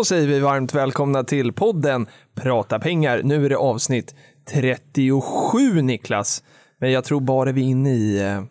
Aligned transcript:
Då 0.00 0.04
säger 0.04 0.26
vi 0.26 0.40
varmt 0.40 0.74
välkomna 0.74 1.24
till 1.24 1.52
podden 1.52 2.06
Prata 2.34 2.78
pengar. 2.78 3.22
Nu 3.24 3.44
är 3.44 3.48
det 3.48 3.56
avsnitt 3.56 4.14
37 4.50 5.82
Niklas. 5.82 6.42
Men 6.78 6.92
jag 6.92 7.04
tror 7.04 7.20
bara 7.20 7.52
vi 7.52 7.60
är 7.60 7.64
inne 7.64 7.94
i 7.94 8.20
eh, 8.20 8.42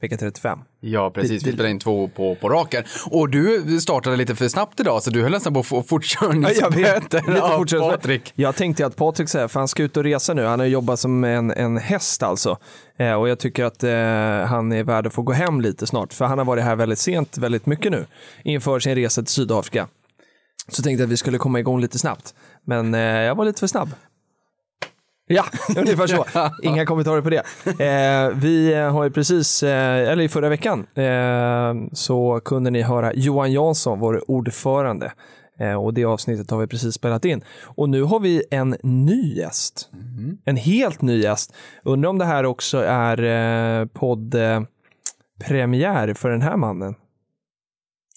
vecka 0.00 0.16
35. 0.16 0.58
Ja, 0.80 1.10
precis. 1.10 1.30
Vi 1.30 1.40
spelade 1.40 1.70
in 1.70 1.78
två 1.78 2.08
på, 2.08 2.34
på 2.34 2.48
raken. 2.48 2.84
Och 3.10 3.30
du 3.30 3.80
startade 3.80 4.16
lite 4.16 4.34
för 4.34 4.48
snabbt 4.48 4.80
idag, 4.80 5.02
så 5.02 5.10
du 5.10 5.22
höll 5.22 5.30
nästan 5.30 5.54
på 5.54 5.60
att 5.60 5.66
få 5.66 5.82
fortkörningsböter 5.82 7.22
Lite 7.64 7.78
av. 7.78 7.90
Patrik. 7.90 8.32
Jag 8.34 8.56
tänkte 8.56 8.86
att 8.86 8.96
Patrik 8.96 9.28
säger, 9.28 9.48
för 9.48 9.60
han 9.60 9.68
ska 9.68 9.82
ut 9.82 9.96
och 9.96 10.04
resa 10.04 10.34
nu. 10.34 10.44
Han 10.44 10.60
har 10.60 10.66
jobbat 10.66 11.00
som 11.00 11.24
en, 11.24 11.50
en 11.50 11.76
häst 11.76 12.22
alltså. 12.22 12.58
Eh, 12.98 13.12
och 13.12 13.28
jag 13.28 13.38
tycker 13.38 13.64
att 13.64 13.82
eh, 13.82 13.90
han 14.48 14.72
är 14.72 14.82
värd 14.82 15.06
att 15.06 15.14
få 15.14 15.22
gå 15.22 15.32
hem 15.32 15.60
lite 15.60 15.86
snart. 15.86 16.12
För 16.12 16.24
han 16.24 16.38
har 16.38 16.44
varit 16.44 16.64
här 16.64 16.76
väldigt 16.76 16.98
sent, 16.98 17.38
väldigt 17.38 17.66
mycket 17.66 17.92
nu. 17.92 18.06
Inför 18.44 18.80
sin 18.80 18.94
resa 18.94 19.22
till 19.22 19.32
Sydafrika. 19.32 19.88
Så 20.68 20.82
tänkte 20.82 21.02
jag 21.02 21.06
att 21.06 21.12
vi 21.12 21.16
skulle 21.16 21.38
komma 21.38 21.60
igång 21.60 21.80
lite 21.80 21.98
snabbt. 21.98 22.34
Men 22.64 22.94
eh, 22.94 23.00
jag 23.00 23.34
var 23.34 23.44
lite 23.44 23.60
för 23.60 23.66
snabb. 23.66 23.90
Ja, 25.28 25.44
ungefär 25.76 26.06
så. 26.06 26.24
Inga 26.62 26.86
kommentarer 26.86 27.22
på 27.22 27.30
det. 27.30 27.42
Eh, 27.84 28.28
vi 28.34 28.74
har 28.74 29.04
ju 29.04 29.10
precis, 29.10 29.62
eh, 29.62 30.10
eller 30.10 30.22
i 30.22 30.28
förra 30.28 30.48
veckan, 30.48 30.86
eh, 30.94 31.74
så 31.92 32.40
kunde 32.44 32.70
ni 32.70 32.82
höra 32.82 33.12
Johan 33.14 33.52
Jansson, 33.52 34.00
vår 34.00 34.30
ordförande. 34.30 35.12
Eh, 35.58 35.74
och 35.74 35.94
det 35.94 36.04
avsnittet 36.04 36.50
har 36.50 36.58
vi 36.58 36.66
precis 36.66 36.94
spelat 36.94 37.24
in. 37.24 37.44
Och 37.64 37.88
nu 37.88 38.02
har 38.02 38.20
vi 38.20 38.42
en 38.50 38.76
ny 38.82 39.34
gäst. 39.34 39.90
En 40.44 40.56
helt 40.56 41.02
ny 41.02 41.22
gäst. 41.22 41.54
Undrar 41.84 42.10
om 42.10 42.18
det 42.18 42.24
här 42.24 42.44
också 42.44 42.78
är 42.78 43.22
eh, 43.22 43.86
poddpremiär 43.86 46.14
för 46.14 46.30
den 46.30 46.42
här 46.42 46.56
mannen. 46.56 46.94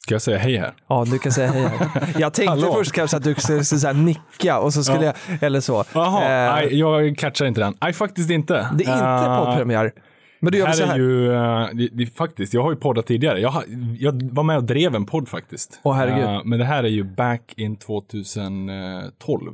Ska 0.10 0.16
jag 0.16 0.22
säga 0.22 0.38
hej 0.38 0.58
här? 0.58 0.74
Ja, 0.88 1.06
du 1.12 1.20
kan 1.20 1.32
säga 1.32 1.52
hej. 1.52 1.70
Jag 2.18 2.34
tänkte 2.34 2.50
Hallå. 2.50 2.74
först 2.74 2.92
kanske 2.92 3.18
att 3.18 3.24
du 3.24 3.36
skulle 3.36 3.64
så 3.64 3.88
här 3.88 3.94
nicka 3.94 4.60
och 4.60 4.74
så 4.74 4.84
skulle 4.84 5.06
Ja. 5.06 5.14
jag, 5.30 5.44
eller 5.44 5.60
så. 5.62 5.84
Jaha, 5.94 6.24
Eh, 6.24 6.54
nej, 6.54 6.80
jag 6.80 7.18
catchar 7.18 7.46
inte 7.46 7.62
den. 7.62 7.74
Nej, 7.82 7.94
faktiskt 7.94 8.30
inte. 8.30 8.54
det 8.74 8.84
är 8.86 8.94
inte 8.94 9.26
Eh, 9.32 9.46
poddpremiär. 9.46 9.92
Men 10.40 10.52
då 10.52 10.58
gör 10.58 10.66
här 10.66 10.74
så 10.74 10.86
här. 10.86 10.94
är 10.94 10.98
ju, 10.98 11.34
eh, 11.34 11.68
det, 11.74 11.88
det, 11.92 12.06
faktiskt, 12.06 12.54
jag 12.54 12.64
har 12.64 12.72
ju 12.72 12.76
poddat 12.78 13.06
tidigare. 13.08 13.40
Jag, 13.40 13.64
jag 14.00 14.30
var 14.34 14.44
med 14.44 14.58
och 14.58 14.64
drev 14.64 14.96
en 14.96 15.06
podd 15.06 15.28
faktiskt. 15.30 15.80
Åh, 15.84 15.94
herregud. 15.96 16.24
Eh, 16.26 16.42
men 16.46 16.60
det 16.60 16.66
här 16.66 16.84
är 16.84 16.88
ju 16.88 17.04
back 17.04 17.54
in 17.58 17.76
2012. 17.76 19.52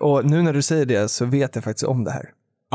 Och 0.00 0.24
nu 0.24 0.42
när 0.42 0.52
du 0.52 0.62
säger 0.62 0.86
det 0.86 1.08
så 1.10 1.24
vet 1.24 1.54
jag 1.54 1.64
faktiskt 1.64 1.84
om 1.86 2.04
det 2.04 2.10
här. 2.10 2.24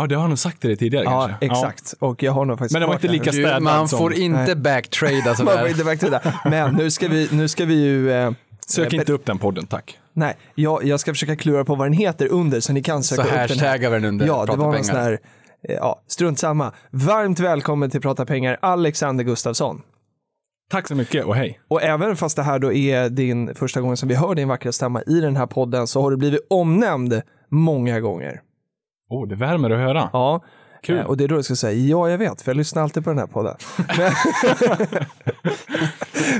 Ja, 0.01 0.07
det 0.07 0.15
har 0.15 0.27
nog 0.27 0.39
sagt 0.39 0.61
till 0.61 0.67
dig 0.69 0.77
tidigare 0.77 1.03
Ja, 1.03 1.27
kanske. 1.27 1.45
exakt. 1.45 1.93
Och 1.99 2.23
jag 2.23 2.31
har 2.31 2.45
nog 2.45 2.57
faktiskt 2.59 2.73
Men 2.73 2.81
det 2.81 2.87
var 2.87 2.93
inte 2.93 3.07
lika. 3.07 3.23
Du, 3.31 3.31
städad 3.31 3.61
man 3.63 3.87
som- 3.87 3.99
får 3.99 4.13
inte 4.13 4.55
backtrada 4.55 5.13
Man 5.25 5.35
får 5.35 5.45
sådär. 5.45 5.67
inte 5.67 5.83
backtrada. 5.83 6.21
Men 6.45 6.73
nu 6.75 6.91
ska 6.91 7.07
vi, 7.07 7.29
nu 7.31 7.47
ska 7.47 7.65
vi 7.65 7.73
ju... 7.83 8.11
Eh, 8.11 8.31
Sök 8.67 8.93
eh, 8.93 8.99
inte 8.99 9.13
upp 9.13 9.25
den 9.25 9.37
podden, 9.37 9.65
tack. 9.67 9.97
Nej, 10.13 10.37
jag, 10.55 10.83
jag 10.83 10.99
ska 10.99 11.11
försöka 11.11 11.35
klura 11.35 11.65
på 11.65 11.75
vad 11.75 11.85
den 11.87 11.93
heter 11.93 12.27
under 12.31 12.59
så 12.59 12.73
ni 12.73 12.83
kan 12.83 13.03
söka 13.03 13.21
Så 13.21 13.27
upp 13.27 13.31
den 13.33 13.39
här. 13.39 13.47
hashtaggar 13.49 13.89
vi 13.89 13.95
den 13.95 14.05
under 14.05 14.27
Ja, 14.27 14.45
det 14.45 14.55
var 14.55 14.71
någon 14.71 14.83
sån 14.83 14.95
här, 14.95 15.19
eh, 15.69 15.75
ja, 15.75 16.01
strunt 16.07 16.39
samma. 16.39 16.71
Varmt 16.91 17.39
välkommen 17.39 17.89
till 17.89 18.01
Prata 18.01 18.25
pengar, 18.25 18.57
Alexander 18.61 19.23
Gustafsson. 19.23 19.81
Tack 20.71 20.87
så 20.87 20.95
mycket 20.95 21.25
och 21.25 21.35
hej. 21.35 21.59
Och 21.67 21.81
även 21.83 22.15
fast 22.15 22.35
det 22.35 22.43
här 22.43 22.59
då 22.59 22.73
är 22.73 23.09
din 23.09 23.55
första 23.55 23.81
gången 23.81 23.97
som 23.97 24.09
vi 24.09 24.15
hör 24.15 24.35
din 24.35 24.47
vackra 24.47 24.71
stämma 24.71 25.01
i 25.01 25.19
den 25.19 25.35
här 25.37 25.45
podden 25.47 25.87
så 25.87 26.01
har 26.01 26.11
du 26.11 26.17
blivit 26.17 26.47
omnämnd 26.49 27.21
många 27.49 27.99
gånger. 27.99 28.41
Oh, 29.11 29.27
det 29.27 29.35
värmer 29.35 29.69
att 29.69 29.79
höra. 29.79 30.09
Ja. 30.13 30.41
Kul. 30.83 30.97
Eh, 30.97 31.03
Och 31.05 31.17
det 31.17 31.23
är 31.23 31.27
då 31.27 31.35
du 31.37 31.43
ska 31.43 31.55
säga, 31.55 31.73
ja 31.87 32.09
jag 32.09 32.17
vet, 32.17 32.41
för 32.41 32.51
jag 32.51 32.57
lyssnar 32.57 32.81
alltid 32.83 33.03
på 33.03 33.09
den 33.09 33.19
här 33.19 33.27
podden. 33.27 33.55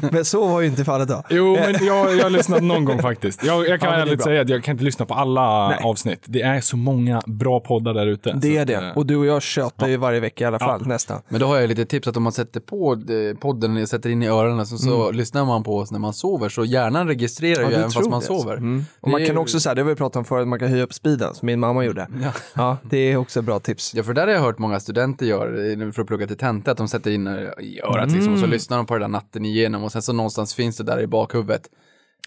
Men, 0.11 0.25
så 0.25 0.47
var 0.47 0.61
ju 0.61 0.67
inte 0.67 0.85
fallet 0.85 1.07
då. 1.09 1.23
Jo, 1.29 1.53
men 1.53 1.85
jag, 1.85 2.15
jag 2.17 2.23
har 2.23 2.29
lyssnat 2.29 2.63
någon 2.63 2.85
gång 2.85 2.99
faktiskt. 3.01 3.43
Jag, 3.45 3.67
jag 3.67 3.79
kan 3.79 3.93
Ja, 3.93 3.99
ärligt 3.99 4.23
säga 4.23 4.41
att 4.41 4.49
jag 4.49 4.63
kan 4.63 4.71
inte 4.71 4.83
lyssna 4.83 5.05
på 5.05 5.13
alla 5.13 5.67
Nej. 5.69 5.79
avsnitt. 5.83 6.23
Det 6.25 6.41
är 6.41 6.61
så 6.61 6.77
många 6.77 7.21
bra 7.25 7.59
poddar 7.59 7.93
där 7.93 8.07
ute. 8.07 8.33
Det 8.41 8.57
är 8.57 8.65
det. 8.65 8.73
eh, 8.73 8.97
Och 8.97 9.05
du 9.05 9.15
och 9.17 9.25
jag 9.25 9.41
tjötar 9.41 9.87
ju 9.87 9.97
varje 9.97 10.19
vecka 10.19 10.43
i 10.43 10.47
alla 10.47 10.59
fall, 10.59 10.87
nästan. 10.87 11.21
Men 11.29 11.39
då 11.39 11.45
har 11.47 11.59
jag 11.59 11.67
lite 11.69 11.85
tips 11.85 12.07
att 12.07 12.17
om 12.17 12.23
man 12.23 12.31
sätter 12.31 12.59
på 12.59 12.93
eh, 12.93 13.37
podden, 13.39 13.87
sätter 13.87 14.09
in 14.09 14.23
i 14.23 14.27
öronen 14.27 14.65
så, 14.65 14.77
så 14.77 15.11
lyssnar 15.11 15.45
man 15.45 15.63
på 15.63 15.77
oss 15.77 15.91
när 15.91 15.99
man 15.99 16.13
sover. 16.13 16.49
Så 16.49 16.65
hjärnan 16.65 17.07
registrerar 17.07 17.61
Mm. 17.61 17.71
Ja, 17.71 17.77
ju 17.77 17.79
även 17.79 17.91
fast 17.91 18.09
man 18.09 18.19
det. 18.19 18.25
sover. 18.25 18.57
Mm. 18.57 18.85
Och 19.01 19.09
man 19.09 19.21
är- 19.21 19.25
kan 19.27 19.37
också 19.37 19.59
säga, 19.59 19.75
det 19.75 19.81
har 19.81 19.89
vi 19.89 19.95
pratat 19.95 20.15
om 20.15 20.25
förut, 20.25 20.47
man 20.47 20.59
kan 20.59 20.67
höja 20.69 20.83
upp 20.83 20.93
speeden, 20.93 21.35
som 21.35 21.45
min 21.45 21.59
mamma 21.59 21.85
gjorde. 21.85 22.07
Ja. 22.23 22.31
Ja, 22.53 22.77
det 22.83 22.97
är 22.97 23.17
också 23.17 23.39
ett 23.39 23.45
bra 23.45 23.59
tips. 23.59 23.93
Ja, 23.95 24.03
för 24.03 24.13
där 24.13 24.27
har 24.31 24.37
jag 24.39 24.45
hört 24.45 24.59
många 24.59 24.79
studenter 24.79 25.25
gör 25.25 25.81
eh, 25.81 25.91
för 25.91 26.01
att 26.01 26.07
plugga 26.07 26.27
till 26.27 26.37
tenta, 26.37 26.71
att 26.71 26.77
de 26.77 26.87
sätter 26.87 27.11
in 27.11 27.27
eh, 27.27 27.33
i 27.59 27.81
örat 27.83 28.11
liksom, 28.11 28.33
och 28.33 28.37
Mm. 28.37 28.39
så 28.41 28.47
lyssnar 28.47 28.77
de 28.77 28.85
på 28.85 28.93
det 28.93 28.99
där 28.99 29.07
natten 29.07 29.45
igenom 29.45 29.83
och 29.83 29.91
sen 29.91 30.01
så 30.01 30.13
någonstans 30.13 30.53
finns 30.55 30.77
det 30.77 30.83
där 30.83 31.01
i 31.01 31.07
bakhuvudet. 31.07 31.69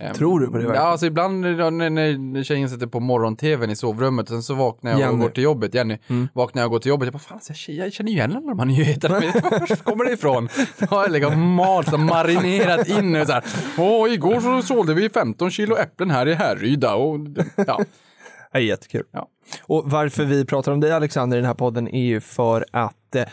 Ehm, 0.00 0.14
Tror 0.14 0.40
du 0.40 0.46
på 0.46 0.52
det 0.56 0.62
Ja, 0.62 0.68
verkligen? 0.68 0.86
alltså 0.90 1.06
ibland 1.06 1.40
när, 1.40 1.70
när, 1.70 2.18
när 2.18 2.42
tjejen 2.42 2.70
sätter 2.70 2.86
på 2.86 3.00
morgon-tvn 3.00 3.70
i 3.70 3.76
sovrummet 3.76 4.22
och 4.22 4.28
sen 4.34 4.42
så 4.42 4.54
vaknar 4.54 4.90
jag 4.90 4.98
och 5.00 5.06
Jenny. 5.06 5.22
går 5.22 5.28
till 5.30 5.42
jobbet, 5.44 5.74
Jenny, 5.74 5.98
vaknar 6.32 6.62
jag 6.62 6.66
och 6.66 6.70
går 6.72 6.78
till 6.78 6.88
jobbet, 6.88 7.06
jag 7.06 7.12
bara 7.12 7.18
fan, 7.18 7.40
jag, 7.66 7.76
jag 7.86 7.92
känner 7.92 8.10
ju 8.10 8.16
igen 8.16 8.30
alla 8.36 8.48
de 8.48 8.58
här 8.58 8.66
nyheterna, 8.66 9.14
var 9.20 9.76
kommer 9.82 10.04
det 10.04 10.12
ifrån? 10.12 10.48
Då 10.78 10.86
har 10.86 11.02
jag 11.02 11.12
liksom 11.12 11.40
malt 11.54 11.92
och 11.92 12.00
marinerat 12.00 12.88
in 12.88 13.16
och 13.16 13.26
så 13.26 13.32
här, 13.32 13.44
åh, 13.78 14.12
igår 14.12 14.40
så 14.40 14.62
sålde 14.74 14.94
vi 14.94 15.08
15 15.10 15.50
kilo 15.50 15.76
äpplen 15.76 16.10
här 16.10 16.28
i 16.28 16.34
Härryda 16.34 16.94
och 16.94 17.18
ja. 17.66 17.80
Ja, 18.52 18.60
jättekul. 18.60 19.02
Ja. 19.12 19.28
Och 19.62 19.90
varför 19.90 20.24
vi 20.24 20.44
pratar 20.44 20.72
om 20.72 20.80
dig 20.80 20.92
Alexander 20.92 21.36
i 21.36 21.40
den 21.40 21.46
här 21.46 21.54
podden 21.54 21.88
är 21.88 22.04
ju 22.04 22.20
för 22.20 22.66
att, 22.72 23.14
eh, 23.14 23.24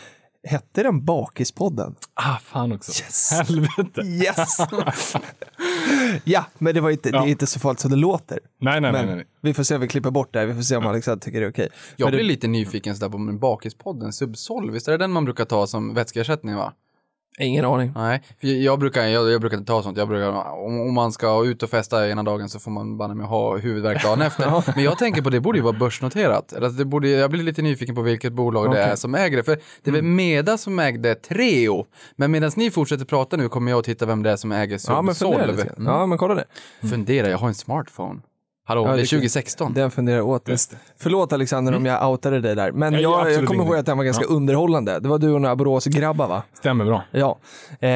hette 0.48 0.82
den 0.82 1.04
Bakispodden? 1.04 1.94
Ah, 2.14 2.36
fan 2.38 2.72
också. 2.72 3.02
Yes. 3.04 3.30
Helvete. 3.32 4.00
Yes! 4.00 4.56
ja, 6.24 6.44
men 6.58 6.74
det, 6.74 6.80
var 6.80 6.90
inte, 6.90 7.10
det 7.10 7.16
är 7.18 7.20
Ja. 7.22 7.26
inte 7.28 7.46
så 7.46 7.60
farligt 7.60 7.80
som 7.80 7.90
det 7.90 7.96
låter. 7.96 8.38
Nej, 8.60 8.80
nej, 8.80 8.92
nej. 8.92 9.06
Men 9.06 9.16
nej. 9.16 9.26
vi 9.40 9.54
får 9.54 9.62
se 9.62 9.74
om 9.74 9.80
vi 9.80 9.88
klipper 9.88 10.10
bort 10.10 10.32
det 10.32 10.38
här, 10.38 10.46
vi 10.46 10.54
får 10.54 10.62
se 10.62 10.76
om 10.76 10.86
Alexander 10.86 11.20
tycker 11.24 11.40
det 11.40 11.46
är 11.46 11.50
okej. 11.50 11.68
Jag 11.96 12.06
Men 12.06 12.10
blir 12.10 12.18
det- 12.24 12.28
lite 12.28 12.48
nyfiken 12.48 12.96
sådär 12.96 13.10
på 13.12 13.18
min 13.18 13.38
bakispodden, 13.38 14.12
Subsol, 14.12 14.70
visst 14.70 14.88
är 14.88 14.92
det 14.92 14.98
den 14.98 15.10
man 15.12 15.24
brukar 15.24 15.44
ta 15.44 15.66
som 15.66 15.94
vätskeersättning 15.94 16.54
va? 16.56 16.72
Ingen 17.38 17.64
aning. 17.64 17.92
Nej, 17.94 18.22
jag 18.40 18.78
brukar, 18.78 19.02
jag, 19.02 19.30
jag 19.30 19.40
brukar 19.40 19.56
inte 19.58 19.66
ta 19.66 19.82
sånt. 19.82 19.98
Jag 19.98 20.08
brukar, 20.08 20.28
om, 20.52 20.80
om 20.80 20.94
man 20.94 21.12
ska 21.12 21.44
ut 21.44 21.62
och 21.62 21.70
festa 21.70 22.08
ena 22.08 22.22
dagen 22.22 22.48
så 22.48 22.58
får 22.58 22.70
man 22.70 22.98
banne 22.98 23.14
mig 23.14 23.26
ha 23.26 23.56
huvudvärk 23.56 24.02
dagen 24.02 24.22
efter. 24.26 24.72
Men 24.74 24.84
jag 24.84 24.98
tänker 24.98 25.22
på 25.22 25.30
det 25.30 25.40
borde 25.40 25.58
ju 25.58 25.64
vara 25.64 25.78
börsnoterat. 25.78 26.52
Eller 26.52 26.68
det 26.68 26.84
borde, 26.84 27.08
jag 27.08 27.30
blir 27.30 27.42
lite 27.42 27.62
nyfiken 27.62 27.94
på 27.94 28.02
vilket 28.02 28.32
bolag 28.32 28.64
det 28.64 28.70
Okej. 28.70 28.82
är 28.82 28.96
som 28.96 29.14
äger 29.14 29.36
det. 29.36 29.42
För 29.42 29.58
det 29.82 29.90
är 29.90 29.92
väl 29.92 30.02
Meda 30.02 30.58
som 30.58 30.78
ägde 30.78 31.14
Treo. 31.14 31.86
Men 32.16 32.30
medan 32.30 32.50
ni 32.56 32.70
fortsätter 32.70 33.04
prata 33.04 33.36
nu 33.36 33.48
kommer 33.48 33.70
jag 33.70 33.78
att 33.78 33.84
titta 33.84 34.06
vem 34.06 34.22
det 34.22 34.30
är 34.30 34.36
som 34.36 34.52
äger 34.52 34.78
Subsol. 34.78 34.94
Ja, 34.96 35.02
men 35.02 35.14
fundera 35.14 35.46
lite. 35.46 35.62
grann. 35.64 35.84
Ja, 35.86 36.06
men 36.06 36.18
kolla 36.18 36.34
det. 36.34 36.44
Fundera, 36.88 37.28
jag 37.28 37.38
har 37.38 37.48
en 37.48 37.54
smartphone. 37.54 38.20
Hallå, 38.64 38.82
Ja, 38.82 38.90
det 38.90 38.96
det 38.96 39.02
är 39.02 39.06
kan- 39.06 39.18
2016. 39.18 39.74
Den 39.74 39.90
funderar 39.90 40.20
åt. 40.20 40.48
Just 40.48 40.70
det. 40.70 40.76
Förlåt 40.98 41.32
Alexander 41.32 41.76
om 41.76 41.86
jag 41.86 42.10
outade 42.10 42.40
dig 42.40 42.54
där. 42.54 42.72
Men 42.72 42.92
jag, 42.92 43.02
jag 43.02 43.20
absolut 43.20 43.48
kommer 43.48 43.64
ihåg 43.64 43.76
att 43.76 43.86
den 43.86 43.96
var 43.96 44.04
ganska 44.04 44.24
underhållande. 44.24 44.98
Det 45.00 45.08
var 45.08 45.18
du 45.18 45.30
och 45.32 45.40
några 45.40 45.56
Boråsgrabbar 45.56 46.28
va? 46.28 46.42
Stämmer 46.54 46.84
bra. 46.84 47.02
Ja. 47.10 47.38
Eh, 47.72 47.88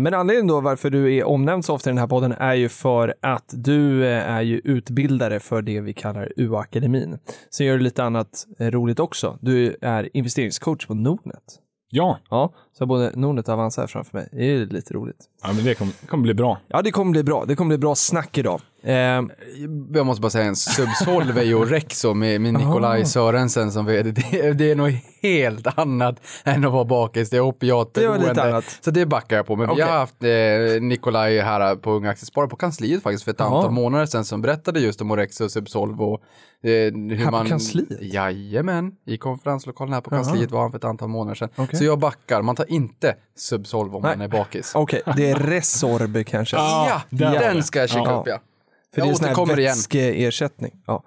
men 0.00 0.14
anledningen 0.14 0.46
då 0.46 0.60
varför 0.60 0.90
du 0.90 1.14
är 1.16 1.24
omnämnd 1.24 1.64
så 1.64 1.74
ofta 1.74 1.90
i 1.90 1.92
den 1.92 1.98
här 1.98 2.06
podden 2.06 2.32
är 2.32 2.54
ju 2.54 2.68
för 2.68 3.14
att 3.22 3.44
du 3.52 4.06
eh, 4.06 4.30
är 4.30 4.42
ju 4.42 4.60
utbildare 4.64 5.40
för 5.40 5.62
det 5.62 5.80
vi 5.80 5.92
kallar 5.92 6.32
UA-akademin. 6.36 7.18
Sen 7.50 7.66
gör 7.66 7.76
du 7.76 7.82
lite 7.84 8.04
annat 8.04 8.46
eh, 8.58 8.66
roligt 8.70 9.00
också. 9.00 9.38
Du 9.40 9.76
är 9.80 10.08
investeringscoach 10.16 10.86
på 10.86 10.94
Nordnet. 10.94 11.42
Ja, 11.92 12.18
Ja, 12.30 12.52
så 12.78 12.86
både 12.86 13.10
Nordnet 13.14 13.48
och 13.48 13.54
Avanza 13.54 13.80
här 13.80 13.88
framför 13.88 14.18
mig. 14.18 14.28
Det 14.32 14.38
är 14.38 14.44
ju 14.50 14.66
lite 14.66 14.94
roligt. 14.94 15.16
ja 15.42 15.52
men 15.52 15.64
det 15.64 15.74
kommer, 15.74 15.92
kommer 16.08 16.22
bli 16.22 16.34
bra. 16.34 16.58
Ja, 16.68 16.82
det 16.82 16.90
kommer 16.90 17.12
bli 17.12 17.22
bra. 17.22 17.44
Det 17.44 17.56
kommer 17.56 17.68
bli 17.68 17.78
bra 17.78 17.94
snack 17.94 18.38
idag. 18.38 18.60
Eh, 18.82 19.22
Jag 19.94 20.06
måste 20.06 20.20
bara 20.20 20.30
säga 20.30 20.44
en 20.44 20.56
Subsolve 20.56 21.54
och 21.54 21.68
Rexo 21.68 22.14
med, 22.14 22.40
med 22.40 22.54
Nikolaj 22.54 22.98
Aha. 23.00 23.06
Sörensen 23.06 23.72
som 23.72 23.86
vd. 23.86 24.10
Det, 24.30 24.52
det 24.52 24.70
är 24.70 24.76
något 24.76 24.92
helt 25.22 25.78
annat 25.78 26.20
än 26.44 26.64
att 26.64 26.72
vara 26.72 26.84
bakis. 26.84 27.30
Det 27.30 27.36
är 27.36 28.38
annat. 28.38 28.78
Så 28.80 28.90
det 28.90 29.06
backar 29.06 29.36
jag 29.36 29.46
på. 29.46 29.56
Men 29.56 29.66
vi 29.66 29.72
Okej. 29.72 29.84
har 29.84 29.98
haft 29.98 30.22
eh, 30.22 30.82
Nikolaj 30.82 31.38
här 31.40 31.76
på 31.76 31.90
Unga 31.92 32.10
Aktiesparare 32.10 32.48
på 32.48 32.56
kansliet 32.56 33.02
faktiskt 33.02 33.24
för 33.24 33.30
ett 33.30 33.40
antal 33.40 33.70
månader 33.70 34.06
sedan 34.06 34.24
som 34.24 34.42
berättade 34.42 34.80
just 34.80 35.00
om 35.00 35.10
Orexo 35.10 35.44
och 35.44 35.50
Subsolve 35.50 36.04
och 36.04 36.20
eh, 36.62 36.70
hur 36.70 37.16
Här 37.16 37.24
på 37.24 37.30
man... 37.30 37.46
kansliet? 37.46 37.88
Jajamän, 38.00 38.92
i 39.06 39.16
konferenslokalen 39.16 39.92
här 39.94 40.00
på 40.00 40.14
Jaha. 40.14 40.24
kansliet 40.24 40.50
var 40.50 40.60
han 40.62 40.70
för 40.70 40.78
ett 40.78 40.84
antal 40.84 41.08
månader 41.08 41.34
sedan. 41.34 41.48
Okej. 41.56 41.78
Så 41.78 41.84
jag 41.84 41.98
backar, 41.98 42.42
man 42.42 42.56
tar 42.56 42.70
inte 42.70 43.14
Subsolve 43.38 43.96
om 43.96 44.02
Nej. 44.02 44.16
man 44.16 44.24
är 44.24 44.28
bakis. 44.28 44.72
Okej, 44.74 45.02
det 45.16 45.30
är 45.30 45.34
Resorb 45.36 46.26
kanske. 46.26 46.56
Ja, 46.56 47.02
där 47.10 47.32
var 47.32 47.38
den 47.40 47.62
ska 47.62 47.78
jag 47.78 47.88
kika 47.88 48.02
Ja. 48.04 48.20
upp 48.20 48.26
ja. 48.28 48.38
För 48.94 49.00
Jag 49.00 49.08
det 49.08 49.12
är 49.12 49.14
sån 49.34 49.48
här 49.48 49.56
vätskeersättning. 49.56 50.72
Ja. 50.86 51.02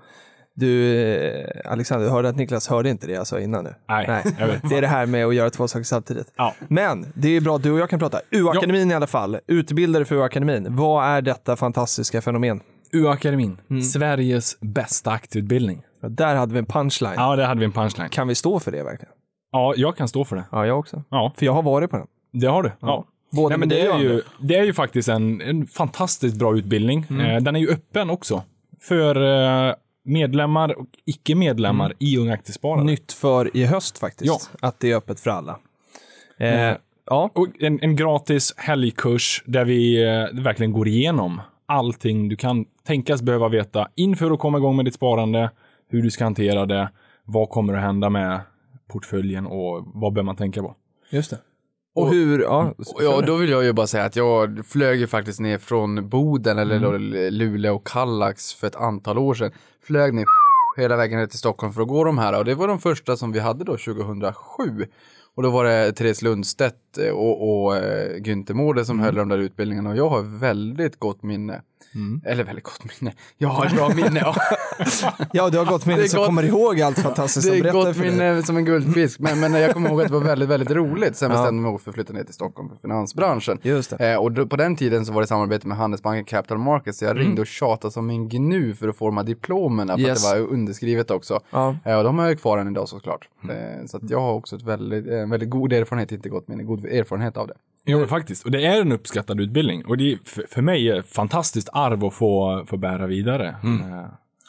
Du, 0.56 0.96
eh, 0.98 1.72
Alexander, 1.72 2.06
du 2.06 2.12
hörde 2.12 2.30
att 2.30 2.36
Niklas 2.36 2.68
hörde 2.68 2.90
inte 2.90 3.08
det 3.08 3.14
jag 3.14 3.28
sa 3.28 3.40
innan 3.40 3.64
nu? 3.64 3.74
Nej, 3.90 4.24
jag 4.40 4.48
vet. 4.48 4.70
Det 4.70 4.78
är 4.78 4.82
det 4.82 4.88
här 4.88 5.06
med 5.06 5.26
att 5.26 5.36
göra 5.36 5.50
två 5.50 5.68
saker 5.68 5.84
samtidigt. 5.84 6.34
Ja. 6.36 6.54
Men 6.68 7.06
det 7.16 7.30
är 7.30 7.42
bra 7.42 7.56
att 7.56 7.64
du 7.64 7.72
och 7.72 7.80
jag 7.80 7.90
kan 7.90 8.00
prata. 8.00 8.20
UA-akademin 8.32 8.92
i 8.92 8.94
alla 8.94 9.08
fall, 9.08 9.38
utbildare 9.48 10.06
för 10.06 10.16
UA-akademin. 10.16 10.68
Vad 10.76 11.06
är 11.06 11.22
detta 11.22 11.56
fantastiska 11.56 12.22
fenomen? 12.22 12.60
UA-akademin. 12.92 13.58
Mm. 13.70 13.82
Sveriges 13.82 14.58
bästa 14.60 15.12
aktieutbildning. 15.12 15.82
Ja, 16.02 16.10
Där 16.10 16.36
hade 16.36 16.54
vi 16.54 16.60
en 16.60 16.66
punchline. 16.66 17.14
Ja, 17.16 17.36
det 17.36 17.46
hade 17.46 17.60
vi 17.60 17.66
en 17.66 17.72
punchline. 17.72 18.10
Kan 18.10 18.28
vi 18.28 18.36
stå 18.36 18.60
för 18.60 18.72
det 18.72 18.84
verkligen? 18.84 19.14
Ja, 19.52 19.74
jag 19.78 19.98
kan 19.98 20.08
stå 20.08 20.26
för 20.26 20.36
det. 20.36 20.44
Ja, 20.52 20.66
jag 20.66 20.80
också. 20.80 21.04
Ja, 21.10 21.34
För 21.38 21.46
jag 21.46 21.54
har 21.54 21.64
varit 21.64 21.90
på 21.92 21.98
den. 21.98 22.08
det 22.34 22.48
har 22.48 22.64
du. 22.64 22.72
Ja. 22.80 23.06
Både 23.36 23.50
Nej, 23.50 23.60
men 23.60 23.70
det, 23.70 23.82
är 23.82 24.00
ju, 24.00 24.22
det 24.40 24.56
är 24.56 24.64
ju 24.64 24.74
faktiskt 24.74 25.10
en, 25.10 25.42
en 25.42 25.68
fantastiskt 25.68 26.36
bra 26.36 26.58
utbildning. 26.58 27.06
Mm. 27.10 27.26
Eh, 27.26 27.42
den 27.44 27.56
är 27.56 27.60
ju 27.60 27.70
öppen 27.70 28.10
också. 28.10 28.44
För 28.82 29.16
eh, 29.70 29.74
medlemmar 30.06 30.80
och 30.80 30.88
icke-medlemmar 31.06 31.86
Mm. 31.86 31.98
i 32.00 32.18
Unga 32.18 32.34
Aktiesparare. 32.34 32.84
Nytt 32.84 33.12
för 33.14 33.58
i 33.58 33.66
höst 33.66 33.98
faktiskt. 33.98 34.50
Ja. 34.62 34.68
Att 34.68 34.80
det 34.80 34.92
är 34.92 34.96
öppet 34.96 35.20
för 35.20 35.30
alla. 35.30 35.60
Eh, 36.38 36.54
Mm. 36.54 36.78
Ja, 37.06 37.30
Och 37.34 37.48
en, 37.60 37.80
en 37.82 37.96
gratis 37.96 38.54
helgkurs 38.58 39.44
där 39.46 39.66
vi 39.66 40.04
eh, 40.04 40.42
verkligen 40.44 40.74
går 40.74 40.88
igenom 40.88 41.42
allting 41.66 42.30
du 42.30 42.36
kan 42.36 42.66
tänkas 42.88 43.22
behöva 43.22 43.50
veta 43.50 43.88
inför 43.96 44.32
att 44.32 44.40
komma 44.40 44.58
igång 44.58 44.76
med 44.76 44.86
ditt 44.86 44.94
sparande, 44.94 45.52
hur 45.90 46.02
du 46.02 46.12
ska 46.12 46.24
hantera 46.24 46.66
det, 46.66 46.90
vad 47.26 47.50
kommer 47.50 47.74
att 47.74 47.82
hända 47.82 48.10
med 48.10 48.40
portföljen 48.88 49.46
och 49.46 49.84
vad 49.94 50.14
bör 50.14 50.24
man 50.24 50.36
tänka 50.36 50.62
på. 50.62 50.76
just 51.10 51.30
det. 51.30 51.38
Och, 51.96 52.10
hur, 52.10 52.40
ja. 52.40 52.74
Och 52.78 53.04
Ja, 53.04 53.22
då 53.22 53.36
vill 53.36 53.50
jag 53.50 53.64
ju 53.64 53.74
bara 53.74 53.88
säga 53.88 54.04
att 54.04 54.16
jag 54.16 54.66
flög 54.66 55.00
ju 55.00 55.08
faktiskt 55.08 55.40
ner 55.40 55.58
från 55.58 56.10
Boden 56.10 56.58
eller 56.58 56.80
då 56.80 56.92
Luleå 57.30 57.76
och 57.76 57.88
Kallax 57.88 58.54
för 58.54 58.68
ett 58.68 58.76
antal 58.76 59.18
år 59.18 59.34
sedan. 59.34 59.52
Flög 59.84 60.14
ner 60.14 60.26
hela 60.78 60.98
vägen 60.98 61.20
ner 61.20 61.26
till 61.26 61.40
Stockholm 61.40 61.74
för 61.74 61.82
att 61.82 61.88
gå 61.88 62.04
de 62.04 62.18
här 62.18 62.38
och 62.38 62.46
det 62.46 62.56
var 62.56 62.68
de 62.68 62.80
första 62.80 63.18
som 63.18 63.32
vi 63.32 63.40
hade 63.40 63.64
då 63.64 63.78
2007. 63.78 64.86
Och 65.36 65.44
då 65.44 65.50
var 65.50 65.66
det 65.66 65.92
Therese 65.92 66.22
Lundstedt 66.22 66.98
eh, 66.98 67.12
och, 67.12 67.64
och 67.66 67.76
eh, 67.78 68.16
Günther 68.18 68.54
Mårder 68.54 68.84
som 68.84 69.00
höll 69.00 69.16
de 69.16 69.30
där 69.30 69.38
utbildningarna 69.38 69.90
och 69.90 69.98
jag 69.98 70.10
har 70.10 70.22
väldigt 70.40 71.00
gott 71.00 71.24
minne. 71.24 71.62
Eller 72.26 72.44
väldigt 72.44 72.64
gott 72.64 73.02
minne. 73.02 73.14
Jag 73.38 73.50
har 73.50 73.66
ett 73.66 73.74
bra 73.76 73.90
minne. 73.90 74.20
Ja. 74.20 74.36
Ja, 75.34 75.50
du 75.50 75.58
har 75.58 75.66
Det 75.86 75.94
är 75.94 75.98
det 75.98 76.10
som 76.10 76.18
gott- 76.18 76.26
kommer 76.28 76.44
ihåg 76.44 76.82
allt 76.82 77.00
fantastiskt 77.00 77.46
Det 77.52 77.52
som 77.52 77.58
är 77.58 77.62
berättar 77.64 77.80
gott 77.88 77.96
för 77.96 78.04
dig. 78.04 78.12
minne 78.12 78.44
som 78.44 78.58
en 78.58 78.66
guldfisk. 78.66 79.20
Men, 79.20 79.40
men 79.40 79.54
jag 79.54 79.74
kommer 79.74 79.90
ihåg 79.90 80.02
att 80.02 80.08
det 80.08 80.14
var 80.14 80.22
väldigt, 80.22 80.50
väldigt 80.50 80.72
roligt. 80.72 81.16
Sen 81.16 81.30
bestämde 81.32 81.64
jag 81.64 81.72
mig 81.72 81.80
för 81.82 81.92
att 81.92 81.96
flytta 81.96 82.14
ner 82.14 82.24
till 82.24 82.34
Stockholm 82.34 82.70
för 82.70 82.76
finansbranschen. 82.78 83.60
Just 83.62 83.98
det. 83.98 84.12
Eh, 84.14 84.18
och 84.20 84.32
då, 84.32 84.46
på 84.48 84.56
den 84.56 84.76
tiden 84.76 85.06
så 85.06 85.14
var 85.14 85.22
det 85.22 85.28
samarbete 85.28 85.68
med 85.68 85.78
Handelsbanken 85.78 86.26
Capital 86.26 86.58
Markets. 86.58 87.00
Så 87.00 87.06
jag 87.06 87.20
ringde 87.20 87.42
och 87.42 87.48
tjatade 87.48 87.92
som 87.92 88.10
en 88.10 88.30
gnu 88.30 88.76
för 88.76 88.88
att 88.88 88.96
få 88.98 89.06
de 89.06 89.18
här 89.18 89.24
diplomerna. 89.24 89.94
För 89.94 90.00
Mm. 90.00 90.10
Yes. 90.10 90.26
att 90.26 90.34
det 90.36 90.42
var 90.42 90.48
underskrivet 90.54 91.12
också. 91.12 91.40
Ja. 91.52 91.76
Eh, 91.86 91.98
och 91.98 92.04
de 92.04 92.20
har 92.20 92.28
jag 92.28 92.40
kvar 92.40 92.58
än 92.58 92.68
idag 92.68 92.90
såklart. 92.90 93.30
Eh, 93.44 93.86
så 93.86 94.00
jag 94.10 94.20
har 94.22 94.34
också 94.34 94.56
ett 94.56 94.62
väldigt, 94.64 95.08
en 95.08 95.30
väldigt 95.30 95.50
god 95.50 95.74
erfarenhet, 95.74 96.12
inte 96.12 96.30
gott 96.30 96.48
minne, 96.48 96.64
god 96.64 96.86
erfarenhet 96.86 97.38
av 97.38 97.48
det. 97.48 97.54
Jo, 97.86 98.00
men 98.00 98.08
faktiskt. 98.08 98.46
Och 98.46 98.52
det 98.52 98.66
är 98.66 98.82
en 98.82 98.92
uppskattad 98.92 99.40
utbildning. 99.42 99.86
Och 99.86 99.98
det 99.98 100.12
är 100.14 100.18
för, 100.26 100.46
för 100.50 100.62
mig 100.62 100.90
är 100.90 101.00
ett 101.00 101.08
fantastiskt 101.14 101.70
arv 101.74 102.06
att 102.06 102.14
få, 102.14 102.64
få 102.68 102.78
bära 102.78 103.08
vidare. 103.08 103.48
Eh, 103.48 104.06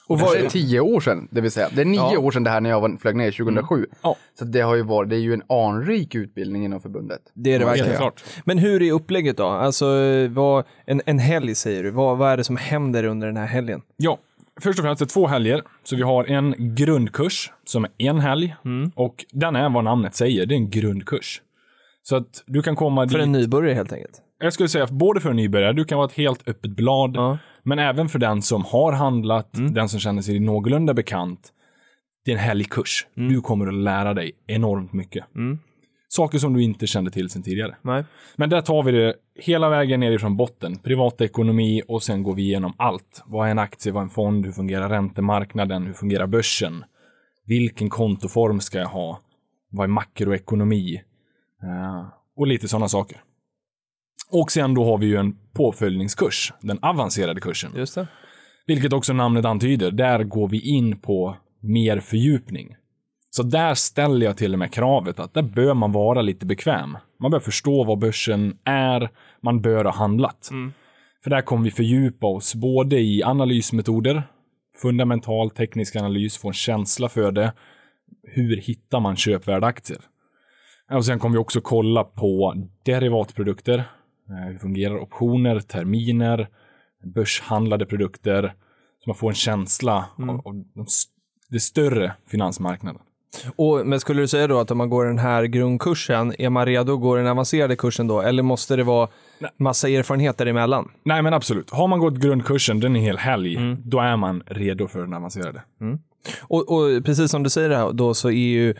Och 0.09 0.21
var 0.21 0.37
det 0.37 0.51
tio 0.51 0.81
år 0.81 1.01
sedan, 1.01 1.29
det 1.31 1.41
vill 1.41 1.51
säga. 1.51 1.69
Det 1.75 1.81
är 1.81 1.85
nio 1.85 1.97
Ja. 1.97 2.19
år 2.19 2.31
sedan 2.31 2.45
det 2.45 2.51
här 2.51 2.61
när 2.61 2.71
jag 2.71 2.81
var, 2.81 2.97
flög 3.01 3.17
ner 3.17 3.31
2007. 3.31 3.87
Ja. 4.03 4.17
Så 4.39 4.45
det 4.45 4.61
har 4.61 4.75
ju 4.75 4.83
varit, 4.83 5.11
det 5.11 5.17
är 5.17 5.21
ju 5.21 5.35
en 5.35 5.43
anrik 5.49 6.15
utbildning 6.15 6.65
inom 6.65 6.81
förbundet. 6.81 7.21
Det 7.35 7.53
är 7.53 7.59
det 7.59 7.65
verkligen. 7.65 7.97
klart. 7.97 8.25
Men 8.45 8.59
hur 8.59 8.83
är 8.83 8.93
upplägget 8.93 9.37
då? 9.37 9.47
Alltså, 9.47 9.87
vad, 10.29 10.65
en, 10.87 11.03
en 11.07 11.19
helg 11.19 11.55
säger 11.55 11.83
du. 11.83 11.91
Vad, 11.91 12.19
vad 12.19 12.33
är 12.33 12.37
det 12.37 12.45
som 12.45 12.57
händer 12.57 13.05
under 13.05 13.27
den 13.27 13.37
här 13.37 13.47
helgen? 13.47 13.83
Ja, 13.97 14.19
först 14.61 14.79
och 14.79 14.85
främst 14.85 15.03
är 15.03 15.07
det 15.07 15.11
två 15.13 15.27
helger. 15.27 15.63
Så 15.85 15.97
vi 15.97 16.03
har 16.03 16.25
en 16.25 16.55
grundkurs 16.75 17.53
som 17.65 17.85
är 17.85 17.91
en 17.99 18.19
helg. 18.21 18.57
Mm. 18.65 18.91
Och 18.95 19.25
den 19.33 19.57
är 19.57 19.69
vad 19.71 19.85
namnet 19.85 20.15
säger, 20.15 20.47
det 20.47 20.55
är 20.55 20.57
en 20.57 20.71
grundkurs. 20.71 21.41
Så 22.07 22.17
att 22.17 22.45
du 22.47 22.63
kan 22.63 22.77
komma 22.77 23.09
För 23.09 23.19
dit. 23.19 23.25
en 23.25 23.33
nybörjare 23.33 23.75
helt 23.75 23.93
enkelt. 23.93 24.23
Jag 24.39 24.53
skulle 24.53 24.69
säga 24.69 24.87
både 24.87 25.21
för 25.21 25.31
en 25.31 25.37
nybörjare, 25.37 25.73
du 25.73 25.85
kan 25.85 25.99
vara 25.99 26.07
ett 26.09 26.17
helt 26.17 26.49
öppet 26.49 26.71
blad. 26.71 27.17
Ja. 27.17 27.39
Men 27.63 27.79
även 27.79 28.09
för 28.09 28.19
den 28.19 28.43
som 28.43 28.65
har 28.65 28.93
handlat, 28.93 29.49
den 29.53 29.89
som 29.89 30.01
känner 30.01 30.23
sig 30.23 30.41
någorlunda 30.41 30.95
bekant. 30.95 31.53
Det 32.25 32.31
är 32.31 32.35
en 32.35 32.41
helgkurs. 32.41 33.07
Du 33.15 33.41
kommer 33.41 33.67
att 33.67 33.75
lära 33.75 34.15
dig 34.15 34.33
enormt 34.47 34.93
mycket. 34.93 35.25
Saker 36.09 36.39
som 36.39 36.55
du 36.55 36.63
inte 36.63 36.87
kände 36.87 37.11
till 37.11 37.31
sedan 37.31 37.43
tidigare. 37.43 37.77
Nej. 37.83 38.05
Men 38.37 38.51
där 38.51 38.61
tar 38.61 38.83
vi 38.83 38.93
det 38.93 39.15
hela 39.41 39.69
vägen 39.69 40.01
nerifrån 40.01 40.37
botten. 40.37 40.79
Privatekonomi 40.79 41.83
och 41.89 42.03
sen 42.03 42.23
går 42.23 42.35
vi 42.35 42.43
igenom 42.43 42.73
allt. 42.77 43.23
Vad 43.27 43.47
är 43.47 43.51
en 43.51 43.59
aktie? 43.59 43.93
Vad 43.93 44.01
är 44.01 44.05
en 44.05 44.11
fond? 44.11 44.45
Hur 44.47 44.53
fungerar 44.53 44.89
räntemarknaden? 44.89 45.87
Hur 45.87 45.93
fungerar 45.93 46.27
börsen? 46.27 46.85
Vilken 47.47 47.91
kontoform 47.91 48.61
ska 48.61 48.79
jag 48.79 48.87
ha? 48.87 49.21
Vad 49.71 49.85
är 49.85 49.89
makroekonomi? 49.89 51.03
Eh, 51.65 52.07
och 52.37 52.47
lite 52.47 52.69
sådana 52.69 52.89
saker. 52.89 53.23
Och 54.31 54.53
sen 54.53 54.75
då 54.75 54.85
har 54.85 54.99
vi 54.99 55.07
ju 55.07 55.17
en 55.17 55.37
påföljningskurs, 55.53 56.53
den 56.61 56.79
avancerade 56.83 57.41
kursen. 57.41 57.73
Just 57.77 57.95
det. 57.95 58.07
Vilket 58.67 58.93
också 58.93 59.13
namnet 59.13 59.45
antyder, 59.45 59.91
där 59.91 60.25
går 60.25 60.49
vi 60.49 60.61
in 60.61 61.01
på 61.01 61.37
mer 61.61 62.01
fördjupning. 62.01 62.77
Så 63.31 63.43
där 63.43 63.75
ställer 63.75 64.27
jag 64.27 64.37
till 64.37 64.53
och 64.53 64.59
med 64.59 64.73
kravet 64.73 65.21
att 65.21 65.35
där 65.35 65.43
bör 65.43 65.75
man 65.75 65.93
vara 65.93 66.23
lite 66.23 66.47
bekväm. 66.47 66.97
Man 67.21 67.31
bör 67.31 67.41
förstå 67.41 67.85
vad 67.85 67.99
börsen 67.99 68.59
är, 68.65 69.11
man 69.43 69.61
bör 69.61 69.85
ha 69.85 69.93
handlat. 69.93 70.49
För 71.25 71.31
där 71.31 71.43
kommer 71.43 71.65
vi 71.65 71.71
fördjupa 71.71 72.27
oss 72.27 72.55
både 72.55 73.01
i 73.01 73.23
analysmetoder, 73.23 74.23
fundamental 74.83 75.51
teknisk 75.51 75.97
analys, 75.97 76.39
få 76.39 76.49
en 76.49 76.55
känsla 76.55 77.09
för 77.09 77.33
det. 77.33 77.53
Hur 78.23 78.57
hittar 78.57 79.01
man 79.01 79.17
köpvärda 79.17 79.67
aktier? 79.67 80.01
Och 80.95 81.05
sen 81.05 81.19
kommer 81.19 81.33
vi 81.33 81.39
också 81.39 81.61
kolla 81.61 82.05
på 82.05 82.55
derivatprodukter. 82.83 83.79
Eh, 84.31 84.53
Hur 84.53 84.59
fungerar 84.59 84.99
optioner, 84.99 85.61
terminer, 85.61 86.49
börshandlade 87.05 87.87
produkter. 87.87 88.55
Så 89.05 89.11
man 89.11 89.15
får 89.15 89.29
en 89.29 89.35
känsla 89.35 90.05
av, 90.19 90.31
av 90.31 90.65
de 90.75 90.87
det 91.51 91.61
större 91.61 92.13
finansmarknaden. 92.27 93.01
Och, 93.57 93.87
men 93.87 94.01
skulle 94.01 94.21
du 94.21 94.29
säga 94.29 94.47
då 94.47 94.59
att 94.59 94.71
om 94.71 94.79
man 94.79 94.91
går 94.91 95.05
den 95.05 95.19
här 95.19 95.45
grundkursen, 95.45 96.35
är 96.39 96.51
man 96.51 96.67
redo 96.67 96.95
att 96.95 97.01
gå 97.01 97.17
den 97.17 97.27
avancerade 97.27 97.77
kursen 97.77 98.07
då? 98.07 98.21
Eller 98.23 98.43
måste 98.43 98.77
det 98.77 98.83
vara 98.83 99.09
massa 99.59 99.89
erfarenheter 99.89 100.47
emellan? 100.47 100.91
Nej 101.05 101.23
men 101.23 101.35
absolut, 101.35 101.71
har 101.71 101.89
man 101.89 101.99
gått 101.99 102.15
grundkursen, 102.15 102.81
den 102.81 102.97
är 102.97 103.01
hel 103.01 103.19
helg, 103.19 103.59
då 103.85 104.01
är 104.01 104.17
man 104.17 104.43
redo 104.47 104.89
för 104.89 105.01
den 105.01 105.15
avancerade. 105.15 105.63
Och, 106.43 106.73
och 106.73 107.05
precis 107.05 107.31
som 107.31 107.43
du 107.43 107.51
säger 107.51 107.71
här, 107.71 107.93
då 107.93 108.15
så 108.15 108.29
är 108.29 108.33
ju 108.33 108.75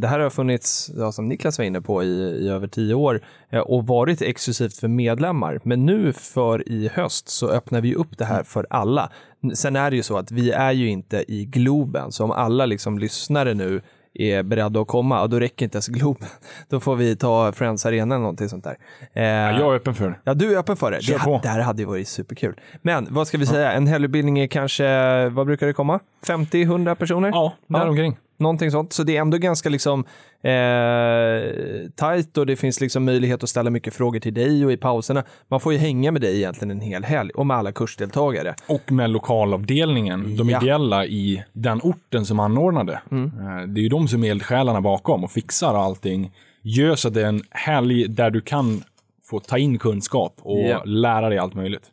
det 0.00 0.06
här 0.08 0.18
har 0.20 0.30
funnits, 0.30 0.90
ja, 0.96 1.12
som 1.12 1.28
Niklas 1.28 1.58
var 1.58 1.64
inne 1.64 1.80
på, 1.80 2.02
i, 2.02 2.06
i 2.06 2.48
över 2.48 2.66
tio 2.68 2.94
år 2.94 3.20
eh, 3.50 3.60
och 3.60 3.86
varit 3.86 4.22
exklusivt 4.22 4.76
för 4.76 4.88
medlemmar. 4.88 5.60
Men 5.62 5.86
nu 5.86 6.12
för 6.12 6.68
i 6.68 6.90
höst 6.94 7.28
så 7.28 7.48
öppnar 7.48 7.80
vi 7.80 7.94
upp 7.94 8.18
det 8.18 8.24
här 8.24 8.42
för 8.42 8.66
alla. 8.70 9.10
Sen 9.54 9.76
är 9.76 9.90
det 9.90 9.96
ju 9.96 10.02
så 10.02 10.18
att 10.18 10.30
vi 10.30 10.50
är 10.50 10.72
ju 10.72 10.88
inte 10.88 11.24
i 11.32 11.44
Globen, 11.44 12.12
så 12.12 12.24
om 12.24 12.30
alla 12.30 12.66
liksom 12.66 12.98
lyssnare 12.98 13.54
nu 13.54 13.82
är 14.18 14.42
beredda 14.42 14.80
att 14.80 14.86
komma, 14.86 15.22
och 15.22 15.30
då 15.30 15.40
räcker 15.40 15.64
inte 15.64 15.76
ens 15.76 15.88
Globen. 15.88 16.28
Då 16.68 16.80
får 16.80 16.96
vi 16.96 17.16
ta 17.16 17.52
Friends 17.52 17.86
Arena 17.86 18.14
eller 18.14 18.22
någonting 18.22 18.48
sånt 18.48 18.64
där. 18.64 18.76
Eh, 19.12 19.22
Ja, 19.24 19.58
jag 19.58 19.72
är 19.72 19.76
öppen 19.76 19.94
för 19.94 20.08
det. 20.08 20.16
Ja, 20.24 20.34
du 20.34 20.54
är 20.54 20.58
öppen 20.58 20.76
för 20.76 20.90
det. 20.90 21.02
Kör 21.02 21.18
det, 21.18 21.24
på. 21.24 21.40
det 21.42 21.48
här 21.48 21.60
hade 21.60 21.82
ju 21.82 21.88
varit 21.88 22.08
superkul. 22.08 22.60
Men 22.82 23.06
vad 23.10 23.28
ska 23.28 23.38
vi 23.38 23.46
säga, 23.46 23.72
en 23.72 23.86
helgutbildning 23.86 24.38
är 24.38 24.46
kanske, 24.46 25.28
vad 25.28 25.46
brukar 25.46 25.66
det 25.66 25.72
komma? 25.72 26.00
50-100 26.26 26.94
personer? 26.94 27.28
Ja, 27.28 27.52
däromkring. 27.66 28.16
Någonting 28.38 28.70
sånt. 28.70 28.92
Så 28.92 29.02
det 29.02 29.16
är 29.16 29.20
ändå 29.20 29.38
ganska 29.38 29.68
liksom 29.68 30.04
eh, 30.42 31.90
tajt 31.96 32.38
och 32.38 32.46
det 32.46 32.56
finns 32.56 32.80
liksom 32.80 33.04
möjlighet 33.04 33.42
att 33.42 33.48
ställa 33.48 33.70
mycket 33.70 33.94
frågor 33.94 34.20
till 34.20 34.34
dig 34.34 34.64
och 34.64 34.72
i 34.72 34.76
pauserna. 34.76 35.24
Man 35.48 35.60
får 35.60 35.72
ju 35.72 35.78
hänga 35.78 36.12
med 36.12 36.20
dig 36.22 36.36
egentligen 36.36 36.70
en 36.70 36.80
hel 36.80 37.04
helg 37.04 37.30
och 37.34 37.46
med 37.46 37.56
alla 37.56 37.72
kursdeltagare. 37.72 38.54
Och 38.68 38.92
med 38.92 39.10
lokalavdelningen, 39.10 40.36
de 40.36 40.50
Ja. 40.50 40.62
ideella 40.62 41.06
i 41.06 41.42
den 41.52 41.80
orten 41.82 42.24
som 42.26 42.40
anordnade. 42.40 42.92
Eh, 42.92 43.68
Det 43.68 43.80
är 43.80 43.82
ju 43.82 43.88
de 43.88 44.08
som 44.08 44.24
är 44.24 44.30
eldsjälarna 44.30 44.80
bakom 44.80 45.24
och 45.24 45.30
fixar 45.30 45.74
allting. 45.74 46.32
Gör 46.62 46.94
så 46.96 47.08
att 47.08 47.14
det 47.14 47.22
är 47.22 47.26
en 47.28 47.42
helg 47.50 48.08
där 48.08 48.30
du 48.30 48.40
kan 48.40 48.82
få 49.30 49.40
ta 49.40 49.58
in 49.58 49.78
kunskap 49.78 50.34
och 50.42 50.58
Ja. 50.60 50.82
lära 50.84 51.28
dig 51.28 51.38
allt 51.38 51.54
möjligt. 51.54 51.90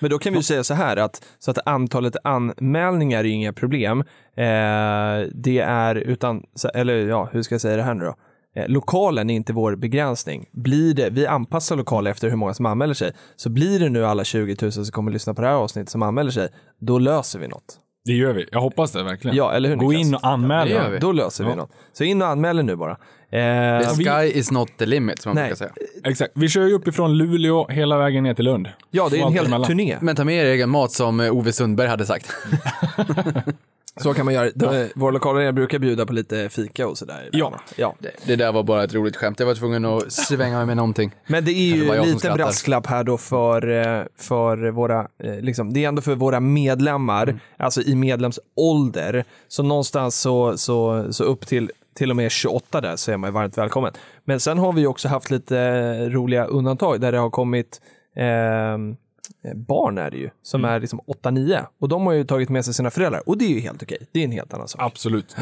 Men 0.00 0.10
då 0.10 0.18
kan 0.18 0.32
vi 0.32 0.42
säga 0.42 0.64
så 0.64 0.74
här 0.74 0.96
att, 0.96 1.24
så 1.38 1.50
att 1.50 1.58
antalet 1.66 2.16
anmälningar 2.24 3.18
är 3.18 3.24
inga 3.24 3.52
problem. 3.52 4.00
Eh, 4.36 5.28
det 5.34 5.58
är 5.58 5.94
utan, 5.94 6.42
eller 6.74 6.94
ja, 7.06 7.28
hur 7.32 7.42
ska 7.42 7.54
jag 7.54 7.60
säga 7.62 7.76
det 7.76 7.82
här 7.82 7.94
nu 7.94 8.04
då? 8.04 8.14
Eh, 8.56 8.68
lokalen 8.68 9.30
är 9.30 9.34
inte 9.34 9.52
vår 9.52 9.76
begränsning. 9.76 10.48
Blir 10.52 10.94
det, 10.94 11.10
vi 11.10 11.26
anpassar 11.26 11.76
lokal 11.76 12.06
efter 12.06 12.28
hur 12.28 12.36
många 12.36 12.54
som 12.54 12.66
anmäler 12.66 12.94
sig. 12.94 13.12
Så 13.36 13.50
blir 13.50 13.80
det 13.80 13.88
nu 13.88 14.06
alla 14.06 14.24
20 14.24 14.56
000 14.62 14.72
som 14.72 14.84
kommer 14.84 15.12
lyssna 15.12 15.34
på 15.34 15.42
det 15.42 15.48
här 15.48 15.54
avsnittet 15.54 15.90
som 15.90 16.02
anmäler 16.02 16.30
sig, 16.30 16.48
då 16.80 16.98
löser 16.98 17.38
vi 17.38 17.48
något. 17.48 17.78
Det 18.04 18.12
gör 18.12 18.32
vi. 18.32 18.46
Jag 18.52 18.60
hoppas 18.60 18.92
det 18.92 19.02
verkligen. 19.02 19.36
Ja, 19.36 19.52
eller 19.52 19.68
hur, 19.68 19.76
Gå 19.76 19.88
Niklas? 19.88 20.06
in 20.06 20.14
och 20.14 20.26
anmäl 20.26 20.90
vi. 20.90 20.98
Då 20.98 21.12
löser 21.12 21.44
vi 21.44 21.54
något. 21.54 21.70
Så 21.92 22.04
in 22.04 22.22
och 22.22 22.28
anmäl 22.28 22.64
nu 22.64 22.76
bara. 22.76 22.96
Eh, 23.30 23.80
The 23.88 23.94
sky 24.04 24.38
is 24.38 24.50
not 24.50 24.68
the 24.78 24.86
limit, 24.86 25.22
som 25.22 25.30
man 25.30 25.34
Nej. 25.36 25.44
brukar 25.44 25.56
säga. 25.56 25.72
Exakt. 26.04 26.32
Vi 26.34 26.48
kör 26.48 26.66
ju 26.66 26.74
uppifrån 26.74 27.14
Luleå 27.18 27.68
hela 27.68 27.98
vägen 27.98 28.24
ner 28.24 28.34
till 28.34 28.44
Lund. 28.44 28.68
ja, 28.90 29.08
det 29.10 29.20
är 29.20 29.26
en 29.26 29.32
hel 29.32 29.64
turné. 29.64 29.98
Men 30.00 30.16
ta 30.16 30.24
med 30.24 30.34
er 30.34 30.50
egen 30.50 30.70
mat 30.70 30.92
som 30.92 31.20
eh, 31.20 31.32
Ove 31.36 31.52
Sundberg 31.52 31.88
hade 31.88 32.06
sagt. 32.06 32.30
Så 33.96 34.14
kan 34.14 34.24
man 34.24 34.34
göra. 34.34 34.50
De, 34.54 34.88
våra 34.94 35.10
lokaler 35.10 35.52
brukar 35.52 35.78
bjuda 35.78 36.06
på 36.06 36.12
lite 36.12 36.48
fika 36.48 36.88
och 36.88 36.98
sådär. 36.98 37.28
Ja. 37.32 37.60
ja. 37.76 37.94
Det, 37.98 38.10
det 38.26 38.36
där 38.36 38.52
var 38.52 38.62
bara 38.62 38.84
ett 38.84 38.94
roligt 38.94 39.16
skämt. 39.16 39.40
Jag 39.40 39.46
var 39.46 39.54
tvungen 39.54 39.84
att 39.84 40.12
svänga 40.12 40.56
mig 40.56 40.66
med 40.66 40.76
någonting. 40.76 41.14
Men 41.26 41.44
det 41.44 41.52
är 41.52 41.76
ju 41.76 41.84
jag 41.84 41.96
som 41.96 42.06
lite 42.06 42.18
skrattar. 42.18 42.36
brasklapp 42.36 42.86
här 42.86 43.04
då 43.04 43.18
för, 43.18 43.68
eh, 43.70 44.02
för 44.18 44.70
våra, 44.70 45.08
eh, 45.22 45.40
liksom, 45.40 45.72
det 45.72 45.84
är 45.84 45.88
ändå 45.88 46.02
för 46.02 46.14
våra 46.14 46.40
medlemmar, 46.40 47.22
Mm. 47.22 47.38
alltså 47.56 47.82
i 47.82 47.94
medlemsålder. 47.94 49.24
Så 49.48 49.62
någonstans 49.62 50.20
så, 50.20 50.58
så, 50.58 51.06
så 51.12 51.24
upp 51.24 51.46
till 51.46 51.70
till 51.94 52.10
och 52.10 52.16
med 52.16 52.30
28 52.30 52.80
där 52.80 52.96
så 52.96 53.12
är 53.12 53.16
man 53.16 53.28
ju 53.28 53.34
varmt 53.34 53.58
välkommen. 53.58 53.92
Men 54.24 54.40
sen 54.40 54.58
har 54.58 54.72
vi 54.72 54.86
också 54.86 55.08
haft 55.08 55.30
lite 55.30 56.08
roliga 56.08 56.44
undantag 56.44 57.00
där 57.00 57.12
det 57.12 57.18
har 57.18 57.30
kommit 57.30 57.80
eh, 58.16 58.24
barn 59.68 59.98
är 59.98 60.10
det 60.10 60.16
ju, 60.16 60.30
som 60.42 60.60
Mm. 60.60 60.74
är 60.74 60.80
liksom 60.80 61.00
8-9 61.00 61.66
och 61.80 61.88
de 61.88 62.06
har 62.06 62.12
ju 62.12 62.24
tagit 62.24 62.48
med 62.48 62.64
sig 62.64 62.74
sina 62.74 62.90
föräldrar 62.90 63.28
och 63.28 63.38
det 63.38 63.44
är 63.44 63.48
ju 63.54 63.60
helt 63.60 63.82
okej. 63.82 63.98
Det 64.12 64.20
är 64.20 64.24
en 64.24 64.32
helt 64.32 64.54
annan 64.54 64.68
sak. 64.68 64.82
Absolut. 64.82 65.36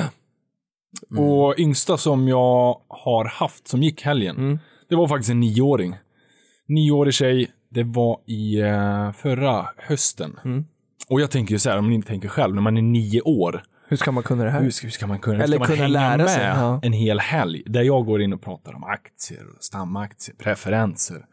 Mm. 1.11 1.25
Och 1.25 1.55
yngsta 1.59 1.97
som 1.97 2.29
jag 2.29 2.81
har 2.89 3.25
haft 3.25 3.69
som 3.69 3.83
gick 3.83 4.03
helgen, 4.03 4.37
Mm. 4.37 4.59
det 4.89 4.97
var 4.97 5.09
faktiskt 5.09 5.31
en 5.31 5.41
nioåring. 5.41 5.97
Nioårig 6.69 7.15
tjej, 7.15 7.51
det 7.71 7.83
var 7.85 8.21
i 8.27 8.61
eh, 8.61 9.13
förra 9.13 9.67
hösten. 9.77 10.39
Mm. 10.45 10.65
Och 11.09 11.21
jag 11.21 11.31
tänker 11.31 11.53
ju 11.55 11.59
så 11.59 11.71
här, 11.71 11.79
om 11.79 11.89
ni 11.89 11.95
inte 11.95 12.09
tänker 12.09 12.29
själv, 12.29 12.55
när 12.55 12.63
man 12.63 12.77
är 12.77 12.83
nio 12.83 13.21
år, 13.21 13.63
Hur 13.89 13.97
ska 13.97 14.13
man 14.13 14.23
kunna 14.23 14.45
det 14.45 14.51
här? 14.51 14.61
hur 14.63 14.71
ska, 14.71 14.87
hur 14.87 14.91
ska 14.93 15.07
man 15.07 15.19
kunna, 15.19 15.45
Eller 15.45 15.57
ska 15.57 15.59
man 15.59 15.77
kunna 15.77 15.89
lära 15.89 16.17
med 16.17 16.31
sig, 16.31 16.45
ja. 16.47 16.81
en 16.83 16.93
hel 16.93 17.21
helg? 17.21 17.63
Där 17.67 17.83
jag 17.83 18.07
går 18.07 18.23
in 18.23 18.33
och 18.33 18.43
pratar 18.43 18.75
om 18.75 18.85
aktier, 18.85 19.41
och 19.57 19.65
stamaktier, 19.65 20.37
preferenser. 20.37 21.27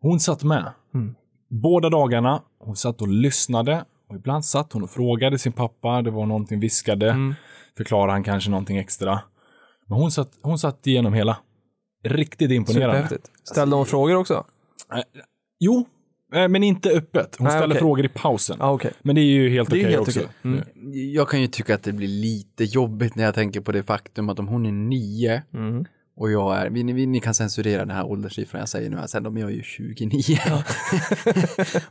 Hon 0.00 0.20
satt 0.20 0.42
med. 0.42 0.72
Mm. 0.94 1.14
Båda 1.62 1.90
dagarna. 1.90 2.42
Hon 2.58 2.76
satt 2.76 3.02
och 3.02 3.08
lyssnade. 3.08 3.84
Och 4.08 4.16
ibland 4.16 4.44
satt 4.44 4.72
hon 4.72 4.82
och 4.82 4.90
frågade 4.90 5.38
sin 5.38 5.52
pappa. 5.52 6.02
Det 6.02 6.10
var 6.10 6.26
någonting 6.26 6.60
viskade. 6.60 7.10
Mm. 7.10 7.34
Förklarade 7.76 8.12
han 8.12 8.24
kanske 8.24 8.50
någonting 8.50 8.76
extra. 8.78 9.20
Men 9.86 9.98
hon 9.98 10.10
satt, 10.10 10.30
hon 10.42 10.58
satt 10.58 10.86
igenom 10.86 11.12
hela. 11.14 11.36
Riktigt 12.04 12.50
imponerande. 12.50 13.02
Superhäftigt. 13.02 13.30
Ställde 13.44 13.76
hon 13.76 13.86
frågor 13.86 14.14
också? 14.16 14.44
Jo, 15.60 15.86
eh, 16.34 16.48
men 16.48 16.62
inte 16.62 16.90
öppet. 16.90 17.36
Hon 17.38 17.44
Nej, 17.44 17.56
ställde 17.56 17.74
okej. 17.74 17.80
frågor 17.80 18.04
i 18.04 18.08
pausen. 18.08 18.56
Ja, 18.60 18.72
okej. 18.72 18.92
Men 19.02 19.14
det 19.14 19.20
är 19.20 19.24
ju 19.24 19.48
helt 19.50 19.70
Det 19.70 19.76
är 19.76 19.80
okej 19.80 19.90
helt 19.92 20.08
också. 20.08 20.20
Mm. 20.42 20.62
Jag 21.14 21.28
kan 21.28 21.40
ju 21.40 21.46
tycka 21.46 21.74
att 21.74 21.82
det 21.82 21.92
blir 21.92 22.08
lite 22.08 22.64
jobbigt 22.64 23.14
när 23.14 23.24
jag 23.24 23.34
tänker 23.34 23.60
på 23.60 23.72
det 23.72 23.82
faktum 23.82 24.28
att 24.28 24.38
om 24.38 24.48
hon 24.48 24.66
är 24.66 24.72
nio 24.72 25.42
Mm. 25.54 25.84
Och 26.16 26.30
jag 26.30 26.56
är, 26.56 26.70
vi, 26.70 26.82
vi, 26.92 27.06
ni 27.06 27.20
kan 27.20 27.34
censurera 27.34 27.78
den 27.84 27.96
här 27.96 28.04
ålderssiffran 28.06 28.58
jag 28.60 28.68
säger 28.68 28.90
nu 28.90 28.96
här 28.96 29.06
sen, 29.06 29.22
de 29.22 29.36
är 29.36 29.48
ju 29.48 29.62
29. 29.62 30.36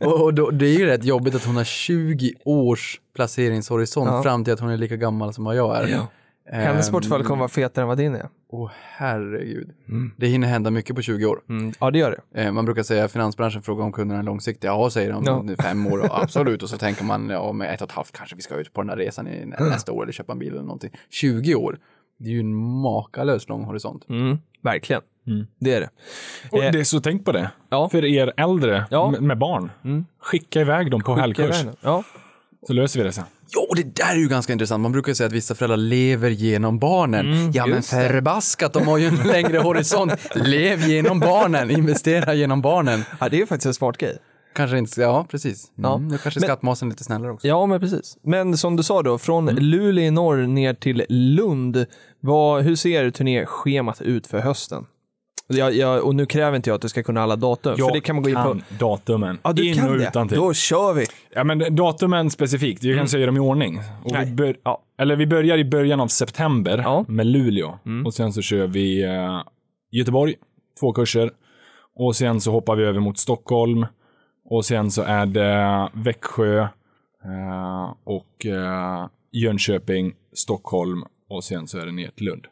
och 0.00 0.22
och 0.22 0.34
då, 0.34 0.50
det 0.50 0.66
är 0.66 0.78
ju 0.78 0.86
rätt 0.86 1.04
jobbigt 1.04 1.34
att 1.34 1.44
hon 1.44 1.56
har 1.56 1.64
20 1.64 2.32
års 2.44 3.00
placeringshorisont 3.16 4.08
Ja. 4.10 4.22
fram 4.22 4.44
till 4.44 4.52
att 4.52 4.60
hon 4.60 4.70
är 4.70 4.76
lika 4.76 4.96
gammal 4.96 5.32
som 5.32 5.44
vad 5.44 5.56
jag 5.56 5.76
är. 5.76 5.88
Ja. 5.88 6.06
Hennes 6.52 6.86
Ehm, 6.88 6.92
portfölj 6.92 7.24
kommer 7.24 7.38
vara 7.38 7.48
fetare 7.48 7.82
än 7.82 7.88
vad 7.88 7.98
din 7.98 8.14
är. 8.14 8.28
Åh 8.50 8.70
herregud. 8.96 9.70
Det 10.16 10.26
hinner 10.26 10.48
hända 10.48 10.70
mycket 10.70 10.96
på 10.96 11.02
20 11.02 11.26
år. 11.26 11.40
Ja, 11.80 11.90
det 11.90 11.98
gör 11.98 12.18
det. 12.32 12.42
Eh, 12.42 12.52
Man 12.52 12.64
brukar 12.64 12.82
säga 12.82 13.08
finansbranschen 13.08 13.62
frågar 13.62 13.84
om 13.84 13.92
kunderna 13.92 14.20
är 14.20 14.24
långsiktiga. 14.24 14.70
Ja, 14.70 14.90
säger 14.90 15.12
de. 15.12 15.24
Ja. 15.26 15.62
Fem 15.62 15.86
år, 15.86 16.00
ja, 16.04 16.20
absolut. 16.22 16.62
Och 16.62 16.68
så 16.68 16.76
tänker 16.78 17.04
man, 17.04 17.28
ja, 17.28 17.52
med 17.52 17.74
ett 17.74 17.82
och 17.82 17.88
ett 17.88 17.92
halvt 17.92 18.12
kanske 18.12 18.36
vi 18.36 18.42
ska 18.42 18.54
ut 18.56 18.72
på 18.72 18.80
den 18.82 18.88
här 18.90 18.96
resan 18.96 19.28
i 19.28 19.44
nä- 19.46 19.56
nästa 19.70 19.92
år 19.92 20.02
eller 20.02 20.12
köpa 20.12 20.32
en 20.32 20.38
bil 20.38 20.52
eller 20.52 20.62
någonting. 20.62 20.90
20 21.10 21.54
år, 21.54 21.78
det 22.18 22.28
är 22.28 22.32
ju 22.32 22.40
en 22.40 22.54
makalös 22.82 23.48
lång 23.48 23.64
horisont. 23.64 24.08
Mm. 24.08 24.38
Verkligen. 24.62 25.02
Det 25.60 25.74
är 25.74 25.80
det. 25.80 25.90
Och 26.52 26.64
Eh, 26.64 26.72
det 26.72 26.80
är 26.80 26.84
så 26.84 27.00
tänk 27.00 27.24
på 27.24 27.32
det. 27.32 27.50
Ja. 27.70 27.88
För 27.88 28.04
er 28.04 28.32
äldre 28.36 28.84
Ja. 28.90 29.10
med, 29.10 29.22
med 29.22 29.38
barn. 29.38 29.70
Skicka 30.20 30.60
iväg 30.60 30.90
dem 30.90 31.00
på 31.02 31.14
helgkurs. 31.14 31.64
Ja. 31.80 32.02
Så 32.66 32.72
löser 32.72 33.00
vi 33.00 33.04
det 33.06 33.12
sen. 33.12 33.24
Jo, 33.54 33.74
det 33.76 33.96
där 33.96 34.12
är 34.14 34.18
ju 34.18 34.28
ganska 34.28 34.52
intressant. 34.52 34.82
Man 34.82 34.92
brukar 34.92 35.10
ju 35.10 35.14
säga 35.14 35.26
att 35.26 35.32
vissa 35.32 35.54
föräldrar 35.54 35.76
lever 35.76 36.30
genom 36.30 36.78
barnen. 36.78 37.52
ja, 37.52 37.66
men 37.66 37.82
förbaskat, 37.82 38.72
de 38.72 38.86
har 38.86 38.98
ju 38.98 39.06
en 39.06 39.14
längre 39.32 39.58
horisont. 39.58 40.12
Lev 40.34 40.80
genom 40.88 41.20
barnen, 41.20 41.70
investera 41.70 42.34
genom 42.34 42.60
barnen. 42.62 43.04
ja, 43.20 43.28
det 43.28 43.40
är 43.40 43.46
faktiskt 43.46 43.66
en 43.66 43.74
smart 43.74 43.98
grej. 43.98 44.18
Kanske 44.54 44.78
inte, 44.78 45.00
ja 45.00 45.26
precis. 45.30 45.72
Mm, 45.78 45.90
Ja. 45.90 45.96
Nu 45.98 46.18
kanske 46.18 46.40
Men- 46.40 46.46
skattmasen 46.46 46.88
är 46.88 46.90
lite 46.90 47.04
snällare 47.04 47.32
också. 47.32 47.48
Ja, 47.48 47.66
men 47.66 47.80
precis. 47.80 48.16
Men 48.22 48.56
som 48.56 48.76
du 48.76 48.82
sa 48.82 49.02
då, 49.02 49.18
från 49.18 49.46
Luleå 49.46 50.04
i 50.04 50.10
norr 50.10 50.36
ner 50.46 50.74
till 50.74 51.04
Lund. 51.08 51.86
Vad, 52.20 52.62
hur 52.62 52.76
ser 52.76 53.10
turnéschemat 53.10 54.02
ut 54.02 54.26
för 54.26 54.38
hösten? 54.38 54.86
Jag, 55.48 55.74
jag, 55.74 56.04
och 56.04 56.14
nu 56.14 56.26
kräver 56.26 56.56
inte 56.56 56.70
jag 56.70 56.74
att 56.74 56.82
du 56.82 56.88
ska 56.88 57.02
kunna 57.02 57.22
alla 57.22 57.36
datum, 57.36 57.76
för 57.76 57.92
det 57.92 58.00
kan 58.00 58.16
man 58.16 58.22
gå 58.22 58.28
in 58.30 58.34
på. 58.36 58.56
datumen. 58.78 59.38
Ja, 59.42 59.52
du 59.52 59.66
in 59.68 59.74
kan 59.74 59.88
och 59.90 59.98
det. 59.98 60.08
utan 60.08 60.28
till. 60.28 60.38
Då 60.38 60.54
kör 60.54 60.92
vi. 60.94 61.06
Ja, 61.34 61.44
men 61.44 61.76
datumen 61.76 62.30
specifikt, 62.30 62.82
jag 62.84 62.98
kan 62.98 63.08
säga 63.08 63.26
dem 63.26 63.36
i 63.36 63.40
ordning. 63.40 63.80
Och 64.04 64.16
vi, 64.22 64.26
bör, 64.32 64.56
ja, 64.64 64.82
eller 64.98 65.16
vi 65.16 65.26
börjar 65.26 65.58
i 65.58 65.64
början 65.64 66.00
av 66.00 66.08
september 66.08 66.78
Ja. 66.84 66.98
Mm. 67.00 67.16
med 67.16 67.26
Luleå. 67.26 67.78
Och 68.06 68.14
sen 68.14 68.32
så 68.32 68.42
kör 68.42 68.66
vi 68.66 69.02
eh, 69.04 69.42
Göteborg, 69.92 70.34
två 70.80 70.92
kurser. 70.92 71.30
Och 71.96 72.16
sen 72.16 72.40
så 72.40 72.50
hoppar 72.50 72.76
vi 72.76 72.84
över 72.84 73.00
mot 73.00 73.18
Stockholm. 73.18 73.86
Och 74.44 74.64
sen 74.64 74.90
så 74.90 75.02
är 75.02 75.26
det 75.26 75.90
Växjö 75.92 76.60
eh, 77.24 77.94
och 78.04 78.46
eh, 78.46 79.08
Jönköping, 79.32 80.14
Stockholm 80.32 81.04
och 81.28 81.44
sen 81.44 81.66
så 81.66 81.78
är 81.78 81.86
det 81.86 81.92
ner 81.92 82.10
till 82.10 82.26
Lund. 82.26 82.46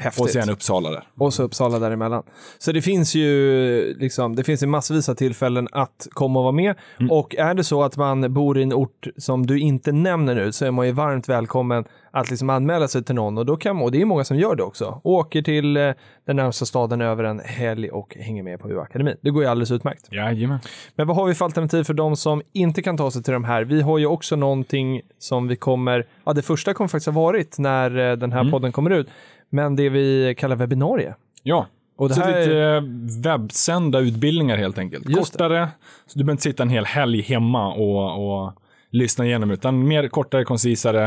Häftigt. 0.00 0.22
Och 0.22 0.30
sen 0.30 0.50
Uppsala 0.50 0.90
där. 0.90 1.02
och 1.18 1.34
så 1.34 1.42
Uppsala 1.42 1.78
däremellan. 1.78 2.22
Så 2.58 2.72
det 2.72 2.82
finns 2.82 3.14
ju 3.14 3.94
liksom, 3.98 4.36
det 4.36 4.44
finns 4.44 4.62
ju 4.62 4.66
massvis 4.66 5.08
av 5.08 5.14
tillfällen 5.14 5.68
att 5.72 6.06
komma 6.10 6.38
och 6.38 6.42
vara 6.42 6.52
med. 6.52 6.74
Och 7.10 7.34
är 7.36 7.54
det 7.54 7.64
så 7.64 7.82
att 7.82 7.96
man 7.96 8.34
bor 8.34 8.58
i 8.58 8.62
en 8.62 8.72
ort 8.72 9.06
som 9.16 9.46
du 9.46 9.60
inte 9.60 9.92
nämner 9.92 10.34
nu 10.34 10.52
så 10.52 10.64
är 10.64 10.70
man 10.70 10.86
ju 10.86 10.92
varmt 10.92 11.28
välkommen 11.28 11.84
att 12.10 12.30
liksom 12.30 12.50
anmäla 12.50 12.88
sig 12.88 13.04
till 13.04 13.14
någon 13.14 13.38
och 13.38 13.46
då 13.46 13.56
kan 13.56 13.76
man, 13.76 13.84
och 13.84 13.92
det 13.92 14.00
är 14.00 14.04
många 14.04 14.24
som 14.24 14.36
gör 14.36 14.54
det 14.54 14.62
också, 14.62 15.00
åker 15.04 15.42
till 15.42 15.76
eh, 15.76 15.92
den 16.26 16.36
närmsta 16.36 16.64
staden 16.64 17.00
över 17.00 17.24
en 17.24 17.40
helg 17.40 17.90
och 17.90 18.16
hänger 18.20 18.42
med 18.42 18.60
på 18.60 18.70
UA-akademin. 18.70 19.16
Det 19.20 19.30
går 19.30 19.42
ju 19.42 19.48
alldeles 19.48 19.70
utmärkt. 19.70 20.08
Jajamän. 20.10 20.58
Men 20.94 21.06
vad 21.06 21.16
har 21.16 21.26
vi 21.26 21.34
för 21.34 21.44
alternativ 21.44 21.84
för 21.84 21.94
de 21.94 22.16
som 22.16 22.42
inte 22.52 22.82
kan 22.82 22.96
ta 22.96 23.10
sig 23.10 23.22
till 23.22 23.32
de 23.32 23.44
här? 23.44 23.64
Vi 23.64 23.80
har 23.80 23.98
ju 23.98 24.06
också 24.06 24.36
någonting 24.36 25.00
som 25.18 25.48
vi 25.48 25.56
kommer, 25.56 26.06
ja 26.24 26.32
det 26.32 26.42
första 26.42 26.74
kommer 26.74 26.88
faktiskt 26.88 27.06
ha 27.14 27.22
varit 27.22 27.58
när 27.58 28.10
eh, 28.10 28.16
den 28.16 28.32
här 28.32 28.50
podden 28.50 28.72
kommer 28.72 28.90
ut, 28.90 29.08
men 29.50 29.76
det 29.76 29.88
vi 29.88 30.34
kallar 30.38 30.56
webbinarie. 30.56 31.14
Ja. 31.42 31.66
Och 31.96 32.08
det 32.08 32.14
så 32.14 32.20
här- 32.20 32.40
lite 32.40 32.56
eh, 32.58 32.82
webbsända 33.22 33.98
utbildningar 34.00 34.56
helt 34.56 34.78
enkelt. 34.78 35.08
Just 35.08 35.32
det. 35.32 35.38
kortare, 35.38 35.68
så 36.06 36.18
du 36.18 36.24
behöver 36.24 36.32
inte 36.32 36.42
sitta 36.42 36.62
en 36.62 36.68
hel 36.68 36.84
helg 36.84 37.22
hemma 37.22 37.74
och, 37.74 38.44
och 38.44 38.52
lyssna 38.90 39.26
igenom, 39.26 39.50
utan 39.50 39.88
mer 39.88 40.08
kortare, 40.08 40.44
koncisare, 40.44 41.04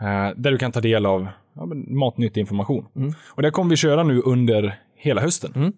eh, 0.00 0.30
där 0.36 0.50
du 0.50 0.58
kan 0.58 0.72
ta 0.72 0.80
del 0.80 1.06
av 1.06 1.28
ja, 1.54 1.66
matnyttig 1.88 2.40
information. 2.40 2.86
Mm. 2.96 3.12
Och 3.28 3.42
det 3.42 3.50
kommer 3.50 3.70
vi 3.70 3.76
köra 3.76 4.02
nu 4.02 4.20
under 4.20 4.78
hela 4.96 5.20
hösten. 5.20 5.72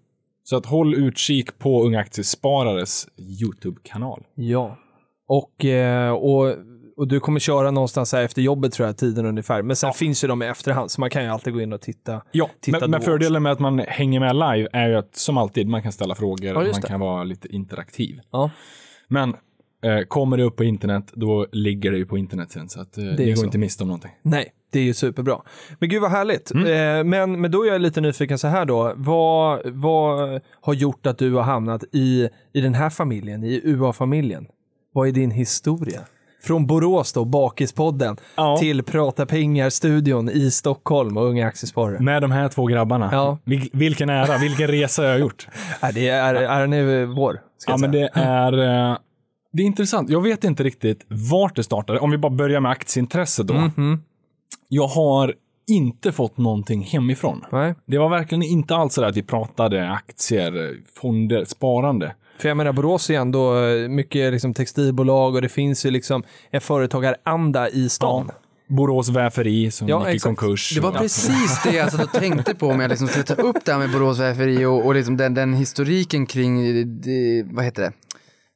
Så 0.45 0.57
att 0.57 0.67
håll 0.67 0.95
utkik 0.95 1.59
på 1.59 1.83
Unga 1.85 2.01
Aktiesparares 2.01 3.09
YouTube-kanal. 3.19 4.23
Ja. 4.35 4.79
Och, 5.29 5.65
eh, 5.65 6.11
och, 6.13 6.55
och 6.99 7.09
du 7.09 7.21
kommer 7.21 7.41
köra 7.41 7.71
någonstans 7.71 8.13
här 8.13 8.23
efter 8.23 8.43
jobbet 8.43 8.73
tror 8.73 8.87
jag, 8.87 8.97
tiden 8.97 9.27
ungefär. 9.27 9.63
Men 9.63 9.77
sen 9.77 9.93
finns 9.93 10.25
ju 10.25 10.29
de 10.29 10.43
i 10.43 10.47
efterhand, 10.47 10.91
så 10.91 11.01
man 11.01 11.11
kan 11.11 11.23
ju 11.23 11.29
alltid 11.29 11.53
gå 11.53 11.61
in 11.61 11.73
och 11.73 11.81
titta. 11.81 12.23
Ja, 12.33 12.51
Titta 12.61 12.81
men, 12.81 12.91
men 12.91 13.01
fördelen 13.01 13.43
med 13.43 13.53
att 13.53 13.59
man 13.59 13.79
hänger 13.79 14.21
med 14.21 14.35
live 14.35 14.69
är 14.73 14.89
ju 14.89 14.95
att 14.95 15.17
som 15.17 15.37
alltid, 15.37 15.69
man 15.69 15.83
kan 15.83 15.93
ställa 15.93 16.15
frågor, 16.15 16.47
Ja, 16.47 16.73
man 16.73 16.83
kan 16.83 17.01
vara 17.01 17.25
lite 17.25 17.49
interaktiv. 17.49 18.21
Ja. 18.31 18.51
Men 19.09 19.35
eh, 19.83 20.01
kommer 20.09 20.37
det 20.37 20.43
upp 20.43 20.57
på 20.57 20.65
internet, 20.65 21.13
då 21.15 21.47
ligger 21.53 21.93
det 21.93 21.99
ju 21.99 22.07
på 22.07 22.19
internet 22.19 22.51
sen. 22.51 22.69
Så 22.69 22.81
att, 22.81 22.99
eh, 22.99 23.05
det, 23.05 23.23
är 23.23 23.27
går 23.27 23.35
så. 23.35 23.45
inte 23.45 23.59
miste 23.59 23.83
om 23.83 23.89
någonting. 23.89 24.13
Nej, 24.23 24.53
det 24.73 24.79
är 24.79 24.85
ju 24.85 24.95
superbra. 24.95 25.43
Men 25.79 25.89
gud 25.89 26.03
vad 26.03 26.11
härligt. 26.11 26.51
Mm. 26.51 26.67
Eh, 26.67 27.05
men, 27.05 27.41
men 27.41 27.51
då 27.51 27.65
är 27.65 27.73
jag 27.73 27.81
lite 27.81 28.01
nyfiken 28.01 28.39
så 28.39 28.49
här 28.49 28.65
då. 28.65 28.93
Vad, 28.97 29.61
vad 29.65 30.41
har 30.61 30.75
gjort 30.75 31.07
att 31.07 31.19
du 31.19 31.35
har 31.35 31.43
hamnat 31.43 31.85
i, 31.93 32.29
i 32.53 32.61
den 32.61 32.75
här 32.75 32.91
familjen, 32.91 33.45
i 33.45 33.61
UA-familjen? 33.65 34.47
Vad 34.93 35.09
är 35.09 35.13
din 35.13 35.31
historia? 35.31 36.01
Från 36.43 36.67
Borås 36.67 37.13
då, 37.13 37.25
Bakispodden, 37.25 38.17
Ja. 38.37 38.57
till 38.61 38.83
Prata 38.83 39.27
Pengar-studion 39.27 40.31
i 40.31 40.51
Stockholm 40.51 41.17
och 41.17 41.25
Unga 41.25 41.47
Aktiesparare. 41.47 42.01
Med 42.01 42.23
de 42.23 42.31
här 42.31 42.49
två 42.49 42.67
grabbarna. 42.67 43.09
Ja. 43.13 43.39
Vil, 43.45 43.71
vilken 43.73 44.09
ära, 44.11 44.39
vilken 44.39 44.67
resa 44.69 45.05
jag 45.05 45.11
har 45.11 45.19
gjort. 45.19 45.49
Det 45.95 46.09
är, 46.09 46.35
är 46.35 46.67
nu 46.67 47.07
vår, 47.07 47.41
ska 47.59 47.73
Ja, 47.73 47.77
men 47.77 47.93
det 47.93 48.11
är, 48.15 48.53
eh, 48.53 48.97
det 49.53 49.63
är 49.63 49.67
intressant. 49.67 50.11
Jag 50.11 50.23
vet 50.23 50.45
inte 50.45 50.63
riktigt 50.63 51.05
vart 51.09 51.57
det 51.57 51.63
startade. 51.65 51.99
Om 52.01 52.11
vi 52.11 52.19
bara 52.19 52.33
börjar 52.33 52.61
med 52.61 52.71
aktieintresset 52.73 53.47
då. 53.47 53.55
Mhm. 53.55 54.03
Jag 54.69 54.87
har 54.87 55.35
inte 55.71 56.13
fått 56.13 56.39
någonting 56.39 56.83
hemifrån. 56.83 57.45
Nej. 57.53 57.75
Det 57.87 57.99
var 57.99 58.09
verkligen 58.09 58.43
inte 58.43 58.77
alls 58.77 58.95
så 58.95 59.05
att 59.05 59.17
vi 59.17 59.23
pratade 59.23 59.91
aktier, 59.91 60.77
fonder, 61.01 61.45
sparande. 61.45 62.15
För 62.39 62.49
jag 62.49 62.57
menar, 62.57 62.73
Borås 62.73 63.11
är 63.11 63.15
ändå 63.15 63.65
eh, 63.65 63.89
mycket 63.89 64.33
liksom, 64.33 64.55
textilbolag 64.55 65.35
och 65.35 65.43
det 65.43 65.49
finns 65.49 65.87
ju 65.87 65.91
liksom 65.91 66.23
en 66.51 66.61
företagaranda 66.61 67.69
i 67.69 67.89
stan. 67.89 68.31
Borås 68.69 69.09
väferi 69.09 69.71
som 69.71 69.89
Ja, 69.89 70.01
gick 70.01 70.13
i 70.13 70.17
exakt. 70.17 70.37
konkurs. 70.39 70.73
Det 70.75 70.81
var 70.81 70.93
precis 70.93 71.63
det 71.65 71.77
jag 71.77 71.93
satt 71.93 72.05
och 72.05 72.13
tänkte 72.13 72.55
på 72.55 72.67
om 72.69 72.81
jag 72.81 72.89
liksom 72.89 73.09
skulle 73.09 73.25
ta 73.25 73.35
upp 73.35 73.57
det 73.65 73.73
här 73.73 73.79
med 73.79 73.91
Borås 73.93 74.19
väferi 74.19 74.65
och, 74.65 74.87
och 74.87 74.95
liksom 74.95 75.17
den, 75.17 75.35
den 75.35 75.55
historiken 75.55 76.27
kring, 76.27 76.63
det, 77.01 77.43
vad 77.51 77.65
heter 77.65 77.83
det? 77.83 77.93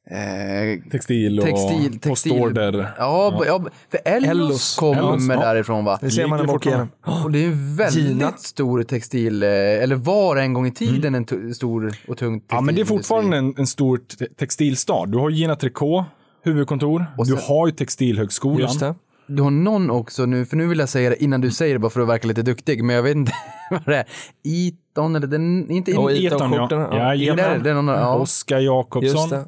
Eh, 0.09 0.89
Textil 0.91 1.39
och 1.39 1.45
Textil- 1.45 1.99
textil- 1.99 2.09
postorder. 2.09 2.91
ja, 2.97 3.43
ja, 3.47 3.65
för 3.91 3.99
Ellos, 4.05 4.29
Ellos. 4.29 4.75
kommer 4.75 4.99
Ellos, 5.13 5.27
ja. 5.29 5.39
därifrån 5.39 5.85
va? 5.85 5.97
Det 6.01 6.11
ser 6.11 6.27
man 6.27 6.39
när 6.39 6.45
man 6.47 6.55
åker 6.55 6.69
igenom. 6.69 6.89
Och 7.23 7.31
det 7.31 7.39
är 7.43 7.47
en 7.47 7.75
väldigt 7.75 8.03
Gina. 8.03 8.31
stor 8.37 8.83
textil, 8.83 9.43
eh, 9.43 9.49
eller 9.49 9.95
var 9.95 10.35
en 10.37 10.53
gång 10.53 10.67
i 10.67 10.71
tiden 10.71 11.15
en 11.15 11.25
t- 11.25 11.53
stor 11.53 11.85
och 12.07 12.17
tung 12.17 12.39
textilindustri. 12.39 12.55
Ja, 12.55 12.61
men 12.61 12.75
det 12.75 12.81
är 12.81 12.85
fortfarande 12.85 13.37
en, 13.37 13.53
en 13.57 13.67
stor 13.67 13.97
te- 14.19 14.25
textilstad. 14.37 15.05
Du 15.05 15.17
har 15.17 15.29
Gina 15.29 15.55
Tricot, 15.55 16.05
huvudkontor. 16.43 17.05
Och 17.17 17.25
du 17.25 17.31
sen- 17.31 17.41
har 17.47 17.67
ju 17.67 17.73
Textilhögskolan. 17.73 18.59
Just 18.61 18.79
det. 18.79 18.95
Du 19.27 19.41
har 19.41 19.51
någon 19.51 19.89
också 19.91 20.25
nu, 20.25 20.45
för 20.45 20.57
nu 20.57 20.67
vill 20.67 20.79
jag 20.79 20.89
säga 20.89 21.09
det 21.09 21.23
innan 21.23 21.41
du 21.41 21.51
säger 21.51 21.73
det 21.75 21.79
bara 21.79 21.89
för 21.89 22.01
att 22.01 22.07
verka 22.07 22.27
lite 22.27 22.41
duktig, 22.41 22.83
men 22.83 22.95
jag 22.95 23.03
vet 23.03 23.15
inte 23.15 23.31
vad 23.71 23.85
det 23.85 23.95
är. 23.97 24.05
Eton 24.43 25.15
eller 25.15 25.27
den, 25.27 25.71
inte 25.71 25.91
in, 25.91 25.97
Och 25.97 26.11
Eton, 26.11 26.53
ja. 26.53 26.67
Ja. 26.71 26.77
Ja, 26.91 27.09
det, 27.09 27.15
jajamän. 27.15 27.63
det 27.63 27.69
är 27.69 27.73
någon, 27.73 27.87
ja. 27.87 28.15
Oskar 28.15 28.59
Jakobsson. 28.59 29.45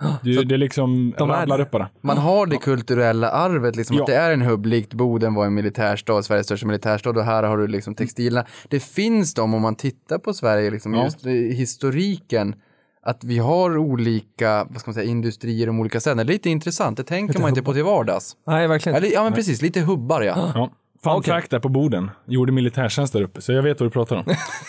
Du, 0.22 0.44
det 0.44 0.54
är 0.54 0.58
liksom 0.58 1.14
De 1.18 1.28
rabblar 1.28 1.60
upp 1.60 1.70
bara. 1.70 1.88
Man 2.00 2.18
har 2.18 2.46
det 2.46 2.56
kulturella 2.56 3.30
arvet, 3.30 3.76
liksom, 3.76 3.96
Ja. 3.96 4.02
att 4.02 4.06
det 4.06 4.14
är 4.16 4.30
en 4.30 4.42
hubb, 4.42 4.66
likt 4.66 4.94
Boden 4.94 5.34
var 5.34 5.46
en 5.46 5.54
militärstad, 5.54 6.22
Sveriges 6.22 6.46
största 6.46 6.66
militärstad, 6.66 7.10
och 7.10 7.24
här 7.24 7.42
har 7.42 7.58
du 7.58 7.66
liksom 7.66 7.94
textilerna. 7.94 8.46
Det 8.68 8.80
finns 8.80 9.34
de, 9.34 9.54
om 9.54 9.62
man 9.62 9.74
tittar 9.74 10.18
på 10.18 10.32
Sverige, 10.34 10.70
liksom, 10.70 10.94
Ja. 10.94 11.04
just 11.04 11.26
historiken, 11.26 12.54
att 13.02 13.24
vi 13.24 13.38
har 13.38 13.76
olika, 13.78 14.66
vad 14.70 14.80
ska 14.80 14.88
man 14.90 14.94
säga, 14.94 15.10
industrier 15.10 15.68
om 15.68 15.80
olika 15.80 16.00
ställen. 16.00 16.16
Det 16.16 16.22
är 16.30 16.34
lite 16.34 16.50
intressant, 16.50 16.96
det 16.96 17.04
tänker 17.04 17.40
man 17.40 17.48
inte 17.48 17.62
på 17.62 17.72
till 17.72 17.84
vardags. 17.84 18.36
Nej, 18.46 18.68
verkligen. 18.68 18.96
Eller, 18.96 19.12
ja 19.12 19.24
men 19.24 19.32
precis, 19.32 19.62
lite 19.62 19.80
hubbar 19.80 20.22
ja. 20.22 20.52
Ja. 20.54 20.70
Fun 21.02 21.12
Okej. 21.12 21.34
fact 21.34 21.50
där 21.50 21.58
på 21.58 21.68
Boden. 21.68 22.10
Gjorde 22.26 22.52
militärtjänst 22.52 23.12
där 23.12 23.22
uppe, 23.22 23.40
så 23.40 23.52
jag 23.52 23.62
vet 23.62 23.80
vad 23.80 23.86
du 23.86 23.90
pratar 23.92 24.16
om. 24.16 24.24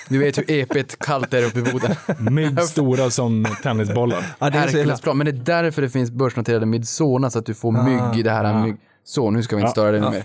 Du 0.09 0.19
vet 0.19 0.38
hur 0.38 0.51
epigt 0.51 1.00
kallt 1.00 1.31
det 1.31 1.38
är 1.38 1.45
uppe 1.45 1.59
i 1.59 1.63
Boden. 1.74 1.95
Mygg 2.33 2.62
stora 2.62 3.09
som 3.09 3.45
tennisbollar. 3.63 4.24
ja, 4.39 4.50
det 4.50 4.57
är 4.57 4.62
så 4.63 4.69
illa. 4.69 4.77
Herkulesplan, 4.77 5.17
men 5.17 5.25
det 5.25 5.31
är 5.31 5.62
därför 5.63 5.81
det 5.81 5.89
finns 5.89 6.12
börsnoterade 6.12 6.65
Midsona, 6.65 7.29
så 7.29 7.39
att 7.39 7.45
du 7.45 7.53
får 7.53 7.71
mygg 7.71 8.19
i 8.19 8.24
det 8.24 8.31
här 8.31 8.63
mygg. 8.63 8.75
Så, 9.03 9.31
nu 9.31 9.43
ska 9.43 9.55
vi 9.55 9.62
inte 9.62 9.71
störa 9.71 9.91
dig 9.91 10.01
mer. 10.01 10.24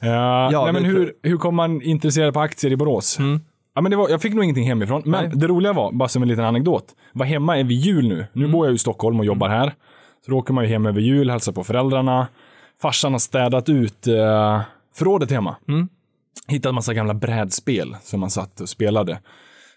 Ja, 0.00 0.52
Ja, 0.52 0.64
nej, 0.64 0.72
men 0.72 0.84
hur, 0.84 1.12
hur 1.22 1.36
kom 1.36 1.54
man 1.54 1.82
intresserad 1.82 2.34
på 2.34 2.40
aktier 2.40 2.72
i 2.72 2.76
Borås? 2.76 3.18
Ja, 3.74 3.80
men 3.80 3.90
det 3.90 3.96
var, 3.96 4.08
jag 4.08 4.22
fick 4.22 4.34
nog 4.34 4.44
ingenting 4.44 4.66
hemifrån, 4.68 5.02
men 5.04 5.38
det 5.38 5.46
roliga 5.46 5.72
var, 5.72 5.92
bara 5.92 6.08
som 6.08 6.22
en 6.22 6.28
liten 6.28 6.44
anekdot, 6.44 6.84
var 7.12 7.26
hemma 7.26 7.58
över 7.58 7.70
jul 7.72 8.08
nu. 8.08 8.26
Nu 8.32 8.48
bor 8.48 8.66
jag 8.66 8.74
i 8.74 8.78
Stockholm 8.78 9.18
och 9.20 9.26
jobbar 9.26 9.48
här. 9.48 9.74
Så 10.24 10.30
då 10.30 10.38
åker 10.38 10.52
man 10.52 10.64
ju 10.64 10.70
hem 10.70 10.86
över 10.86 11.00
jul, 11.00 11.30
hälsar 11.30 11.52
på 11.52 11.64
föräldrarna. 11.64 12.26
Farsan 12.82 13.12
har 13.12 13.18
städat 13.18 13.68
ut 13.68 14.06
eh, 14.06 14.60
förrådet 14.96 15.30
hemma. 15.30 15.56
Hittat 16.48 16.74
massa 16.74 16.94
gamla 16.94 17.14
brädspel 17.14 17.96
som 18.02 18.20
man 18.20 18.30
satt 18.30 18.60
och 18.60 18.68
spelade 18.68 19.20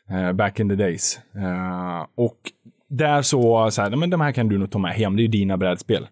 eh, 0.09 0.31
back 0.31 0.59
in 0.59 0.69
the 0.69 0.75
days. 0.75 1.19
Eh, 1.35 2.05
och 2.15 2.37
där 2.89 3.21
så, 3.21 3.71
så 3.71 3.81
här, 3.81 3.89
"Nej, 3.89 3.99
men 3.99 4.09
de 4.09 4.21
här 4.21 4.31
kan 4.31 4.49
du 4.49 4.57
nog 4.57 4.71
ta 4.71 4.79
med 4.79 4.93
hem, 4.93 5.15
det 5.15 5.21
är 5.21 5.23
ju 5.23 5.27
dina 5.27 5.57
brädspel. 5.57 6.07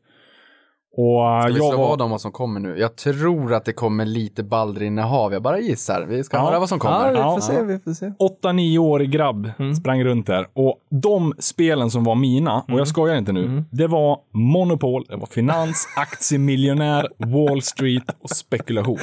Och 0.99 1.41
Ska 1.43 1.47
vi 1.53 1.57
jag 1.59 1.69
slå 1.73 1.77
var... 1.77 1.87
vad 1.89 2.01
om 2.01 2.11
vad 2.11 2.21
som 2.21 2.31
kommer 2.31 2.59
nu? 2.59 2.79
Jag 2.79 2.95
tror 2.95 3.53
att 3.53 3.65
det 3.65 3.73
kommer 3.73 4.05
lite 4.05 4.43
Baldrinnehav. 4.43 5.33
Jag 5.33 5.41
bara 5.41 5.59
gissar. 5.59 6.05
Vi 6.09 6.23
ska 6.23 6.37
Ja. 6.37 6.43
höra 6.45 6.59
vad 6.59 6.69
som 6.69 6.79
Ja, 6.83 6.89
kommer. 6.89 7.11
vi 7.11 7.17
Ja. 7.17 7.33
får 7.35 7.41
se, 7.41 7.63
vi 7.63 7.79
får 7.79 7.93
se. 7.93 8.11
8-9-årig 8.19 9.11
grabb 9.11 9.51
Mm. 9.59 9.75
sprang 9.75 10.03
runt 10.03 10.27
där. 10.27 10.47
Och 10.53 10.75
de 10.89 11.33
spelen 11.39 11.91
som 11.91 12.03
var 12.03 12.15
mina, 12.15 12.57
och 12.61 12.69
Mm. 12.69 12.77
jag 12.77 12.87
skojar 12.87 13.15
inte 13.17 13.31
nu, 13.31 13.63
det 13.71 13.87
var 13.87 14.17
Monopol, 14.33 15.05
det 15.09 15.15
var 15.15 15.25
finans, 15.27 15.87
aktiemiljonär, 15.97 17.07
Wall 17.17 17.61
Street 17.61 18.03
och 18.21 18.29
spekulation. 18.29 18.97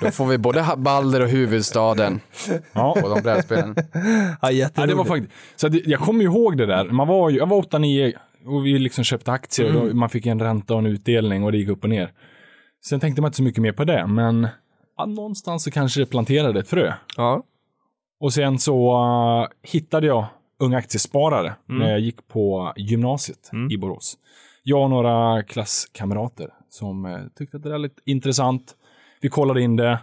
Då 0.00 0.10
får 0.10 0.26
vi 0.26 0.38
både 0.38 0.64
Balder 0.76 1.20
och 1.22 1.28
huvudstaden 1.28 2.20
Ja. 2.72 2.96
på 3.02 3.08
de 3.08 3.20
brädspelen. 3.22 3.76
Ja, 4.42 4.50
Ja, 4.50 4.86
det 4.86 4.94
var 4.94 5.04
faktiskt, 5.04 5.32
så 5.56 5.68
jag 5.84 6.00
kommer 6.00 6.20
ju 6.20 6.26
ihåg 6.26 6.56
det 6.58 6.66
där. 6.66 6.84
Man 6.84 7.08
var, 7.08 7.30
ju- 7.30 7.38
jag 7.38 7.46
var 7.48 7.56
8-9 7.58 8.12
och 8.48 8.66
vi 8.66 8.78
liksom 8.78 9.04
köpte 9.04 9.32
aktier 9.32 9.66
och 9.68 9.74
Mm. 9.74 9.88
då, 9.88 9.94
man 9.96 10.08
fick 10.08 10.26
en 10.26 10.40
ränta 10.40 10.74
och 10.74 10.80
en 10.80 10.86
utdelning 10.86 11.44
och 11.44 11.52
det 11.52 11.58
gick 11.58 11.68
upp 11.68 11.84
och 11.84 11.90
ner. 11.90 12.12
Sen 12.84 13.00
tänkte 13.00 13.20
man 13.22 13.28
inte 13.28 13.36
så 13.36 13.42
mycket 13.42 13.62
mer 13.62 13.72
på 13.72 13.84
det, 13.84 14.06
men 14.06 14.48
ja, 14.96 15.06
någonstans 15.06 15.64
så 15.64 15.70
kanske 15.70 16.00
det 16.00 16.06
planterade 16.06 16.60
ett 16.60 16.68
frö. 16.68 16.92
Ja. 17.16 17.42
Och 18.20 18.32
sen 18.32 18.58
så 18.58 18.92
uh, 19.42 19.48
hittade 19.62 20.06
jag 20.06 20.26
Ung 20.60 20.74
Aktiesparare 20.74 21.54
Mm. 21.68 21.80
när 21.82 21.90
jag 21.90 22.00
gick 22.00 22.28
på 22.28 22.72
gymnasiet 22.76 23.50
i 23.70 23.76
Borås. 23.76 24.18
Jag 24.62 24.82
och 24.82 24.90
några 24.90 25.42
klasskamrater 25.42 26.48
som 26.70 27.04
uh, 27.06 27.18
tyckte 27.38 27.56
att 27.56 27.62
det 27.62 27.70
var 27.70 27.78
lite 27.78 28.00
intressant. 28.04 28.74
Vi 29.20 29.28
kollade 29.28 29.62
in 29.62 29.76
det. 29.76 29.98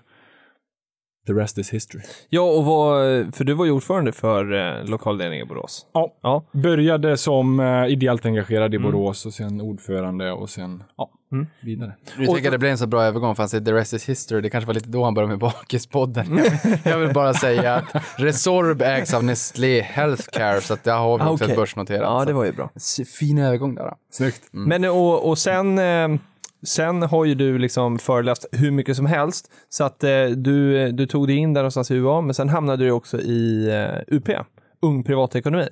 The 1.27 1.33
rest 1.33 1.57
is 1.57 1.73
history. 1.73 2.03
ja, 2.29 2.41
och 2.41 2.65
vad, 2.65 3.35
för 3.35 3.43
du 3.43 3.53
var 3.53 3.65
ju 3.65 3.71
ordförande 3.71 4.11
för 4.11 4.53
eh, 4.79 4.83
lokalledningen 4.85 5.45
i 5.45 5.49
Borås. 5.49 5.85
Ja, 5.93 6.13
Ja. 6.23 6.45
började 6.51 7.17
som 7.17 7.59
uh, 7.59 7.87
ideellt 7.87 8.25
engagerad 8.25 8.73
i 8.73 8.79
Borås 8.79 9.25
och 9.25 9.33
sen 9.33 9.61
ordförande 9.61 10.31
och 10.31 10.49
sen 10.49 10.83
ja, 10.97 11.09
vidare. 11.61 11.93
Nu 12.17 12.25
tänker 12.25 12.51
det 12.51 12.57
blev 12.57 12.71
en 12.71 12.77
så 12.77 12.87
bra 12.87 13.03
övergång 13.03 13.35
för 13.35 13.43
han 13.43 13.49
säger 13.49 13.65
the 13.65 13.73
rest 13.73 13.93
is 13.93 14.09
history. 14.09 14.41
Det 14.41 14.49
kanske 14.49 14.67
var 14.67 14.73
lite 14.73 14.89
då 14.89 15.03
han 15.03 15.13
började 15.13 15.29
med 15.29 15.39
Bakispodden. 15.39 16.39
Jag 16.83 16.97
vill 16.99 17.13
bara 17.13 17.33
säga 17.33 17.75
att 17.75 18.03
Resorb 18.17 18.81
ägs 18.81 19.13
av 19.13 19.23
Nestlé 19.23 19.81
Healthcare 19.81 20.61
så 20.61 20.73
att 20.73 20.83
där 20.83 20.97
har 20.97 21.17
vi 21.17 21.23
Ah, 21.23 21.29
också 21.29 21.43
okej. 21.43 21.53
ett 21.53 21.59
börsnoterat. 21.59 22.01
Ja, 22.01 22.25
det 22.25 22.33
var 22.33 22.45
ju 22.45 22.51
bra. 22.51 22.65
att- 22.75 23.07
Fin 23.19 23.37
övergång 23.37 23.75
där. 23.75 23.83
då. 23.83 23.95
Snyggt. 24.11 24.41
Men 24.51 24.85
och, 24.85 25.29
och 25.29 25.37
sen, 25.37 25.77
eh, 25.79 26.07
sen 26.65 27.01
har 27.01 27.25
ju 27.25 27.35
du 27.35 27.57
liksom 27.57 27.99
föreläst 27.99 28.45
hur 28.51 28.71
mycket 28.71 28.95
som 28.95 29.05
helst. 29.05 29.51
Så 29.69 29.83
att 29.83 30.03
eh, 30.03 30.25
du, 30.25 30.91
du 30.91 31.05
tog 31.05 31.27
dig 31.27 31.35
in 31.35 31.53
där 31.53 31.61
någonstans 31.61 31.91
i 31.91 31.95
UA, 31.95 32.21
men 32.21 32.33
sen 32.33 32.49
hamnade 32.49 32.85
du 32.85 32.91
också 32.91 33.21
i 33.21 33.69
eh, 33.69 34.15
UP, 34.15 34.29
Ung 34.81 35.03
Privatekonomi. 35.03 35.67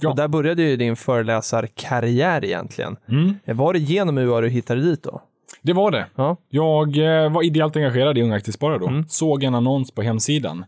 Ja. 0.00 0.10
Och 0.10 0.16
där 0.16 0.28
började 0.28 0.62
ju 0.62 0.76
din 0.76 0.96
föreläsarkarriär 0.96 2.44
egentligen. 2.44 2.96
Mm. 3.08 3.34
Eh, 3.44 3.56
Var 3.56 3.72
det 3.72 3.78
genom 3.78 4.18
UA 4.18 4.40
du 4.40 4.48
hittade 4.48 4.80
dit 4.80 5.02
då? 5.02 5.22
Det 5.62 5.72
var 5.72 5.90
det. 5.90 6.06
Ja. 6.14 6.36
Jag 6.48 6.96
eh, 7.24 7.32
var 7.32 7.42
ideellt 7.42 7.76
engagerad 7.76 8.18
i 8.18 8.22
Unga 8.22 8.34
Aktiesparare 8.34 8.78
då. 8.78 8.88
Mm. 8.88 9.04
Såg 9.08 9.42
en 9.42 9.54
annons 9.54 9.90
på 9.90 10.02
hemsidan. 10.02 10.64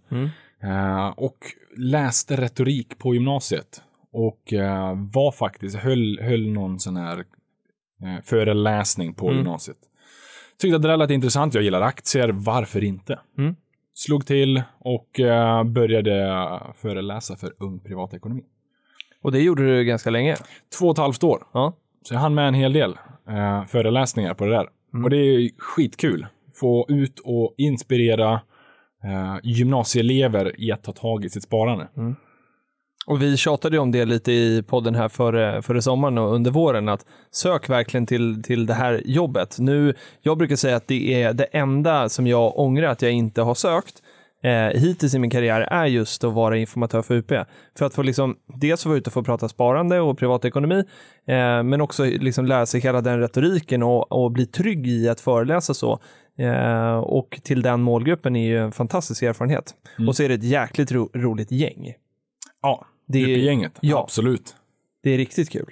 Eh, 0.63 1.09
och 1.17 1.39
läste 1.77 2.37
retorik 2.37 2.99
på 2.99 3.15
gymnasiet. 3.15 3.83
Och 4.13 4.53
eh, 4.53 4.95
var 5.13 5.33
faktiskt, 5.33 5.77
höll, 5.77 6.21
höll 6.23 6.49
någon 6.53 6.79
sån 6.79 6.97
här 6.97 7.25
eh, 8.03 8.25
föreläsning 8.25 9.15
på 9.15 9.27
Mm. 9.27 9.37
gymnasiet. 9.39 9.77
Tyckte 10.59 10.77
att 10.77 10.83
det 10.83 10.97
lät 10.97 11.11
intressant. 11.11 11.55
Jag 11.55 11.65
gillar 11.65 11.81
aktier. 11.81 12.29
Varför 12.29 12.85
inte? 12.85 13.19
Mm. 13.39 13.57
Slog 13.95 14.27
till 14.27 14.63
och 14.79 15.21
eh, 15.21 15.65
började 15.65 16.41
föreläsa 16.77 17.37
för 17.37 17.53
Ung 17.59 17.79
Privatekonomi. 17.81 18.43
Och 19.23 19.33
det 19.33 19.41
gjorde 19.41 19.67
du 19.77 19.85
ganska 19.85 20.11
länge. 20.11 20.37
Två 20.79 20.87
och 20.87 20.93
ett 20.95 20.99
halvt 20.99 21.23
år. 21.25 21.43
Ja. 21.53 21.77
Så 22.03 22.15
jag 22.15 22.21
hann 22.21 22.35
med 22.35 22.49
en 22.49 22.55
hel 22.55 22.73
del 22.73 22.99
eh, 23.29 23.65
föreläsningar 23.65 24.35
på 24.35 24.45
det 24.45 24.51
där. 24.51 24.67
Och 25.05 25.11
det 25.11 25.17
är 25.17 25.51
skitkul. 25.59 26.27
Få 26.55 26.87
ut 26.89 27.19
och 27.25 27.55
inspirera 27.59 28.33
eh, 29.05 29.37
gymnasieelever 29.43 30.61
i 30.61 30.73
att 30.73 30.83
ta 30.83 30.93
tag 30.93 31.25
i 31.25 31.29
sitt 31.31 31.43
sparande. 31.43 31.89
Och 33.11 33.23
vi 33.23 33.37
tjatade 33.37 33.79
om 33.79 33.91
det 33.91 34.05
lite 34.05 34.33
i 34.33 34.63
podden 34.63 34.95
här 34.95 35.09
före, 35.09 35.63
före 35.63 35.83
sommaren 35.83 36.19
och 36.19 36.35
under 36.35 36.51
våren, 36.51 36.89
att 36.89 37.07
sök 37.31 37.69
verkligen 37.69 38.07
till, 38.07 38.43
till 38.43 38.67
det 38.67 38.75
här 38.75 39.03
jobbet. 39.05 39.57
Nu, 39.59 39.95
jag 40.21 40.39
brukar 40.39 40.57
säga 40.57 40.77
att 40.77 40.89
det 40.89 41.23
är 41.23 41.33
det 41.33 41.45
enda 41.45 42.09
som 42.09 42.27
jag 42.27 42.59
ångrar 42.59 42.89
att 42.89 43.03
jag 43.03 43.13
inte 43.13 43.43
har 43.43 43.55
sökt 43.55 43.95
eh, 44.43 44.81
hittills 44.81 45.15
i 45.15 45.19
min 45.19 45.31
karriär 45.31 45.61
är 45.61 45.87
just 45.87 46.25
att 46.25 46.33
vara 46.33 46.57
informatör 46.57 47.03
för 47.03 47.15
UP. 47.15 47.33
För 47.79 47.87
att 47.87 47.95
få 47.95 48.03
liksom, 48.03 48.37
dels 48.47 48.87
vara 48.87 48.97
ute 48.97 49.09
och 49.09 49.15
få 49.15 49.23
prata 49.23 49.49
sparande 49.49 50.01
och 50.01 50.19
privatekonomi, 50.19 50.85
eh, 51.27 51.63
men 51.63 51.81
också 51.81 52.05
liksom 52.05 52.47
lära 52.47 52.67
sig 52.67 52.81
hela 52.81 53.01
den 53.01 53.21
retoriken 53.21 53.83
och, 53.83 54.13
och 54.13 54.31
bli 54.31 54.47
trygg 54.47 54.87
i 54.87 55.09
att 55.09 55.21
föreläsa 55.21 55.75
så. 55.75 55.99
Eh, 56.39 56.99
och 56.99 57.41
till 57.43 57.63
den 57.63 57.83
målgruppen 57.83 58.37
är 58.37 58.47
ju 58.47 58.59
en 58.59 58.73
fantastisk 58.73 59.23
erfarenhet. 59.23 59.75
Och 60.09 60.17
så 60.17 60.23
är 60.23 60.29
det 60.29 60.35
ett 60.35 60.45
jäkligt 60.45 60.93
ro, 60.93 61.11
roligt 61.15 61.51
gäng. 61.51 61.95
Ja, 62.63 62.87
Det 63.13 63.35
är- 63.35 63.39
gänget. 63.39 63.73
ja. 63.81 63.99
Absolut. 64.03 64.57
Det 65.03 65.11
är 65.11 65.19
riktigt 65.19 65.51
kul. 65.51 65.67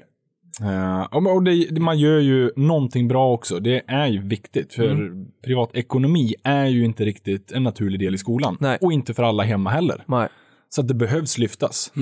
Eh, 0.63 1.03
och 1.03 1.43
det, 1.43 1.81
man 1.81 1.99
gör 1.99 2.19
ju 2.19 2.51
någonting 2.57 3.09
bra 3.09 3.33
också. 3.33 3.59
Det 3.61 3.83
är 3.87 4.07
ju 4.07 4.23
viktigt, 4.23 4.75
för 4.75 4.91
Mm. 4.91 5.27
privatekonomi 5.45 6.35
är 6.45 6.67
ju 6.67 6.85
inte 6.85 7.05
riktigt 7.05 7.53
en 7.53 7.63
naturlig 7.63 8.01
del 8.01 8.15
i 8.15 8.19
skolan. 8.19 8.57
Nej. 8.61 8.79
Och 8.81 8.93
inte 8.93 9.15
för 9.15 9.23
alla 9.23 9.43
hemma 9.43 9.71
heller. 9.71 10.05
Nej. 10.07 10.29
Så 10.69 10.81
att 10.81 10.89
det 10.89 10.95
behövs 10.95 11.39
lyftas. 11.39 11.93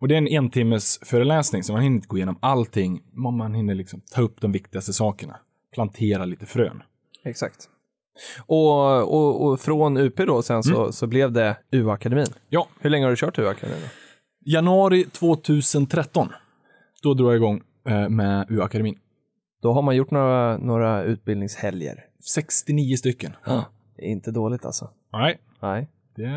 Och 0.00 0.08
det 0.08 0.14
är 0.14 0.18
en 0.18 0.28
en 0.28 0.50
timmes 0.50 0.98
föreläsning, 1.02 1.62
så 1.62 1.72
man 1.72 1.82
hinner 1.82 1.96
inte 1.96 2.08
gå 2.08 2.16
igenom 2.16 2.38
allting. 2.40 3.00
Man 3.12 3.54
hinner 3.54 3.74
liksom 3.74 4.00
ta 4.14 4.22
upp 4.22 4.40
de 4.40 4.52
viktigaste 4.52 4.92
sakerna. 4.92 5.36
Plantera 5.74 6.24
lite 6.24 6.46
frön. 6.46 6.82
Exakt. 7.24 7.68
Och, 8.46 9.02
och, 9.14 9.46
och 9.46 9.60
från 9.60 9.96
UP 9.96 10.16
då 10.16 10.42
sen 10.42 10.62
så, 10.62 10.92
så 10.92 11.06
blev 11.06 11.32
det 11.32 11.56
UA-akademin. 11.70 12.26
Ja, 12.48 12.68
Hur 12.80 12.90
länge 12.90 13.04
har 13.04 13.10
du 13.10 13.16
kört 13.16 13.38
UA-akademin? 13.38 13.88
Januari 14.46 15.04
2013. 15.04 16.28
Då 17.02 17.14
drar 17.14 17.26
jag 17.26 17.36
igång 17.36 17.62
eh, 17.88 18.08
med 18.08 18.46
U-akademin. 18.50 18.98
Då 19.62 19.72
har 19.72 19.82
man 19.82 19.96
gjort 19.96 20.10
några, 20.10 20.58
några 20.58 21.02
utbildningshelger. 21.02 22.04
69 22.24 22.96
stycken. 22.96 23.32
Det 23.96 24.02
är 24.02 24.08
inte 24.08 24.30
dåligt 24.30 24.64
alltså. 24.64 24.90
Nej, 25.12 25.38
Nej. 25.60 25.88
det. 26.16 26.30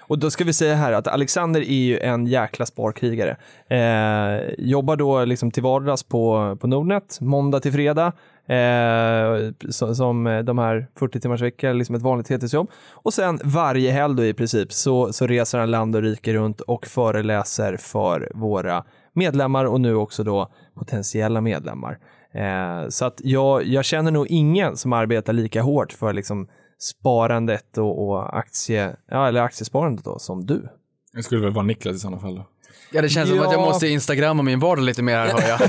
Och 0.00 0.18
då 0.18 0.30
ska 0.30 0.44
vi 0.44 0.52
säga 0.52 0.74
här 0.74 0.92
att 0.92 1.06
Alexander 1.06 1.60
är 1.60 1.84
ju 1.84 1.98
en 1.98 2.26
jäkla 2.26 2.66
sparkrigare. 2.66 3.36
Eh, 3.68 4.54
jobbar 4.58 4.96
då 4.96 5.24
liksom 5.24 5.50
till 5.50 5.62
vardags 5.62 6.02
på, 6.02 6.56
på 6.60 6.66
Nordnet, 6.66 7.18
måndag 7.20 7.60
till 7.60 7.72
fredag. 7.72 8.12
Eh, 8.46 9.50
som 9.92 10.26
eh, 10.26 10.42
de 10.42 10.58
här 10.58 10.86
40 10.98 11.20
timmars 11.20 11.42
vecka, 11.42 11.72
liksom 11.72 11.94
ett 11.94 12.02
vanligt 12.02 12.28
heltidsjobb. 12.28 12.70
Och 12.92 13.14
sen 13.14 13.40
varje 13.44 13.90
helg 13.90 14.16
då 14.16 14.24
i 14.24 14.34
princip 14.34 14.72
så, 14.72 15.12
så 15.12 15.26
reser 15.26 15.58
han 15.58 15.70
land 15.70 15.96
och 15.96 16.02
rike 16.02 16.32
runt 16.32 16.60
och 16.60 16.86
föreläser 16.86 17.76
för 17.76 18.32
våra 18.34 18.84
medlemmar 19.12 19.64
och 19.64 19.80
nu 19.80 19.94
också 19.94 20.24
då 20.24 20.52
potentiella 20.74 21.40
medlemmar. 21.40 21.98
Eh, 22.34 22.88
så 22.88 23.04
att 23.04 23.20
jag, 23.24 23.66
jag 23.66 23.84
känner 23.84 24.10
nog 24.10 24.26
ingen 24.26 24.76
som 24.76 24.92
arbetar 24.92 25.32
lika 25.32 25.62
hårt 25.62 25.92
för 25.92 26.12
liksom 26.12 26.48
sparandet 26.78 27.78
och, 27.78 28.08
och 28.08 28.38
aktie, 28.38 28.96
ja, 29.08 29.28
eller 29.28 29.40
aktiesparandet 29.40 30.04
då, 30.04 30.18
som 30.18 30.46
du. 30.46 30.68
Det 31.12 31.22
skulle 31.22 31.40
väl 31.40 31.52
vara 31.52 31.64
Niklas 31.64 31.96
i 31.96 31.98
sådana 31.98 32.18
fall 32.18 32.34
då. 32.34 32.44
Ja, 32.92 33.02
det 33.02 33.08
känns 33.08 33.28
som 33.28 33.38
att 33.38 33.44
jag 33.44 33.60
Ja. 33.60 33.66
måste 33.66 33.88
instagramma 33.88 34.42
min 34.42 34.60
vardag 34.60 34.82
lite 34.84 35.02
mer 35.02 35.16
här, 35.16 35.26
hör 35.28 35.48
jag. 35.48 35.60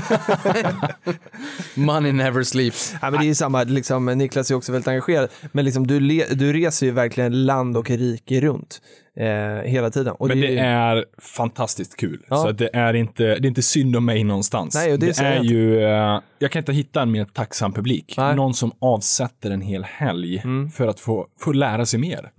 Money 1.74 2.12
never 2.12 2.42
sleeps. 2.42 2.94
Ja, 3.02 3.10
men 3.10 3.20
det 3.20 3.24
är 3.26 3.28
ju 3.28 3.34
samma, 3.34 3.62
liksom, 3.64 4.04
Niklas 4.06 4.50
är 4.50 4.54
också 4.54 4.72
väldigt 4.72 4.88
engagerad, 4.88 5.28
men 5.52 5.64
liksom, 5.64 5.86
du, 5.86 6.00
le, 6.00 6.24
du 6.34 6.52
reser 6.52 6.86
ju 6.86 6.92
verkligen 6.92 7.46
land 7.46 7.76
och 7.76 7.90
rike 7.90 8.40
runt 8.40 8.80
eh, 9.16 9.70
hela 9.70 9.90
tiden. 9.90 10.14
Och 10.18 10.28
Men 10.28 10.40
det, 10.40 10.46
det 10.46 10.58
är 10.58 11.04
fantastiskt 11.36 11.96
kul. 11.96 12.20
Ja. 12.28 12.36
Så 12.36 12.52
det, 12.52 12.70
är 12.76 12.94
inte, 12.94 13.22
det 13.24 13.30
är 13.30 13.46
inte 13.46 13.62
synd 13.62 13.96
om 13.96 14.04
mig 14.04 14.24
någonstans. 14.24 14.74
Nej, 14.74 14.90
det 14.98 15.06
det 15.06 15.18
är 15.18 15.34
jag 15.34 15.44
ju, 15.44 15.82
eh, 15.84 16.20
jag 16.38 16.50
kan 16.50 16.60
inte 16.60 16.72
hitta 16.72 17.02
en 17.02 17.10
mer 17.10 17.24
tacksam 17.24 17.72
publik. 17.72 18.14
Nej. 18.16 18.36
Någon 18.36 18.54
som 18.54 18.72
avsätter 18.78 19.50
en 19.50 19.60
hel 19.60 19.84
helg 19.84 20.40
Mm. 20.44 20.70
för 20.70 20.86
att 20.86 21.00
få, 21.00 21.26
få 21.40 21.52
lära 21.52 21.86
sig 21.86 22.00
mer. 22.00 22.30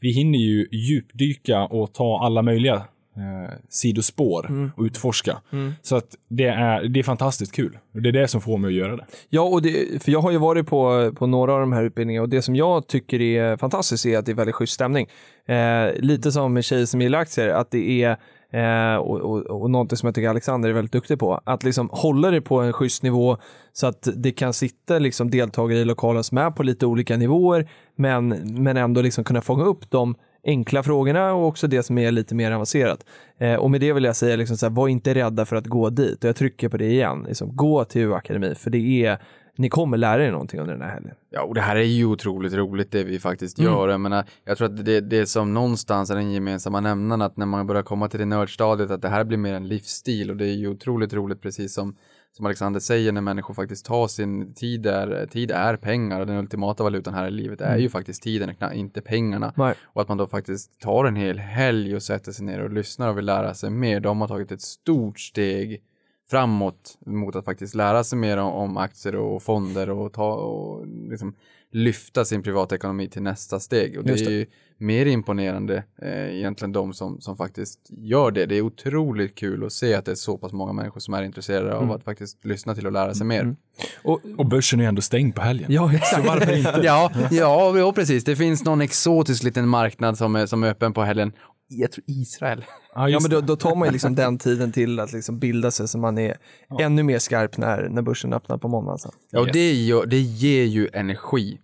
Vi 0.00 0.12
hinner 0.12 0.38
ju 0.38 0.66
djupdyka 0.72 1.60
och 1.60 1.94
ta 1.94 2.20
alla 2.24 2.42
möjliga 2.42 2.82
eh, 3.16 3.54
sidospår 3.68 4.46
Mm. 4.48 4.70
och 4.76 4.82
utforska. 4.84 5.38
Så 5.82 5.96
att 5.96 6.16
det 6.28 6.46
är, 6.46 6.84
det 6.88 7.00
är 7.00 7.04
fantastiskt 7.04 7.52
kul. 7.54 7.78
Och 7.94 8.02
det 8.02 8.08
är 8.08 8.12
det 8.12 8.28
som 8.28 8.40
får 8.40 8.58
mig 8.58 8.68
att 8.68 8.74
göra 8.74 8.96
det. 8.96 9.04
Ja, 9.28 9.42
och 9.42 9.62
det, 9.62 10.02
för 10.02 10.12
jag 10.12 10.20
har 10.20 10.30
ju 10.30 10.38
varit 10.38 10.66
på, 10.66 11.12
på 11.18 11.26
några 11.26 11.52
av 11.52 11.60
de 11.60 11.72
här 11.72 11.82
utbildningarna 11.82 12.22
och 12.22 12.28
det 12.28 12.42
som 12.42 12.56
jag 12.56 12.86
tycker 12.86 13.20
är 13.20 13.56
fantastiskt 13.56 14.06
är 14.06 14.18
att 14.18 14.26
det 14.26 14.32
är 14.32 14.36
väldigt 14.36 14.54
schysst 14.54 14.72
stämning. 14.74 15.06
Eh, 15.46 15.94
lite 16.00 16.32
som 16.32 16.52
med 16.52 16.64
tjejer 16.64 16.86
som 16.86 17.00
gillar 17.00 17.18
aktier, 17.18 17.48
att 17.48 17.70
det 17.70 18.02
är 18.02 18.16
Eh, 18.54 18.96
och, 18.96 19.20
och, 19.20 19.62
och 19.62 19.70
någonting 19.70 19.96
som 19.96 20.06
jag 20.06 20.14
tycker 20.14 20.28
Alexander 20.28 20.68
är 20.68 20.72
väldigt 20.72 20.92
duktig 20.92 21.18
på, 21.18 21.40
att 21.44 21.62
liksom 21.62 21.88
hålla 21.92 22.30
det 22.30 22.40
på 22.40 22.60
en 22.60 22.72
schysst 22.72 23.02
nivå 23.02 23.36
så 23.72 23.86
att 23.86 24.08
det 24.16 24.32
kan 24.32 24.52
sitta 24.52 24.98
liksom 24.98 25.30
deltagare 25.30 25.78
i 25.78 25.84
lokalen 25.84 26.24
som 26.24 26.38
är 26.38 26.50
på 26.50 26.62
lite 26.62 26.86
olika 26.86 27.16
nivåer, 27.16 27.70
men, 27.96 28.28
men 28.62 28.76
ändå 28.76 29.02
liksom 29.02 29.24
kunna 29.24 29.40
fånga 29.40 29.64
upp 29.64 29.90
de 29.90 30.14
enkla 30.46 30.82
frågorna 30.82 31.32
och 31.32 31.46
också 31.46 31.66
det 31.66 31.82
som 31.82 31.98
är 31.98 32.10
lite 32.10 32.34
mer 32.34 32.52
avancerat. 32.52 33.04
Eh, 33.38 33.54
och 33.54 33.70
med 33.70 33.80
det 33.80 33.92
vill 33.92 34.04
jag 34.04 34.16
säga, 34.16 34.36
liksom 34.36 34.56
så 34.56 34.66
här, 34.66 34.70
var 34.74 34.88
inte 34.88 35.14
rädda 35.14 35.44
för 35.46 35.56
att 35.56 35.66
gå 35.66 35.90
dit. 35.90 36.24
Och 36.24 36.28
jag 36.28 36.36
trycker 36.36 36.68
på 36.68 36.76
det 36.76 36.86
igen. 36.90 37.24
Liksom, 37.28 37.56
gå 37.56 37.84
till 37.84 38.00
U-akademi, 38.02 38.54
för 38.54 38.70
det 38.70 39.04
är, 39.04 39.18
ni 39.56 39.68
kommer 39.68 39.96
lära 39.96 40.26
er 40.26 40.30
någonting 40.30 40.60
under 40.60 40.72
den 40.74 40.82
här 40.82 40.90
helgen. 40.94 41.14
Ja, 41.30 41.42
och 41.42 41.54
det 41.54 41.60
här 41.60 41.76
är 41.76 41.82
ju 41.82 42.04
otroligt 42.04 42.54
roligt 42.54 42.90
det 42.90 43.04
vi 43.04 43.18
faktiskt 43.18 43.58
Mm. 43.58 43.72
gör. 43.72 43.88
Jag 43.88 44.00
menar, 44.00 44.24
jag 44.44 44.58
tror 44.58 44.68
att 44.68 44.84
det, 44.84 45.00
det 45.00 45.26
som 45.26 45.54
någonstans 45.54 46.10
är 46.10 46.14
den 46.14 46.32
gemensamma 46.32 46.80
nämnaren 46.80 47.22
att 47.22 47.36
när 47.36 47.46
man 47.46 47.66
börjar 47.66 47.82
komma 47.82 48.08
till 48.08 48.20
det 48.20 48.26
nördstadiet 48.26 48.90
att 48.90 49.02
det 49.02 49.08
här 49.08 49.24
blir 49.24 49.38
mer 49.38 49.54
en 49.54 49.68
livsstil 49.68 50.30
och 50.30 50.36
det 50.36 50.46
är 50.46 50.54
ju 50.54 50.68
otroligt 50.68 51.12
roligt 51.14 51.40
precis 51.42 51.74
som 51.74 51.96
som 52.36 52.46
Alexander 52.46 52.80
säger 52.80 53.12
när 53.12 53.20
människor 53.20 53.54
faktiskt 53.54 53.86
tar 53.86 54.08
sin 54.08 54.54
tid 54.54 54.86
är, 54.86 55.26
tid 55.26 55.50
är 55.50 55.76
pengar 55.76 56.20
och 56.20 56.26
den 56.26 56.36
ultimata 56.36 56.82
valutan 56.82 57.14
här 57.14 57.28
i 57.28 57.30
livet 57.30 57.60
är 57.60 57.76
ju 57.76 57.88
faktiskt 57.88 58.22
tiden, 58.22 58.54
inte 58.74 59.00
pengarna. 59.00 59.46
Mm. 59.46 59.66
Nej. 59.66 59.74
Och 59.82 60.02
att 60.02 60.08
man 60.08 60.18
då 60.18 60.26
faktiskt 60.26 60.80
tar 60.80 61.04
en 61.04 61.16
hel 61.16 61.38
helg 61.38 61.94
och 61.96 62.02
sätter 62.02 62.32
sig 62.32 62.44
ner 62.44 62.60
och 62.60 62.70
lyssnar 62.70 63.08
och 63.08 63.18
vill 63.18 63.24
lära 63.24 63.54
sig 63.54 63.70
mer. 63.70 64.00
De 64.00 64.20
har 64.20 64.28
tagit 64.28 64.52
ett 64.52 64.62
stort 64.62 65.20
steg 65.20 65.82
framåt 66.30 66.98
mot 67.06 67.36
att 67.36 67.44
faktiskt 67.44 67.74
lära 67.74 68.04
sig 68.04 68.18
mer 68.18 68.36
om, 68.36 68.52
om 68.52 68.76
aktier 68.76 69.16
och 69.16 69.42
fonder 69.42 69.90
och, 69.90 70.12
ta, 70.12 70.34
och 70.34 70.86
liksom 70.86 71.34
lyfta 71.72 72.24
sin 72.24 72.42
privatekonomi 72.42 73.08
till 73.08 73.22
nästa 73.22 73.60
steg. 73.60 73.98
Och 73.98 74.04
det 74.04 74.10
Just 74.10 74.26
är 74.26 74.30
det. 74.30 74.36
ju 74.36 74.46
mer 74.78 75.06
imponerande 75.06 75.84
eh, 76.02 76.36
egentligen 76.36 76.72
de 76.72 76.92
som, 76.92 77.20
som 77.20 77.36
faktiskt 77.36 77.78
gör 77.90 78.30
det. 78.30 78.46
Det 78.46 78.54
är 78.54 78.60
otroligt 78.62 79.34
kul 79.34 79.64
att 79.64 79.72
se 79.72 79.94
att 79.94 80.04
det 80.04 80.10
är 80.10 80.14
så 80.14 80.38
pass 80.38 80.52
många 80.52 80.72
människor 80.72 81.00
som 81.00 81.14
är 81.14 81.22
intresserade 81.22 81.74
av 81.74 81.92
att 81.92 82.04
faktiskt 82.04 82.44
lyssna 82.44 82.74
till 82.74 82.86
och 82.86 82.92
lära 82.92 83.14
sig 83.14 83.26
mer. 83.26 83.56
Och, 84.04 84.20
Och 84.38 84.46
börsen 84.46 84.80
är 84.80 84.84
ändå 84.88 85.02
stängd 85.02 85.34
på 85.34 85.40
helgen. 85.42 85.72
ja, 85.72 85.94
exakt. 85.94 86.26
Varför 86.26 86.56
inte? 86.56 86.80
Ja, 86.82 87.12
ja, 87.30 87.78
ja, 87.78 87.92
precis. 87.92 88.24
Det 88.24 88.36
finns 88.36 88.64
någon 88.64 88.80
exotisk 88.80 89.42
liten 89.42 89.68
marknad 89.68 90.18
som 90.18 90.36
är, 90.36 90.46
som 90.46 90.62
är 90.64 90.68
öppen 90.70 90.92
på 90.92 91.02
helgen. 91.02 91.32
Jag 91.80 91.92
tror 91.92 92.04
Israel. 92.06 92.64
Ja, 92.94 93.08
Ja, 93.08 93.18
men 93.22 93.30
då, 93.30 93.40
då 93.40 93.56
tar 93.56 93.74
man 93.76 93.88
ju 93.88 93.92
liksom 93.92 94.14
den 94.14 94.38
tiden 94.38 94.72
till 94.72 95.00
att 95.00 95.12
liksom 95.12 95.38
bilda 95.38 95.70
sig 95.70 95.88
så 95.88 95.98
man 95.98 96.18
är 96.18 96.36
ännu 96.80 97.02
mer 97.02 97.18
skarp 97.18 97.56
när, 97.58 97.88
när 97.88 98.02
börsen 98.02 98.32
öppnar 98.32 98.56
på 98.58 98.68
måndag. 98.68 98.98
Sen. 98.98 99.10
Ja, 99.30 99.40
och 99.40 99.46
Yes. 99.46 99.52
det, 99.52 99.72
gör, 99.72 100.06
det 100.06 100.18
ger 100.20 100.64
ju 100.64 100.88
energi. 100.92 101.58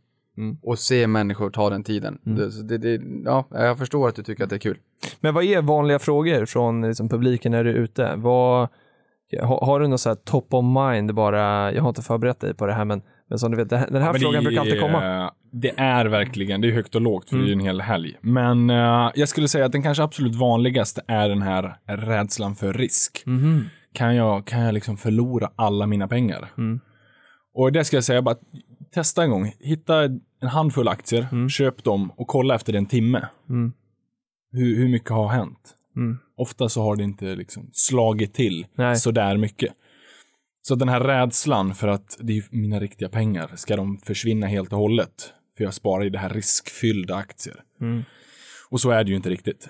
Och 0.63 0.79
se 0.79 1.07
människor 1.07 1.51
ta 1.51 1.71
den 1.71 1.85
tiden. 1.85 2.19
Det, 2.23 2.53
så 2.53 2.63
det, 2.63 2.79
det, 2.79 3.01
ja, 3.25 3.45
jag 3.51 3.79
förstår 3.79 4.09
att 4.09 4.15
du 4.17 4.23
tycker 4.23 4.45
att 4.45 4.51
det 4.51 4.57
är 4.57 4.61
kul. 4.61 4.79
Men 5.21 5.35
vad 5.35 5.45
är 5.45 5.63
vanliga 5.63 5.99
frågor 5.99 6.47
från 6.47 6.83
liksom, 6.83 7.09
publiken 7.09 7.53
när 7.53 7.65
du 7.65 7.71
är 7.71 7.75
ute? 7.75 8.15
Vad, 8.17 8.69
har, 9.41 9.67
har 9.67 9.81
du 9.81 9.89
något 9.89 10.01
så 10.01 10.09
här 10.09 10.17
top 10.17 10.55
of 10.55 10.65
mind 10.65 11.15
bara, 11.15 11.73
jag 11.73 11.83
har 11.83 11.89
inte 11.89 12.03
förberett 12.03 12.41
dig 12.41 12.55
på 12.55 12.67
det 12.67 12.73
här, 12.73 12.85
men, 12.85 13.03
men 13.29 13.39
som 13.39 13.51
du 13.51 13.57
vet, 13.57 13.69
den 13.69 13.79
här 13.81 14.13
Men 14.13 14.21
frågan 14.21 14.45
brukar 14.45 14.61
alltid 14.61 14.81
komma. 14.81 15.25
eh, 15.25 15.31
Det 15.53 15.79
är 15.79 16.07
verkligen, 16.07 16.61
det 16.61 16.69
är 16.69 16.73
högt 16.73 16.95
och 16.95 17.01
lågt 17.01 17.29
för 17.31 17.37
det 17.37 17.49
är 17.51 17.53
en 17.53 17.61
hel 17.61 17.81
helg. 17.81 18.17
Men 18.21 18.71
eh, 18.71 19.11
jag 19.15 19.29
skulle 19.29 19.49
säga 19.49 19.65
att 19.67 19.73
den 19.73 19.83
kanske 19.83 20.03
absolut 20.03 20.35
vanligaste 20.35 21.03
är 21.07 21.29
den 21.29 21.43
här 21.43 21.77
rädslan 21.87 22.55
för 22.57 22.73
risk. 22.73 23.25
Kan, 23.93 24.17
jag, 24.17 24.47
kan 24.47 24.61
jag 24.61 24.75
liksom 24.75 24.97
förlora 24.97 25.51
alla 25.57 25.87
mina 25.87 26.09
pengar? 26.09 26.49
Och 27.55 27.73
det 27.73 27.85
ska 27.85 27.97
jag 27.97 28.05
säga, 28.05 28.23
bara 28.23 28.37
testa 28.95 29.23
en 29.23 29.31
gång. 29.31 29.53
Hitta 29.61 30.03
en 30.41 30.49
handfull 30.49 30.89
aktier, 30.89 31.49
köp 31.49 31.85
dem 31.85 32.13
och 32.17 32.27
kolla 32.27 32.55
efter 32.55 32.73
en 32.75 32.87
timme. 32.87 33.27
Hur, 34.53 34.77
hur 34.77 34.89
mycket 34.89 35.11
har 35.11 35.29
hänt? 35.29 35.75
Ofta 36.37 36.69
så 36.69 36.83
har 36.83 36.97
det 36.97 37.03
inte 37.03 37.25
liksom 37.35 37.71
slagit 37.73 38.35
till 38.35 38.67
Nej. 38.75 38.97
så 38.97 39.11
där 39.11 39.37
mycket. 39.37 39.73
Så 40.63 40.75
den 40.75 40.89
här 40.89 41.01
rädslan 41.01 41.75
för 41.75 41.89
att 41.89 42.17
det 42.21 42.39
är 42.39 42.45
mina 42.51 42.81
riktiga 42.81 43.09
pengar, 43.09 43.53
ska 43.57 43.77
de 43.77 43.99
försvinna 43.99 44.47
helt 44.47 44.73
och 44.73 44.79
hållet? 44.79 45.33
För 45.57 45.65
jag 45.65 45.75
sparar 45.75 46.05
i 46.05 46.11
det 46.11 46.19
här 46.19 46.29
riskfyllda 46.29 47.15
aktier. 47.17 47.57
Och 48.71 48.81
så 48.81 48.91
är 48.91 49.05
det 49.05 49.11
ju 49.11 49.17
inte 49.17 49.31
riktigt. 49.31 49.69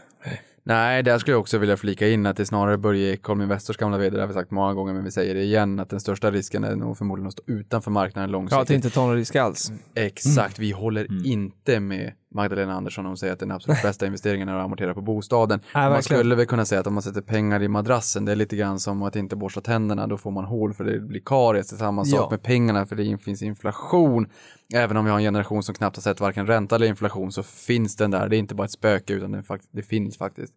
Nej, 0.62 1.03
där 1.03 1.18
skulle 1.18 1.33
jag 1.33 1.40
också 1.40 1.59
vilja 1.59 1.77
flika 1.77 2.09
in 2.09 2.27
att 2.27 2.37
det 2.37 2.46
snarare 2.46 2.79
Börje 2.79 3.12
Ekholm, 3.12 3.40
Investors 3.42 3.77
gamla 3.77 3.98
vd, 3.98 4.16
det 4.16 4.22
har 4.22 4.29
vi 4.29 4.35
sagt 4.35 4.51
många 4.51 4.74
gånger, 4.74 4.94
men 4.94 5.05
vi 5.05 5.11
säger 5.11 5.35
det 5.35 5.42
igen, 5.42 5.81
att 5.81 5.90
den 5.90 6.01
största 6.01 6.31
risken 6.31 6.64
är 6.64 6.77
nog 6.77 6.98
förmodligen 6.98 7.27
att 7.27 7.33
stå 7.33 7.42
utanför 7.46 7.90
marknaden 7.90 8.31
Ja, 8.31 8.33
långsiktigt. 8.33 8.62
att 8.62 8.70
inte 8.70 8.90
ta 8.90 9.07
någon 9.07 9.16
risk 9.16 9.37
alls. 9.37 9.72
Exakt, 9.94 10.59
vi 10.59 10.70
håller 10.70 11.27
inte 11.27 11.81
med 11.81 12.12
Magdalena 12.34 12.74
Andersson 12.74 13.06
hon 13.06 13.16
säger 13.16 13.32
att 13.32 13.38
den 13.38 13.50
absolut 13.50 13.82
bästa 13.82 14.06
investeringen 14.06 14.48
är 14.48 14.54
att 14.54 14.64
amortera 14.64 14.94
på 14.94 15.00
bostaden. 15.00 15.60
man 15.74 15.82
verkligen. 15.82 16.02
skulle 16.18 16.34
väl 16.34 16.46
kunna 16.46 16.64
säga 16.64 16.80
att 16.80 16.86
om 16.86 16.94
man 16.94 17.02
sätter 17.02 17.20
pengar 17.20 17.62
i 17.62 17.68
madrassen, 17.68 18.24
det 18.24 18.32
är 18.32 18.36
lite 18.36 18.56
grann 18.56 18.78
som 18.78 19.02
att 19.02 19.16
inte 19.16 19.36
borsta 19.36 19.60
tänderna, 19.60 20.06
då 20.06 20.16
får 20.16 20.30
man 20.30 20.44
hål 20.44 20.74
för 20.74 20.84
det 20.84 21.00
blir 21.00 21.20
karies. 21.24 21.70
Det 21.70 21.76
är 21.76 21.78
samma 21.78 22.04
sak 22.04 22.20
Ja. 22.20 22.28
med 22.30 22.42
pengarna 22.42 22.86
för 22.86 22.96
det 22.96 23.18
finns 23.18 23.42
inflation. 23.42 24.28
Även 24.74 24.96
om 24.96 25.04
vi 25.04 25.10
har 25.10 25.18
en 25.18 25.24
generation 25.24 25.62
som 25.62 25.74
knappt 25.74 25.96
har 25.96 26.02
sett 26.02 26.20
varken 26.20 26.46
ränta 26.46 26.74
eller 26.76 26.86
inflation 26.86 27.32
så 27.32 27.42
finns 27.42 27.96
den 27.96 28.10
där. 28.10 28.28
Det 28.28 28.36
är 28.36 28.38
inte 28.38 28.54
bara 28.54 28.64
ett 28.64 28.70
spöke 28.72 29.12
utan 29.12 29.32
det, 29.32 29.42
fakt- 29.42 29.68
det 29.72 29.82
finns 29.82 30.18
faktiskt. 30.18 30.52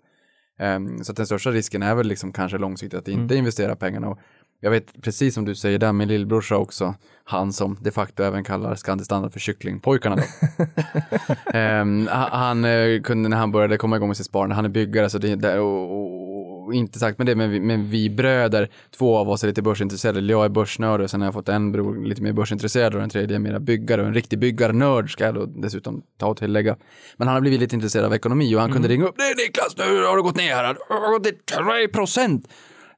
Ehm, 0.60 1.03
så 1.03 1.13
den 1.13 1.25
största 1.25 1.51
risken 1.51 1.84
är 1.84 1.95
väl 1.95 2.07
liksom 2.07 2.31
kanske 2.34 2.57
långsiktigt 2.57 2.99
att 2.99 3.07
inte 3.07 3.36
investera 3.36 3.75
pengarna. 3.75 4.07
Och 4.10 4.19
jag 4.63 4.71
vet 4.71 5.02
precis 5.02 5.34
som 5.34 5.45
du 5.45 5.56
säger 5.56 5.80
där, 5.80 5.93
min 5.93 6.08
lillbrorsa 6.08 6.58
också, 6.58 6.95
han 7.24 7.54
som 7.54 7.78
de 7.82 7.91
facto 7.91 8.24
även 8.24 8.43
kallar 8.43 8.76
Scandi 8.76 9.04
Standard 9.04 9.32
för 9.32 9.39
kycklingpojkarna 9.39 10.15
då. 10.15 10.21
Ha- 12.12 12.30
han 12.32 12.65
eh, 12.65 13.02
kunde 13.02 13.30
när 13.30 13.38
han 13.38 13.52
började 13.52 13.78
komma 13.78 13.95
igång 13.95 14.08
med 14.08 14.17
sitt 14.17 14.26
sparande, 14.26 14.56
han 14.56 14.65
är 14.65 14.69
byggare 14.69 15.10
så 15.10 15.17
det, 15.17 15.36
det 15.36 15.60
och, 15.60 15.91
och, 15.91 16.65
och 16.65 16.74
inte 16.74 17.00
sagt 17.00 17.17
med 17.17 17.28
det, 17.28 17.36
men 17.36 17.50
vi, 17.50 17.60
men 17.60 17.89
vi 17.89 18.10
bröder, 18.10 18.69
två 18.97 19.17
av 19.17 19.30
oss 19.30 19.43
är 19.43 19.47
lite 19.47 19.62
börsintresserade, 19.62 20.19
eller 20.19 20.34
jag 20.34 20.45
är 20.45 20.50
börsnörd 20.50 21.02
och 21.02 21.10
sen 21.10 21.21
har 21.21 21.28
jag 21.28 21.34
fått 21.34 21.50
en 21.50 21.71
bror 21.71 22.06
lite 22.06 22.21
mer 22.21 22.34
börsintresserad 22.34 22.93
och 22.93 23.00
den 23.00 23.10
tredje 23.10 23.38
är 23.38 23.39
mera 23.39 23.60
byggare 23.60 24.02
och 24.02 24.08
en 24.08 24.13
riktig 24.13 24.39
byggarnörd 24.39 25.12
ska 25.12 25.26
jag 25.26 25.36
då 25.36 25.45
dessutom 25.45 26.04
ta 26.17 26.28
och 26.28 26.38
tillägga. 26.38 26.78
Men 27.17 27.28
han 27.28 27.36
har 27.36 27.41
blivit 27.41 27.60
lite 27.60 27.76
intresserad 27.76 28.06
av 28.06 28.13
ekonomi 28.13 28.56
och 28.56 28.62
han 28.62 28.71
kunde 28.71 28.88
ringa 28.88 29.06
upp, 29.06 29.15
nej 29.17 29.34
Niklas, 29.38 29.78
nu 29.78 30.04
har 30.04 30.15
det 30.15 30.21
gått 30.21 30.38
ner 30.38 30.56
här, 30.56 30.78
det 31.24 31.32
ner 31.32 31.86
3 31.86 31.88
procent. 31.88 32.47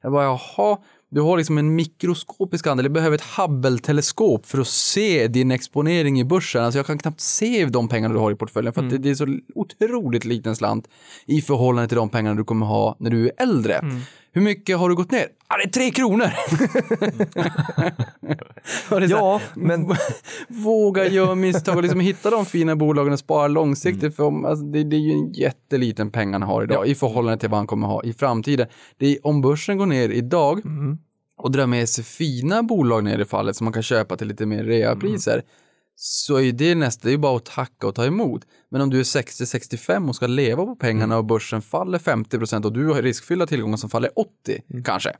Jag 0.02 0.12
bara, 0.12 0.24
jaha, 0.24 0.78
du 1.14 1.20
har 1.20 1.36
liksom 1.36 1.58
en 1.58 1.74
mikroskopisk 1.74 2.66
andel, 2.66 2.84
du 2.84 2.90
behöver 2.90 3.14
ett 3.14 3.24
Hubble-teleskop 3.36 4.46
för 4.46 4.60
att 4.60 4.66
se 4.66 5.28
din 5.28 5.50
exponering 5.50 6.20
i 6.20 6.24
börsen. 6.24 6.64
Alltså 6.64 6.78
jag 6.78 6.86
kan 6.86 6.98
knappt 6.98 7.20
se 7.20 7.66
de 7.66 7.88
pengarna 7.88 8.14
du 8.14 8.20
har 8.20 8.32
i 8.32 8.34
portföljen 8.34 8.72
för 8.72 8.82
att 8.82 8.90
det, 8.90 8.98
det 8.98 9.10
är 9.10 9.14
så 9.14 9.38
otroligt 9.54 10.24
liten 10.24 10.56
slant 10.56 10.88
i 11.26 11.40
förhållande 11.40 11.88
till 11.88 11.96
de 11.96 12.08
pengarna 12.08 12.36
du 12.36 12.44
kommer 12.44 12.66
ha 12.66 12.96
när 12.98 13.10
du 13.10 13.26
är 13.26 13.32
äldre. 13.36 13.80
Hur 14.34 14.40
mycket 14.42 14.78
har 14.78 14.88
du 14.88 14.94
gått 14.94 15.10
ner? 15.10 15.26
Ja, 15.48 15.56
det 15.56 15.62
är 15.64 15.68
tre 15.68 15.90
kronor. 15.90 16.26
Här, 18.90 19.06
Ja, 19.10 19.40
men 19.54 19.96
Våga 20.48 21.08
göra 21.08 21.34
misstag 21.34 21.76
och 21.76 21.82
liksom 21.82 22.00
hitta 22.00 22.30
de 22.30 22.46
fina 22.46 22.76
bolagen 22.76 23.12
och 23.12 23.18
spara 23.18 23.48
långsiktigt. 23.48 24.18
Mm. 24.18 24.42
För 24.42 24.48
alltså, 24.48 24.64
det, 24.64 24.84
det 24.84 24.96
är 24.96 25.00
ju 25.00 25.12
en 25.12 25.32
jätteliten 25.32 26.10
peng 26.10 26.32
han 26.32 26.42
har 26.42 26.62
idag 26.62 26.86
i 26.86 26.94
förhållande 26.94 27.38
till 27.38 27.48
vad 27.50 27.58
han 27.58 27.66
kommer 27.66 27.86
ha 27.86 28.02
i 28.04 28.12
framtiden. 28.12 28.66
Det 28.98 29.06
är, 29.06 29.26
om 29.26 29.40
börsen 29.40 29.78
går 29.78 29.86
ner 29.86 30.08
idag 30.08 30.60
Mm. 30.64 30.98
och 31.36 31.50
drar 31.50 31.66
med 31.66 31.88
sig 31.88 32.04
fina 32.04 32.62
bolag 32.62 33.04
ner 33.04 33.18
i 33.18 33.24
fallet 33.24 33.56
som 33.56 33.64
man 33.64 33.72
kan 33.72 33.82
köpa 33.82 34.16
till 34.16 34.28
lite 34.28 34.46
mer 34.46 34.64
reapriser 34.64 35.32
Mm. 35.32 35.44
Så 35.96 36.36
är 36.40 36.52
det 36.52 36.74
nästa, 36.74 37.02
det 37.02 37.08
är 37.08 37.12
ju 37.12 37.18
bara 37.18 37.36
att 37.36 37.44
tacka 37.44 37.86
och 37.86 37.94
ta 37.94 38.04
emot. 38.04 38.42
Men 38.70 38.80
om 38.80 38.90
du 38.90 38.98
är 39.00 39.04
60-65 39.04 40.08
och 40.08 40.16
ska 40.16 40.26
leva 40.26 40.64
på 40.66 40.76
pengarna 40.76 41.04
Mm. 41.04 41.18
och 41.18 41.24
börsen 41.24 41.62
faller 41.62 41.98
50% 41.98 42.64
och 42.64 42.72
du 42.72 42.86
har 42.88 43.02
riskfyllda 43.02 43.46
tillgångar 43.46 43.76
som 43.76 43.90
faller 43.90 44.10
80 44.18 44.30
Mm. 44.70 44.84
kanske. 44.84 45.12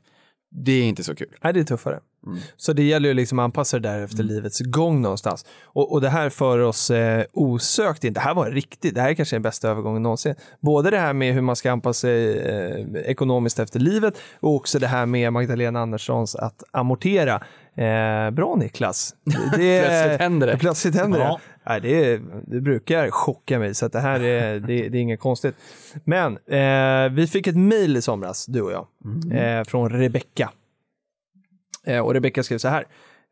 Det 0.57 0.71
är 0.71 0.83
inte 0.83 1.03
så 1.03 1.15
kul. 1.15 1.27
Nej, 1.43 1.53
det 1.53 1.59
är 1.59 1.63
tuffare. 1.63 1.99
Mm. 2.27 2.37
Så 2.57 2.73
det 2.73 2.83
gäller 2.83 3.09
ju 3.09 3.13
liksom 3.15 3.39
att 3.39 3.43
anpassa 3.43 3.79
det 3.79 3.89
där 3.89 4.01
efter 4.03 4.23
livets 4.23 4.59
gång 4.59 5.01
någonstans. 5.01 5.45
Och, 5.63 5.91
och 5.91 6.01
det 6.01 6.09
här 6.09 6.29
för 6.29 6.59
oss 6.59 6.91
eh, 6.91 7.25
osökt 7.33 8.03
in. 8.03 8.13
Det 8.13 8.19
här 8.19 8.33
var 8.33 8.51
riktigt, 8.51 8.95
det 8.95 9.01
här 9.01 9.09
är 9.09 9.13
kanske 9.13 9.35
den 9.35 9.41
bästa 9.41 9.69
övergången 9.69 10.03
någonsin. 10.03 10.35
Både 10.61 10.89
det 10.91 10.97
här 10.99 11.13
med 11.13 11.33
hur 11.33 11.41
man 11.41 11.55
ska 11.55 11.71
anpassa 11.71 11.99
sig 11.99 12.37
eh, 12.39 12.85
ekonomiskt 13.05 13.59
efter 13.59 13.79
livet 13.79 14.17
och 14.39 14.55
också 14.55 14.79
det 14.79 14.87
här 14.87 15.05
med 15.05 15.33
Magdalena 15.33 15.79
Anderssons 15.79 16.35
att 16.35 16.63
amortera. 16.71 17.43
Eh, 17.77 18.31
bra 18.31 18.55
Niklas. 18.55 19.15
Det, 19.57 19.83
Plötsligt 19.85 20.19
händer 20.21 20.47
det. 20.47 20.57
Plötsligt 20.59 20.95
händer 20.95 21.19
Ja. 21.19 21.39
det. 21.63 21.69
Nej, 21.69 21.81
det, 21.81 22.21
det 22.47 22.61
brukar 22.61 23.11
chocka 23.11 23.59
mig, 23.59 23.75
så 23.75 23.85
att 23.85 23.91
det 23.91 23.99
här 23.99 24.23
är, 24.23 24.59
det, 24.59 24.89
det 24.89 24.97
är 24.97 25.01
inget 25.01 25.19
konstigt. 25.19 25.55
Men 26.03 26.37
eh, 26.47 27.13
vi 27.13 27.27
fick 27.27 27.47
ett 27.47 27.55
mejl 27.57 27.97
i 27.97 28.01
somras, 28.01 28.45
du 28.45 28.61
och 28.61 28.71
jag, 28.71 28.87
eh, 29.33 29.63
från 29.63 29.89
Rebecka. 29.89 30.49
Eh, 31.87 31.99
och 31.99 32.13
Rebecka 32.13 32.43
skrev 32.43 32.57
så 32.57 32.67
här. 32.67 32.85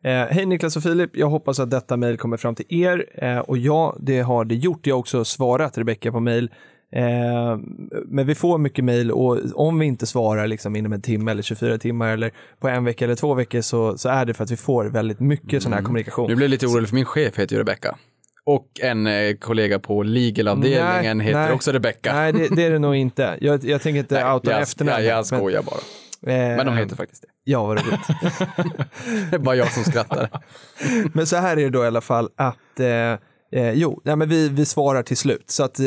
Eh, 0.04 0.12
Hej 0.34 0.46
Niklas 0.46 0.78
och 0.78 0.84
Filip, 0.84 1.10
jag 1.14 1.28
hoppas 1.30 1.60
att 1.60 1.72
detta 1.72 1.98
mejl 1.98 2.18
kommer 2.18 2.38
fram 2.38 2.56
till 2.56 2.66
er. 2.84 3.06
Eh, 3.24 3.38
och 3.40 3.58
ja, 3.58 3.96
det 4.00 4.20
har 4.22 4.46
det 4.46 4.56
gjort. 4.56 4.88
Jag 4.88 4.96
har 4.96 5.00
också 5.00 5.26
svarat 5.26 5.78
Rebecka 5.78 6.12
på 6.12 6.20
mejl. 6.20 6.52
Eh, 6.96 7.58
men 8.06 8.28
vi 8.28 8.36
får 8.36 8.58
mycket 8.58 8.86
mejl 8.86 9.12
och 9.12 9.38
om 9.54 9.80
vi 9.80 9.86
inte 9.86 10.06
svarar 10.06 10.48
liksom 10.48 10.76
inom 10.76 10.94
en 10.94 11.02
timme 11.02 11.32
eller 11.32 11.42
24 11.42 11.78
timmar 11.78 12.10
eller 12.10 12.32
på 12.60 12.68
en 12.68 12.84
vecka 12.84 13.06
eller 13.06 13.16
två 13.16 13.34
veckor 13.34 13.62
så, 13.62 13.98
så 13.98 14.10
är 14.10 14.26
det 14.26 14.34
för 14.34 14.44
att 14.44 14.52
vi 14.52 14.58
får 14.58 14.86
väldigt 14.86 15.20
mycket 15.20 15.64
sån 15.64 15.74
här 15.74 15.82
kommunikation. 15.82 16.30
Nu 16.30 16.36
blir 16.36 16.48
lite 16.48 16.68
orolig 16.68 16.90
för 16.90 16.96
min 16.96 17.06
chef 17.06 17.40
heter 17.40 17.56
ju 17.56 17.60
Rebecka. 17.60 17.98
Och 18.46 18.68
en 18.82 19.08
eh, 19.08 19.36
kollega 19.36 19.80
på 19.80 20.04
legal-avdelningen 20.04 21.18
Nej, 21.18 21.28
heter 21.28 21.40
nej. 21.40 21.52
också 21.52 21.72
Rebecka. 21.72 22.14
Nej, 22.14 22.34
det, 22.34 22.56
det 22.56 22.64
är 22.64 22.72
det 22.72 22.80
nog 22.80 22.96
inte. 22.96 23.38
Jag, 23.42 23.64
jag 23.64 23.82
tänker 23.82 24.00
inte 24.00 24.26
outa 24.26 24.52
jag, 24.52 24.62
efternamn. 24.62 25.06
jag, 25.06 25.18
jag 25.18 25.26
skojar 25.26 25.64
bara. 25.64 25.80
men, 26.22 26.52
eh, 26.52 26.58
Men 26.58 26.66
de 26.66 26.78
heter 26.78 26.96
faktiskt 26.96 27.22
det. 27.22 27.28
Ja, 27.44 27.66
vad 27.66 27.78
roligt. 27.78 28.08
Det 29.30 29.36
är 29.36 29.40
bara 29.40 29.56
jag 29.56 29.72
som 29.72 29.84
skrattar. 29.84 30.30
Men 31.14 31.28
så 31.28 31.36
här 31.36 31.58
är 31.58 31.62
det 31.64 31.70
då 31.70 31.84
i 31.84 31.88
alla 31.88 32.02
fall 32.02 32.30
att, 32.36 32.80
eh, 32.80 33.16
eh, 33.54 33.72
jo, 33.72 34.02
nej, 34.04 34.16
men 34.16 34.30
vi, 34.30 34.50
vi 34.50 34.66
svarar 34.66 35.04
till 35.04 35.18
slut, 35.18 35.50
så 35.50 35.64
att, 35.64 35.80
eh, 35.80 35.86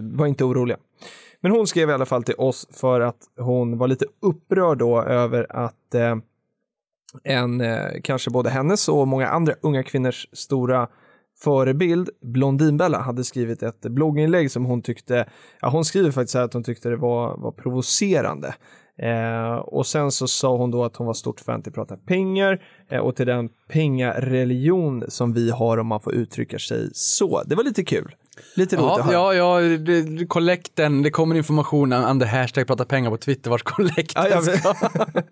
var 0.00 0.26
inte 0.26 0.44
oroliga. 0.44 0.76
Men 1.40 1.52
hon 1.52 1.66
skrev 1.66 1.90
i 1.90 1.92
alla 1.92 2.06
fall 2.06 2.22
till 2.22 2.34
oss 2.38 2.68
för 2.72 3.00
att 3.00 3.16
hon 3.38 3.78
var 3.78 3.88
lite 3.88 4.06
upprörd 4.22 4.78
då 4.78 5.02
över 5.02 5.46
att 5.50 5.94
eh, 5.94 6.16
en, 7.24 7.60
eh, 7.60 8.00
kanske 8.02 8.30
både 8.30 8.50
hennes 8.50 8.88
och 8.88 9.08
många 9.08 9.28
andra 9.28 9.54
unga 9.60 9.82
kvinnors 9.82 10.28
stora 10.32 10.88
förebild, 11.38 12.10
Blondinbella, 12.20 12.98
hade 12.98 13.24
skrivit 13.24 13.62
ett 13.62 13.80
blogginlägg 13.80 14.50
som 14.50 14.64
hon 14.64 14.82
tyckte, 14.82 15.28
ja 15.60 15.68
hon 15.68 15.84
skriver 15.84 16.10
faktiskt 16.10 16.34
här 16.34 16.42
att 16.42 16.52
hon 16.52 16.64
tyckte 16.64 16.88
det 16.88 16.96
var, 16.96 17.36
var 17.36 17.52
provocerande. 17.52 18.54
Eh, 18.98 19.54
och 19.54 19.86
sen 19.86 20.10
så 20.12 20.28
sa 20.28 20.56
hon 20.56 20.70
då 20.70 20.84
att 20.84 20.96
hon 20.96 21.06
var 21.06 21.14
stort 21.14 21.40
fan 21.40 21.62
till 21.62 21.72
Prata 21.72 21.96
pengar 21.96 22.62
eh, 22.90 22.98
och 23.00 23.16
till 23.16 23.26
den 23.26 23.48
pengareligion 23.68 25.04
som 25.08 25.32
vi 25.32 25.50
har 25.50 25.78
om 25.78 25.86
man 25.86 26.00
får 26.00 26.14
uttrycka 26.14 26.58
sig 26.58 26.90
så. 26.92 27.42
Det 27.46 27.54
var 27.54 27.64
lite 27.64 27.84
kul. 27.84 28.14
Lite 28.56 28.76
roligt 28.76 28.90
att 28.90 29.12
Ja, 29.12 29.22
höra. 29.22 29.34
ja, 29.34 29.60
ja, 29.60 29.78
kollekten, 30.28 31.02
det 31.02 31.10
kommer 31.10 31.34
information 31.36 31.92
under 31.92 32.26
hashtag 32.26 32.66
prata 32.66 32.84
pengar 32.84 33.10
på 33.10 33.16
Twitter 33.16 33.50
vart 33.50 33.62
kollekten 33.62 34.24
Ja, 34.30 34.40
ska. 34.42 34.74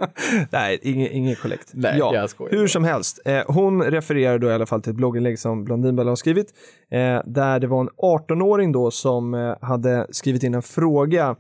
Nej, 0.50 0.78
ingen, 0.82 1.12
ingen 1.12 1.36
kollekt. 1.36 1.70
Nej, 1.72 1.94
ja, 1.98 2.14
jag 2.14 2.30
skojar 2.30 2.52
hur 2.56 2.66
som 2.66 2.84
helst. 2.84 3.20
Eh, 3.24 3.40
hon 3.46 3.82
refererar 3.82 4.38
då 4.38 4.48
i 4.48 4.52
alla 4.52 4.66
fall 4.66 4.82
till 4.82 4.90
ett 4.90 4.96
blogginlägg 4.96 5.38
som 5.38 5.64
Blondinbella 5.64 6.10
har 6.10 6.16
skrivit. 6.16 6.46
Eh, 6.90 7.20
där 7.24 7.60
det 7.60 7.66
var 7.66 7.80
en 7.80 7.88
18-åring 7.90 8.72
då 8.72 8.90
som 8.90 9.34
eh, 9.34 9.54
hade 9.60 10.06
skrivit 10.10 10.42
in 10.42 10.54
en 10.54 10.62
fråga 10.62 11.36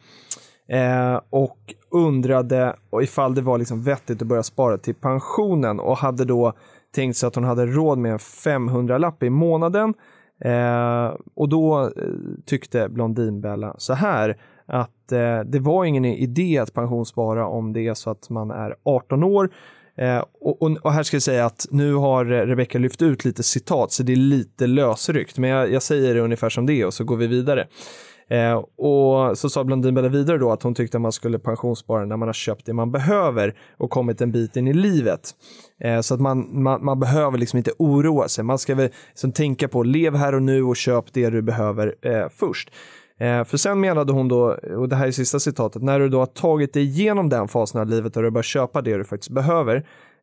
eh, 0.70 1.20
och 1.30 1.58
undrade 1.90 2.76
ifall 3.02 3.34
det 3.34 3.42
var 3.42 3.58
liksom 3.58 3.82
vettigt 3.82 4.22
att 4.22 4.28
börja 4.28 4.42
spara 4.42 4.78
till 4.78 4.94
pensionen 4.94 5.80
och 5.80 5.96
hade 5.96 6.24
då 6.24 6.52
tänkt 6.94 7.16
sig 7.16 7.26
att 7.26 7.34
hon 7.34 7.44
hade 7.44 7.66
råd 7.66 7.98
med 7.98 8.12
en 8.12 8.18
500-lapp 8.18 9.22
i 9.22 9.30
månaden. 9.30 9.94
Eh, 10.44 11.14
och 11.34 11.48
då 11.48 11.82
eh, 11.82 11.90
tyckte 12.46 12.88
Blondinbella 12.88 13.74
så 13.78 13.94
här 13.94 14.36
att 14.66 15.12
eh, 15.12 15.40
det 15.40 15.58
var 15.58 15.84
ingen 15.84 16.04
idé 16.04 16.58
att 16.58 16.74
pensionsspara 16.74 17.46
om 17.46 17.72
det 17.72 17.86
är 17.86 17.94
så 17.94 18.10
att 18.10 18.30
man 18.30 18.50
är 18.50 18.74
18 18.84 19.24
år. 19.24 19.50
Eh, 19.96 20.24
och, 20.40 20.62
och, 20.62 20.76
och 20.82 20.92
här 20.92 21.02
ska 21.02 21.14
jag 21.14 21.22
säga 21.22 21.46
att 21.46 21.66
nu 21.70 21.94
har 21.94 22.24
Rebecka 22.24 22.52
Rebecca 22.52 22.78
lyft 22.78 23.02
ut 23.02 23.24
lite 23.24 23.42
citat 23.42 23.92
så 23.92 24.02
det 24.02 24.12
är 24.12 24.16
lite 24.16 24.66
lösryckt 24.66 25.38
men 25.38 25.50
jag, 25.50 25.72
jag 25.72 25.82
säger 25.82 26.14
det 26.14 26.20
ungefär 26.20 26.48
som 26.48 26.66
det 26.66 26.80
är 26.80 26.86
och 26.86 26.94
så 26.94 27.04
går 27.04 27.16
vi 27.16 27.26
vidare. 27.26 27.66
Eh, 28.30 28.64
och 28.76 29.38
så 29.38 29.50
sa 29.50 29.64
Blondinbella 29.64 30.08
vidare 30.08 30.38
då 30.38 30.52
att 30.52 30.62
hon 30.62 30.74
tyckte 30.74 30.96
att 30.96 31.02
man 31.02 31.12
skulle 31.12 31.38
pensionsspara 31.38 32.04
när 32.04 32.16
man 32.16 32.28
har 32.28 32.32
köpt 32.32 32.66
det 32.66 32.72
man 32.72 32.92
behöver 32.92 33.54
och 33.78 33.90
kommit 33.90 34.20
en 34.20 34.32
bit 34.32 34.56
in 34.56 34.68
i 34.68 34.72
livet. 34.72 35.30
Eh, 35.80 36.00
så 36.00 36.14
att 36.14 36.20
man, 36.20 36.62
man, 36.62 36.84
man 36.84 37.00
behöver 37.00 37.38
liksom 37.38 37.56
inte 37.56 37.72
oroa 37.78 38.28
sig. 38.28 38.44
Man 38.44 38.58
ska 38.58 38.74
väl 38.74 38.90
liksom 39.08 39.32
tänka 39.32 39.68
på 39.68 39.82
lev 39.82 40.16
här 40.16 40.34
och 40.34 40.42
nu 40.42 40.62
och 40.62 40.76
köp 40.76 41.12
det 41.12 41.30
du 41.30 41.42
behöver 41.42 41.94
eh, 42.02 42.28
först. 42.36 42.70
Eh, 43.20 43.44
för 43.44 43.56
sen 43.56 43.80
menade 43.80 44.12
hon 44.12 44.28
då, 44.28 44.58
och 44.76 44.88
det 44.88 44.96
här 44.96 45.06
är 45.06 45.10
sista 45.10 45.40
citatet, 45.40 45.82
när 45.82 46.00
du 46.00 46.08
då 46.08 46.18
har 46.18 46.26
tagit 46.26 46.72
dig 46.72 46.82
igenom 46.82 47.28
den 47.28 47.48
fasen 47.48 47.80
av 47.80 47.86
livet 47.86 48.16
och 48.16 48.22
du 48.22 48.30
börjar 48.30 48.42
köpa 48.42 48.82
det 48.82 48.96
du 48.96 49.04
faktiskt 49.04 49.30
behöver 49.30 49.76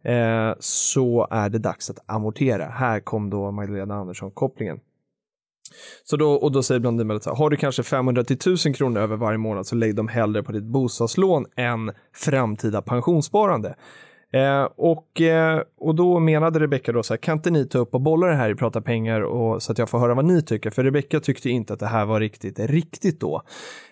eh, 0.03 0.53
så 0.59 1.27
är 1.31 1.49
det 1.49 1.59
dags 1.59 1.89
att 1.89 1.99
amortera. 2.05 2.65
Här 2.65 2.99
kom 2.99 3.29
då 3.29 3.51
Magdalena 3.51 3.95
Andersson-kopplingen. 3.95 4.79
Så 6.03 6.17
då, 6.17 6.32
och 6.32 6.51
då 6.51 6.63
säger 6.63 6.80
Blondinbella 6.80 7.19
så 7.19 7.30
här, 7.30 7.38
har 7.38 7.49
du 7.49 7.58
kanske 7.58 7.84
500 7.84 8.23
till 8.23 8.36
1000 8.36 8.73
kronor 8.73 9.01
över 9.01 9.15
varje 9.15 9.38
månad 9.38 9.67
så 9.67 9.75
lägg 9.75 9.95
dem 9.95 10.08
hellre 10.08 10.43
på 10.43 10.51
ditt 10.51 10.63
bostadslån 10.63 11.45
än 11.56 11.91
framtida 12.13 12.82
pensionssparande. 12.82 13.75
Eh, 14.33 14.67
och, 14.77 15.21
eh, 15.21 15.61
och 15.79 15.95
då 15.95 16.19
menade 16.19 16.59
Rebecka 16.59 16.91
då 16.91 17.03
så 17.03 17.13
här, 17.13 17.17
kan 17.17 17.37
inte 17.37 17.49
ni 17.51 17.65
ta 17.65 17.77
upp 17.77 17.93
och 17.93 18.01
bolla 18.01 18.27
det 18.27 18.35
här 18.35 18.49
i 18.49 18.55
Prata 18.55 18.81
pengar 18.81 19.21
och, 19.21 19.63
så 19.63 19.71
att 19.71 19.77
jag 19.77 19.89
får 19.89 19.99
höra 19.99 20.13
vad 20.13 20.25
ni 20.25 20.41
tycker? 20.41 20.69
För 20.69 20.83
Rebecka 20.83 21.19
tyckte 21.19 21.49
inte 21.49 21.73
att 21.73 21.79
det 21.79 21.87
här 21.87 22.05
var 22.05 22.19
riktigt 22.19 22.59
riktigt 22.59 23.19
då. 23.19 23.41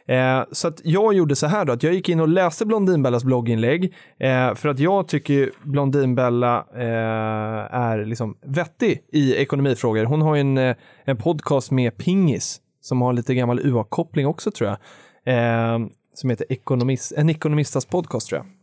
Eh, 0.08 0.44
så 0.52 0.68
att 0.68 0.82
jag 0.84 1.14
gjorde 1.14 1.36
så 1.36 1.48
här 1.48 1.66
då, 1.66 1.74
att 1.74 1.84
jag 1.84 1.94
gick 1.94 2.10
in 2.10 2.20
och 2.20 2.28
läste 2.28 2.66
Blondinbellas 2.66 3.24
blogginlägg 3.24 3.94
eh, 4.20 4.54
för 4.56 4.70
att 4.70 4.80
jag 4.80 5.08
tycker 5.08 5.52
Blondinbella 5.64 6.66
eh, 6.76 7.76
är 7.76 8.06
liksom 8.06 8.38
vettig 8.46 9.02
i 9.12 9.36
ekonomifrågor. 9.36 10.06
Hon 10.06 10.22
har 10.22 10.36
ju 10.36 10.42
en, 10.42 10.58
eh, 10.58 10.76
en 11.06 11.18
podcast 11.18 11.72
med 11.72 11.98
Pingis 11.98 12.62
som 12.82 13.02
har 13.02 13.14
lite 13.14 13.36
gammal 13.36 13.60
UA-koppling 13.60 14.28
också 14.28 14.52
tror 14.52 14.70
jag. 14.70 14.78
Eh, 15.36 15.80
som 16.14 16.30
heter 16.30 16.46
Ekonomist, 16.50 17.12
en 17.12 17.30
ekonomistas 17.30 17.86
podcast 17.86 18.30
tror 18.30 18.40
jag. 18.40 18.55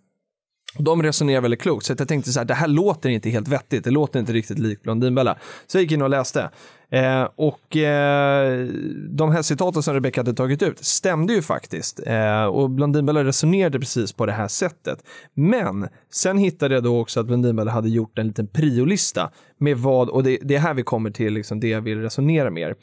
De 0.78 1.02
resonerar 1.02 1.40
väldigt 1.40 1.62
klokt, 1.62 1.86
så 1.86 1.94
jag 1.98 2.08
tänkte 2.08 2.32
så 2.32 2.40
här, 2.40 2.44
det 2.44 2.54
här 2.54 2.68
låter 2.68 3.10
inte 3.10 3.30
helt 3.30 3.48
vettigt, 3.48 3.84
det 3.84 3.90
låter 3.90 4.20
inte 4.20 4.32
riktigt 4.32 4.58
likt 4.58 4.82
Blondinbella. 4.82 5.38
Så 5.66 5.76
jag 5.78 5.82
gick 5.82 5.92
in 5.92 6.02
och 6.02 6.10
läste. 6.10 6.50
Eh, 6.90 7.28
och 7.36 7.76
eh, 7.76 8.66
de 9.08 9.30
här 9.30 9.42
citaten 9.42 9.82
som 9.82 9.94
Rebecca 9.94 10.20
hade 10.20 10.34
tagit 10.34 10.62
ut 10.62 10.84
stämde 10.84 11.32
ju 11.32 11.42
faktiskt. 11.42 12.00
Eh, 12.06 12.44
och 12.44 12.70
Blondinbella 12.70 13.24
resonerade 13.24 13.78
precis 13.78 14.12
på 14.12 14.26
det 14.26 14.32
här 14.32 14.48
sättet. 14.48 14.98
Men 15.34 15.88
sen 16.10 16.38
hittade 16.38 16.74
jag 16.74 16.84
då 16.84 17.00
också 17.00 17.20
att 17.20 17.26
Blondinbella 17.26 17.70
hade 17.70 17.88
gjort 17.88 18.18
en 18.18 18.26
liten 18.26 18.46
priolista 18.46 19.30
med 19.58 19.78
vad, 19.78 20.08
och 20.08 20.22
det, 20.22 20.38
det 20.42 20.54
är 20.54 20.58
här 20.60 20.74
vi 20.74 20.82
kommer 20.82 21.10
till 21.10 21.32
liksom 21.32 21.60
det 21.60 21.68
jag 21.68 21.80
vill 21.80 22.00
resonera 22.00 22.50
mer. 22.50 22.74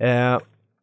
Eh, 0.00 0.38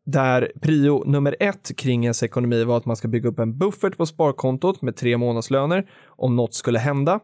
där 0.05 0.51
prio 0.61 1.03
nummer 1.05 1.35
ett 1.39 1.77
kring 1.77 2.03
ens 2.03 2.23
ekonomi 2.23 2.63
var 2.63 2.77
att 2.77 2.85
man 2.85 2.95
ska 2.95 3.07
bygga 3.07 3.29
upp 3.29 3.39
en 3.39 3.57
buffert 3.57 3.97
på 3.97 4.05
sparkontot 4.05 4.81
med 4.81 4.95
tre 4.95 5.17
månadslöner 5.17 5.89
om 6.07 6.35
något 6.35 6.53
skulle 6.53 6.79
hända. 6.79 7.19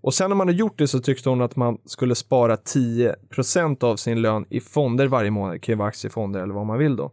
Och 0.00 0.14
sen 0.14 0.30
när 0.30 0.36
man 0.36 0.48
har 0.48 0.54
gjort 0.54 0.78
det 0.78 0.88
så 0.88 1.00
tyckte 1.00 1.28
hon 1.28 1.40
att 1.40 1.56
man 1.56 1.78
skulle 1.84 2.14
spara 2.14 2.56
10% 2.56 3.84
av 3.84 3.96
sin 3.96 4.22
lön 4.22 4.44
i 4.50 4.60
fonder 4.60 5.06
varje 5.06 5.30
månad. 5.30 5.54
Det 5.54 5.58
kan 5.58 5.72
ju 5.72 5.76
vara 5.76 5.88
aktiefonder 5.88 6.42
eller 6.42 6.54
vad 6.54 6.66
man 6.66 6.78
vill 6.78 6.96
då. 6.96 7.12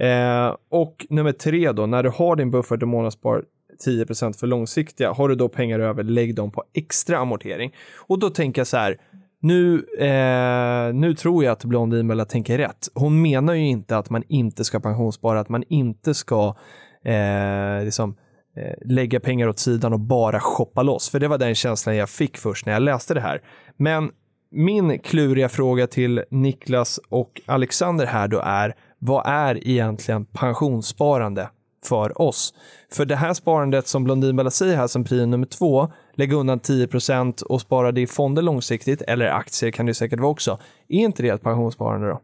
Eh, 0.00 0.56
och 0.70 1.06
nummer 1.10 1.32
tre 1.32 1.72
då, 1.72 1.86
när 1.86 2.02
du 2.02 2.10
har 2.10 2.36
din 2.36 2.50
buffert 2.50 2.82
och 2.82 2.88
månadsspar 2.88 3.44
10% 3.86 4.32
för 4.32 4.46
långsiktiga, 4.46 5.12
har 5.12 5.28
du 5.28 5.34
då 5.34 5.48
pengar 5.48 5.80
över, 5.80 6.02
lägg 6.02 6.34
dem 6.34 6.50
på 6.50 6.64
extra 6.74 7.18
amortering. 7.18 7.74
Och 7.96 8.18
då 8.18 8.30
tänker 8.30 8.60
jag 8.60 8.66
så 8.66 8.76
här, 8.76 9.00
nu, 9.46 9.86
eh, 9.98 10.94
nu 10.94 11.14
tror 11.14 11.44
jag 11.44 11.52
att 11.52 11.64
Blondinbella 11.64 12.24
tänker 12.24 12.58
rätt. 12.58 12.88
Hon 12.94 13.22
menar 13.22 13.54
ju 13.54 13.66
inte 13.66 13.98
att 13.98 14.10
man 14.10 14.22
inte 14.28 14.64
ska 14.64 14.80
pensionsspara, 14.80 15.40
att 15.40 15.48
man 15.48 15.64
inte 15.68 16.14
ska 16.14 16.56
eh, 17.04 17.84
liksom, 17.84 18.16
eh, 18.56 18.74
lägga 18.84 19.20
pengar 19.20 19.48
åt 19.48 19.58
sidan 19.58 19.92
och 19.92 20.00
bara 20.00 20.40
shoppa 20.40 20.82
loss. 20.82 21.10
För 21.10 21.20
det 21.20 21.28
var 21.28 21.38
den 21.38 21.54
känslan 21.54 21.96
jag 21.96 22.10
fick 22.10 22.36
först 22.36 22.66
när 22.66 22.72
jag 22.72 22.82
läste 22.82 23.14
det 23.14 23.20
här. 23.20 23.42
Men 23.76 24.10
min 24.50 24.98
kluriga 24.98 25.48
fråga 25.48 25.86
till 25.86 26.24
Niklas 26.30 27.00
och 27.08 27.40
Alexander 27.46 28.06
här 28.06 28.28
då 28.28 28.40
är, 28.44 28.74
vad 28.98 29.26
är 29.26 29.68
egentligen 29.68 30.24
pensionssparande 30.24 31.48
för 31.86 32.22
oss? 32.22 32.54
För 32.92 33.04
det 33.04 33.16
här 33.16 33.34
sparandet 33.34 33.86
som 33.88 34.04
Blondinbella 34.04 34.50
säger 34.50 34.76
här 34.76 34.86
som 34.86 35.04
prio 35.04 35.26
nummer 35.26 35.46
två, 35.46 35.92
lägga 36.14 36.36
undan 36.36 36.60
10% 36.60 37.42
och 37.42 37.60
spara 37.60 37.92
det 37.92 38.00
i 38.00 38.06
fonder 38.06 38.42
långsiktigt, 38.42 39.02
eller 39.02 39.26
aktier 39.26 39.70
kan 39.70 39.86
det 39.86 39.94
säkert 39.94 40.20
vara 40.20 40.30
också. 40.30 40.58
Är 40.88 40.98
inte 40.98 41.22
det 41.22 41.28
ett 41.28 41.42
pensionssparande 41.42 42.08
då? 42.08 42.20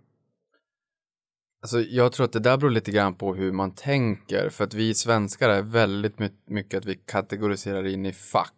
Alltså, 1.62 1.80
jag 1.80 2.12
tror 2.12 2.24
att 2.26 2.32
det 2.32 2.40
där 2.40 2.56
beror 2.56 2.70
lite 2.70 2.90
grann 2.90 3.14
på 3.14 3.34
hur 3.34 3.52
man 3.52 3.70
tänker. 3.74 4.48
För 4.48 4.64
att 4.64 4.74
vi 4.74 4.94
svenskar 4.94 5.48
är 5.48 5.62
väldigt 5.62 6.18
my- 6.18 6.28
mycket 6.48 6.78
att 6.78 6.84
vi 6.84 6.94
kategoriserar 6.94 7.86
in 7.86 8.06
i 8.06 8.12
fack. 8.12 8.52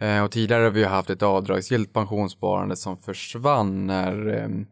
Eh, 0.00 0.24
och 0.24 0.30
tidigare 0.30 0.62
har 0.62 0.70
vi 0.70 0.84
haft 0.84 1.10
ett 1.10 1.22
avdragsgillt 1.22 1.92
pensionssparande 1.92 2.76
som 2.76 2.96
försvann 2.96 3.86
när 3.86 4.28
ehm, 4.28 4.66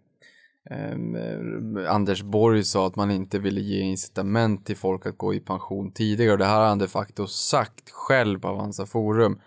eh, 0.71 1.95
Anders 1.95 2.23
Borg 2.23 2.65
sa 2.65 2.87
att 2.87 2.97
man 2.97 3.11
inte 3.11 3.39
ville 3.39 3.61
ge 3.61 3.81
incitament 3.81 4.67
till 4.67 4.77
folk 4.77 5.07
att 5.07 5.19
gå 5.19 5.35
i 5.35 5.41
pension 5.41 5.91
tidigare. 5.93 6.33
Och 6.33 6.39
det 6.39 6.45
här 6.45 6.59
har 6.61 6.67
han 6.69 6.79
de 6.79 6.89
facto 6.89 7.27
sagt 7.27 7.91
själv 7.91 8.39
på 8.41 8.49
Avanza 8.49 8.87
Forum. 8.87 9.39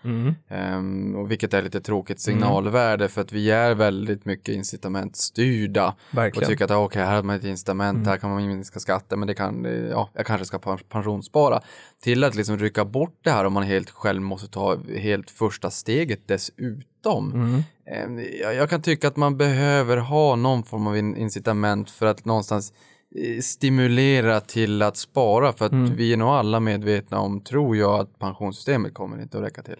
Ehm, 0.48 1.16
och 1.16 1.30
vilket 1.30 1.54
är 1.54 1.62
lite 1.62 1.80
tråkigt 1.80 2.20
signalvärde 2.20 3.08
för 3.08 3.20
att 3.20 3.32
vi 3.32 3.50
är 3.50 3.74
väldigt 3.74 4.24
mycket 4.24 4.54
incitamentstyrda. 4.54 5.88
Och 6.10 6.16
Verkligen. 6.18 6.48
tycker 6.48 6.64
att 6.64 6.70
ah, 6.70 6.84
okej, 6.84 7.02
här 7.04 7.14
har 7.16 7.22
man 7.22 7.36
ett 7.36 7.44
incitament, 7.44 8.06
här 8.06 8.16
kan 8.16 8.30
man 8.30 8.46
minska 8.48 8.80
skatten, 8.80 9.18
men 9.18 9.28
det 9.28 9.34
kan, 9.34 9.66
eh, 9.66 9.72
ja, 9.72 10.10
jag 10.14 10.26
kanske 10.26 10.44
ska 10.44 10.58
pen- 10.58 10.78
pensionsspara. 10.88 11.60
Till 12.02 12.24
att 12.24 12.34
liksom 12.34 12.58
rycka 12.58 12.84
bort 12.84 13.18
det 13.22 13.30
här 13.30 13.44
om 13.44 13.52
man 13.52 13.62
helt 13.62 13.90
själv 13.90 14.22
måste 14.22 14.48
ta 14.48 14.78
helt 14.96 15.30
första 15.30 15.70
steget 15.70 16.20
dessutom. 16.28 17.54
Eh, 17.54 17.60
Jag, 18.40 18.54
jag 18.54 18.70
kan 18.70 18.82
tycka 18.82 19.08
att 19.08 19.16
man 19.16 19.36
behöver 19.36 19.96
ha 19.96 20.36
någon 20.36 20.62
form 20.62 20.86
av 20.86 20.96
in- 20.96 21.16
incitament 21.16 21.90
för 21.90 22.06
att 22.06 22.24
någonstans 22.24 22.72
eh, 23.16 23.40
stimulera 23.40 24.40
till 24.40 24.82
att 24.82 24.96
spara 24.96 25.52
för 25.52 25.66
att 25.66 25.72
vi 25.72 26.12
är 26.12 26.16
nog 26.16 26.28
alla 26.28 26.60
medvetna 26.60 27.20
om, 27.20 27.40
tror 27.40 27.76
jag, 27.76 28.00
att 28.00 28.18
pensionssystemet 28.18 28.94
kommer 28.94 29.22
inte 29.22 29.38
att 29.38 29.44
räcka 29.44 29.62
till. 29.62 29.76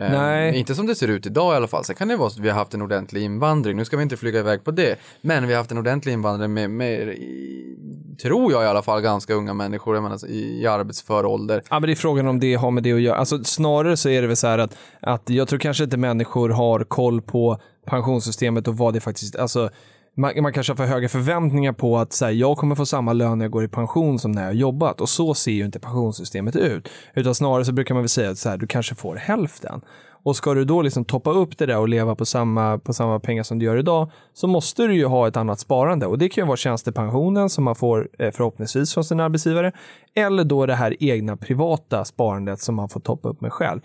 Eh, 0.00 0.10
Nej. 0.10 0.58
Inte 0.58 0.74
som 0.74 0.86
det 0.86 0.94
ser 0.94 1.08
ut 1.08 1.26
idag 1.26 1.54
i 1.54 1.56
alla 1.56 1.66
fall. 1.66 1.84
Sen 1.84 1.96
kan 1.96 2.08
det 2.08 2.16
vara 2.16 2.30
så 2.30 2.38
att 2.40 2.44
vi 2.44 2.48
har 2.48 2.58
haft 2.58 2.74
en 2.74 2.82
ordentlig 2.82 3.22
invandring. 3.22 3.76
Nu 3.76 3.84
ska 3.84 3.96
vi 3.96 4.02
inte 4.02 4.16
flyga 4.16 4.38
iväg 4.38 4.64
på 4.64 4.70
det. 4.70 4.98
Men 5.20 5.46
vi 5.46 5.52
har 5.52 5.58
haft 5.58 5.70
en 5.70 5.78
ordentlig 5.78 6.12
invandring 6.12 6.54
med, 6.54 6.70
med 6.70 7.08
i, 7.08 7.76
tror 8.22 8.52
jag 8.52 8.62
i 8.62 8.66
alla 8.66 8.82
fall, 8.82 9.00
ganska 9.00 9.34
unga 9.34 9.54
människor 9.54 9.94
jag 9.94 10.02
menar, 10.02 10.26
i, 10.26 10.60
i 10.62 10.66
arbetsför 10.66 11.26
ålder. 11.26 11.62
Ja, 11.70 11.80
men 11.80 11.86
det 11.86 11.92
är 11.92 11.96
frågan 11.96 12.28
om 12.28 12.40
det 12.40 12.54
har 12.54 12.70
med 12.70 12.82
det 12.82 12.92
att 12.92 13.00
göra. 13.00 13.16
Alltså, 13.16 13.44
snarare 13.44 13.96
så 13.96 14.08
är 14.08 14.22
det 14.22 14.28
väl 14.28 14.36
så 14.36 14.46
här 14.46 14.58
att, 14.58 14.76
att 15.00 15.30
jag 15.30 15.48
tror 15.48 15.58
kanske 15.58 15.84
inte 15.84 15.96
människor 15.96 16.48
har 16.48 16.84
koll 16.84 17.22
på 17.22 17.60
pensionssystemet 17.86 18.68
och 18.68 18.76
vad 18.76 18.94
det 18.94 19.00
faktiskt, 19.00 19.36
alltså 19.36 19.70
man, 20.16 20.42
man 20.42 20.52
kanske 20.52 20.70
har 20.72 20.76
för 20.76 20.86
höga 20.86 21.08
förväntningar 21.08 21.72
på 21.72 21.98
att 21.98 22.12
så 22.12 22.24
här, 22.24 22.32
jag 22.32 22.56
kommer 22.56 22.74
få 22.74 22.86
samma 22.86 23.12
lön 23.12 23.38
när 23.38 23.44
jag 23.44 23.52
går 23.52 23.64
i 23.64 23.68
pension 23.68 24.18
som 24.18 24.32
när 24.32 24.42
jag 24.42 24.48
har 24.48 24.54
jobbat 24.54 25.00
och 25.00 25.08
så 25.08 25.34
ser 25.34 25.52
ju 25.52 25.64
inte 25.64 25.80
pensionssystemet 25.80 26.56
ut. 26.56 26.88
Utan 27.14 27.34
snarare 27.34 27.64
så 27.64 27.72
brukar 27.72 27.94
man 27.94 28.02
väl 28.02 28.08
säga 28.08 28.30
att 28.30 28.38
så 28.38 28.48
här, 28.48 28.56
du 28.56 28.66
kanske 28.66 28.94
får 28.94 29.16
hälften. 29.16 29.80
Och 30.24 30.36
ska 30.36 30.54
du 30.54 30.64
då 30.64 30.82
liksom 30.82 31.04
toppa 31.04 31.30
upp 31.30 31.58
det 31.58 31.66
där 31.66 31.78
och 31.78 31.88
leva 31.88 32.14
på 32.14 32.24
samma, 32.24 32.78
på 32.78 32.92
samma 32.92 33.20
pengar 33.20 33.42
som 33.42 33.58
du 33.58 33.64
gör 33.66 33.76
idag 33.76 34.10
så 34.32 34.46
måste 34.46 34.86
du 34.86 34.94
ju 34.94 35.06
ha 35.06 35.28
ett 35.28 35.36
annat 35.36 35.60
sparande 35.60 36.06
och 36.06 36.18
det 36.18 36.28
kan 36.28 36.44
ju 36.44 36.46
vara 36.46 36.56
tjänstepensionen 36.56 37.50
som 37.50 37.64
man 37.64 37.74
får 37.74 38.08
eh, 38.18 38.30
förhoppningsvis 38.30 38.94
från 38.94 39.04
sin 39.04 39.20
arbetsgivare 39.20 39.72
eller 40.14 40.44
då 40.44 40.66
det 40.66 40.74
här 40.74 40.96
egna 41.00 41.36
privata 41.36 42.04
sparandet 42.04 42.60
som 42.60 42.74
man 42.74 42.88
får 42.88 43.00
toppa 43.00 43.28
upp 43.28 43.40
med 43.40 43.52
själv. 43.52 43.80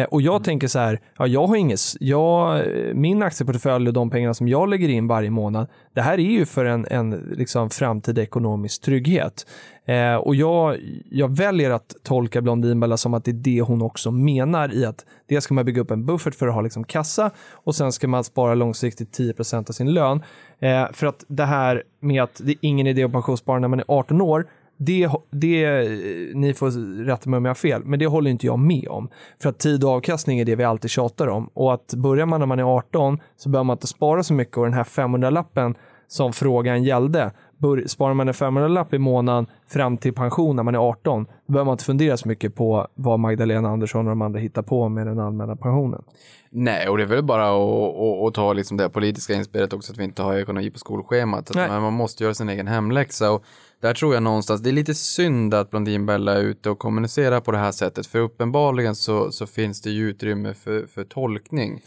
Eh, 0.00 0.06
Och 0.10 0.22
jag 0.22 0.44
tänker 0.44 0.68
så 0.68 0.78
här, 0.78 1.00
ja, 1.18 1.26
jag 1.26 1.46
har 1.46 1.56
inget, 1.56 1.80
jag, 2.00 2.64
min 2.94 3.22
aktieportfölj 3.22 3.88
och 3.88 3.92
de 3.94 4.10
pengarna 4.10 4.34
som 4.34 4.48
jag 4.48 4.68
lägger 4.68 4.88
in 4.88 5.06
varje 5.06 5.30
månad, 5.30 5.66
det 5.94 6.02
här 6.02 6.12
är 6.12 6.30
ju 6.32 6.46
för 6.46 6.64
en, 6.64 6.86
en 6.90 7.10
liksom 7.10 7.70
framtida 7.70 8.22
ekonomisk 8.22 8.82
trygghet. 8.82 9.46
Eh, 9.84 10.14
och 10.14 10.34
jag, 10.34 10.76
jag 11.10 11.36
väljer 11.36 11.70
att 11.70 11.94
tolka 12.02 12.40
Blondinbella 12.40 12.96
som 12.96 13.14
att 13.14 13.24
det 13.24 13.30
är 13.30 13.32
det 13.32 13.60
hon 13.60 13.82
också 13.82 14.10
menar 14.10 14.74
i 14.74 14.84
att 14.84 15.04
det 15.28 15.40
ska 15.40 15.54
man 15.54 15.64
bygga 15.64 15.80
upp 15.82 15.90
en 15.90 16.06
buffert 16.06 16.34
för 16.34 16.48
att 16.48 16.54
ha 16.54 16.60
liksom 16.60 16.84
kassa 16.84 17.30
och 17.52 17.74
sen 17.74 17.92
ska 17.92 18.08
man 18.08 18.24
spara 18.24 18.54
långsiktigt 18.54 19.18
10% 19.18 19.68
av 19.68 19.72
sin 19.72 19.92
lön. 19.92 20.22
Eh, 20.60 20.86
för 20.92 21.06
att 21.06 21.24
det 21.28 21.44
här 21.44 21.82
med 22.00 22.22
att 22.22 22.40
det 22.44 22.52
är 22.52 22.58
ingen 22.60 22.86
idé 22.86 23.04
att 23.04 23.12
pensionsspara 23.12 23.58
när 23.58 23.68
man 23.68 23.78
är 23.78 23.84
18 23.88 24.20
år, 24.20 24.46
det, 24.82 25.08
det, 25.30 25.88
ni 26.34 26.54
får 26.54 27.04
rätta 27.04 27.30
mig 27.30 27.38
om 27.38 27.44
jag 27.44 27.50
har 27.50 27.54
fel, 27.54 27.84
men 27.84 27.98
det 27.98 28.06
håller 28.06 28.30
inte 28.30 28.46
jag 28.46 28.58
med 28.58 28.88
om. 28.88 29.08
För 29.42 29.48
att 29.48 29.58
tid 29.58 29.84
och 29.84 29.90
avkastning 29.90 30.38
är 30.38 30.44
det 30.44 30.56
vi 30.56 30.64
alltid 30.64 30.90
tjatar 30.90 31.26
om. 31.26 31.50
Och 31.54 31.74
att 31.74 31.94
börjar 31.94 32.26
man 32.26 32.40
när 32.40 32.46
man 32.46 32.58
är 32.58 32.76
18 32.76 33.18
så 33.36 33.48
behöver 33.48 33.64
man 33.64 33.74
inte 33.74 33.86
spara 33.86 34.22
så 34.22 34.34
mycket 34.34 34.56
och 34.56 34.64
den 34.64 34.74
här 34.74 34.84
500-lappen 34.84 35.74
som 36.08 36.32
frågan 36.32 36.84
gällde, 36.84 37.32
bör, 37.60 37.84
sparar 37.86 38.14
man 38.14 38.28
en 38.28 38.34
500-lapp 38.34 38.94
i 38.94 38.98
månaden 38.98 39.46
fram 39.68 39.96
till 39.96 40.14
pension 40.14 40.56
när 40.56 40.62
man 40.62 40.74
är 40.74 40.78
18, 40.78 41.24
då 41.24 41.52
behöver 41.52 41.64
man 41.64 41.72
inte 41.72 41.84
fundera 41.84 42.16
så 42.16 42.28
mycket 42.28 42.54
på 42.54 42.86
vad 42.94 43.20
Magdalena 43.20 43.68
Andersson 43.68 44.06
och 44.06 44.10
de 44.10 44.22
andra 44.22 44.40
hittar 44.40 44.62
på 44.62 44.88
med 44.88 45.06
den 45.06 45.18
allmänna 45.18 45.56
pensionen. 45.56 46.02
Nej, 46.50 46.88
och 46.88 46.96
det 46.96 47.02
är 47.02 47.06
väl 47.06 47.24
bara 47.24 47.48
att, 47.48 47.96
att, 47.96 48.28
att 48.28 48.34
ta 48.34 48.52
liksom 48.52 48.76
det 48.76 48.88
politiska 48.88 49.34
inspelet 49.34 49.72
också, 49.72 49.92
att 49.92 49.98
vi 49.98 50.04
inte 50.04 50.22
har 50.22 50.36
ekonomi 50.36 50.70
på 50.70 50.78
skolschemat. 50.78 51.50
Att 51.50 51.56
Nej. 51.56 51.80
man 51.80 51.92
måste 51.92 52.24
göra 52.24 52.34
sin 52.34 52.48
egen 52.48 52.66
hemläxa. 52.66 53.30
Och 53.30 53.44
där 53.80 53.94
tror 53.94 54.14
jag 54.14 54.22
någonstans, 54.22 54.60
det 54.60 54.70
är 54.70 54.72
lite 54.72 54.94
synd 54.94 55.54
att 55.54 55.70
Blondinbella 55.70 56.32
är 56.32 56.42
ute 56.42 56.70
och 56.70 56.78
kommunicerar 56.78 57.40
på 57.40 57.52
det 57.52 57.58
här 57.58 57.72
sättet, 57.72 58.06
för 58.06 58.18
uppenbarligen 58.18 58.94
så, 58.94 59.32
så 59.32 59.46
finns 59.46 59.82
det 59.82 59.90
ju 59.90 60.08
utrymme 60.08 60.54
för, 60.54 60.86
för 60.86 61.04
tolkning. 61.04 61.82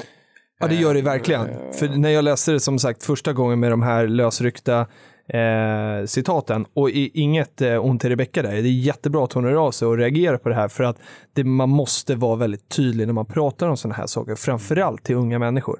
Ja, 0.59 0.67
det 0.67 0.75
gör 0.75 0.93
det 0.93 1.01
verkligen. 1.01 1.47
För 1.73 1.87
när 1.87 2.09
jag 2.09 2.23
läste 2.23 2.51
det 2.51 2.59
som 2.59 2.79
sagt 2.79 3.03
första 3.03 3.33
gången 3.33 3.59
med 3.59 3.71
de 3.71 3.81
här 3.81 4.07
lösryckta 4.07 4.87
eh, 5.27 6.05
citaten 6.05 6.65
och 6.73 6.89
i, 6.89 7.11
inget 7.13 7.61
eh, 7.61 7.85
ont 7.85 8.01
till 8.01 8.09
Rebecka 8.09 8.41
där. 8.41 8.51
Det 8.51 8.57
är 8.57 8.71
jättebra 8.71 9.23
att 9.23 9.33
hon 9.33 9.43
hör 9.43 9.53
av 9.53 9.71
sig 9.71 9.87
och 9.87 9.97
reagerar 9.97 10.37
på 10.37 10.49
det 10.49 10.55
här 10.55 10.67
för 10.67 10.83
att 10.83 10.97
det, 11.33 11.43
man 11.43 11.69
måste 11.69 12.15
vara 12.15 12.35
väldigt 12.35 12.69
tydlig 12.69 13.07
när 13.07 13.13
man 13.13 13.25
pratar 13.25 13.69
om 13.69 13.77
sådana 13.77 13.95
här 13.95 14.07
saker, 14.07 14.35
framförallt 14.35 15.03
till 15.03 15.15
unga 15.15 15.39
människor. 15.39 15.79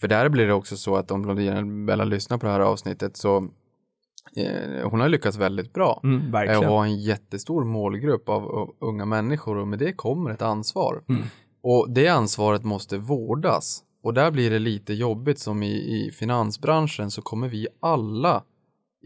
För 0.00 0.08
där 0.08 0.28
blir 0.28 0.46
det 0.46 0.52
också 0.52 0.76
så 0.76 0.96
att 0.96 1.10
om 1.10 1.22
Blondinbella 1.22 2.04
lyssnar 2.04 2.38
på 2.38 2.46
det 2.46 2.52
här 2.52 2.60
avsnittet 2.60 3.16
så 3.16 3.36
eh, 4.36 4.88
hon 4.90 5.00
har 5.00 5.08
lyckats 5.08 5.36
väldigt 5.36 5.72
bra. 5.72 6.00
Mm, 6.04 6.26
Eh, 6.26 6.32
verkligen. 6.32 6.64
Och 6.64 6.76
har 6.76 6.84
en 6.84 6.96
jättestor 6.96 7.64
målgrupp 7.64 8.28
av, 8.28 8.44
av 8.44 8.74
unga 8.80 9.04
människor 9.04 9.56
och 9.58 9.68
med 9.68 9.78
det 9.78 9.92
kommer 9.92 10.30
ett 10.30 10.42
ansvar. 10.42 11.02
Mm. 11.08 11.22
Och 11.62 11.90
det 11.90 12.08
ansvaret 12.08 12.64
måste 12.64 12.98
vårdas. 12.98 13.82
Och 14.02 14.14
där 14.14 14.30
blir 14.30 14.50
det 14.50 14.58
lite 14.58 14.94
jobbigt 14.94 15.38
som 15.38 15.62
i, 15.62 15.72
i 15.72 16.10
finansbranschen 16.12 17.10
så 17.10 17.22
kommer 17.22 17.48
vi 17.48 17.68
alla 17.80 18.42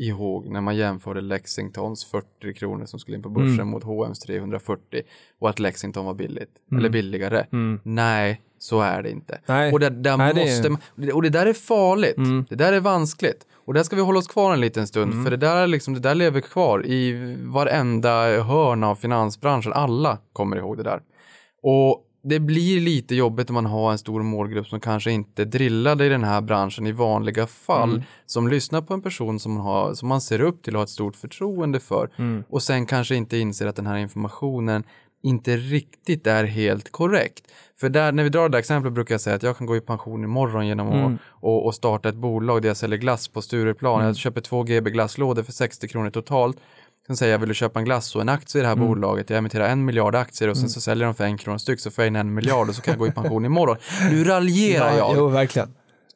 ihåg 0.01 0.49
när 0.49 0.61
man 0.61 0.77
jämförde 0.77 1.21
Lexingtons 1.21 2.05
40 2.05 2.55
kronor 2.55 2.85
som 2.85 3.01
skulle 3.01 3.17
in 3.17 3.23
på 3.23 3.29
börsen 3.29 3.53
Mm. 3.55 3.69
mot 3.69 3.85
H&M's 3.85 4.21
340 4.27 5.03
och 5.39 5.51
att 5.51 5.59
Lexington 5.59 6.05
var 6.07 6.15
billigt, 6.15 6.51
eller 6.79 6.89
billigare. 6.89 7.47
Mm. 7.53 7.81
Nej, 7.83 8.41
så 8.59 8.81
är 8.81 9.03
det 9.03 9.11
inte. 9.11 9.41
Nej. 9.47 9.73
Och, 9.73 9.81
det, 9.81 9.91
där 9.91 10.17
Nej, 10.17 10.35
det 10.35 10.41
är- 10.43 10.45
måste 10.57 10.69
man, 10.71 11.13
och 11.13 11.23
det 11.23 11.29
där 11.31 11.47
är 11.47 11.53
farligt. 11.53 12.17
Mm. 12.17 12.45
Det 12.49 12.55
där 12.57 12.73
är 12.73 12.81
vanskligt. 12.81 13.47
Och 13.65 13.75
där 13.75 13.83
ska 13.83 13.97
vi 13.97 14.03
hålla 14.03 14.19
oss 14.19 14.29
kvar 14.29 14.53
en 14.53 14.61
liten 14.61 14.87
stund, 14.87 15.13
Mm. 15.13 15.25
för 15.25 15.31
det 15.31 15.37
där, 15.37 15.57
är 15.57 15.67
liksom, 15.67 15.95
det 15.95 16.01
där 16.01 16.15
lever 16.15 16.41
kvar 16.41 16.87
i 16.87 17.35
varenda 17.45 18.43
hörn 18.43 18.85
av 18.85 18.95
finansbranschen. 18.95 19.73
Alla 19.73 20.19
kommer 20.33 20.57
ihåg 20.57 20.77
det 20.77 20.83
där. 20.83 21.01
Och 21.63 22.05
det 22.23 22.41
blir 22.41 22.81
lite 22.81 23.15
jobbigt 23.15 23.51
om 23.51 23.55
man 23.55 23.67
har 23.67 23.93
en 23.93 23.99
stor 23.99 24.23
målgrupp 24.23 24.67
som 24.67 24.81
kanske 24.81 25.11
inte 25.11 25.45
drillade 25.45 26.07
i 26.07 26.09
den 26.09 26.25
här 26.25 26.41
branschen 26.41 26.87
i 26.87 26.93
vanliga 26.93 27.47
fall, 27.47 27.91
Mm. 27.91 28.03
som 28.27 28.49
lyssnar 28.49 28.83
på 28.83 28.95
en 28.95 29.03
person 29.03 29.41
som 29.41 29.53
man, 29.53 29.63
har, 29.63 29.95
som 29.95 30.09
man 30.09 30.21
ser 30.21 30.41
upp 30.41 30.63
till 30.63 30.75
och 30.75 30.79
har 30.79 30.85
ett 30.85 30.91
stort 30.91 31.17
förtroende 31.17 31.81
för 31.81 32.11
Mm. 32.17 32.45
och 32.49 32.63
sen 32.63 32.87
kanske 32.87 33.15
inte 33.17 33.39
inser 33.39 33.67
att 33.67 33.77
den 33.77 33.87
här 33.87 33.97
informationen 33.99 34.85
inte 35.23 35.57
riktigt 35.57 36.27
är 36.27 36.45
helt 36.45 36.93
korrekt. 36.93 37.45
För 37.81 37.89
där, 37.89 38.13
när 38.13 38.23
vi 38.23 38.29
drar 38.29 38.43
det 38.43 38.49
där 38.49 38.59
exemplet 38.59 38.93
brukar 38.93 39.15
jag 39.15 39.21
säga 39.21 39.37
att 39.37 39.43
jag 39.43 39.57
kan 39.59 39.67
gå 39.67 39.77
i 39.77 39.81
pension 39.81 40.25
imorgon 40.25 40.67
genom 40.67 40.89
Mm. 40.93 41.15
att 41.15 41.21
och, 41.31 41.67
och 41.67 41.75
starta 41.75 42.09
ett 42.09 42.15
bolag 42.15 42.63
där 42.63 42.69
jag 42.69 42.77
säljer 42.77 42.99
glass 42.99 43.29
på 43.29 43.43
Stureplan. 43.43 44.05
Jag 44.07 44.17
köper 44.17 44.41
två 44.41 44.63
GB 44.63 44.91
glasslådor 44.91 45.43
för 45.43 45.53
60 45.53 45.89
kronor 45.89 46.11
totalt. 46.11 46.57
Säger 47.17 47.33
jag, 47.33 47.39
vill 47.39 47.49
du 47.49 47.55
köpa 47.55 47.79
en 47.79 47.85
glass 47.85 48.15
och 48.15 48.21
en 48.21 48.29
aktie 48.29 48.59
i 48.59 48.63
det 48.63 48.69
här 48.69 48.77
Mm. 48.77 48.89
bolaget? 48.89 49.31
Jag 49.31 49.39
emitterar 49.39 49.69
en 49.69 49.85
miljard 49.85 50.15
aktier 50.15 50.49
och 50.49 50.57
sen 50.57 50.69
så 50.69 50.81
säljer 50.81 51.07
de 51.07 51.15
för 51.15 51.25
en 51.25 51.39
krona 51.39 51.59
styck 51.59 51.81
så 51.81 51.91
får 51.91 52.05
jag 52.05 52.09
in 52.11 52.17
en 52.17 52.35
miljard 52.35 52.69
och 52.69 52.75
så 52.75 52.83
kan 52.83 52.93
jag 52.93 52.99
gå 52.99 53.07
i 53.07 53.11
pension 53.11 53.45
imorgon. 53.45 53.77
Nu 54.11 54.25
raljerar 54.25 54.97
jag. 54.97 55.15
Jo, 55.17 55.29
verkligen. 55.29 55.69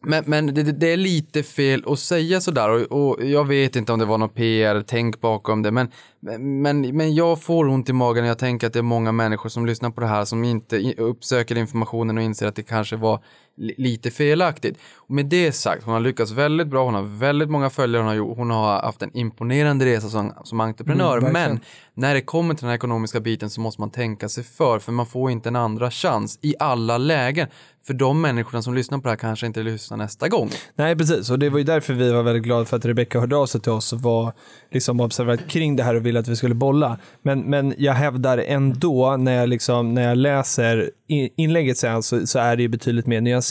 Men, 0.07 0.25
men 0.27 0.55
det, 0.55 0.63
det 0.63 0.93
är 0.93 0.97
lite 0.97 1.43
fel 1.43 1.85
att 1.87 1.99
säga 1.99 2.41
sådär 2.41 2.69
och, 2.69 3.09
och 3.09 3.25
jag 3.25 3.45
vet 3.45 3.77
inte 3.77 3.93
om 3.93 3.99
det 3.99 4.05
var 4.05 4.19
någon 4.19 4.29
PR-tänk 4.29 5.21
bakom 5.21 5.63
det 5.63 5.71
men, 5.71 5.91
men, 6.39 6.97
men 6.97 7.15
jag 7.15 7.43
får 7.43 7.69
ont 7.69 7.89
i 7.89 7.93
magen 7.93 8.23
när 8.23 8.29
jag 8.29 8.39
tänker 8.39 8.67
att 8.67 8.73
det 8.73 8.79
är 8.79 8.83
många 8.83 9.13
människor 9.13 9.49
som 9.49 9.67
lyssnar 9.67 9.91
på 9.91 10.01
det 10.01 10.07
här 10.07 10.25
som 10.25 10.45
inte 10.45 10.95
uppsöker 10.99 11.57
informationen 11.57 12.19
och 12.19 12.25
inser 12.25 12.47
att 12.47 12.57
det 12.57 12.63
kanske 12.63 12.97
var 12.97 13.21
lite 13.57 14.11
felaktigt. 14.11 14.79
Och 14.95 15.15
med 15.15 15.27
det 15.27 15.53
sagt, 15.53 15.85
hon 15.85 15.93
har 15.93 16.01
lyckats 16.01 16.33
väldigt 16.33 16.67
bra, 16.67 16.85
hon 16.85 16.95
har 16.95 17.19
väldigt 17.19 17.51
många 17.51 17.71
följare, 17.71 18.01
hon 18.01 18.09
har, 18.09 18.15
gjort, 18.15 18.37
hon 18.37 18.51
har 18.51 18.83
haft 18.83 19.03
en 19.03 19.17
imponerande 19.17 19.85
resa 19.85 20.09
som, 20.09 20.33
som 20.45 20.61
entreprenör. 20.61 21.19
Mm, 21.19 21.33
men 21.33 21.61
när 21.95 22.15
det 22.15 22.21
kommer 22.21 22.55
till 22.55 22.67
den 22.67 22.75
ekonomiska 22.75 23.21
biten 23.21 23.51
så 23.51 23.61
måste 23.61 23.81
man 23.81 23.91
tänka 23.91 24.29
sig 24.29 24.45
för, 24.45 24.79
för 24.79 24.93
man 24.93 25.07
får 25.07 25.31
inte 25.31 25.49
en 25.49 25.57
andra 25.57 25.91
chans 25.91 26.39
i 26.43 26.55
alla 26.59 26.99
lägen. 26.99 27.49
För 27.87 27.95
de 27.95 28.21
människorna 28.21 28.63
som 28.63 28.75
lyssnar 28.75 28.99
på 28.99 29.05
det 29.05 29.11
här 29.11 29.17
kanske 29.17 29.47
inte 29.47 29.63
lyssnar 29.63 29.97
nästa 29.97 30.29
gång. 30.29 30.51
Nej, 30.75 30.97
precis. 30.97 31.31
Och 31.31 31.39
det 31.39 31.51
var 31.51 31.59
ju 31.59 31.65
därför 31.65 31.95
vi 31.95 32.13
var 32.13 32.23
väldigt 32.23 32.43
glada 32.43 32.65
för 32.65 32.77
att 32.77 32.85
Rebecca 32.85 33.21
hörde 33.21 33.37
av 33.37 33.47
sig 33.47 33.61
till 33.61 33.73
oss 33.73 33.93
och 33.93 34.01
var 34.01 34.33
liksom 34.71 35.01
observerat 35.01 35.49
kring 35.49 35.77
det 35.77 35.83
här 35.83 35.95
och 35.95 36.07
ville 36.07 36.21
att 36.21 36.29
vi 36.29 36.37
skulle 36.37 36.55
bolla. 36.55 36.99
Men, 37.23 37.41
men 37.41 37.75
jag 37.79 37.93
hävdar 37.93 38.39
ändå 38.39 39.17
när 39.17 39.33
jag, 39.33 39.49
liksom, 39.49 39.95
när 39.95 40.03
jag 40.09 40.19
läser 40.19 40.91
inlägget 41.37 41.79
sen 41.79 42.03
så, 42.03 42.27
så 42.27 42.39
är 42.39 42.57
det 42.57 42.63
ju 42.63 42.69
betydligt 42.69 43.07
mer 43.07 43.21
nyanserat. 43.21 43.44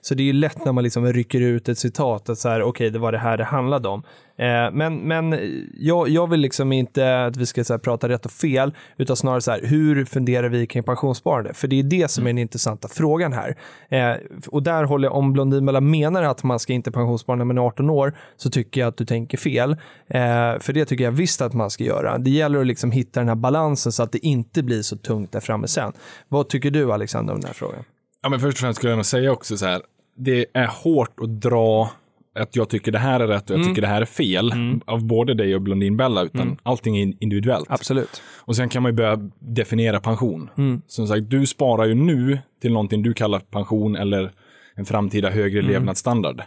Så 0.00 0.14
det 0.14 0.22
är 0.22 0.24
ju 0.24 0.32
lätt 0.32 0.64
när 0.64 0.72
man 0.72 0.84
liksom 0.84 1.12
rycker 1.12 1.40
ut 1.40 1.68
ett 1.68 1.78
citat 1.78 2.28
att 2.28 2.38
så 2.38 2.48
här, 2.48 2.62
okej, 2.62 2.90
det 2.90 2.98
var 2.98 3.12
det 3.12 3.18
här 3.18 3.36
det 3.36 3.44
handlade 3.44 3.88
om. 3.88 4.02
Eh, 4.38 4.70
men 4.72 4.96
men 4.96 5.38
jag, 5.78 6.08
jag 6.08 6.30
vill 6.30 6.40
liksom 6.40 6.72
inte 6.72 7.24
att 7.24 7.36
vi 7.36 7.46
ska 7.46 7.64
så 7.64 7.72
här, 7.72 7.78
prata 7.78 8.08
rätt 8.08 8.26
och 8.26 8.32
fel, 8.32 8.74
utan 8.96 9.16
snarare 9.16 9.40
så 9.40 9.50
här, 9.50 9.60
hur 9.62 10.04
funderar 10.04 10.48
vi 10.48 10.66
kring 10.66 10.82
pensionssparande? 10.82 11.54
För 11.54 11.68
det 11.68 11.78
är 11.78 11.82
det 11.82 12.10
som 12.10 12.24
är 12.24 12.28
den 12.28 12.38
intressanta 12.38 12.88
frågan 12.88 13.32
här. 13.32 13.56
Eh, 13.88 14.16
och 14.48 14.62
där 14.62 14.84
håller 14.84 15.08
jag, 15.08 15.16
om 15.16 15.32
Blondinbella 15.32 15.80
menar 15.80 16.22
att 16.22 16.42
man 16.42 16.58
ska 16.58 16.72
inte 16.72 16.92
pensionsspara 16.92 17.36
när 17.36 17.44
man 17.44 17.58
är 17.58 17.62
18 17.62 17.90
år, 17.90 18.14
så 18.36 18.50
tycker 18.50 18.80
jag 18.80 18.88
att 18.88 18.96
du 18.96 19.04
tänker 19.04 19.38
fel. 19.38 19.70
Eh, 20.06 20.58
för 20.60 20.72
det 20.72 20.84
tycker 20.84 21.04
jag 21.04 21.12
visst 21.12 21.42
att 21.42 21.54
man 21.54 21.70
ska 21.70 21.84
göra. 21.84 22.18
Det 22.18 22.30
gäller 22.30 22.60
att 22.60 22.66
liksom 22.66 22.90
hitta 22.90 23.20
den 23.20 23.28
här 23.28 23.36
balansen 23.36 23.92
så 23.92 24.02
att 24.02 24.12
det 24.12 24.26
inte 24.26 24.62
blir 24.62 24.82
så 24.82 24.96
tungt 24.96 25.32
där 25.32 25.40
framme 25.40 25.68
sen. 25.68 25.92
Vad 26.28 26.48
tycker 26.48 26.70
du 26.70 26.92
Alexander 26.92 27.34
om 27.34 27.40
den 27.40 27.46
här 27.46 27.54
frågan? 27.54 27.84
Ja, 28.26 28.30
men 28.30 28.40
först 28.40 28.56
och 28.56 28.60
främst 28.60 28.76
skulle 28.76 28.90
jag 28.90 28.96
nog 28.96 29.06
säga 29.06 29.32
också 29.32 29.56
så 29.56 29.66
här. 29.66 29.82
Det 30.16 30.46
är 30.52 30.66
hårt 30.66 31.20
att 31.20 31.40
dra 31.40 31.90
att 32.38 32.56
jag 32.56 32.68
tycker 32.68 32.92
det 32.92 32.98
här 32.98 33.20
är 33.20 33.26
rätt 33.26 33.50
och 33.50 33.58
jag 33.58 33.66
tycker 33.66 33.82
det 33.82 33.88
här 33.88 34.02
är 34.02 34.06
fel 34.06 34.52
av 34.84 35.04
både 35.04 35.34
dig 35.34 35.54
och 35.54 35.62
Blondinbella, 35.62 36.22
utan 36.22 36.58
allting 36.62 36.98
är 36.98 37.12
individuellt. 37.20 37.66
Absolut. 37.70 38.22
Och 38.38 38.56
sen 38.56 38.68
kan 38.68 38.82
man 38.82 38.92
ju 38.92 38.96
börja 38.96 39.30
definiera 39.38 40.00
pension. 40.00 40.50
Som 40.86 41.06
sagt, 41.06 41.30
du 41.30 41.46
sparar 41.46 41.84
ju 41.84 41.94
nu 41.94 42.38
till 42.62 42.72
någonting 42.72 43.02
du 43.02 43.14
kallar 43.14 43.38
pension 43.38 43.96
eller 43.96 44.32
en 44.74 44.84
framtida 44.84 45.30
högre 45.30 45.62
levnadsstandard. 45.62 46.42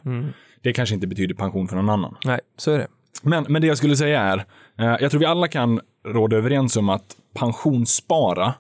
Det 0.62 0.74
kanske 0.74 0.96
inte 0.96 1.08
betyder 1.08 1.36
pension 1.36 1.68
för 1.68 1.76
någon 1.76 1.90
annan. 1.90 2.16
Nej, 2.26 2.40
så 2.58 2.72
är 2.72 2.78
det. 2.78 2.88
Men, 3.24 3.46
men 3.50 3.62
det 3.62 3.68
jag 3.68 3.78
skulle 3.78 3.96
säga 3.96 4.22
är, 4.22 4.38
eh, 4.80 4.98
jag 5.02 5.12
tror 5.12 5.20
vi 5.20 5.26
alla 5.26 5.48
kan 5.48 5.80
råda 6.06 6.38
överens 6.38 6.78
om 6.78 6.90
att 6.90 7.16
pensionsspara, 7.34 8.54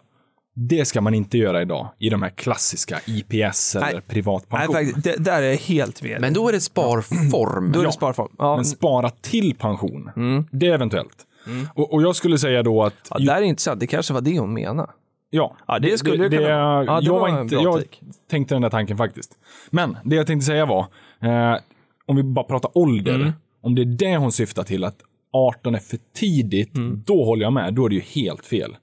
det 0.67 0.85
ska 0.85 1.01
man 1.01 1.13
inte 1.13 1.37
göra 1.37 1.61
idag 1.61 1.89
i 1.99 2.09
de 2.09 2.21
här 2.21 2.29
klassiska 2.29 2.99
IPS 3.07 3.75
eller 3.75 3.91
Nej. 3.93 4.01
privatpension. 4.07 4.73
Nej, 4.73 4.85
faktiskt, 4.85 5.03
det, 5.17 5.23
där 5.23 5.41
är 5.41 5.49
jag 5.49 5.57
helt 5.57 6.03
med. 6.03 6.21
Men 6.21 6.33
då 6.33 6.47
är 6.49 6.53
det 6.53 6.59
sparform. 6.59 7.71
då 7.71 7.79
är 7.81 7.85
det 7.85 7.91
sparform. 7.91 8.31
Ja, 8.37 8.55
Men 8.55 8.65
spara 8.65 9.09
till 9.09 9.55
pension, 9.55 10.11
det 10.51 10.67
är 10.67 10.73
eventuellt. 10.73 11.25
Och, 11.73 11.93
och 11.93 12.01
jag 12.01 12.15
skulle 12.15 12.37
säga 12.37 12.63
då 12.63 12.83
att, 12.83 12.93
ja, 13.09 13.19
där 13.19 13.35
är 13.35 13.41
intressant. 13.41 13.79
Det 13.79 13.87
kanske 13.87 14.13
var 14.13 14.21
det 14.21 14.39
hon 14.39 14.53
menade. 14.53 14.89
ja, 15.29 15.57
Ja, 15.67 15.79
det 15.79 15.97
skulle 15.97 16.27
det 16.27 16.37
kunna 16.37 16.49
vara. 16.49 16.85
Ja, 16.85 16.99
det 16.99 17.05
jag, 17.05 17.19
var 17.19 17.41
inte, 17.41 17.55
jag 17.55 17.73
take. 17.77 17.97
tänkte 18.29 18.55
den 18.55 18.61
där 18.61 18.69
tanken 18.69 18.97
faktiskt. 18.97 19.31
Men 19.69 19.97
det 20.03 20.15
jag 20.15 20.27
tänkte 20.27 20.45
säga 20.45 20.65
var, 20.65 20.81
eh, 21.21 21.57
om 22.05 22.15
vi 22.15 22.23
bara 22.23 22.45
pratar 22.45 22.77
ålder, 22.77 23.15
Mm. 23.15 23.31
om 23.63 23.75
det 23.75 23.81
är 23.81 23.85
det 23.85 24.17
hon 24.17 24.31
syftar 24.31 24.63
till, 24.63 24.83
att 24.83 24.95
18 25.33 25.75
är 25.75 25.79
för 25.79 25.97
tidigt, 26.15 26.77
Mm. 26.77 27.03
då 27.05 27.25
håller 27.25 27.43
jag 27.43 27.53
med. 27.53 27.73
Då 27.73 27.85
är 27.85 27.89
det 27.89 27.95
ju 27.95 28.01
helt 28.01 28.45
fel. 28.45 28.75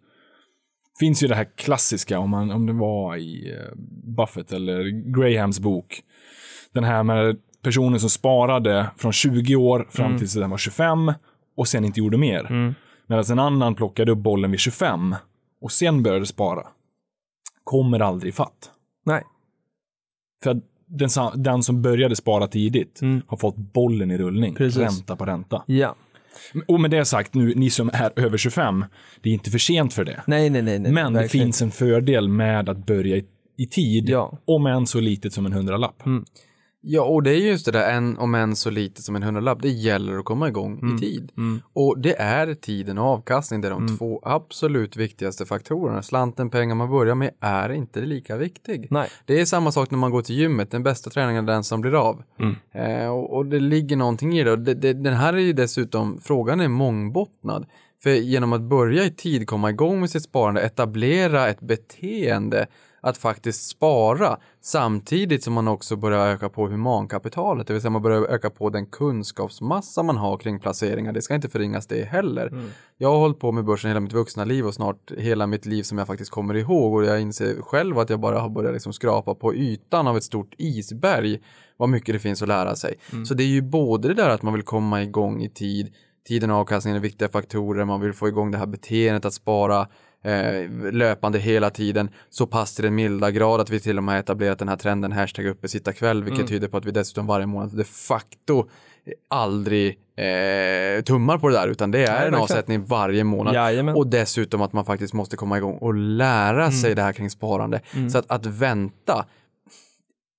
Finns 0.99 1.22
ju 1.22 1.26
det 1.28 1.34
här 1.34 1.49
klassiska, 1.57 2.18
om, 2.18 2.30
man, 2.30 2.51
om 2.51 2.66
det 2.66 2.72
var 2.72 3.16
i 3.16 3.53
eh, 3.53 3.76
Buffett 4.16 4.53
eller 4.53 4.84
Grahams 5.18 5.61
bok, 5.61 6.03
den 6.72 6.84
här 6.84 7.03
med 7.03 7.36
personen 7.62 8.01
som 8.01 8.11
sparade 8.11 8.90
från 8.97 9.12
20 9.12 9.57
år 9.57 9.86
fram 9.90 10.07
Mm. 10.07 10.18
tills 10.18 10.34
den 10.34 10.51
var 10.51 10.59
25 10.59 11.12
och 11.57 11.68
sen 11.68 11.84
inte 11.84 12.01
gjorde 12.01 12.18
mer. 12.18 12.74
Medan 13.07 13.24
en 13.30 13.38
annan 13.38 13.74
plockade 13.74 14.12
upp 14.12 14.18
bollen 14.18 14.51
vid 14.51 14.61
25 14.61 15.14
och 15.61 15.72
sen 15.72 16.03
började 16.03 16.26
spara. 16.26 16.66
Kommer 17.64 18.01
aldrig 18.01 18.34
fatt. 18.34 18.70
Nej. 19.07 19.22
För 20.42 20.51
att 20.51 20.57
den, 20.86 21.09
den 21.34 21.62
som 21.62 21.82
började 21.82 22.16
spara 22.16 22.47
tidigt 22.47 23.01
har 23.26 23.36
fått 23.36 23.57
bollen 23.57 24.11
i 24.11 24.18
rullning. 24.18 24.44
Mm. 24.51 24.55
Precis. 24.55 24.82
Ränta 24.82 25.16
på 25.16 25.24
ränta. 25.26 25.62
Ja. 25.66 25.94
Och 26.68 26.80
med 26.80 26.91
det 26.91 27.05
sagt, 27.05 27.34
nu, 27.34 27.53
ni 27.57 27.70
som 27.70 27.91
är 27.93 28.12
över 28.16 28.39
25, 28.39 28.84
det 29.22 29.28
är 29.28 29.32
inte 29.32 29.51
för 29.51 29.59
sent 29.59 29.95
för 29.95 30.05
det. 30.05 30.22
Nej, 30.26 30.51
nej, 30.51 30.62
nej. 30.62 30.78
nej 30.78 30.93
Men 30.93 31.12
det 31.12 31.20
verkligen 31.20 31.45
finns 31.45 31.62
en 31.62 31.70
fördel 31.70 32.28
med 32.28 32.68
att 32.68 32.87
börja 32.87 33.16
i, 33.16 33.24
i 33.57 33.66
tid, 33.66 34.09
Ja. 34.09 34.39
om 34.45 34.66
än 34.66 34.87
så 34.87 35.01
litet 35.01 35.32
som 35.32 35.47
en 35.47 35.53
hundralapp. 35.53 36.03
Ja, 36.80 37.02
och 37.02 37.22
det 37.22 37.30
är 37.30 37.36
just 37.36 37.66
det 37.66 37.72
där, 37.72 37.90
en, 37.90 38.18
om 38.18 38.34
än 38.34 38.56
så 38.56 38.70
lite 38.70 39.02
som 39.02 39.16
en 39.16 39.22
hundralapp, 39.22 39.62
det 39.62 39.68
gäller 39.68 40.18
att 40.18 40.24
komma 40.24 40.48
igång 40.48 40.94
i 40.94 41.00
tid. 41.00 41.32
Och 41.72 41.98
det 41.98 42.20
är 42.20 42.54
tiden 42.54 42.98
och 42.98 43.04
avkastning, 43.04 43.60
det 43.60 43.68
är 43.68 43.72
de 43.72 43.98
två 43.98 44.20
absolut 44.22 44.96
viktigaste 44.96 45.46
faktorerna. 45.46 46.02
Slanten, 46.02 46.50
pengar 46.50 46.74
man 46.74 46.90
börjar 46.90 47.14
med 47.14 47.30
är 47.40 47.72
inte 47.72 48.00
lika 48.00 48.36
viktig. 48.36 48.86
Nej. 48.90 49.08
Det 49.24 49.40
är 49.40 49.44
samma 49.44 49.72
sak 49.72 49.90
när 49.90 49.98
man 49.98 50.10
går 50.10 50.22
till 50.22 50.36
gymmet, 50.36 50.70
den 50.70 50.82
bästa 50.82 51.10
träningen 51.10 51.48
är 51.48 51.52
den 51.52 51.64
som 51.64 51.80
blir 51.80 51.94
av. 52.08 52.22
Eh, 52.72 53.08
och, 53.08 53.36
och 53.36 53.46
det 53.46 53.60
ligger 53.60 53.96
någonting 53.96 54.38
i 54.38 54.44
det. 54.44 54.52
Och 54.52 54.58
det, 54.58 54.74
det. 54.74 54.92
Den 54.92 55.14
här 55.14 55.32
är 55.32 55.38
ju 55.38 55.52
dessutom, 55.52 56.20
frågan 56.22 56.60
är 56.60 56.68
mångbottnad. 56.68 57.66
För 58.02 58.10
genom 58.10 58.52
att 58.52 58.62
börja 58.62 59.04
i 59.04 59.10
tid, 59.10 59.46
komma 59.46 59.70
igång 59.70 60.00
med 60.00 60.10
sitt 60.10 60.22
sparande, 60.22 60.60
etablera 60.60 61.48
ett 61.48 61.60
beteende 61.60 62.66
att 63.07 63.18
faktiskt 63.18 63.68
spara 63.68 64.36
samtidigt 64.61 65.44
som 65.44 65.52
man 65.52 65.68
också 65.68 65.96
börjar 65.96 66.26
öka 66.26 66.48
på 66.48 66.68
humankapitalet, 66.68 67.66
det 67.66 67.72
vill 67.72 67.82
säga 67.82 67.90
man 67.90 68.02
börjar 68.02 68.22
öka 68.22 68.50
på 68.50 68.70
den 68.70 68.86
kunskapsmassa 68.86 70.02
man 70.02 70.16
har 70.16 70.36
kring 70.38 70.61
placeringar. 70.61 71.12
Det 71.12 71.22
ska 71.22 71.34
inte 71.34 71.48
förringas 71.48 71.86
det 71.86 72.04
heller. 72.04 72.72
Jag 72.98 73.09
har 73.09 73.18
hållit 73.18 73.38
på 73.38 73.52
med 73.52 73.64
börsen 73.64 73.90
hela 73.90 74.00
mitt 74.00 74.12
vuxna 74.12 74.44
liv 74.44 74.66
och 74.66 74.74
snart 74.74 75.12
hela 75.18 75.46
mitt 75.46 75.66
liv 75.66 75.82
som 75.82 75.98
jag 75.98 76.07
faktiskt 76.07 76.30
kommer 76.30 76.54
ihåg 76.54 76.94
och 76.94 77.04
jag 77.04 77.20
inser 77.20 77.62
själv 77.62 77.98
att 77.98 78.11
jag 78.11 78.20
bara 78.20 78.40
har 78.40 78.48
börjat 78.48 78.72
liksom 78.72 78.92
skrapa 78.92 79.34
på 79.34 79.54
ytan 79.54 80.07
av 80.07 80.16
ett 80.16 80.24
stort 80.24 80.54
isberg 80.59 81.38
vad 81.76 81.88
mycket 81.88 82.14
det 82.14 82.18
finns 82.18 82.42
att 82.42 82.48
lära 82.48 82.76
sig. 82.76 82.94
Så 83.28 83.34
det 83.34 83.42
är 83.42 83.48
ju 83.48 83.62
både 83.62 84.09
det 84.09 84.14
där 84.14 84.28
att 84.28 84.42
man 84.42 84.52
vill 84.54 84.62
komma 84.62 85.02
igång 85.02 85.42
i 85.42 85.48
tid, 85.48 85.94
tiden 86.28 86.50
och 86.50 86.57
avkastningen 86.57 86.96
är 86.96 87.02
viktiga 87.02 87.28
faktorer, 87.28 87.84
man 87.84 88.00
vill 88.00 88.12
få 88.12 88.28
igång 88.28 88.50
det 88.50 88.59
här 88.59 88.66
beteendet 88.66 89.24
att 89.24 89.34
spara 89.34 89.88
eh, 90.26 90.92
löpande 90.92 91.38
hela 91.38 91.70
tiden, 91.70 92.10
så 92.30 92.46
pass 92.46 92.74
till 92.74 92.84
den 92.84 92.94
milda 92.94 93.30
grad 93.30 93.60
att 93.60 93.70
vi 93.70 93.80
till 93.80 93.98
och 93.98 94.04
med 94.04 94.20
etablerat 94.20 94.58
den 94.58 94.68
här 94.68 94.76
trenden 94.76 95.12
hashtag 95.12 95.46
uppe 95.46 95.68
sitta 95.68 95.92
kväll, 95.92 96.24
vilket 96.24 96.48
tyder 96.48 96.68
på 96.68 96.76
att 96.76 96.84
vi 96.84 96.90
dessutom 96.90 97.26
varje 97.26 97.46
månad 97.46 97.76
de 97.76 97.84
facto 97.84 98.68
aldrig 99.30 99.88
eh, 100.16 101.02
tummar 101.02 101.38
på 101.38 101.48
det 101.48 101.54
där, 101.54 101.68
utan 101.68 101.90
det 101.90 101.98
är 101.98 102.06
en 102.06 102.12
verkligen. 102.12 102.34
avsättning 102.34 102.84
varje 102.84 103.24
månad. 103.24 103.54
Jajamän. 103.54 103.94
Och 103.94 104.06
dessutom 104.06 104.62
att 104.62 104.72
man 104.72 104.84
faktiskt 104.84 105.12
måste 105.14 105.36
komma 105.36 105.58
igång 105.58 105.78
och 105.78 105.94
lära 105.94 106.70
sig 106.70 106.94
det 106.94 107.02
här 107.02 107.12
kring 107.12 107.30
sparande. 107.30 107.80
Så 108.12 108.18
att, 108.18 108.30
att 108.30 108.46
vänta, 108.46 109.26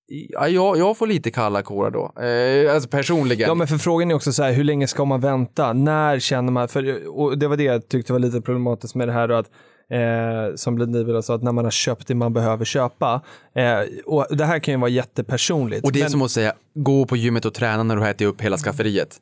ja, 0.07 0.47
jag, 0.47 0.77
jag 0.77 0.97
får 0.97 1.07
lite 1.07 1.31
kalla 1.31 1.61
kårar 1.61 1.91
då, 1.91 2.21
eh, 2.23 2.73
alltså 2.73 2.89
personligen. 2.89 3.47
Ja, 3.47 3.55
men 3.55 3.67
för 3.67 3.77
frågan 3.77 4.11
är 4.11 4.15
också 4.15 4.33
så 4.33 4.43
här, 4.43 4.51
hur 4.53 4.63
länge 4.63 4.87
ska 4.87 5.05
man 5.05 5.21
vänta? 5.21 5.73
När 5.73 6.19
känner 6.19 6.51
man, 6.51 6.67
för, 6.67 7.07
och 7.19 7.37
det 7.37 7.47
var 7.47 7.57
det 7.57 7.63
jag 7.63 7.87
tyckte 7.87 8.13
var 8.13 8.19
lite 8.19 8.41
problematiskt 8.41 8.95
med 8.95 9.07
det 9.07 9.13
här 9.13 9.29
att 9.29 9.49
Eh, 9.91 10.55
som 10.55 10.75
Blendivila 10.75 11.21
sa, 11.21 11.35
att 11.35 11.43
när 11.43 11.51
man 11.51 11.63
har 11.63 11.71
köpt 11.71 12.07
det 12.07 12.15
man 12.15 12.33
behöver 12.33 12.65
köpa. 12.65 13.21
Eh, 13.55 13.79
och 14.05 14.25
det 14.37 14.45
här 14.45 14.59
kan 14.59 14.73
ju 14.73 14.79
vara 14.79 14.89
jättepersonligt. 14.89 15.85
och 15.85 15.91
det 15.91 15.99
är 15.99 16.03
men- 16.03 16.11
som 16.11 16.21
att 16.21 16.31
säga, 16.31 16.53
gå 16.73 17.05
på 17.05 17.15
gymmet 17.17 17.45
och 17.45 17.53
träna 17.53 17.83
när 17.83 17.95
du 17.95 18.01
har 18.01 18.09
ätit 18.09 18.27
upp 18.27 18.41
hela 18.41 18.57
skafferiet. 18.57 19.17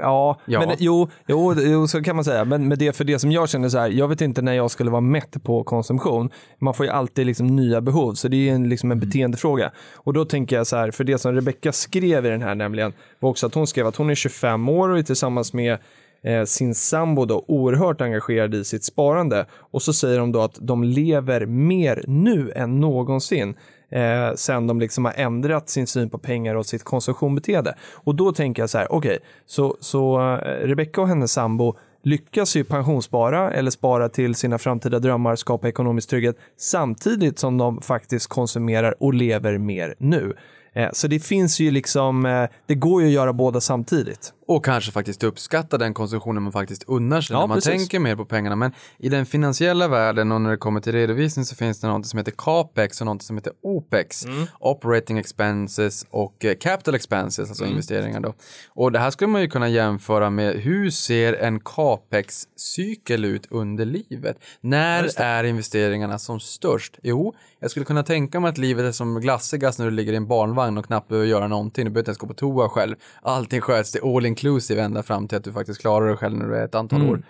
Ja, 0.00 0.40
Ja. 0.46 0.60
men 0.66 0.76
jo, 0.78 1.08
jo, 1.28 1.54
jo, 1.58 1.86
så 1.88 2.02
kan 2.02 2.16
man 2.16 2.24
säga. 2.24 2.44
Men 2.44 2.68
med 2.68 2.78
det, 2.78 2.92
för 2.96 3.04
det 3.04 3.18
som 3.18 3.32
jag 3.32 3.48
känner 3.48 3.68
så 3.68 3.78
här, 3.78 3.88
jag 3.88 4.08
vet 4.08 4.20
inte 4.20 4.42
när 4.42 4.52
jag 4.52 4.70
skulle 4.70 4.90
vara 4.90 5.00
mätt 5.00 5.42
på 5.44 5.64
konsumtion. 5.64 6.30
Man 6.58 6.74
får 6.74 6.86
ju 6.86 6.92
alltid 6.92 7.26
liksom 7.26 7.46
nya 7.46 7.80
behov, 7.80 8.14
så 8.14 8.28
det 8.28 8.48
är 8.48 8.54
en, 8.54 8.68
liksom 8.68 8.90
en 8.92 9.00
beteendefråga. 9.00 9.72
Och 9.94 10.12
då 10.12 10.24
tänker 10.24 10.56
jag 10.56 10.66
så 10.66 10.76
här, 10.76 10.90
för 10.90 11.04
det 11.04 11.18
som 11.18 11.32
Rebecca 11.32 11.72
skrev 11.72 12.26
i 12.26 12.28
den 12.28 12.42
här 12.42 12.54
nämligen, 12.54 12.92
var 13.20 13.30
också 13.30 13.46
att 13.46 13.54
hon 13.54 13.66
skrev 13.66 13.86
att 13.86 13.96
hon 13.96 14.10
är 14.10 14.14
25 14.14 14.68
år 14.68 14.88
och 14.88 14.98
är 14.98 15.02
tillsammans 15.02 15.52
med 15.52 15.78
eh, 16.22 16.44
sin 16.44 16.74
sambo 16.74 17.24
då 17.24 17.44
oerhört 17.48 18.00
engagerad 18.00 18.54
i 18.54 18.64
sitt 18.64 18.84
sparande. 18.84 19.46
Och 19.52 19.82
så 19.82 19.92
säger 19.92 20.18
de 20.18 20.32
då 20.32 20.42
att 20.42 20.58
de 20.60 20.84
lever 20.84 21.46
mer 21.46 22.04
nu 22.06 22.52
än 22.56 22.80
någonsin 22.80 23.54
eh, 23.90 24.34
sen 24.34 24.66
de 24.66 24.80
liksom 24.80 25.04
har 25.04 25.12
ändrat 25.16 25.68
sin 25.68 25.86
syn 25.86 26.10
på 26.10 26.18
pengar 26.18 26.54
och 26.54 26.66
sitt 26.66 26.84
konsumtionsbeteende. 26.84 27.74
Och 27.94 28.14
då 28.14 28.32
tänker 28.32 28.62
jag 28.62 28.70
så 28.70 28.78
här, 28.78 28.92
okej, 28.92 29.18
så, 29.46 29.76
så 29.80 30.20
eh, 30.20 30.66
Rebecca 30.66 31.00
och 31.00 31.08
hennes 31.08 31.32
sambo 31.32 31.76
lyckas 32.02 32.56
ju 32.56 32.64
pensionsspara 32.64 33.52
eller 33.52 33.70
spara 33.70 34.08
till 34.08 34.34
sina 34.34 34.58
framtida 34.58 34.98
drömmar, 34.98 35.36
skapa 35.36 35.68
ekonomisk 35.68 36.10
trygghet 36.10 36.36
samtidigt 36.56 37.38
som 37.38 37.58
de 37.58 37.82
faktiskt 37.82 38.26
konsumerar 38.26 39.02
och 39.02 39.14
lever 39.14 39.58
mer 39.58 39.94
nu. 39.98 40.34
Eh, 40.76 40.88
så 40.92 41.08
det 41.08 41.20
finns 41.20 41.60
ju 41.60 41.70
liksom, 41.70 42.26
eh, 42.26 42.48
det 42.66 42.74
går 42.74 43.02
ju 43.02 43.08
att 43.08 43.14
göra 43.14 43.32
båda 43.32 43.60
samtidigt. 43.60 44.32
Och 44.48 44.64
kanske 44.64 44.92
faktiskt 44.92 45.22
uppskatta 45.24 45.78
den 45.78 45.94
konsumtionen 45.94 46.42
man 46.42 46.52
faktiskt 46.52 46.84
unnar 46.86 47.20
sig 47.20 47.34
Ja, 47.34 47.40
när 47.40 47.46
man 47.46 47.56
precis. 47.56 47.70
tänker 47.72 47.98
mer 47.98 48.16
på 48.16 48.24
pengarna. 48.24 48.56
Men 48.56 48.72
i 48.98 49.08
den 49.08 49.26
finansiella 49.26 49.88
världen 49.88 50.32
och 50.32 50.40
när 50.40 50.50
det 50.50 50.56
kommer 50.56 50.80
till 50.80 50.92
redovisning 50.92 51.44
så 51.44 51.54
finns 51.56 51.80
det 51.80 51.86
något 51.88 52.06
som 52.06 52.18
heter 52.18 52.32
capex 52.38 53.00
och 53.00 53.06
något 53.06 53.22
som 53.22 53.36
heter 53.36 53.52
opex. 53.62 54.24
Mm. 54.24 54.46
Operating 54.60 55.18
expenses 55.18 56.06
och 56.10 56.44
eh, 56.44 56.54
capital 56.54 56.94
expenses, 56.94 57.48
alltså 57.48 57.64
Mm. 57.64 57.72
investeringar 57.72 58.20
då. 58.20 58.34
Och 58.68 58.92
det 58.92 58.98
här 58.98 59.10
skulle 59.10 59.28
man 59.28 59.40
ju 59.40 59.48
kunna 59.48 59.68
jämföra 59.68 60.30
med 60.30 60.54
hur 60.54 60.90
ser 60.90 61.32
en 61.32 61.60
capex-cykel 61.60 63.24
ut 63.24 63.46
under 63.50 63.84
livet? 63.84 64.36
När 64.60 65.20
är 65.20 65.44
investeringarna 65.44 66.18
som 66.18 66.40
störst? 66.40 66.98
Jo, 67.02 67.34
jag 67.60 67.70
skulle 67.70 67.84
kunna 67.86 68.02
tänka 68.02 68.40
mig 68.40 68.48
att 68.48 68.58
livet 68.58 68.84
är 68.84 68.92
som 68.92 69.20
glassigast 69.20 69.78
när 69.78 69.86
du 69.86 69.90
ligger 69.92 70.12
i 70.12 70.16
en 70.16 70.26
barnvagn 70.26 70.65
och 70.78 70.86
knappt 70.86 71.08
behöver 71.08 71.28
göra 71.28 71.48
någonting. 71.48 71.84
Du 71.84 71.90
behöver 71.90 72.00
inte 72.00 72.10
ens 72.10 72.18
gå 72.18 72.26
på 72.26 72.34
toa 72.34 72.68
själv. 72.68 72.96
Allting 73.22 73.60
sköts 73.60 73.92
till 73.92 74.00
all 74.04 74.26
inclusive 74.26 74.82
ända 74.82 75.02
fram 75.02 75.28
till 75.28 75.38
att 75.38 75.44
du 75.44 75.52
faktiskt 75.52 75.80
klarar 75.80 76.06
dig 76.06 76.16
själv 76.16 76.36
när 76.36 76.46
du 76.46 76.56
är 76.56 76.64
ett 76.64 76.74
antal 76.74 77.10
år. 77.10 77.22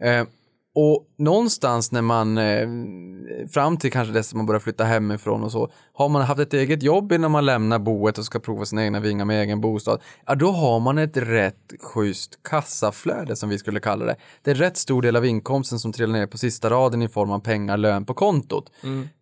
Eh, 0.00 0.24
och 0.80 1.06
någonstans 1.18 1.92
när 1.92 2.02
man, 2.02 2.38
eh, 2.38 2.68
fram 3.48 3.76
till 3.76 3.92
kanske 3.92 4.12
dess 4.12 4.30
att 4.30 4.36
man 4.36 4.46
börjar 4.46 4.60
flytta 4.60 4.84
hemifrån 4.84 5.42
och 5.42 5.52
så, 5.52 5.70
har 5.92 6.08
man 6.08 6.22
haft 6.22 6.40
ett 6.40 6.54
eget 6.54 6.82
jobb 6.82 7.12
innan 7.12 7.30
man 7.30 7.46
lämnar 7.46 7.78
boet 7.78 8.18
och 8.18 8.24
ska 8.24 8.38
prova 8.38 8.64
sina 8.64 8.84
egna 8.84 9.00
vingar 9.00 9.24
med 9.24 9.42
egen 9.42 9.60
bostad, 9.60 10.00
ja 10.26 10.34
då 10.34 10.50
har 10.50 10.80
man 10.80 10.98
ett 10.98 11.16
rätt 11.16 11.72
schysst 11.80 12.42
kassaflöde 12.42 13.36
som 13.36 13.48
vi 13.48 13.58
skulle 13.58 13.80
kalla 13.80 14.04
det. 14.04 14.16
Det 14.42 14.50
är 14.50 14.54
rätt 14.54 14.76
stor 14.76 15.02
del 15.02 15.16
av 15.16 15.26
inkomsten 15.26 15.78
som 15.78 15.92
trillar 15.92 16.12
ner 16.12 16.26
på 16.26 16.38
sista 16.38 16.70
raden 16.70 17.02
i 17.02 17.08
form 17.08 17.30
av 17.30 17.38
pengar, 17.38 17.76
lön 17.76 18.04
på 18.04 18.14
kontot. 18.14 18.72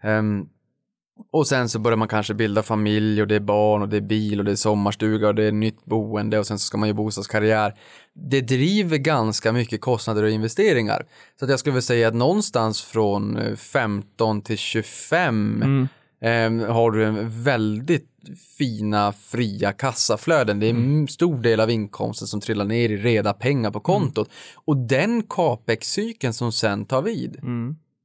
Ehm, 0.03 0.49
och 1.33 1.47
sen 1.47 1.69
så 1.69 1.79
börjar 1.79 1.97
man 1.97 2.09
kanske 2.09 2.35
bilda 2.35 2.63
familj 2.63 3.23
och 3.23 3.29
det 3.29 3.35
är 3.37 3.41
barn 3.41 3.83
och 3.83 3.89
det 3.89 3.97
är 3.97 4.01
bil 4.01 4.39
och 4.39 4.45
det 4.45 4.51
är 4.51 4.57
sommarstuga 4.57 5.29
och 5.29 5.35
det 5.35 5.45
är 5.45 5.53
nytt 5.53 5.85
boende 5.85 6.39
och 6.39 6.47
sen 6.47 6.59
så 6.59 6.67
ska 6.67 6.79
man 6.79 6.89
ju 6.89 6.95
bostadskarriär. 6.95 7.75
Det 8.15 8.41
driver 8.41 8.97
ganska 8.97 9.53
mycket 9.53 9.81
kostnader 9.81 10.23
och 10.23 10.31
investeringar. 10.31 11.07
Så 11.39 11.45
att 11.45 11.51
jag 11.51 11.61
skulle 11.61 11.73
vilja 11.73 11.83
säga 11.83 12.09
att 12.09 12.15
någonstans 12.15 12.83
från 12.83 13.37
eh, 13.37 13.57
15 13.57 14.43
till 14.43 14.59
25 14.59 15.89
eh, 16.21 16.31
har 16.73 16.91
du 16.91 17.05
en 17.05 17.43
väldigt 17.43 18.11
fina 18.59 19.13
fria 19.13 19.73
kassaflöden. 19.73 20.61
Det 20.61 20.67
är 20.67 20.71
en 20.71 21.09
stor 21.09 21.39
del 21.39 21.61
av 21.61 21.71
inkomsten 21.71 22.29
som 22.29 22.41
trillar 22.41 22.65
ner 22.65 22.89
i 22.91 22.97
reda 22.97 23.33
pengar 23.33 23.71
på 23.71 23.81
kontot. 23.81 24.31
Och 24.55 24.77
den 24.77 25.23
capex-cykeln 25.23 26.33
som 26.33 26.53
sen 26.53 26.85
tar 26.85 27.03
vid, 27.03 27.37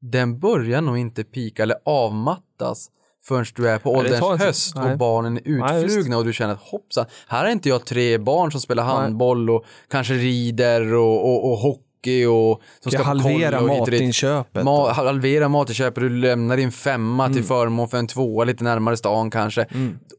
den 0.02 0.40
börjar 0.40 0.82
nog 0.82 0.98
inte 0.98 1.24
pika 1.24 1.64
eller 1.64 1.78
avmattas 1.86 2.90
förrän 3.24 3.46
du 3.56 3.70
är 3.70 3.78
på 3.78 3.92
ålderns 3.92 4.22
inte- 4.22 4.46
höst 4.46 4.76
och 4.76 4.84
nej. 4.84 4.98
barnen 4.98 5.38
är 5.38 5.84
utflugna 5.84 6.18
och 6.18 6.26
du 6.26 6.34
känner 6.34 6.54
att 6.54 6.62
hoppsan, 6.62 7.06
här 7.28 7.46
är 7.46 7.50
inte 7.50 7.70
jag 7.70 7.86
tre 7.86 8.18
barn 8.18 8.52
som 8.52 8.62
spelar 8.62 8.84
handboll 8.84 9.50
och 9.50 9.66
kanske 9.92 10.14
rider 10.14 10.94
och, 10.94 11.26
och, 11.26 11.52
och 11.52 11.58
hockey 11.58 12.26
och 12.26 12.62
som 12.80 12.92
Ska 12.92 13.04
halvera 13.04 13.62
matinköpet. 13.62 14.64
Ma 14.64 14.92
halvera 14.92 15.50
matinköpet, 15.50 16.04
du 16.04 16.10
lämnar 16.10 16.58
din 16.58 16.72
femma 16.72 17.30
till 17.30 17.44
förmån 17.44 17.90
för 17.90 17.98
en 17.98 18.08
tvåa 18.08 18.44
lite 18.44 18.64
närmare 18.64 18.98
stan 18.98 19.32
kanske. 19.32 19.66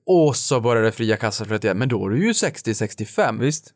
Och 0.06 0.36
så 0.36 0.60
börjar 0.60 0.82
det 0.82 0.92
fria 0.92 1.16
kassaflödet 1.16 1.64
igen, 1.64 1.78
men 1.78 1.88
då 1.88 2.06
är 2.06 2.10
du 2.10 2.26
ju 2.26 2.32
60-65. 2.32 3.40
Visst. 3.40 3.72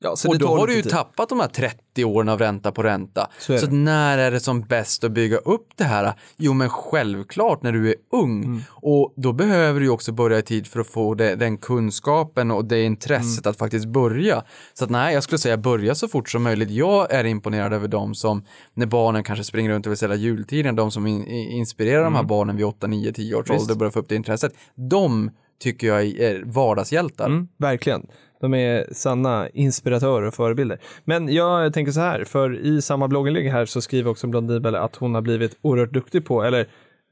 Ja, 0.00 0.16
så 0.16 0.28
Och 0.28 0.38
då 0.38 0.46
har 0.48 0.66
du 0.66 0.74
ju 0.76 0.82
tid. 0.82 0.92
tappat 0.92 1.28
de 1.28 1.40
här 1.40 1.48
30 1.48 2.04
åren 2.04 2.28
av 2.28 2.38
ränta 2.38 2.72
på 2.72 2.82
ränta. 2.82 3.30
Så 3.38 3.58
Så, 3.58 3.66
när 3.70 4.18
är 4.18 4.30
det 4.30 4.40
som 4.40 4.60
bäst 4.60 5.04
att 5.04 5.12
bygga 5.12 5.36
upp 5.36 5.68
det 5.76 5.84
här? 5.84 6.12
Jo, 6.36 6.52
men 6.52 6.68
självklart 6.70 7.62
när 7.62 7.72
du 7.72 7.88
är 7.88 7.94
ung. 8.12 8.44
Mm. 8.44 8.60
Och 8.70 9.14
då 9.16 9.32
behöver 9.32 9.80
du 9.80 9.88
också 9.88 10.12
börja 10.12 10.38
i 10.38 10.42
tid 10.42 10.66
för 10.66 10.80
att 10.80 10.86
få 10.86 11.14
det, 11.14 11.34
den 11.34 11.58
kunskapen 11.58 12.50
och 12.50 12.64
det 12.64 12.82
intresset 12.82 13.46
Mm. 13.46 13.50
att 13.50 13.58
faktiskt 13.58 13.86
börja. 13.86 14.42
Så 14.74 14.84
att 14.84 14.90
nej, 14.90 15.14
jag 15.14 15.22
skulle 15.22 15.38
säga 15.38 15.56
börja 15.56 15.94
så 15.94 16.08
fort 16.08 16.28
som 16.30 16.42
möjligt. 16.42 16.70
Jag 16.70 17.12
är 17.12 17.24
imponerad 17.24 17.72
över 17.72 17.88
dem 17.88 18.14
som, 18.14 18.44
när 18.74 18.86
barnen 18.86 19.24
kanske 19.24 19.44
springer 19.44 19.70
runt 19.70 19.86
och 19.86 19.90
vill 19.92 19.98
sälja 19.98 20.16
jultiden, 20.16 20.76
de 20.76 20.90
som 20.90 21.06
in, 21.06 21.26
inspirerar 21.28 22.04
de 22.04 22.14
här 22.14 22.22
barnen 22.22 22.56
vid 22.56 22.66
8, 22.66 22.86
9, 22.86 23.12
10 23.12 23.34
års 23.34 23.46
Mm. 23.50 23.56
Visst. 23.56 23.62
ålder 23.62 23.74
och 23.74 23.78
börjar 23.78 23.90
få 23.90 23.98
upp 23.98 24.08
det 24.08 24.14
intresset. 24.16 24.52
De 24.90 25.30
tycker 25.62 25.86
jag 25.86 26.04
är 26.04 26.42
vardagshjältar. 26.46 27.26
Mm, 27.26 27.48
verkligen. 27.58 28.06
De 28.44 28.54
är 28.54 28.86
sanna 28.92 29.48
inspiratörer 29.48 30.26
och 30.26 30.34
förebilder. 30.34 30.78
Men 31.04 31.34
jag 31.34 31.72
tänker 31.74 31.92
så 31.92 32.00
här, 32.00 32.24
för 32.24 32.66
i 32.66 32.82
samma 32.82 33.08
blogginlägg 33.08 33.50
här 33.50 33.66
så 33.66 33.80
skriver 33.80 34.10
också 34.10 34.26
Blondinbella 34.26 34.80
att 34.80 34.96
hon 34.96 35.14
har 35.14 35.22
blivit 35.22 35.58
oerhört 35.62 35.92
duktig 35.92 36.24
på, 36.24 36.42
eller 36.42 36.60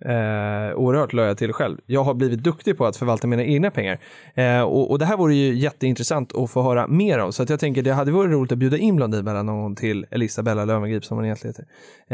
eh, 0.05 0.75
oerhört 0.75 1.13
la 1.13 1.25
jag 1.25 1.39
till 1.39 1.53
själv, 1.53 1.79
jag 1.87 2.05
har 2.05 2.15
blivit 2.15 2.43
duktig 2.43 2.79
på 2.79 2.87
att 2.87 2.97
förvalta 2.97 3.27
mina 3.27 3.45
egna 3.45 3.71
pengar. 3.71 3.99
Eh, 4.35 4.63
och, 4.63 4.91
och 4.91 4.99
det 4.99 5.05
här 5.05 5.17
vore 5.17 5.35
ju 5.35 5.55
jätteintressant 5.55 6.37
att 6.37 6.51
få 6.51 6.63
höra 6.63 6.87
mer 6.87 7.19
om, 7.19 7.33
så 7.33 7.43
att 7.43 7.51
jag 7.51 7.61
tänker 7.61 7.83
det 7.83 7.93
hade 7.93 8.13
varit 8.13 8.31
roligt 8.31 8.53
att 8.53 8.59
bjuda 8.59 8.79
in 8.79 8.97
Blondinbella 8.97 9.43
någon 9.43 9.63
gång 9.63 9.77
till 9.77 10.07
Elisabella 10.11 10.65
Löwengrip 10.65 11.05
som 11.05 11.17
hon 11.17 11.25
egentligen 11.25 11.55
heter, 11.55 11.67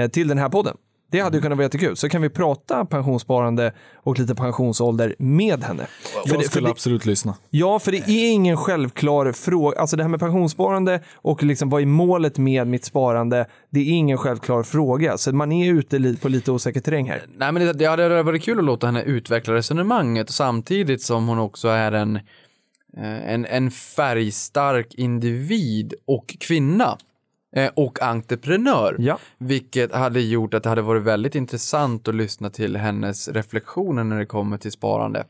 eh, 0.03 0.11
till 0.11 0.29
den 0.29 0.39
här 0.39 0.49
podden. 0.49 0.77
Det 1.11 1.21
hade 1.21 1.37
ju 1.37 1.43
kunnat 1.43 1.59
vara 1.59 1.65
jättekul. 1.65 1.97
Så 1.97 2.09
kan 2.09 2.23
vi 2.23 2.29
prata 2.29 2.85
pensionssparande 2.85 3.73
och 3.97 4.19
lite 4.19 4.35
pensionsålder 4.35 5.15
med 5.19 5.65
henne. 5.65 5.87
För 5.87 6.21
Jag 6.31 6.39
det- 6.39 6.43
för 6.45 6.51
skulle 6.51 6.67
det- 6.67 6.71
absolut 6.71 7.07
lyssna. 7.07 7.35
Ja, 7.51 7.79
för 7.79 7.93
det 7.93 7.99
är 8.09 8.31
ingen 8.33 8.57
självklar 8.57 9.33
fråga. 9.33 9.81
Alltså 9.81 9.97
det 9.97 10.03
här 10.03 10.11
med 10.11 10.21
pensionssparande 10.21 11.01
och 11.15 11.43
liksom 11.43 11.71
vad 11.71 11.83
är 11.83 11.87
målet 11.87 12.39
med 12.39 12.67
mitt 12.67 12.85
sparande? 12.85 13.47
Det 13.71 13.81
är 13.81 13.85
ingen 13.85 14.19
självklar 14.19 14.63
fråga. 14.63 15.19
Så 15.19 15.33
man 15.35 15.53
är 15.53 15.73
ute 15.73 16.15
på 16.23 16.29
lite 16.29 16.53
osäker 16.53 16.81
terräng 16.81 17.09
här. 17.11 17.23
Nej, 17.37 17.53
men 17.53 17.67
det, 17.67 17.73
det 17.73 17.85
hade 17.85 18.23
varit 18.23 18.43
kul 18.43 18.59
att 18.59 18.65
låta 18.65 18.87
henne 18.87 19.03
utveckla 19.03 19.55
resonemanget 19.55 20.31
samtidigt 20.31 21.03
som 21.03 21.29
hon 21.29 21.39
också 21.39 21.69
är 21.69 21.93
en, 21.93 22.17
eh, 22.17 23.33
en, 23.33 23.47
en 23.47 23.71
färgstark 23.71 24.95
individ 24.95 25.95
och 26.07 26.37
kvinna. 26.41 26.99
Eh, 27.57 27.71
Och 27.77 28.03
entreprenör. 28.03 28.97
Ja. 28.99 29.19
Vilket 29.39 29.95
hade 29.95 30.21
gjort 30.21 30.55
att 30.55 30.63
det 30.63 30.69
hade 30.69 30.83
varit 30.83 31.03
väldigt 31.03 31.35
intressant 31.35 32.09
att 32.09 32.15
lyssna 32.15 32.51
till 32.51 32.77
hennes 32.77 33.29
reflektioner 33.29 34.05
när 34.05 34.19
det 34.19 34.27
kommer 34.27 34.59
till 34.59 34.73
sparande. 34.73 35.25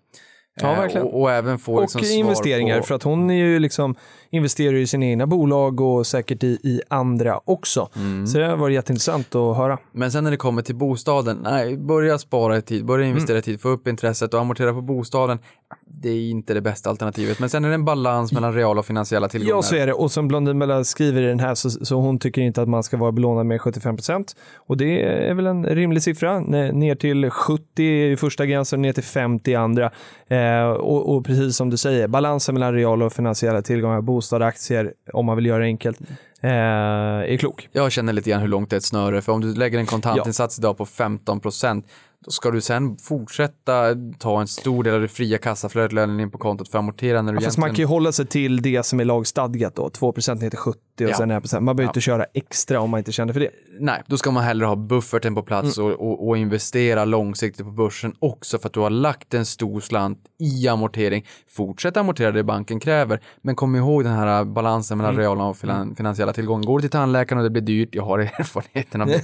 Ja, 0.60 0.72
Eh, 0.72 0.78
verkligen. 0.80 1.06
Och, 1.06 1.20
och 1.20 1.30
även 1.32 1.58
få 1.58 1.74
Och 1.74 1.80
liksom 1.80 2.00
svar 2.00 2.18
investeringar, 2.18 2.78
på... 2.78 2.86
för 2.86 2.94
att 2.94 3.02
hon 3.02 3.30
är 3.30 3.34
ju 3.34 3.58
liksom 3.58 3.94
investerar 4.30 4.74
i 4.74 4.86
sina 4.86 5.06
egna 5.06 5.26
bolag 5.26 5.80
och 5.80 6.06
säkert 6.06 6.44
i, 6.44 6.46
i 6.46 6.80
andra 6.88 7.40
också. 7.44 7.88
Mm. 7.96 8.26
Så 8.26 8.38
det 8.38 8.46
har 8.46 8.56
varit 8.56 8.74
jätteintressant 8.74 9.34
att 9.34 9.56
höra. 9.56 9.78
Men 9.92 10.12
sen 10.12 10.24
när 10.24 10.30
det 10.30 10.36
kommer 10.36 10.62
till 10.62 10.76
bostaden, 10.76 11.38
nej, 11.42 11.76
börja 11.76 12.18
spara 12.18 12.56
i 12.56 12.62
tid, 12.62 12.84
börja 12.84 13.06
investera 13.06 13.28
Mm. 13.28 13.38
i 13.38 13.42
tid, 13.42 13.60
få 13.60 13.68
upp 13.68 13.88
intresset 13.88 14.34
och 14.34 14.40
amortera 14.40 14.72
på 14.72 14.80
bostaden. 14.80 15.38
Det 15.86 16.08
är 16.08 16.30
inte 16.30 16.54
det 16.54 16.60
bästa 16.60 16.90
alternativet, 16.90 17.40
men 17.40 17.48
sen 17.50 17.64
är 17.64 17.68
det 17.68 17.74
en 17.74 17.84
balans 17.84 18.32
mellan 18.32 18.54
reala 18.54 18.78
och 18.78 18.86
finansiella 18.86 19.28
tillgångar. 19.28 19.56
Ja, 19.56 19.62
så 19.62 19.76
är 19.76 19.86
det. 19.86 19.92
Och 19.92 20.10
som 20.12 20.28
Blondin 20.28 20.58
Bella 20.58 20.84
skriver 20.84 21.22
i 21.22 21.26
den 21.26 21.40
här 21.40 21.54
så, 21.54 21.70
så 21.70 21.96
hon 21.96 22.18
tycker 22.18 22.42
inte 22.42 22.62
att 22.62 22.68
man 22.68 22.82
ska 22.82 22.96
vara 22.96 23.12
belånad 23.12 23.46
med 23.46 23.60
75 23.60 23.96
procent. 23.96 24.36
Och 24.56 24.76
det 24.76 25.02
är 25.02 25.34
väl 25.34 25.46
en 25.46 25.66
rimlig 25.66 26.02
siffra. 26.02 26.40
Ner 26.40 26.94
till 26.94 27.30
70 27.30 27.82
i 27.82 28.16
första 28.16 28.46
gränsen, 28.46 28.82
ner 28.82 28.92
till 28.92 29.02
50 29.04 29.50
i 29.50 29.54
andra. 29.54 29.90
Eh, 30.28 30.68
och, 30.68 31.16
och 31.16 31.24
precis 31.24 31.56
som 31.56 31.70
du 31.70 31.76
säger, 31.76 32.08
balansen 32.08 32.54
mellan 32.54 32.74
reala 32.74 33.04
och 33.04 33.12
finansiella 33.12 33.62
tillgångar, 33.62 34.00
bostad, 34.18 34.42
aktier, 34.42 34.92
om 35.12 35.26
man 35.26 35.36
vill 35.36 35.46
göra 35.46 35.58
det 35.58 35.64
enkelt, 35.64 36.00
eh, 36.40 36.50
är 36.50 37.36
klok. 37.36 37.68
Jag 37.72 37.92
känner 37.92 38.12
lite 38.12 38.30
grann 38.30 38.40
hur 38.40 38.48
långt 38.48 38.70
det 38.70 38.76
är 38.76 38.78
ett 38.78 38.84
snöre, 38.84 39.22
för 39.22 39.32
om 39.32 39.40
du 39.40 39.54
lägger 39.54 39.78
en 39.78 39.86
kontantinsats 39.86 40.58
idag 40.58 40.76
på 40.76 40.86
15 40.86 41.40
procent, 41.40 41.86
då 42.24 42.30
ska 42.30 42.50
du 42.50 42.60
sen 42.60 42.96
fortsätta 42.96 43.82
ta 44.18 44.40
en 44.40 44.48
stor 44.48 44.84
del 44.84 44.94
av 44.94 45.00
det 45.00 45.08
fria 45.08 45.38
kassaflödet, 45.38 45.92
lönen 45.92 46.20
in 46.20 46.30
på 46.30 46.38
kontot 46.38 46.68
för 46.68 46.78
att 46.78 46.82
amortera 46.82 47.22
när 47.22 47.32
du 47.32 47.38
Ja, 47.38 47.44
fast 47.44 47.58
man 47.58 47.68
kan 47.68 47.74
ju 47.74 47.80
egentligen... 47.80 47.88
hålla 47.88 48.12
sig 48.12 48.26
till 48.26 48.62
det 48.62 48.82
som 48.86 49.00
är 49.00 49.04
lagstadgat 49.04 49.74
då, 49.74 49.90
2 49.90 50.12
ner 50.16 50.50
till 50.50 50.58
70 50.58 50.78
och 51.04 51.10
Ja. 51.10 51.14
sen 51.16 51.30
1 51.30 51.52
Man 51.52 51.76
behöver 51.76 51.82
inte 51.90 52.00
köra 52.00 52.24
extra 52.34 52.80
om 52.80 52.90
man 52.90 52.98
inte 52.98 53.12
känner 53.12 53.32
för 53.32 53.40
det. 53.40 53.50
Nej, 53.80 54.02
då 54.06 54.16
ska 54.16 54.30
man 54.30 54.44
hellre 54.44 54.66
ha 54.66 54.76
bufferten 54.76 55.34
på 55.34 55.42
plats 55.42 55.78
Mm. 55.78 55.90
och, 55.92 56.00
och, 56.08 56.28
och 56.28 56.36
investera 56.38 57.04
långsiktigt 57.04 57.66
på 57.66 57.72
börsen 57.72 58.14
också 58.18 58.58
för 58.58 58.66
att 58.68 58.72
du 58.72 58.80
har 58.80 58.90
lagt 58.90 59.34
en 59.34 59.46
stor 59.46 59.80
slant 59.80 60.18
i 60.38 60.68
amortering. 60.68 61.26
Fortsätt 61.48 61.96
amortera 61.96 62.32
det 62.32 62.44
banken 62.44 62.80
kräver, 62.80 63.20
men 63.42 63.54
kom 63.56 63.76
ihåg 63.76 64.04
den 64.04 64.12
här 64.12 64.44
balansen 64.44 64.98
mellan 64.98 65.12
Mm. 65.14 65.22
reala 65.22 65.44
och 65.44 65.56
finan, 65.56 65.96
finansiella 65.96 66.32
tillgångar. 66.32 66.64
Går 66.66 66.78
du 66.78 66.82
till 66.82 66.90
tandläkaren 66.90 67.38
och 67.38 67.44
det 67.44 67.50
blir 67.50 67.62
dyrt, 67.62 67.88
jag 67.94 68.02
har 68.04 68.18
erfarenheten 68.38 69.00
av 69.00 69.06
det, 69.08 69.22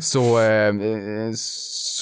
så, 0.02 0.38
eh, 0.40 0.44
eh, 0.68 1.32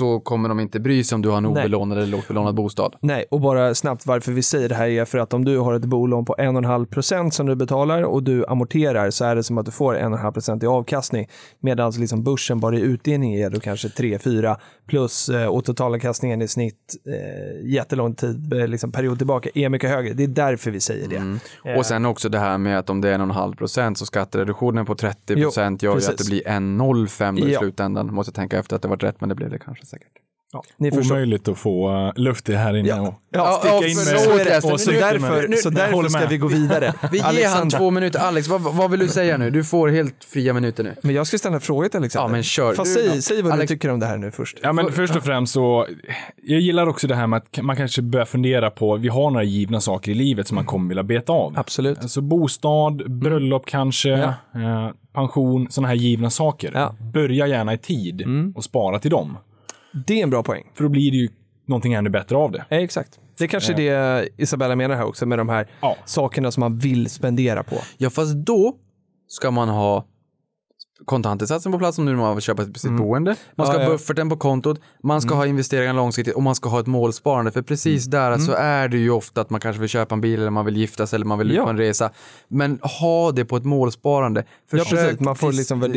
så 0.01 0.21
kommer 0.21 0.49
de 0.49 0.61
inte 0.61 0.81
bry 0.81 1.05
sig 1.05 1.17
om 1.17 1.23
du 1.23 1.29
har 1.29 1.37
en 1.37 1.47
obelånad 1.47 1.99
eller 1.99 2.07
lågt 2.07 2.29
belånad 2.29 2.55
bostad. 2.55 2.97
Nej, 3.01 3.25
och 3.31 3.41
bara 3.41 3.75
snabbt 3.75 4.07
varför 4.07 4.33
vi 4.33 4.43
säger 4.43 4.69
det 4.69 4.75
här 4.75 4.89
är 4.89 5.05
för 5.05 5.19
att 5.19 5.35
om 5.35 5.45
du 5.45 5.59
har 5.59 5.75
ett 5.75 5.85
bolån 5.85 6.25
på 6.25 6.35
1,5 6.39 6.87
procent 6.87 7.35
som 7.35 7.47
du 7.47 7.55
betalar 7.57 8.03
och 8.03 8.23
du 8.23 8.47
amorterar 8.47 9.11
så 9.11 9.25
är 9.25 9.37
det 9.37 9.43
som 9.43 9.59
att 9.59 9.67
du 9.67 9.73
får 9.73 9.95
1,5 9.95 10.33
procent 10.33 10.63
i 10.63 10.67
avkastning. 10.67 11.29
Medan 11.61 11.93
liksom 11.93 12.25
börsen 12.25 12.61
bara 12.61 12.77
i 12.77 12.81
utdelning 12.81 13.33
ger 13.35 13.51
då 13.51 13.61
kanske 13.61 13.89
3-4 13.89 14.57
plus 14.87 15.29
eh, 15.29 15.47
och 15.47 15.65
totalavkastningen 15.65 16.43
i 16.43 16.49
snitt 16.49 16.97
eh, 17.07 17.71
jättelång 17.71 18.15
tid, 18.15 18.53
eh, 18.53 18.69
liksom 18.69 18.93
period 18.93 19.19
tillbaka, 19.19 19.51
är 19.55 19.69
mycket 19.69 19.91
högre. 19.91 20.13
Det 20.13 20.25
är 20.25 20.29
därför 20.29 20.71
vi 20.71 20.81
säger 20.81 21.09
det. 21.09 21.17
Mm. 21.17 21.39
Eh. 21.65 21.79
Och 21.79 21.87
sen 21.87 22.07
också 22.07 22.29
det 22.29 22.39
här 22.39 22.59
med 22.59 22.79
att 22.79 22.91
om 22.91 23.01
det 23.01 23.09
är 23.09 23.13
en 23.13 23.21
och 23.21 23.27
en 23.27 23.31
halv 23.31 23.55
procent 23.55 23.99
så 23.99 24.07
skattereduktionen 24.07 24.87
på 24.87 24.95
30 24.95 25.35
procent 25.43 25.83
gör 25.83 26.01
ju 26.01 26.07
att 26.07 26.19
det 26.19 26.27
blir 26.27 26.43
1,05 26.43 27.41
då 27.41 27.49
i 27.49 27.53
Ja. 27.53 27.61
slutändan. 27.61 28.15
Måste 28.15 28.33
tänka 28.33 28.59
efter 28.59 28.77
att 28.77 28.83
det 28.83 28.89
var 28.89 28.97
rätt, 28.97 29.21
men 29.21 29.29
det 29.29 29.35
blev 29.35 29.51
det 29.51 29.59
kanske 29.59 29.87
säkert. 29.91 30.07
Ni 30.79 30.91
förstår. 30.93 31.15
Omöjligt 31.15 31.49
att 31.49 31.59
få 31.59 31.91
uh, 31.91 32.13
luft 32.17 32.49
i 32.49 32.55
här 32.55 32.77
inne 32.77 32.89
Ja. 32.89 33.01
och 33.01 33.15
Ja, 33.33 33.59
sticka 33.61 33.75
ja, 33.75 33.87
in 33.89 33.95
så 33.97 34.11
med 34.31 34.41
är 34.41 34.45
det. 34.45 34.59
åsikter. 34.59 34.77
Så 34.79 34.91
Nu- 34.91 34.99
därför, 35.01 35.49
nu- 35.49 35.57
så 35.57 35.71
därför 35.71 36.09
ska 36.09 36.19
med. 36.21 36.29
vi 36.29 36.39
gå 36.39 36.47
vidare. 36.49 36.95
Vi 37.13 37.19
ger 37.19 37.49
han 37.49 37.71
två 37.71 37.91
minuter. 37.91 38.19
Alex, 38.19 38.49
vad, 38.49 38.61
vad 38.61 38.91
vill 38.91 39.01
du 39.01 39.09
säga 39.09 39.37
nu? 39.39 39.51
Du 39.51 39.65
får 39.65 39.89
helt 39.89 40.25
fria 40.25 40.53
minuter 40.53 40.85
nu. 40.85 40.95
Men 41.03 41.15
jag 41.15 41.27
ska 41.27 41.39
ställa 41.39 41.55
en 41.55 41.61
fråga 41.61 41.89
till 41.89 41.99
Alexander. 41.99 42.29
Ja, 42.29 42.33
men 42.33 42.43
kör. 42.43 42.75
Fast 42.75 42.95
Du- 42.97 43.01
säg, 43.03 43.15
ja. 43.17 43.23
säg 43.23 43.43
vad 43.43 43.53
Alex- 43.53 43.69
du 43.71 43.75
tycker 43.77 43.91
om 43.91 44.01
det 44.01 44.07
här 44.07 44.17
nu 44.19 44.31
först. 44.31 44.59
Ja, 44.63 44.73
men 44.73 44.93
först 44.93 45.17
och 45.17 45.25
främst 45.25 45.53
så, 45.53 45.87
jag 46.43 46.61
gillar 46.61 46.87
också 46.87 47.07
det 47.07 47.15
här 47.15 47.27
med 47.27 47.37
att 47.37 47.63
man 47.65 47.77
kanske 47.77 48.03
börjar 48.03 48.27
fundera 48.27 48.71
på, 48.71 48.97
vi 48.97 49.09
har 49.09 49.31
några 49.31 49.45
givna 49.45 49.81
saker 49.81 50.11
i 50.13 50.15
livet 50.15 50.49
som 50.49 50.55
man 50.55 50.65
kommer 50.65 50.89
vilja 50.89 51.03
beta 51.03 51.33
av. 51.33 51.59
Absolut. 51.59 51.99
Alltså 51.99 52.21
bostad, 52.21 53.11
bröllop 53.21 53.67
kanske, 53.67 54.13
eh, 54.15 54.89
pension, 55.13 55.67
sådana 55.71 55.89
här 55.89 55.95
givna 55.95 56.31
saker. 56.31 56.71
Ja. 56.75 56.95
Börja 57.15 57.47
gärna 57.47 57.73
i 57.75 57.79
tid 57.79 58.25
och 58.55 58.65
spara 58.65 58.99
till 58.99 59.11
dem. 59.11 59.37
Det 60.07 60.19
är 60.19 60.23
en 60.23 60.31
bra 60.31 60.43
poäng. 60.43 60.71
För 60.75 60.83
då 60.85 60.89
blir 60.91 61.11
det 61.11 61.17
ju 61.17 61.29
någonting 61.67 61.93
ännu 61.93 62.11
bättre 62.11 62.37
av 62.37 62.53
det. 62.53 62.65
Ja, 62.69 62.77
exakt. 62.77 63.21
Det 63.39 63.45
är 63.45 63.49
kanske 63.49 63.73
det 63.73 64.29
Isabella 64.37 64.77
menar 64.77 64.97
här 64.97 65.05
också 65.05 65.27
med 65.27 65.39
de 65.39 65.49
här 65.49 65.67
Ja. 65.81 65.97
sakerna 66.05 66.51
som 66.51 66.61
man 66.61 66.79
vill 66.79 67.11
spendera 67.11 67.63
på. 67.63 67.77
Ja, 67.99 68.11
fast 68.11 68.35
då 68.35 68.77
ska 69.29 69.51
man 69.51 69.69
ha 69.69 70.07
kontantinsatsen 71.05 71.73
på 71.73 71.79
plats 71.79 71.99
om 71.99 72.05
nu 72.05 72.17
man 72.17 72.35
vill 72.37 72.43
köpa 72.43 72.65
sitt 72.65 72.93
boende. 72.93 73.37
Man 73.57 73.67
ska 73.67 73.75
Ja, 73.77 73.79
ha 73.81 73.85
ja. 73.85 73.91
bufferten 73.91 74.29
på 74.31 74.37
kontot, 74.37 74.81
man 75.03 75.21
ska 75.21 75.35
ha 75.35 75.47
investeringar 75.47 75.93
långsiktigt 75.95 76.35
och 76.35 76.43
man 76.43 76.55
ska 76.55 76.69
ha 76.69 76.81
ett 76.81 76.87
målsparande. 76.87 77.53
För 77.53 77.63
precis 77.63 78.05
där 78.05 78.39
så 78.39 78.53
är 78.53 78.89
det 78.89 78.99
ju 78.99 79.11
ofta 79.11 79.41
att 79.41 79.51
man 79.51 79.61
kanske 79.61 79.81
vill 79.81 79.89
köpa 79.89 80.15
en 80.15 80.21
bil 80.21 80.41
eller 80.41 80.51
man 80.51 80.65
vill 80.65 80.77
gifta 80.77 81.07
sig 81.07 81.17
eller 81.17 81.27
man 81.27 81.39
vill 81.39 81.51
ut 81.51 81.57
Ja. 81.57 81.65
på 81.65 81.71
en 81.71 81.77
resa. 81.79 82.11
Men 82.49 82.79
ha 83.01 83.33
det 83.33 83.45
på 83.45 83.57
ett 83.57 83.65
målsparande. 83.65 84.45
Ja, 84.71 84.79
Försök, 84.79 84.99
precis. 85.01 85.21
Man 85.21 85.37
får 85.37 85.53
liksom 85.53 85.83
eh, 85.83 85.91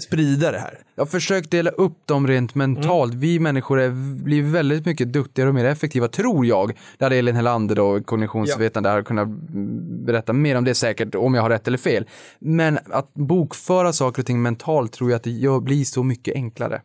sprida 0.00 0.52
det 0.52 0.58
här. 0.58 0.78
Ja, 0.94 1.06
försök 1.06 1.50
dela 1.50 1.70
upp 1.70 2.06
dem 2.06 2.26
rent 2.26 2.54
mentalt. 2.54 3.14
Vi 3.14 3.38
människor 3.38 3.80
är, 3.80 3.90
blir 4.24 4.42
väldigt 4.42 4.86
mycket 4.86 5.12
duktigare 5.12 5.48
och 5.48 5.54
mer 5.54 5.64
effektiva, 5.64 6.08
tror 6.08 6.46
jag. 6.46 6.72
Där 6.98 7.06
hade 7.06 7.16
Elin 7.16 7.36
Helander 7.36 7.74
då, 7.74 8.00
kognitionsvetande, 8.02 8.88
ja. 8.90 9.02
kunnat 9.02 9.26
mm, 9.26 10.04
berätta 10.06 10.32
mer 10.32 10.56
om 10.56 10.64
det 10.64 10.74
säkert, 10.74 11.14
om 11.14 11.34
jag 11.34 11.42
har 11.42 11.50
rätt 11.50 11.68
eller 11.68 11.78
fel. 11.78 12.04
Men 12.38 12.78
att 12.90 13.14
bokföra 13.14 13.92
saker 13.92 14.19
och 14.20 14.26
ting 14.26 14.42
mentalt 14.42 14.92
tror 14.92 15.10
jag 15.10 15.16
att 15.16 15.24
det 15.24 15.62
blir 15.62 15.84
så 15.84 16.02
mycket 16.02 16.34
enklare. 16.34 16.82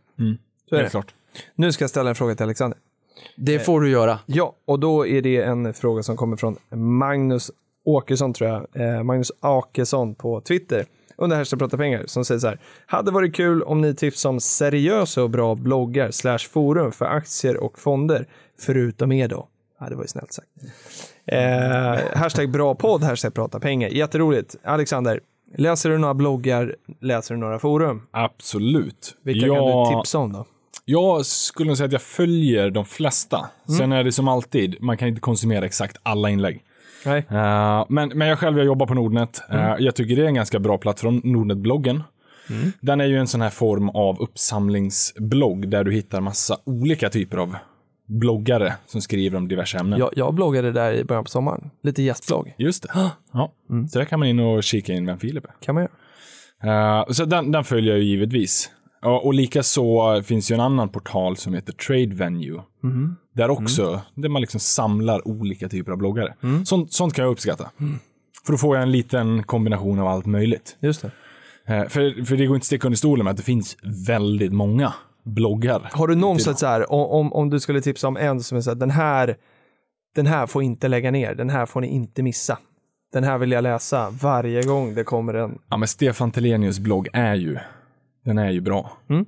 Så 0.69 0.75
är 0.75 0.83
det. 0.83 0.89
klart. 0.89 1.13
Nu 1.55 1.71
ska 1.71 1.83
jag 1.83 1.89
ställa 1.89 2.09
en 2.09 2.15
fråga 2.15 2.35
till 2.35 2.43
Alexander. 2.43 2.79
Det 3.35 3.59
får 3.59 3.81
du 3.81 3.89
göra. 3.89 4.19
Ja, 4.25 4.55
och 4.65 4.79
då 4.79 5.07
är 5.07 5.21
det 5.21 5.41
en 5.41 5.73
fråga 5.73 6.03
som 6.03 6.17
kommer 6.17 6.37
från 6.37 6.57
Magnus 6.69 7.51
Åkesson, 7.85 8.33
tror 8.33 8.49
jag. 8.49 8.67
Eh, 8.73 9.03
Magnus 9.03 9.31
Åkesson 9.41 10.15
på 10.15 10.41
Twitter 10.41 10.85
under 11.17 11.37
Hashtag 11.37 11.59
prata 11.59 11.77
pengar 11.77 12.03
som 12.05 12.25
säger 12.25 12.39
så 12.39 12.47
här. 12.47 12.59
Hade 12.85 13.11
varit 13.11 13.35
kul 13.35 13.63
om 13.63 13.81
ni 13.81 13.95
tips 13.95 14.25
om 14.25 14.39
seriösa 14.39 15.23
och 15.23 15.29
bra 15.29 15.55
bloggar 15.55 16.11
slash 16.11 16.37
forum 16.37 16.91
för 16.91 17.05
aktier 17.05 17.57
och 17.57 17.79
fonder, 17.79 18.27
förutom 18.59 19.11
er 19.11 19.27
då. 19.27 19.47
Ja, 19.79 19.89
det 19.89 19.95
var 19.95 20.03
ju 20.03 20.07
snällt 20.07 20.33
sagt. 20.33 20.47
Eh, 21.25 22.17
hashtag 22.17 22.51
bra 22.51 22.75
podd, 22.75 23.03
hashtag 23.03 23.33
prata 23.33 23.59
pengar. 23.59 23.89
Jätteroligt. 23.89 24.55
Alexander, 24.63 25.19
läser 25.57 25.89
du 25.89 25.97
några 25.97 26.13
bloggar, 26.13 26.75
läser 27.01 27.33
du 27.33 27.39
några 27.39 27.59
forum? 27.59 28.01
Absolut. 28.11 29.17
Vilka 29.23 29.47
jag, 29.47 29.57
kan 29.57 29.93
du 29.93 29.99
tipsa 29.99 30.17
om 30.17 30.33
då? 30.33 30.45
Jag 30.85 31.25
skulle 31.25 31.67
nog 31.67 31.77
säga 31.77 31.85
att 31.85 31.91
jag 31.91 32.01
följer 32.01 32.69
de 32.69 32.85
flesta. 32.85 33.49
Sen 33.77 33.91
är 33.91 34.03
det 34.03 34.11
som 34.11 34.27
alltid, 34.27 34.81
man 34.81 34.97
kan 34.97 35.07
inte 35.07 35.21
konsumera 35.21 35.65
exakt 35.65 35.97
alla 36.03 36.29
inlägg. 36.29 36.63
Nej. 37.05 37.25
Eh, 37.29 37.85
men, 37.89 38.09
men 38.09 38.27
jag 38.27 38.39
själv 38.39 38.57
jag 38.57 38.65
jobbar 38.65 38.87
på 38.87 38.93
Nordnet. 38.93 39.41
Eh, 39.49 39.75
jag 39.79 39.95
tycker 39.95 40.15
det 40.15 40.21
är 40.21 40.27
en 40.27 40.35
ganska 40.35 40.59
bra 40.59 40.77
plattform, 40.77 41.21
Nordnet-bloggen. 41.23 42.03
Den 42.81 43.01
är 43.01 43.05
ju 43.05 43.17
en 43.17 43.27
sån 43.27 43.41
här 43.41 43.49
form 43.49 43.89
av 43.89 44.21
uppsamlingsblogg 44.21 45.69
där 45.69 45.83
du 45.83 45.91
hittar 45.91 46.21
massa 46.21 46.57
olika 46.63 47.09
typer 47.09 47.37
av 47.37 47.55
bloggare 48.05 48.73
som 48.85 49.01
skriver 49.01 49.37
om 49.37 49.47
diverse 49.47 49.77
ämnen. 49.77 49.99
Jag, 49.99 50.09
jag 50.15 50.33
bloggade 50.33 50.71
där 50.71 50.93
i 50.93 51.03
början 51.03 51.23
på 51.23 51.29
sommaren. 51.29 51.69
Lite 51.83 52.03
gästblogg. 52.03 52.55
Just 52.57 52.83
det. 52.83 52.89
Ja. 53.33 53.51
Så 53.89 53.99
där 53.99 54.05
kan 54.05 54.19
man 54.19 54.27
in 54.27 54.39
och 54.39 54.63
kika 54.63 54.93
in 54.93 55.05
vem 55.05 55.19
Filip 55.19 55.45
är. 55.45 55.53
Kan 55.61 55.75
man 55.75 55.83
göra. 55.83 56.99
Eh, 56.99 57.11
så 57.11 57.25
den, 57.25 57.51
den 57.51 57.63
följer 57.63 57.91
jag 57.91 57.99
ju 57.99 58.05
givetvis. 58.05 58.71
Och, 59.01 59.25
och 59.25 59.33
likaså 59.33 60.21
finns 60.23 60.51
ju 60.51 60.53
en 60.53 60.59
annan 60.59 60.89
portal 60.89 61.37
som 61.37 61.53
heter 61.53 61.73
Trade 61.73 62.15
Venue. 62.15 62.61
Där 63.33 63.49
också, 63.49 64.01
där 64.15 64.29
man 64.29 64.41
liksom 64.41 64.59
samlar 64.59 65.27
olika 65.27 65.69
typer 65.69 65.91
av 65.91 65.97
bloggare. 65.97 66.33
Sånt, 66.65 66.93
sånt 66.93 67.13
kan 67.13 67.25
jag 67.25 67.31
uppskatta. 67.31 67.71
För 68.45 68.51
då 68.51 68.57
får 68.57 68.75
jag 68.75 68.83
en 68.83 68.91
liten 68.91 69.43
kombination 69.43 69.99
av 69.99 70.07
allt 70.07 70.25
möjligt. 70.25 70.77
Just 70.79 71.01
det. 71.01 71.11
Eh, 71.67 71.87
för, 71.87 72.25
för 72.25 72.37
det 72.37 72.45
går 72.45 72.55
inte 72.55 72.63
att 72.63 72.67
sticka 72.67 72.87
under 72.87 72.97
stolen 72.97 73.23
med 73.23 73.31
att 73.31 73.37
det 73.37 73.43
finns 73.43 73.77
väldigt 74.07 74.53
många 74.53 74.93
bloggar. 75.25 75.89
Har 75.93 76.07
du 76.07 76.15
någon 76.15 76.39
sett 76.39 76.59
så 76.59 76.65
här, 76.67 76.91
om, 76.91 77.33
om 77.33 77.49
du 77.49 77.59
skulle 77.59 77.81
tipsa 77.81 78.07
om 78.07 78.17
en 78.17 78.41
som 78.43 78.57
är 78.57 78.61
så 78.61 78.69
här, 78.69 78.75
den 78.75 78.91
här, 78.91 79.37
den 80.15 80.25
här 80.27 80.47
får 80.47 80.63
inte 80.63 80.87
lägga 80.87 81.11
ner, 81.11 81.35
den 81.35 81.49
här 81.49 81.65
får 81.65 81.81
ni 81.81 81.87
inte 81.87 82.23
missa. 82.23 82.57
Den 83.13 83.23
här 83.23 83.37
vill 83.37 83.51
jag 83.51 83.61
läsa 83.63 84.09
varje 84.21 84.63
gång 84.63 84.95
det 84.95 85.03
kommer 85.03 85.33
en. 85.33 85.59
Ja, 85.69 85.77
men 85.77 85.87
Stefan 85.87 86.31
Telenius 86.31 86.79
blogg 86.79 87.07
är 87.13 87.35
ju, 87.35 87.57
den 88.25 88.37
är 88.37 88.51
ju 88.51 88.61
bra. 88.61 88.91
Mm. 89.09 89.25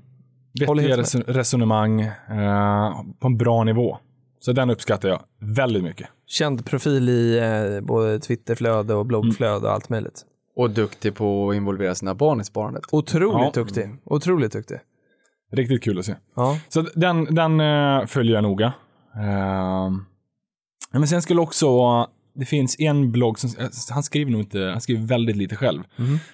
Vettiga 0.59 0.97
res- 0.97 1.15
resonemang 1.15 2.01
eh, 2.01 3.01
på 3.19 3.27
en 3.27 3.37
bra 3.37 3.63
nivå. 3.63 3.97
Så 4.39 4.51
den 4.51 4.69
uppskattar 4.69 5.09
jag 5.09 5.21
väldigt 5.39 5.83
mycket. 5.83 6.07
Känd 6.25 6.65
profil 6.65 7.09
i 7.09 7.37
eh, 7.39 7.85
både 7.85 8.19
Twitterflöde 8.19 8.93
och 8.93 9.05
bloggflöde 9.05 9.67
och 9.67 9.73
allt 9.73 9.89
möjligt. 9.89 10.21
Och 10.55 10.69
duktig 10.69 11.15
på 11.15 11.49
att 11.49 11.55
involvera 11.55 11.95
sina 11.95 12.15
barn 12.15 12.41
i 12.41 12.43
sparandet. 12.43 12.83
Otroligt 12.91 13.55
Ja. 13.55 13.61
duktig. 13.61 13.89
Otroligt 14.03 14.51
duktig. 14.51 14.77
Riktigt 15.51 15.83
kul 15.83 15.99
att 15.99 16.05
se. 16.05 16.15
Ja. 16.35 16.59
Så 16.69 16.81
den, 16.95 17.35
den 17.35 17.59
eh, 17.59 18.05
följer 18.05 18.35
jag 18.35 18.43
noga. 18.43 18.73
Eh, 19.15 19.91
men 20.91 21.07
sen 21.07 21.21
skulle 21.21 21.41
också, 21.41 21.67
det 22.35 22.45
finns 22.45 22.79
en 22.79 23.11
blogg, 23.11 23.39
som, 23.39 23.49
eh, 23.59 23.69
han 23.89 24.03
skriver 24.03 24.31
nog 24.31 24.41
inte, 24.41 24.59
han 24.59 24.81
skriver 24.81 25.07
väldigt 25.07 25.35
lite 25.35 25.55
själv. 25.55 25.83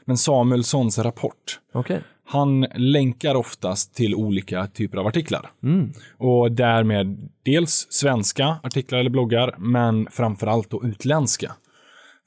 Men 0.05 0.17
Samuelssons 0.17 0.99
rapport. 0.99 1.59
Okej. 1.73 2.01
Han 2.25 2.61
länkar 2.75 3.35
oftast 3.35 3.95
till 3.95 4.15
olika 4.15 4.67
typer 4.67 4.97
av 4.97 5.07
artiklar. 5.07 5.51
Mm. 5.63 5.91
Och 6.17 6.51
därmed 6.51 7.29
dels 7.43 7.87
svenska 7.89 8.57
artiklar 8.63 8.99
eller 8.99 9.09
bloggar, 9.09 9.55
men 9.57 10.07
framförallt 10.11 10.69
då 10.69 10.83
utländska. 10.83 11.51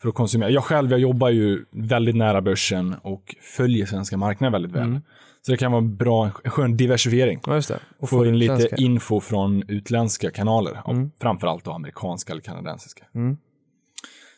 För 0.03 0.09
att 0.09 0.15
konsumera. 0.15 0.51
Jag 0.51 0.65
själv, 0.65 0.91
jag 0.91 1.01
jobbar 1.01 1.29
ju 1.29 1.65
väldigt 1.73 2.17
nära 2.17 2.43
börsen 2.43 2.95
och 3.03 3.37
följer 3.57 3.87
svenska 3.87 4.17
marknaden 4.17 4.53
väldigt 4.53 4.73
väl. 4.73 5.01
Så 5.47 5.53
det 5.53 5.59
kan 5.59 5.73
vara 5.73 5.83
en 5.83 5.97
bra, 5.97 6.31
en 6.45 6.51
skön 6.51 6.77
diversifiering. 6.77 7.41
Ja, 7.47 7.55
just 7.55 7.69
det. 7.69 7.79
Och 7.99 8.11
få 8.11 8.27
in 8.27 8.39
lite 8.39 8.69
info 8.77 9.21
från 9.21 9.63
utländska 9.69 10.31
kanaler. 10.31 10.83
Mm. 10.87 11.11
Framförallt 11.21 11.65
då 11.65 11.73
amerikanska 11.73 12.33
eller 12.33 12.43
kanadensiska. 12.43 13.05
Mm. 13.15 13.37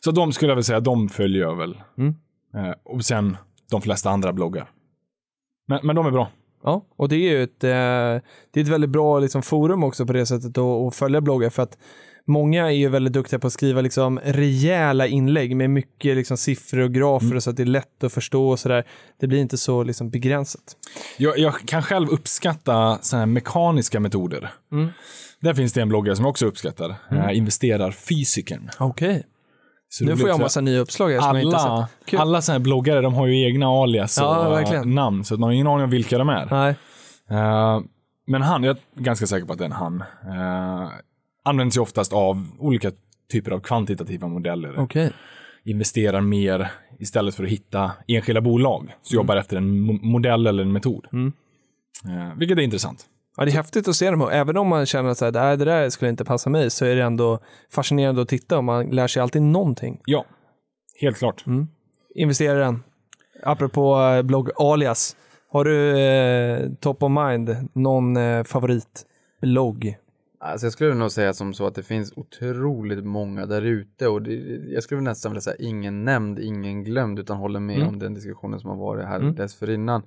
Så 0.03 0.11
de 0.11 0.33
skulle 0.33 0.51
jag 0.51 0.55
väl 0.55 0.63
säga, 0.63 0.79
de 0.79 1.09
följer 1.09 1.41
jag 1.41 1.55
väl. 1.55 1.81
Mm. 1.97 2.15
Eh, 2.55 2.75
och 2.83 3.05
sen 3.05 3.37
de 3.71 3.81
flesta 3.81 4.09
andra 4.09 4.33
bloggar. 4.33 4.69
Men, 5.67 5.79
men 5.83 5.95
de 5.95 6.05
är 6.05 6.11
bra. 6.11 6.29
Ja, 6.63 6.85
och 6.95 7.09
det 7.09 7.15
är 7.15 7.37
ju 7.37 7.43
ett, 7.43 7.63
eh, 7.63 7.69
det 8.51 8.59
är 8.59 8.61
ett 8.61 8.67
väldigt 8.67 8.89
bra 8.89 9.19
liksom, 9.19 9.41
forum 9.41 9.83
också 9.83 10.05
på 10.05 10.13
det 10.13 10.25
sättet 10.25 10.57
att, 10.57 10.87
att 10.87 10.95
följa 10.95 11.21
bloggar 11.21 11.49
för 11.49 11.63
att 11.63 11.77
många 12.29 12.65
är 12.65 12.69
ju 12.75 12.89
väldigt 12.89 13.13
duktiga 13.13 13.39
på 13.39 13.47
att 13.47 13.53
skriva 13.53 13.81
liksom, 13.81 14.19
rejäla 14.23 15.07
inlägg 15.07 15.55
med 15.55 15.69
mycket 15.69 16.15
liksom, 16.17 16.37
siffror 16.37 16.79
och 16.79 16.93
grafer 16.93 17.35
och 17.35 17.43
så 17.43 17.49
att 17.49 17.57
det 17.57 17.63
är 17.63 17.67
lätt 17.67 18.03
att 18.03 18.13
förstå 18.13 18.49
och 18.49 18.59
sådär. 18.59 18.83
Det 19.19 19.27
blir 19.27 19.39
inte 19.39 19.57
så 19.57 19.83
liksom, 19.83 20.09
begränsat. 20.09 20.61
Jag, 21.17 21.37
jag 21.37 21.59
kan 21.59 21.83
själv 21.83 22.09
uppskatta 22.09 22.99
här 23.11 23.25
mekaniska 23.25 23.99
metoder. 23.99 24.49
Mm. 24.71 24.89
Där 25.41 25.53
finns 25.53 25.73
det 25.73 25.81
en 25.81 25.89
bloggare 25.89 26.15
som 26.15 26.25
jag 26.25 26.29
också 26.29 26.45
uppskattar. 26.45 26.95
Mm. 27.11 27.29
investerar 27.29 27.91
fysikern. 27.91 28.69
Okej. 28.79 29.23
Så 29.89 30.03
Nu 30.05 30.17
får 30.17 30.29
jag 30.29 30.39
massa 30.39 30.61
nya 30.61 30.79
uppslag 30.79 31.09
här 31.09 31.19
som 31.19 31.35
jag 31.35 31.43
inte 31.43 31.57
har 31.57 31.69
Alla, 31.69 31.87
sett. 31.87 32.05
Kul. 32.05 32.19
alla 32.19 32.41
såna 32.41 32.53
här 32.53 32.59
bloggare, 32.59 33.01
de 33.01 33.13
har 33.13 33.27
ju 33.27 33.45
egna 33.47 33.67
alias 33.67 34.17
och 34.17 34.23
Ja, 34.23 34.49
verkligen. 34.49 34.95
namn. 34.95 35.23
Så 35.23 35.37
man 35.37 35.47
har 35.47 35.53
ingen 35.53 35.67
aning 35.67 35.83
om 35.83 35.89
vilka 35.89 36.17
de 36.17 36.29
är. 36.29 36.47
Nej. 36.51 36.75
Eh, 37.31 37.81
men 38.27 38.41
han, 38.41 38.63
jag 38.63 38.77
är 38.97 39.01
ganska 39.01 39.27
säker 39.27 39.45
på 39.45 39.53
att 39.53 39.59
det 39.59 39.63
är 39.63 39.69
en 39.69 39.71
han, 39.71 40.03
uh, 40.27 40.89
används 41.49 41.77
ju 41.77 41.81
oftast 41.81 42.13
av 42.13 42.47
olika 42.59 42.91
typer 43.31 43.51
av 43.51 43.59
kvantitativa 43.59 44.27
modeller. 44.27 44.79
Okej. 44.79 45.11
Investerar 45.65 46.21
mer 46.21 46.71
istället 46.99 47.35
för 47.35 47.43
att 47.43 47.49
hitta 47.49 47.91
enskilda 48.07 48.41
bolag. 48.41 48.95
Så 49.01 49.15
jobbar 49.15 49.35
efter 49.35 49.57
en 49.57 49.63
mo- 49.89 49.99
modell 50.03 50.47
eller 50.47 50.63
en 50.63 50.71
metod. 50.71 51.05
Mm. 51.13 51.33
Eh, 52.07 52.37
vilket 52.37 52.57
är 52.57 52.61
intressant. 52.61 53.05
Ja, 53.37 53.45
det 53.45 53.51
är 53.51 53.55
häftigt 53.55 53.87
att 53.87 53.95
se 53.95 54.11
dem 54.11 54.21
och 54.21 54.33
även 54.33 54.57
om 54.57 54.67
man 54.67 54.85
känner 54.85 55.09
att 55.09 55.17
så 55.17 55.25
här, 55.25 55.31
"Nej, 55.31 55.57
det 55.57 55.65
där 55.65 55.89
skulle 55.89 56.09
inte 56.09 56.25
passa 56.25 56.49
mig 56.49 56.69
så 56.69 56.85
är 56.85 56.95
det 56.95 57.03
ändå 57.03 57.39
fascinerande 57.71 58.21
att 58.21 58.27
titta 58.29 58.57
och 58.57 58.63
man 58.63 58.85
lär 58.89 59.07
sig 59.07 59.21
alltid 59.21 59.41
någonting. 59.41 60.01
Ja, 60.05 60.25
helt 61.01 61.17
klart. 61.17 61.43
Mm. 61.47 61.67
Investeraren, 62.15 62.83
apropå 63.43 63.99
eh, 63.99 64.21
blogg 64.21 64.49
alias, 64.57 65.15
har 65.51 65.63
du 65.65 65.99
eh, 65.99 66.69
top 66.79 67.03
of 67.03 67.11
mind 67.11 67.55
någon 67.73 68.17
eh, 68.17 68.43
favoritblogg? 68.43 69.97
Alltså 70.41 70.65
jag 70.65 70.73
skulle 70.73 70.93
nog 70.93 71.11
säga 71.11 71.33
som 71.33 71.53
så 71.53 71.67
att 71.67 71.75
det 71.75 71.83
finns 71.83 72.13
otroligt 72.15 73.05
många 73.05 73.45
där 73.45 73.61
ute 73.61 74.07
och 74.07 74.21
det, 74.21 74.33
jag 74.73 74.83
skulle 74.83 75.01
nästan 75.01 75.31
vilja 75.31 75.41
säga 75.41 75.55
ingen 75.59 76.05
nämnd, 76.05 76.39
ingen 76.39 76.83
glömd 76.83 77.19
utan 77.19 77.37
håller 77.37 77.59
med 77.59 77.75
Mm. 77.75 77.87
om 77.87 77.99
den 77.99 78.13
diskussionen 78.13 78.59
som 78.59 78.69
har 78.69 78.77
varit 78.77 79.05
här 79.05 79.19
Mm. 79.19 79.35
dessförinnan. 79.35 80.01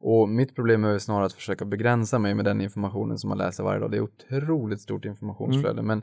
Och 0.00 0.28
mitt 0.28 0.54
problem 0.54 0.84
är 0.84 0.98
snarare 0.98 1.26
att 1.26 1.32
försöka 1.32 1.64
begränsa 1.64 2.18
mig 2.18 2.34
med 2.34 2.44
den 2.44 2.60
informationen 2.60 3.18
som 3.18 3.28
man 3.28 3.38
läser 3.38 3.64
varje 3.64 3.80
dag. 3.80 3.90
Det 3.90 3.96
är 3.96 4.00
otroligt 4.00 4.80
stort 4.80 5.04
informationsflöde. 5.04 5.82
Men 5.82 6.02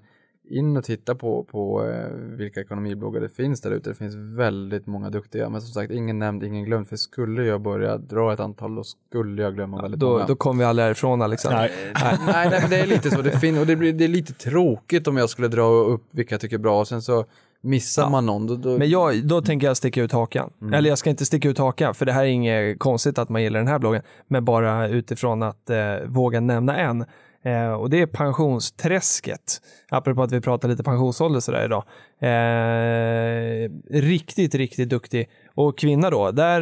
in 0.49 0.77
och 0.77 0.83
titta 0.83 1.15
på, 1.15 1.43
på 1.43 1.85
eh, 1.87 2.07
vilka 2.37 2.61
ekonomibloggar 2.61 3.21
det 3.21 3.29
finns 3.29 3.61
där 3.61 3.71
ute. 3.71 3.89
Det 3.89 3.95
finns 3.95 4.15
väldigt 4.15 4.87
många 4.87 5.09
duktiga. 5.09 5.49
Men 5.49 5.61
som 5.61 5.69
sagt, 5.73 5.91
ingen 5.91 6.19
nämnd, 6.19 6.43
ingen 6.43 6.63
glömd. 6.65 6.87
För 6.87 6.95
skulle 6.95 7.43
jag 7.45 7.61
börja 7.61 7.97
dra 7.97 8.33
ett 8.33 8.39
antal, 8.39 8.75
då 8.75 8.83
skulle 8.83 9.41
jag 9.41 9.55
glömma 9.55 9.81
väldigt 9.81 9.99
Då, 9.99 10.09
många. 10.11 10.25
då 10.25 10.35
kommer 10.35 10.59
vi 10.63 10.65
aldrig 10.65 10.83
härifrån 10.85 11.21
Alexander. 11.21 11.59
Nej, 11.59 11.71
nej, 12.03 12.17
nej, 12.27 12.47
nej, 12.49 12.59
men 12.61 12.69
det 12.69 12.77
är 12.79 12.87
lite 12.87 13.11
så. 13.11 13.21
Det, 13.21 13.39
fin- 13.39 13.57
och 13.57 13.65
det, 13.67 13.75
blir, 13.75 13.93
det 13.93 14.03
är 14.03 14.07
lite 14.07 14.33
tråkigt 14.33 15.07
om 15.07 15.17
jag 15.17 15.29
skulle 15.29 15.47
dra 15.47 15.63
upp 15.67 16.03
vilka 16.11 16.33
jag 16.33 16.41
tycker 16.41 16.55
är 16.55 16.59
bra 16.61 16.79
och 16.79 16.87
sen 16.87 17.01
så 17.01 17.25
missar 17.61 18.03
Ja. 18.03 18.09
man 18.09 18.25
någon. 18.25 18.47
Då, 18.47 18.55
då, 18.55 18.77
Men 18.77 18.89
jag, 18.89 19.27
då 19.27 19.41
tänker 19.41 19.67
jag 19.67 19.77
sticka 19.77 20.01
ut 20.01 20.11
hakan. 20.11 20.49
Eller 20.73 20.89
jag 20.89 20.97
ska 20.97 21.09
inte 21.09 21.25
sticka 21.25 21.49
ut 21.49 21.57
hakan, 21.57 21.93
för 21.95 22.05
det 22.05 22.11
här 22.11 22.23
är 22.23 22.27
inget 22.27 22.79
konstigt 22.79 23.17
att 23.17 23.29
man 23.29 23.43
gillar 23.43 23.59
den 23.59 23.67
här 23.67 23.79
bloggen, 23.79 24.01
men 24.27 24.45
bara 24.45 24.87
utifrån 24.87 25.43
att 25.43 25.69
eh, 25.69 25.77
våga 26.05 26.39
nämna 26.39 26.77
en. 26.77 27.05
Eh, 27.45 27.71
och 27.73 27.89
det 27.89 28.01
är 28.01 28.05
pensionsträsket. 28.05 29.61
Apropå 29.89 30.23
att 30.23 30.31
vi 30.31 30.41
pratar 30.41 30.69
lite 30.69 30.83
pensionsålder 30.83 31.39
sådär 31.39 31.65
idag. 31.65 31.83
Eh, 32.19 33.69
riktigt, 34.01 34.55
riktigt 34.55 34.89
duktig. 34.89 35.29
Och 35.55 35.77
kvinna 35.77 36.09
då, 36.09 36.31
där 36.31 36.61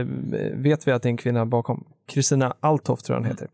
eh, 0.00 0.06
vet 0.54 0.88
vi 0.88 0.92
att 0.92 1.02
det 1.02 1.06
är 1.06 1.10
en 1.10 1.16
kvinna 1.16 1.46
bakom. 1.46 1.84
Kristina 2.12 2.54
Althoff 2.60 3.02
tror 3.02 3.16
jag 3.16 3.22
hon 3.22 3.30
heter. 3.30 3.48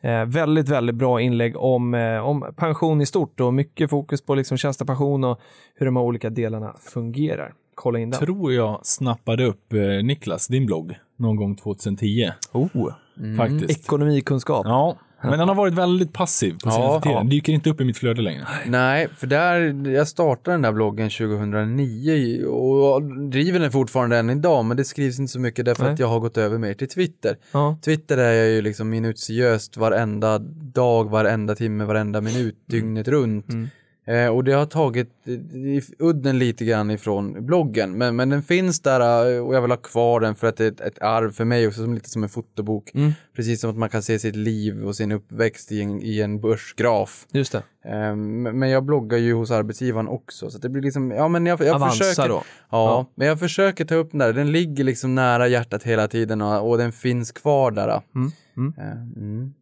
Eh, 0.00 0.24
väldigt, 0.24 0.68
väldigt 0.68 0.96
bra 0.96 1.20
inlägg 1.20 1.56
om, 1.56 1.94
eh, 1.94 2.18
om 2.18 2.54
pension 2.56 3.00
i 3.00 3.06
stort 3.06 3.40
och 3.40 3.54
mycket 3.54 3.90
fokus 3.90 4.22
på 4.22 4.34
liksom 4.34 4.56
tjänstepension 4.56 5.24
och 5.24 5.40
hur 5.74 5.86
de 5.86 5.96
här 5.96 6.02
olika 6.02 6.30
delarna 6.30 6.76
fungerar. 6.80 7.52
Kolla 7.74 7.98
in 7.98 8.10
den. 8.10 8.20
tror 8.20 8.52
jag 8.52 8.86
snappade 8.86 9.44
upp 9.44 9.72
eh, 9.72 9.80
Niklas, 9.80 10.48
din 10.48 10.66
blogg, 10.66 10.98
någon 11.16 11.36
gång 11.36 11.56
2010. 11.56 12.30
Oh, 12.52 12.92
Faktiskt. 13.36 13.84
ekonomikunskap. 13.84 14.66
Ja, 14.66 14.96
men 15.22 15.38
den 15.38 15.48
har 15.48 15.54
varit 15.54 15.74
väldigt 15.74 16.12
passiv 16.12 16.50
på 16.52 16.58
Ja, 16.64 16.70
senaste 16.70 17.08
tiden. 17.08 17.26
ja. 17.26 17.30
Dyker 17.30 17.52
inte 17.52 17.70
upp 17.70 17.80
i 17.80 17.84
mitt 17.84 17.98
flöde 17.98 18.22
längre. 18.22 18.46
Nej, 18.66 19.08
för 19.16 19.26
där, 19.26 19.86
jag 19.90 20.08
startade 20.08 20.54
den 20.54 20.62
där 20.62 20.72
bloggen 20.72 21.10
2009 21.10 22.44
och 22.46 23.02
driver 23.30 23.60
den 23.60 23.72
fortfarande 23.72 24.16
än 24.18 24.30
idag, 24.30 24.64
men 24.64 24.76
det 24.76 24.84
skrivs 24.84 25.18
inte 25.18 25.32
så 25.32 25.40
mycket 25.40 25.64
därför 25.64 25.82
Nej. 25.84 25.92
att 25.92 25.98
jag 25.98 26.08
har 26.08 26.20
gått 26.20 26.36
över 26.36 26.58
mer 26.58 26.74
till 26.74 26.88
Twitter. 26.88 27.36
Ja. 27.52 27.78
Twitter 27.84 28.18
är 28.18 28.32
jag 28.32 28.48
ju 28.48 28.62
liksom 28.62 28.88
minutiöst 28.90 29.76
varenda 29.76 30.38
dag, 30.74 31.10
varenda 31.10 31.54
timme, 31.54 31.84
varenda 31.84 32.20
minut, 32.20 32.56
dygnet 32.66 33.08
runt. 33.08 33.48
Mm. 33.48 33.68
Eh, 34.08 34.26
och 34.28 34.44
det 34.44 34.52
har 34.52 34.66
tagit 34.66 35.08
eh, 35.26 35.82
udden 35.98 36.38
lite 36.38 36.64
grann 36.64 36.90
ifrån 36.90 37.46
bloggen, 37.46 37.98
men, 37.98 38.16
men 38.16 38.28
den 38.28 38.42
finns 38.42 38.80
där 38.80 39.34
eh, 39.36 39.46
och 39.46 39.54
jag 39.54 39.62
vill 39.62 39.70
ha 39.70 39.76
kvar 39.78 40.20
den 40.20 40.34
för 40.34 40.46
att 40.46 40.56
det 40.56 40.64
är 40.64 40.68
ett, 40.72 40.80
ett 40.80 41.02
arv 41.02 41.30
för 41.32 41.44
mig 41.44 41.66
också, 41.68 41.80
som 41.82 41.94
lite 41.94 42.10
som 42.10 42.22
en 42.22 42.28
fotobok. 42.28 42.90
Mm. 42.94 43.12
Precis 43.36 43.60
som 43.60 43.70
att 43.70 43.76
man 43.76 43.88
kan 43.88 44.02
se 44.02 44.18
sitt 44.18 44.36
liv 44.36 44.84
och 44.86 44.96
sin 44.96 45.12
uppväxt 45.12 45.72
i 45.72 45.82
en, 45.82 46.02
i 46.02 46.20
en 46.20 46.40
börsgraf. 46.40 47.26
Just 47.32 47.52
det. 47.52 47.62
Ehm, 47.84 48.42
Men 48.42 48.68
jag 48.70 48.84
bloggar 48.84 49.18
ju 49.18 49.34
hos 49.34 49.50
arbetsgivaren 49.50 50.08
också, 50.08 50.50
så 50.50 50.58
det 50.58 50.68
blir 50.68 50.82
liksom, 50.82 51.10
ja 51.10 51.28
men 51.28 51.46
jag, 51.46 51.60
jag 51.60 51.74
Avanza 51.74 52.04
försöker. 52.04 52.28
då. 52.28 52.34
Ja, 52.34 52.42
Ja. 52.70 53.06
men 53.14 53.26
jag 53.28 53.38
försöker 53.40 53.84
ta 53.84 53.94
upp 53.94 54.10
den 54.10 54.18
där, 54.18 54.32
den 54.32 54.52
ligger 54.52 54.84
liksom 54.84 55.14
nära 55.14 55.48
hjärtat 55.48 55.82
hela 55.82 56.08
tiden 56.08 56.42
och, 56.42 56.70
och 56.70 56.78
den 56.78 56.92
finns 56.92 57.32
kvar 57.32 57.70
där. 57.70 58.00
Mm. 58.14 58.30
Mm. 58.56 58.74
Ehm, 58.78 59.12
Mm. 59.16 59.54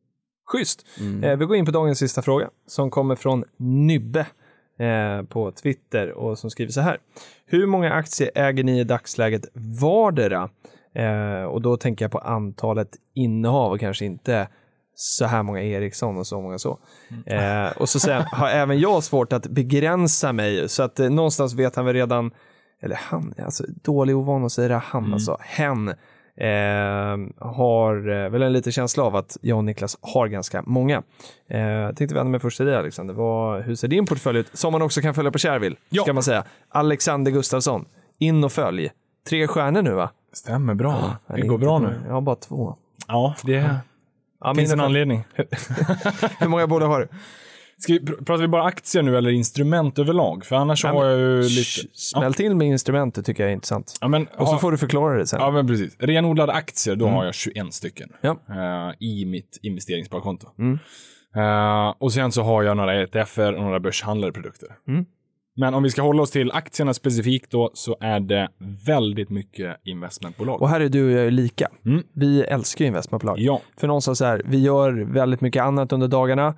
Schysst. 0.46 0.86
Mm. 1.00 1.24
Eh, 1.24 1.36
vi 1.36 1.44
går 1.44 1.56
in 1.56 1.66
på 1.66 1.72
dagens 1.72 1.98
sista 1.98 2.22
fråga 2.22 2.50
som 2.66 2.90
kommer 2.90 3.16
från 3.16 3.44
Nybbe 3.56 4.26
eh, 4.78 5.22
på 5.28 5.52
Twitter 5.52 6.10
och 6.10 6.38
som 6.38 6.50
skriver 6.50 6.72
så 6.72 6.80
här. 6.80 6.98
Hur 7.46 7.66
många 7.66 7.92
aktier 7.92 8.30
äger 8.34 8.64
ni 8.64 8.80
i 8.80 8.84
dagsläget 8.84 9.46
vardera? 9.80 10.50
Eh, 10.94 11.42
och 11.42 11.62
då 11.62 11.76
tänker 11.76 12.04
jag 12.04 12.12
på 12.12 12.18
antalet 12.18 12.88
innehav 13.14 13.72
och 13.72 13.80
kanske 13.80 14.04
inte 14.04 14.48
så 14.94 15.24
här 15.24 15.42
många 15.42 15.62
Ericsson 15.62 16.18
och 16.18 16.26
så 16.26 16.40
många 16.40 16.58
så. 16.58 16.78
Eh, 17.26 17.68
och 17.76 17.88
så 17.88 18.12
han, 18.12 18.22
har 18.32 18.48
även 18.48 18.80
jag 18.80 19.02
svårt 19.04 19.32
att 19.32 19.46
begränsa 19.46 20.32
mig 20.32 20.68
så 20.68 20.82
att 20.82 20.98
någonstans 20.98 21.54
vet 21.54 21.76
han 21.76 21.84
väl 21.84 21.94
redan, 21.94 22.30
eller 22.82 22.96
han, 22.96 23.34
alltså 23.44 23.64
dålig 23.82 24.16
ovan 24.16 24.44
att 24.44 24.52
säga 24.52 24.68
det, 24.68 24.74
han 24.74 25.12
alltså, 25.12 25.36
hen 25.40 25.94
eh, 26.36 27.16
har 27.46 28.28
väl 28.28 28.42
en 28.42 28.52
liten 28.52 28.72
känsla 28.72 29.02
av 29.04 29.16
att 29.16 29.36
jag 29.40 29.58
och 29.58 29.64
Niklas 29.64 29.98
har 30.00 30.28
ganska 30.28 30.62
många. 30.66 31.02
Eh, 31.50 31.60
jag 31.60 31.96
tänkte 31.96 32.14
vända 32.14 32.30
mig 32.30 32.40
först 32.40 32.56
till 32.56 32.66
dig 32.66 32.76
Alexander, 32.76 33.14
Vad, 33.14 33.62
hur 33.62 33.74
ser 33.74 33.88
din 33.88 34.06
portfölj 34.06 34.38
ut? 34.38 34.50
Som 34.52 34.72
man 34.72 34.82
också 34.82 35.00
kan 35.00 35.14
följa 35.14 35.30
på 35.30 35.38
Shareville, 35.38 35.76
Ja. 35.88 36.02
ska 36.02 36.12
man 36.12 36.22
säga. 36.22 36.44
Alexander 36.68 37.30
Gustafsson, 37.32 37.84
in 38.18 38.44
och 38.44 38.52
följ. 38.52 38.90
Tre 39.28 39.46
stjärnor 39.46 39.82
nu 39.82 39.90
va? 39.92 40.10
Stämmer 40.32 40.74
bra. 40.74 40.92
Han 40.92 41.16
det 41.26 41.42
är 41.42 41.46
går 41.46 41.58
bra 41.58 41.78
nu. 41.78 42.00
Jag 42.06 42.12
har 42.14 42.20
bara 42.20 42.36
två. 42.36 42.76
Ja, 43.08 43.34
det 43.42 43.74
Ja, 44.40 44.54
finns 44.54 44.72
en 44.72 44.80
anledning. 44.80 45.24
Hur 46.40 46.48
många 46.48 46.66
bolag 46.66 46.86
har 46.88 47.00
du? 47.00 47.08
Ska 47.78 47.92
vi, 47.92 47.98
pr- 48.00 48.24
pratar 48.24 48.42
vi 48.42 48.48
bara 48.48 48.62
aktier 48.64 49.02
nu 49.02 49.16
eller 49.16 49.30
instrument 49.30 49.98
överlag? 49.98 50.44
För 50.44 50.56
annars 50.56 50.84
Ja, 50.84 50.90
har 50.92 51.04
men- 51.04 51.10
jag 51.10 51.18
ju 51.20 51.42
lite... 51.42 51.88
Smäll 51.92 52.34
till 52.34 52.54
med 52.56 52.68
instrumentet 52.68 53.26
tycker 53.26 53.42
jag 53.42 53.50
är 53.50 53.54
intressant. 53.54 53.98
Ja, 54.00 54.08
men, 54.08 54.26
Och 54.26 54.46
så 54.46 54.52
har- 54.52 54.58
får 54.58 54.70
du 54.70 54.78
förklara 54.78 55.18
det 55.18 55.26
sen. 55.26 55.40
Ja, 55.40 55.50
men 55.50 55.66
precis. 55.66 55.96
Renodlade 55.98 56.52
aktier, 56.52 56.96
då 56.96 57.08
har 57.08 57.24
jag 57.24 57.34
21 57.34 57.72
stycken 57.74 58.08
Ja. 58.20 58.30
eh, 58.48 58.94
i 59.06 59.24
mitt 59.26 59.58
investeringssparkonto. 59.62 60.48
Mm. 60.58 60.78
Eh, 61.36 61.94
och 61.98 62.12
sen 62.12 62.32
så 62.32 62.42
har 62.42 62.62
jag 62.62 62.76
några 62.76 63.02
ETFer 63.02 63.54
och 63.54 63.62
några 63.62 63.80
börshandlade 63.80 64.32
produkter. 64.32 64.68
Mm. 64.88 65.04
Men 65.58 65.74
om 65.74 65.82
vi 65.82 65.90
ska 65.90 66.02
hålla 66.02 66.22
oss 66.22 66.30
till 66.30 66.52
aktierna 66.52 66.94
specifikt 66.94 67.50
då, 67.50 67.70
så 67.74 67.96
är 68.00 68.20
det 68.20 68.48
väldigt 68.86 69.30
mycket 69.30 69.76
investmentbolag. 69.84 70.62
Och 70.62 70.68
här 70.68 70.80
är 70.80 70.88
du 70.88 71.04
och 71.04 71.10
jag 71.24 71.32
lika. 71.32 71.68
Mm. 71.86 72.02
Vi 72.14 72.40
älskar 72.42 72.84
ju 72.84 72.86
investmentbolag. 72.86 73.38
Ja, 73.38 73.60
För 73.80 73.86
någonstans 73.86 74.18
så 74.18 74.24
här, 74.24 74.42
vi 74.44 74.58
gör 74.62 75.12
väldigt 75.12 75.40
mycket 75.40 75.62
annat 75.62 75.92
under 75.92 76.08
dagarna 76.08 76.54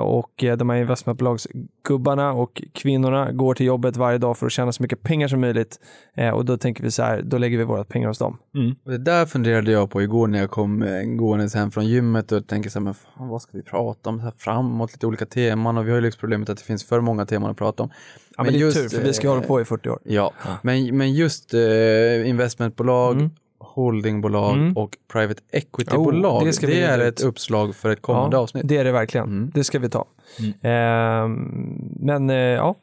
och 0.00 0.44
eh, 0.44 0.56
de 0.56 0.70
här 0.70 0.76
investmentbolagsgubbarna 0.76 2.32
och 2.32 2.62
kvinnorna 2.74 3.32
går 3.32 3.54
till 3.54 3.66
jobbet 3.66 3.96
varje 3.96 4.18
dag 4.18 4.38
för 4.38 4.46
att 4.46 4.52
tjäna 4.52 4.72
så 4.72 4.82
mycket 4.82 5.02
pengar 5.02 5.28
som 5.28 5.40
möjligt. 5.40 5.80
Eh, 6.16 6.30
och 6.30 6.44
då 6.44 6.56
tänker 6.56 6.82
vi 6.82 6.90
så 6.90 7.02
här, 7.02 7.22
då 7.22 7.38
lägger 7.38 7.58
vi 7.58 7.64
våra 7.64 7.84
pengar 7.84 8.08
hos 8.08 8.18
dem. 8.18 8.38
Och 8.84 8.90
det 8.90 8.98
där 8.98 9.26
funderade 9.26 9.70
jag 9.72 9.90
på 9.90 10.02
igår 10.02 10.26
när 10.26 10.38
jag 10.38 10.50
kom 10.50 10.82
eh, 10.82 11.02
gåendes 11.02 11.54
hem 11.54 11.70
från 11.70 11.86
gymmet 11.86 12.32
och 12.32 12.46
tänkte 12.46 12.70
så 12.70 12.78
här, 12.78 12.84
men 12.84 12.94
fan, 12.94 13.28
vad 13.28 13.42
ska 13.42 13.50
vi 13.56 13.62
prata 13.62 14.10
om 14.10 14.18
så 14.18 14.24
här 14.24 14.34
framåt, 14.38 14.92
lite 14.92 15.06
olika 15.06 15.26
teman 15.26 15.78
och 15.78 15.86
vi 15.86 15.90
har 15.90 15.96
ju 15.96 16.02
liksom 16.02 16.20
problemet 16.20 16.48
att 16.48 16.58
det 16.58 16.64
finns 16.64 16.84
för 16.84 17.00
måga 17.00 17.26
teman 17.26 17.50
att 17.50 17.56
prata 17.56 17.82
om. 17.82 17.90
Ja, 18.36 18.42
men, 18.42 18.52
det 18.52 18.58
är 18.58 18.60
just, 18.60 18.76
tur, 18.76 18.88
för 18.88 19.02
vi 19.06 19.12
ska 19.12 19.26
eh, 19.26 19.34
hålla 19.34 19.46
på 19.46 19.60
i 19.60 19.64
40 19.64 19.88
år. 19.88 19.98
Ja, 20.04 20.32
Men, 20.62 20.96
men 20.96 21.14
just 21.14 21.54
eh, 21.54 22.28
investmentbolag, 22.28 23.14
Mm. 23.14 23.30
Holdingbolag 23.74 24.54
Mm. 24.56 24.76
och 24.76 24.96
private 25.12 25.42
equity-bolag, 25.52 26.42
Oh, 26.42 26.44
det 26.44 26.52
det, 26.66 26.82
är 26.82 26.96
reda 26.98 27.08
ett 27.08 27.20
ut. 27.20 27.26
uppslag 27.26 27.74
för 27.76 27.90
ett 27.90 28.02
kommande 28.02 28.36
avsnitt. 28.38 28.68
Det 28.68 28.76
är 28.76 28.84
det 28.84 28.92
verkligen. 28.92 29.26
Mm. 29.26 29.50
Det 29.54 29.64
ska 29.64 29.78
vi 29.78 29.88
ta. 29.88 30.04
Mm. 30.38 30.52
Ehm, 30.62 31.90
men 32.00 32.30
eh, 32.30 32.36
ja, 32.36 32.74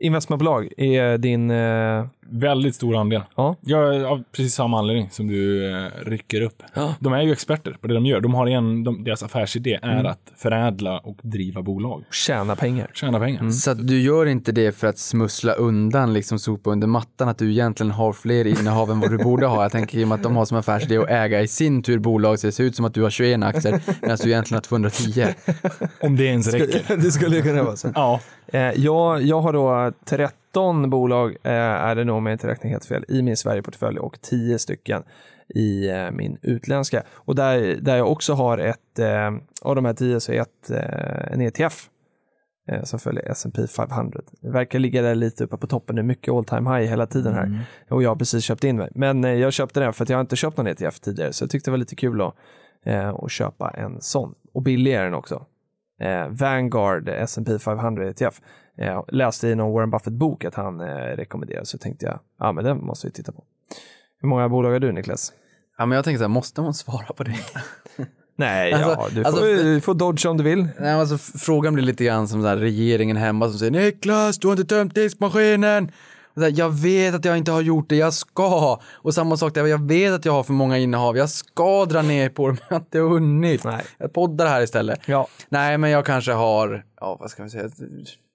investmentbolag 0.00 0.68
är 0.76 1.18
din... 1.18 1.50
Eh, 1.50 2.06
väldigt 2.30 2.74
stor 2.74 2.96
andel. 2.96 3.22
ja. 3.36 3.56
Jag 3.60 3.96
är 3.96 4.04
av 4.04 4.22
precis 4.32 4.54
samma 4.54 4.78
anledning 4.78 5.10
som 5.10 5.26
du 5.26 5.70
eh, 5.74 5.90
rycker 6.06 6.40
upp. 6.40 6.62
Ja. 6.74 6.94
De 7.00 7.12
är 7.12 7.22
ju 7.22 7.32
experter 7.32 7.76
på 7.80 7.86
det 7.86 7.94
de 7.94 8.06
gör. 8.06 8.20
De 8.20 8.34
har 8.34 8.46
en, 8.46 8.84
de, 8.84 9.04
deras 9.04 9.22
affärsidé 9.22 9.78
är 9.82 9.92
Mm. 9.96 10.06
att 10.06 10.32
förädla 10.36 10.98
och 10.98 11.18
driva 11.22 11.62
bolag. 11.62 12.04
Tjäna 12.10 12.56
pengar. 12.56 12.90
Tjäna 12.94 13.18
pengar. 13.20 13.40
Mm. 13.40 13.52
Så 13.52 13.70
att 13.70 13.86
du 13.88 14.00
gör 14.00 14.26
inte 14.26 14.52
det 14.52 14.72
för 14.72 14.86
att 14.86 14.98
smussla 14.98 15.52
undan, 15.52 16.12
liksom 16.12 16.38
sopa 16.38 16.70
under 16.70 16.86
mattan, 16.86 17.28
att 17.28 17.38
du 17.38 17.50
egentligen 17.50 17.90
har 17.90 18.12
fler 18.12 18.46
innehav 18.46 18.90
än 18.90 19.00
vad 19.00 19.10
du 19.10 19.18
borde 19.18 19.46
ha. 19.46 19.62
Jag 19.62 19.72
tänker 19.72 19.98
i 19.98 20.04
och 20.04 20.08
med 20.08 20.16
att 20.16 20.22
de 20.22 20.36
har 20.36 20.44
som 20.44 20.56
affärsidé 20.58 20.96
att 20.98 21.08
äga 21.10 21.40
i 21.42 21.48
sin 21.48 21.82
tur 21.82 21.98
bolag, 21.98 22.38
så 22.38 22.46
det 22.46 22.52
ser 22.52 22.64
ut 22.64 22.76
som 22.76 22.84
att 22.84 22.94
du 22.94 23.02
har 23.02 23.10
21 23.10 23.42
aktier, 23.42 23.80
medan 24.02 24.18
du 24.22 24.28
egentligen 24.30 24.56
har 24.56 24.62
210. 24.62 25.26
Om 26.00 26.16
det 26.16 26.24
ens 26.24 26.52
räcker. 26.54 26.96
det 27.02 27.10
skulle 27.10 27.42
kunna 27.42 27.62
vara 27.62 27.76
så. 27.76 27.88
Ja. 27.94 28.20
Eh, 28.48 28.72
jag, 28.76 29.22
jag 29.22 29.40
har 29.40 29.52
då 29.52 29.92
13 30.04 30.90
bolag, 30.90 31.36
eh, 31.42 31.52
är 31.52 31.94
det 31.94 32.04
nog 32.04 32.16
om 32.16 32.26
jag 32.26 32.34
inte 32.34 32.48
räknar 32.48 32.70
helt 32.70 32.84
fel, 32.84 33.04
i 33.08 33.22
min 33.22 33.36
Sverigeportfölj 33.36 33.98
och 33.98 34.20
10 34.20 34.58
stycken 34.58 35.02
i 35.48 35.88
eh, 35.88 36.10
min 36.10 36.38
utländska. 36.42 37.02
Och 37.12 37.34
där, 37.34 37.76
där 37.80 37.96
jag 37.96 38.10
också 38.10 38.34
har 38.34 38.58
ett, 38.58 38.98
av 39.62 39.74
de 39.74 39.84
här 39.84 39.94
10 39.94 40.20
så 40.20 40.32
är 40.32 40.40
ett, 40.40 40.70
en 41.32 41.40
ETF 41.40 41.88
som 42.82 42.98
följer 42.98 43.30
S&P 43.30 43.66
500. 43.66 44.20
Det 44.40 44.50
verkar 44.50 44.78
ligga 44.78 45.02
där 45.02 45.14
lite 45.14 45.44
uppe 45.44 45.56
på 45.56 45.66
toppen, 45.66 45.96
det 45.96 46.02
är 46.02 46.04
mycket 46.04 46.34
all 46.34 46.44
time 46.44 46.70
high 46.70 46.90
hela 46.90 47.06
tiden 47.06 47.34
här. 47.34 47.60
Och 47.90 48.02
jag 48.02 48.10
har 48.10 48.16
precis 48.16 48.44
köpt 48.44 48.64
in 48.64 48.76
mig. 48.76 48.90
Men 48.94 49.22
jag 49.22 49.52
köpte 49.52 49.80
den 49.80 49.92
för 49.92 50.02
att 50.02 50.08
jag 50.08 50.20
inte 50.20 50.36
köpt 50.36 50.56
någon 50.56 50.66
ETF 50.66 51.00
tidigare, 51.00 51.32
så 51.32 51.42
jag 51.42 51.50
tyckte 51.50 51.70
det 51.70 51.72
var 51.72 51.78
lite 51.78 51.96
kul 51.96 52.22
att, 52.22 52.34
eh, 52.84 53.08
att 53.08 53.30
köpa 53.30 53.70
en 53.70 54.00
sån. 54.00 54.34
Och 54.54 54.62
billig 54.62 54.94
är 54.94 55.04
den 55.04 55.14
också. 55.14 55.46
Eh, 56.00 56.28
Vanguard 56.28 57.08
S&P 57.08 57.58
500 57.58 58.08
ETF. 58.08 58.40
Eh, 58.78 59.04
läste 59.08 59.48
i 59.48 59.54
någon 59.54 59.72
Warren 59.72 59.90
Buffett-bok 59.90 60.44
att 60.44 60.54
han 60.54 60.80
eh, 60.80 60.86
rekommenderar, 60.94 61.64
så 61.64 61.78
tänkte 61.78 62.06
jag, 62.06 62.20
ja 62.38 62.52
men 62.52 62.64
den 62.64 62.78
måste 62.86 63.06
vi 63.06 63.12
titta 63.12 63.32
på. 63.32 63.44
Hur 64.20 64.28
många 64.28 64.48
bolag 64.48 64.70
har 64.70 64.80
du 64.80 64.92
Niklas? 64.92 65.32
Ja, 65.78 65.86
men 65.86 65.96
jag 65.96 66.04
tänker 66.04 66.18
så 66.18 66.24
här, 66.24 66.28
måste 66.28 66.60
man 66.60 66.74
svara 66.74 67.06
på 67.16 67.22
det? 67.24 67.36
Nej, 68.38 68.72
Alltså- 68.72 68.90
ja, 68.90 69.08
du 69.12 69.24
alltså- 69.24 69.40
får, 69.42 69.46
du 69.64 69.80
får 69.80 69.94
dodge 69.94 70.26
om 70.26 70.36
du 70.36 70.44
vill. 70.44 70.68
Nej, 70.80 70.92
alltså, 70.92 71.18
frågan 71.18 71.74
blir 71.74 71.84
lite 71.84 72.04
grann 72.04 72.28
som 72.28 72.42
så 72.42 72.48
här, 72.48 72.56
regeringen 72.56 73.16
hemma 73.16 73.48
som 73.48 73.58
säger 73.58 73.72
Niklas, 73.72 74.38
du 74.38 74.46
har 74.48 74.52
inte 74.56 74.74
tömt 74.74 74.94
diskmaskinen. 74.94 75.90
Jag 76.36 76.70
vet 76.70 77.14
att 77.14 77.24
jag 77.24 77.38
inte 77.38 77.52
har 77.52 77.60
gjort 77.60 77.88
det, 77.88 77.96
jag 77.96 78.12
ska. 78.12 78.80
Och 78.92 79.14
samma 79.14 79.36
sak 79.36 79.54
där, 79.54 79.66
jag 79.66 79.88
vet 79.88 80.12
att 80.12 80.24
jag 80.24 80.32
har 80.32 80.42
för 80.42 80.52
många 80.52 80.78
innehav, 80.78 81.16
jag 81.16 81.30
ska 81.30 81.84
dra 81.84 82.02
ner 82.02 82.28
på 82.28 82.48
det, 82.48 82.52
men 82.52 82.60
jag 82.68 82.76
har 82.76 82.80
inte 82.80 82.98
hunnit. 82.98 83.64
Nej. 83.64 83.84
Jag 83.98 84.12
poddar 84.12 84.46
här 84.46 84.62
istället. 84.62 85.00
Ja. 85.06 85.28
Nej, 85.48 85.78
men 85.78 85.90
jag 85.90 86.06
kanske 86.06 86.32
har, 86.32 86.84
ja 87.00 87.16
vad 87.20 87.30
ska 87.30 87.42
vi 87.42 87.50
säga, 87.50 87.70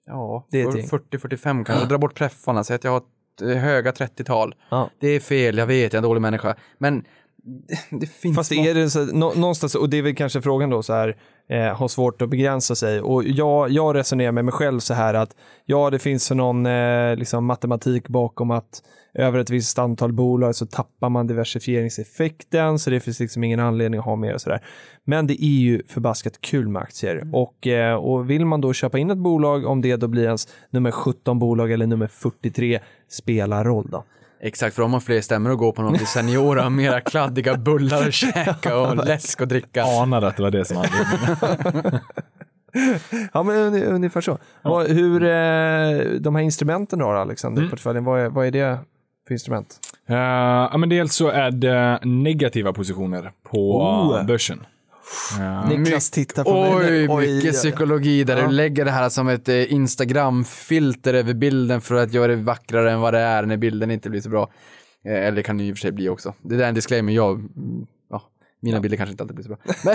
ja, 0.06 0.46
Det 0.50 0.62
är 0.62 0.68
ett 0.68 0.76
gäng. 0.76 0.86
40-45 0.86 1.64
kanske. 1.64 1.86
Dra 1.86 1.98
bort 1.98 2.14
preffarna, 2.14 2.64
säg 2.64 2.76
att 2.76 2.84
jag 2.84 2.90
har 2.90 3.02
eh, 3.50 3.56
höga 3.56 3.90
30-tal. 3.90 4.54
Ja. 4.68 4.90
Det 5.00 5.08
är 5.08 5.20
fel, 5.20 5.58
jag 5.58 5.66
vet, 5.66 5.92
jag 5.92 5.94
är 5.94 6.02
en 6.02 6.08
dålig 6.08 6.20
människa. 6.22 6.56
Men 6.78 7.04
det, 7.42 7.78
det 8.00 8.06
finns... 8.06 8.36
Fast 8.36 8.52
är 8.52 8.74
det 8.74 8.90
så, 8.90 9.04
nå, 9.04 9.32
någonstans, 9.34 9.74
och 9.74 9.88
det 9.88 9.96
är 9.96 10.02
väl 10.02 10.14
kanske 10.14 10.42
frågan 10.42 10.70
då 10.70 10.82
så 10.82 10.92
här, 10.92 11.16
eh, 11.48 11.76
har 11.76 11.88
svårt 11.88 12.22
att 12.22 12.28
begränsa 12.28 12.74
sig. 12.74 13.00
Och 13.00 13.24
jag, 13.24 13.70
jag 13.70 13.96
resonerar 13.96 14.32
med 14.32 14.44
mig 14.44 14.52
själv 14.52 14.80
så 14.80 14.94
här 14.94 15.14
att 15.14 15.36
ja, 15.64 15.90
det 15.90 15.98
finns 15.98 16.30
någon 16.30 16.66
eh, 16.66 17.16
liksom 17.16 17.44
matematik 17.44 18.08
bakom 18.08 18.50
att 18.50 18.82
över 19.14 19.38
ett 19.38 19.50
visst 19.50 19.78
antal 19.78 20.12
bolag 20.12 20.54
så 20.54 20.66
tappar 20.66 21.08
man 21.08 21.26
diversifieringseffekten, 21.26 22.78
så 22.78 22.90
det 22.90 23.00
finns 23.00 23.20
liksom 23.20 23.44
ingen 23.44 23.60
anledning 23.60 24.00
att 24.00 24.06
ha 24.06 24.16
mer 24.16 24.34
och 24.34 24.40
sådär. 24.40 24.64
Men 25.04 25.26
det 25.26 25.44
är 25.44 25.60
ju 25.60 25.82
förbaskat 25.88 26.40
kul 26.40 26.68
med 26.68 26.82
aktier 26.82 27.30
och, 27.32 27.66
eh, 27.66 27.94
och 27.94 28.30
vill 28.30 28.46
man 28.46 28.60
då 28.60 28.72
köpa 28.72 28.98
in 28.98 29.10
ett 29.10 29.18
bolag, 29.18 29.66
om 29.66 29.80
det 29.80 29.96
då 29.96 30.08
blir 30.08 30.24
ens 30.24 30.48
nummer 30.70 30.90
17 30.90 31.38
bolag 31.38 31.72
eller 31.72 31.86
nummer 31.86 32.06
43, 32.06 32.80
spelar 33.08 33.64
roll 33.64 33.88
då. 33.90 34.04
Exakt, 34.44 34.74
för 34.74 34.82
de 34.82 34.92
har 34.92 35.00
fler 35.00 35.20
stämmor 35.20 35.52
att 35.52 35.58
gå 35.58 35.72
på 35.72 35.82
något 35.82 35.98
till 35.98 36.06
seniora, 36.06 36.70
mera 36.70 37.00
kladdiga 37.00 37.56
bullar 37.56 38.08
att 38.08 38.14
käka 38.14 38.76
och 38.76 38.96
läsk 38.96 39.40
att 39.40 39.48
dricka. 39.48 39.82
Anade 39.84 40.26
att 40.26 40.36
det 40.36 40.42
var 40.42 40.50
det 40.50 40.64
som 40.64 40.76
anledningen. 40.76 42.00
Ja, 43.32 43.42
men 43.42 43.74
ungefär 43.84 44.20
så. 44.20 44.38
Vad, 44.62 44.86
hur, 44.86 45.22
eh, 45.22 46.20
de 46.20 46.34
här 46.34 46.42
instrumenten 46.42 46.98
då, 46.98 47.10
Alexander, 47.10 47.68
portföljen, 47.68 48.04
vad 48.04 48.20
är, 48.20 48.28
vad 48.28 48.46
är 48.46 48.50
det 48.50 48.78
för 49.26 49.34
instrument? 49.34 49.78
Eh, 50.08 50.16
ja, 50.16 50.76
men 50.76 50.88
dels 50.88 51.14
så 51.14 51.28
är 51.28 51.50
det 51.50 51.98
negativa 52.02 52.72
positioner 52.72 53.32
på 53.50 53.82
Oh. 53.82 54.26
börsen. 54.26 54.66
Eh, 55.40 55.68
Niklas 55.78 56.10
tittar 56.10 56.44
på 56.44 56.78
mig. 56.78 57.08
Oj, 57.08 57.34
mycket 57.34 57.52
psykologi 57.54 58.24
där 58.24 58.36
Ja. 58.36 58.46
du 58.46 58.52
lägger 58.52 58.84
det 58.84 58.90
här 58.90 59.08
som 59.08 59.28
ett 59.28 59.48
eh, 59.48 59.72
Instagram-filter 59.72 61.14
över 61.14 61.34
bilden 61.34 61.80
för 61.80 61.94
att 61.94 62.12
göra 62.12 62.26
det 62.26 62.36
vackrare 62.36 62.92
än 62.92 63.00
vad 63.00 63.14
det 63.14 63.20
är 63.20 63.42
när 63.42 63.56
bilden 63.56 63.90
inte 63.90 64.10
blir 64.10 64.20
så 64.20 64.28
bra. 64.28 64.50
Eh, 65.04 65.12
Eller 65.12 65.32
det 65.36 65.42
kan 65.42 65.58
det 65.58 65.64
i 65.64 65.72
och 65.72 65.76
för 65.76 65.80
sig 65.80 65.92
bli 65.92 66.08
också. 66.08 66.34
Det 66.42 66.56
där 66.56 66.64
är 66.64 66.68
en 66.68 66.74
disclaimer, 66.74 67.12
jag, 67.12 67.34
mm, 67.38 67.86
ja, 68.10 68.22
mina 68.60 68.80
bilder 68.80 68.96
kanske 68.96 69.10
inte 69.10 69.22
alltid 69.24 69.34
blir 69.36 69.44
så 69.44 69.48
bra. 69.48 69.58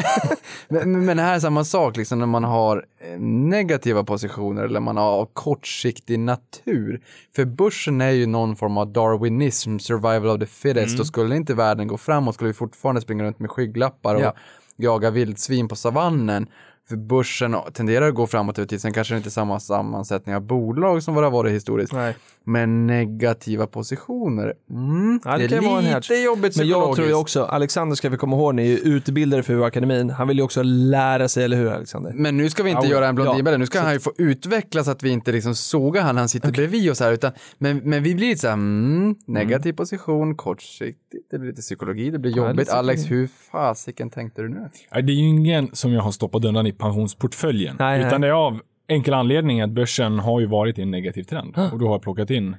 Men, 0.70 0.92
men, 0.92 1.06
men 1.06 1.18
det 1.18 1.24
här 1.24 1.36
är 1.36 1.40
samma 1.40 1.64
sak, 1.64 1.98
liksom 1.98 2.20
när 2.20 2.26
man 2.26 2.44
har 2.44 2.86
eh, 3.12 3.20
negativa 3.20 4.04
positioner 4.04 4.64
eller 4.64 4.80
man 4.80 4.98
har 4.98 5.26
kortsiktig 5.34 6.20
natur. 6.20 7.02
För 7.36 7.46
börsen 7.46 8.02
är 8.02 8.12
ju 8.12 8.26
någon 8.26 8.56
form 8.56 8.78
av 8.78 8.94
darwinism, 8.94 9.78
survival 9.80 10.28
of 10.30 10.40
the 10.40 10.46
fittest, 10.46 11.00
och 11.00 11.08
skulle 11.08 11.36
inte 11.36 11.54
världen 11.54 11.88
gå 11.88 11.98
framåt 11.98 12.36
skulle 12.36 12.48
vi 12.48 12.54
fortfarande 12.54 13.02
springa 13.02 13.24
runt 13.24 13.40
med 13.40 13.52
skygglappar 13.52 14.16
och 14.16 14.22
Ja 14.22 14.34
jaga 14.78 15.10
vildsvin 15.10 15.68
på 15.68 15.76
savannen. 15.76 16.48
För 16.90 16.96
börsen 16.96 17.56
tenderar 17.74 18.08
att 18.08 18.16
gå 18.16 18.28
framåt 18.28 18.58
över 18.60 18.68
tid. 18.68 18.82
Sen 18.82 18.94
kanske 18.94 19.14
det 19.14 19.18
inte 19.18 19.30
är 19.30 19.32
samma 19.32 19.60
sammansättning 19.60 20.36
av 20.36 20.42
bolag 20.42 21.04
som 21.04 21.14
vad 21.14 21.24
det 21.24 21.26
har 21.28 21.32
varit 21.32 21.54
historiskt. 21.54 21.94
Nej. 21.94 22.16
Men 22.44 22.88
negativa 22.88 23.68
positioner, 23.68 24.54
mm, 24.70 25.20
Ja, 25.26 25.38
det 25.38 25.48
det, 25.48 25.56
är 25.56 25.62
vara 25.62 25.78
en 25.78 25.84
lite 25.84 25.94
hedge. 25.94 26.24
jobbigt 26.26 26.42
Men 26.44 26.50
psykologiskt. 26.52 26.88
jag 26.88 26.96
tror 26.96 27.08
ju 27.08 27.14
också, 27.14 27.44
Alexander 27.44 27.96
ska 27.96 28.10
vi 28.10 28.18
komma 28.18 28.36
ihåg, 28.36 28.56
ni 28.56 28.62
är 28.62 28.66
ju 28.68 28.78
utbildare 28.78 29.44
för 29.44 29.54
UA-akademin. 29.54 30.10
Han 30.10 30.28
vill 30.28 30.38
ju 30.38 30.44
också 30.44 30.64
lära 30.64 31.28
sig, 31.28 31.44
eller 31.44 31.58
hur 31.58 31.68
Alexander? 31.72 32.12
Men 32.16 32.38
nu 32.38 32.50
ska 32.50 32.64
vi 32.64 32.70
inte 32.70 32.88
Ja, 32.88 32.92
göra 32.92 33.08
en 33.08 33.16
blondinbälle, 33.16 33.54
ja. 33.54 33.58
nu 33.58 33.66
ska 33.66 33.80
han 33.80 33.94
ju 33.94 34.00
få 34.00 34.12
utveckla 34.18 34.84
så 34.84 34.92
att 34.92 35.04
vi 35.04 35.10
inte 35.10 35.32
liksom 35.32 35.56
sågar 35.56 36.04
han 36.04 36.18
han 36.18 36.30
sitter 36.30 36.52
bredvid 36.52 36.92
oss 36.92 37.00
här. 37.00 37.12
Utan, 37.14 37.32
men, 37.58 37.78
men 37.78 38.04
vi 38.04 38.16
blir 38.16 38.28
lite 38.30 38.42
så 38.42 38.48
här, 38.48 38.54
mm, 38.54 39.16
negativ 39.28 39.74
position, 39.74 40.36
kortsiktigt, 40.36 41.32
det 41.32 41.40
blir 41.40 41.50
lite 41.50 41.62
psykologi, 41.62 42.10
det 42.12 42.20
blir 42.20 42.32
Ja, 42.32 42.38
jobbigt. 42.38 42.58
lite 42.60 42.74
Alex, 42.74 43.02
psykologi. 43.02 43.22
hur 43.22 43.30
fasiken 43.52 44.10
tänkte 44.10 44.42
du 44.42 44.50
nu? 44.50 44.70
Det 44.92 44.98
är 44.98 45.02
ju 45.16 45.28
ingen 45.28 45.70
som 45.76 45.94
jag 45.94 46.02
har 46.02 46.12
stoppat 46.12 46.46
undan 46.46 46.68
i 46.68 46.74
pensionsportföljen. 46.78 47.76
Nej, 47.80 48.00
utan 48.00 48.10
nej. 48.12 48.20
det 48.22 48.28
är 48.28 48.38
av 48.48 48.60
enkel 48.90 49.14
anledning 49.14 49.62
att 49.62 49.70
börsen 49.72 50.20
har 50.20 50.40
ju 50.40 50.46
varit 50.46 50.80
i 50.80 50.82
en 50.82 50.92
negativ 50.92 51.24
trend. 51.24 51.58
Och 51.72 51.80
då 51.80 51.86
har 51.86 51.94
jag 51.94 52.02
plockat 52.02 52.30
in 52.30 52.56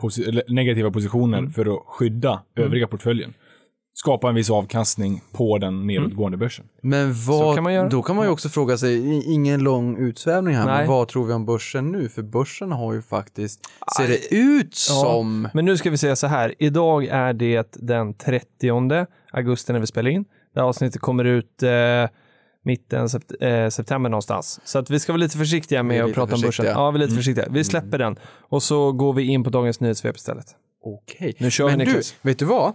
posi- 0.00 0.42
negativa 0.48 0.90
positioner 0.90 1.38
Mm. 1.38 1.52
för 1.52 1.74
att 1.74 1.82
skydda 1.86 2.42
övriga 2.56 2.86
portföljen. 2.86 3.34
Skapa 3.98 4.28
en 4.28 4.34
viss 4.34 4.50
avkastning 4.50 5.20
på 5.32 5.58
den 5.58 5.86
nedåtgående 5.86 6.38
börsen. 6.38 6.64
Men 6.82 7.12
vad, 7.26 7.54
kan 7.54 7.64
man 7.64 7.74
göra. 7.74 7.88
då 7.88 8.02
kan 8.02 8.16
man 8.16 8.24
ju 8.26 8.30
också 8.32 8.48
fråga 8.48 8.76
sig, 8.78 9.22
ingen 9.34 9.60
lång 9.62 9.96
utsvävning 9.98 10.54
här, 10.54 10.66
Nej. 10.66 10.78
men 10.78 10.88
vad 10.88 11.08
tror 11.08 11.26
vi 11.26 11.32
om 11.32 11.46
börsen 11.46 11.92
nu? 11.92 12.08
För 12.08 12.22
börsen 12.22 12.72
har 12.72 12.94
ju 12.94 13.02
faktiskt, 13.02 13.60
ser 13.98 14.08
det 14.08 14.34
ut 14.36 14.74
som, 14.74 15.48
Men 15.54 15.64
nu 15.64 15.76
ska 15.76 15.90
vi 15.90 15.96
säga 15.96 16.16
så 16.16 16.26
här, 16.26 16.54
idag 16.58 17.04
är 17.04 17.32
det 17.32 17.72
den 17.80 18.14
30 18.14 19.06
augusti 19.32 19.72
när 19.72 19.80
vi 19.80 19.86
spelar 19.86 20.10
in. 20.10 20.24
Det 20.54 20.60
här 20.60 20.66
avsnittet 20.66 21.00
kommer 21.00 21.24
ut 21.24 21.62
eh, 21.62 21.70
mitten 22.66 23.08
sept 23.08 23.32
eh, 23.40 23.68
september 23.68 24.10
någonstans. 24.10 24.60
Så 24.64 24.78
att 24.78 24.90
vi 24.90 25.00
ska 25.00 25.12
vara 25.12 25.20
lite 25.20 25.38
försiktiga 25.38 25.82
med 25.82 26.04
att 26.04 26.14
prata 26.14 26.34
om 26.34 26.40
börsen. 26.40 26.66
Mm. 26.66 26.78
Ja, 26.78 26.90
vi 26.90 26.96
är 26.98 27.04
lite 27.04 27.16
försiktiga. 27.16 27.46
Vi 27.50 27.64
släpper 27.64 27.98
den 27.98 28.16
och 28.40 28.62
så 28.62 28.92
går 28.92 29.12
vi 29.12 29.22
in 29.22 29.44
på 29.44 29.50
dagens 29.50 29.80
nyhetssvep 29.80 30.16
istället. 30.16 30.46
okej. 30.84 31.34
Nu 31.38 31.50
kör 31.50 31.66
vi, 31.66 31.72
du, 31.72 31.78
Niklas. 31.78 32.14
vet 32.22 32.38
du 32.38 32.44
vad? 32.44 32.74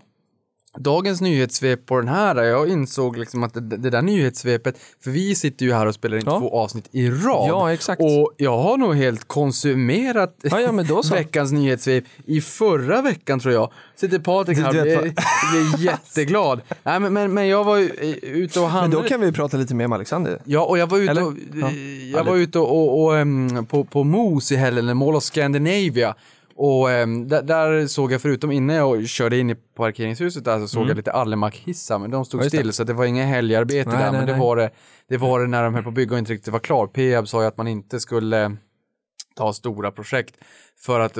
Dagens 0.78 1.22
nyhetssvep 1.22 1.86
på 1.86 1.98
den 1.98 2.08
här, 2.08 2.44
jag 2.44 2.70
insåg 2.70 3.18
liksom 3.18 3.44
att 3.44 3.54
det, 3.54 3.60
det 3.62 3.90
där 3.90 4.02
nyhetssvepet, 4.02 4.76
för 5.04 5.12
vi 5.12 5.36
sitter 5.36 5.66
ju 5.66 5.74
här 5.74 5.86
och 5.86 5.94
spelar 5.96 6.18
in 6.18 6.24
Ja. 6.26 6.40
två 6.40 6.58
avsnitt 6.60 6.86
i 6.92 7.10
rad. 7.10 7.50
Ja, 7.50 7.74
exakt. 7.74 8.02
Och 8.02 8.34
jag 8.38 8.58
har 8.58 8.78
nog 8.78 8.96
helt 8.96 9.28
konsumerat 9.28 10.36
Ja, 10.42 10.60
ja, 10.62 10.72
men 10.72 10.86
veckans 11.12 11.52
nyhetssvep 11.52 12.04
i 12.26 12.42
förra 12.42 13.02
veckan 13.02 13.40
tror 13.40 13.54
jag. 13.54 13.72
Sitter 13.96 14.20
Patrik 14.20 14.58
här 14.58 14.68
och 14.68 15.04
blir, 15.04 15.86
jätteglad. 15.86 16.62
Nej, 16.84 17.00
men, 17.00 17.14
men, 17.14 17.34
men 17.34 17.48
jag 17.48 17.64
var 17.64 17.78
ju 17.78 17.86
eh, 18.02 18.10
ute 18.32 18.60
och 18.60 18.66
Men 18.66 18.72
handlade. 18.72 19.04
då 19.04 19.10
kan 19.10 19.22
vi 19.22 19.32
prata 19.32 19.58
lite 19.58 19.76
mer 19.76 19.88
med 19.88 19.96
Alexander. 19.96 20.42
Ja, 20.46 20.66
och 20.66 20.78
jag 20.78 20.88
var 20.88 20.98
ute 20.98 21.12
Eller? 21.12 21.26
och, 21.26 21.34
Ja. 21.54 21.72
jag 22.18 22.24
var 22.24 22.36
ute 22.36 22.60
och, 22.60 22.72
och, 22.78 23.04
och 23.06 23.18
em, 23.18 23.66
på, 23.66 23.84
på 23.84 24.04
MOS 24.04 24.52
i 24.52 24.56
helgen, 24.56 24.98
Mall 24.98 25.16
of 25.16 25.24
Scandinavia. 25.24 26.16
Och 26.64 26.92
em, 26.92 27.28
där, 27.28 27.42
där 27.42 27.88
såg 27.88 28.12
jag, 28.12 28.22
förutom 28.22 28.52
inne 28.52 28.76
jag 28.76 29.08
körde 29.08 29.38
in 29.38 29.50
i 29.50 29.56
parkeringshuset 29.56 30.46
där, 30.46 30.60
så 30.60 30.68
såg 30.68 30.90
jag 30.90 30.98
lite 30.98 31.12
Allemak-hissar, 31.12 32.00
men 32.00 32.12
de 32.12 32.26
stod 32.26 32.40
Mm. 32.40 32.42
Ja, 32.42 32.46
just 32.46 32.52
det. 32.52 32.58
still, 32.58 32.74
så 32.74 32.84
det 32.84 32.94
var 32.94 33.06
inget 33.06 33.28
helgarbete 33.28 33.90
Nej, 33.90 33.98
där. 33.98 34.12
nej, 34.12 34.20
men 34.20 34.26
det 34.28 34.32
nej. 34.34 34.42
var 34.42 34.56
det, 34.56 34.70
det 35.10 35.18
var 35.18 35.40
det 35.40 35.48
när 35.48 35.64
de 35.64 35.74
höll 35.74 35.84
på 35.84 35.90
att 35.90 35.96
bygga 35.96 36.14
och 36.14 36.20
inte 36.20 36.34
riktigt 36.34 36.54
var 36.54 36.60
klar. 36.60 36.88
Peab 36.88 37.28
sa 37.28 37.42
ju 37.42 37.48
att 37.48 37.58
man 37.58 37.68
inte 37.68 38.00
skulle 38.00 38.58
ta 39.36 39.54
stora 39.54 39.92
projekt 39.92 40.36
för 40.86 41.00
att 41.00 41.18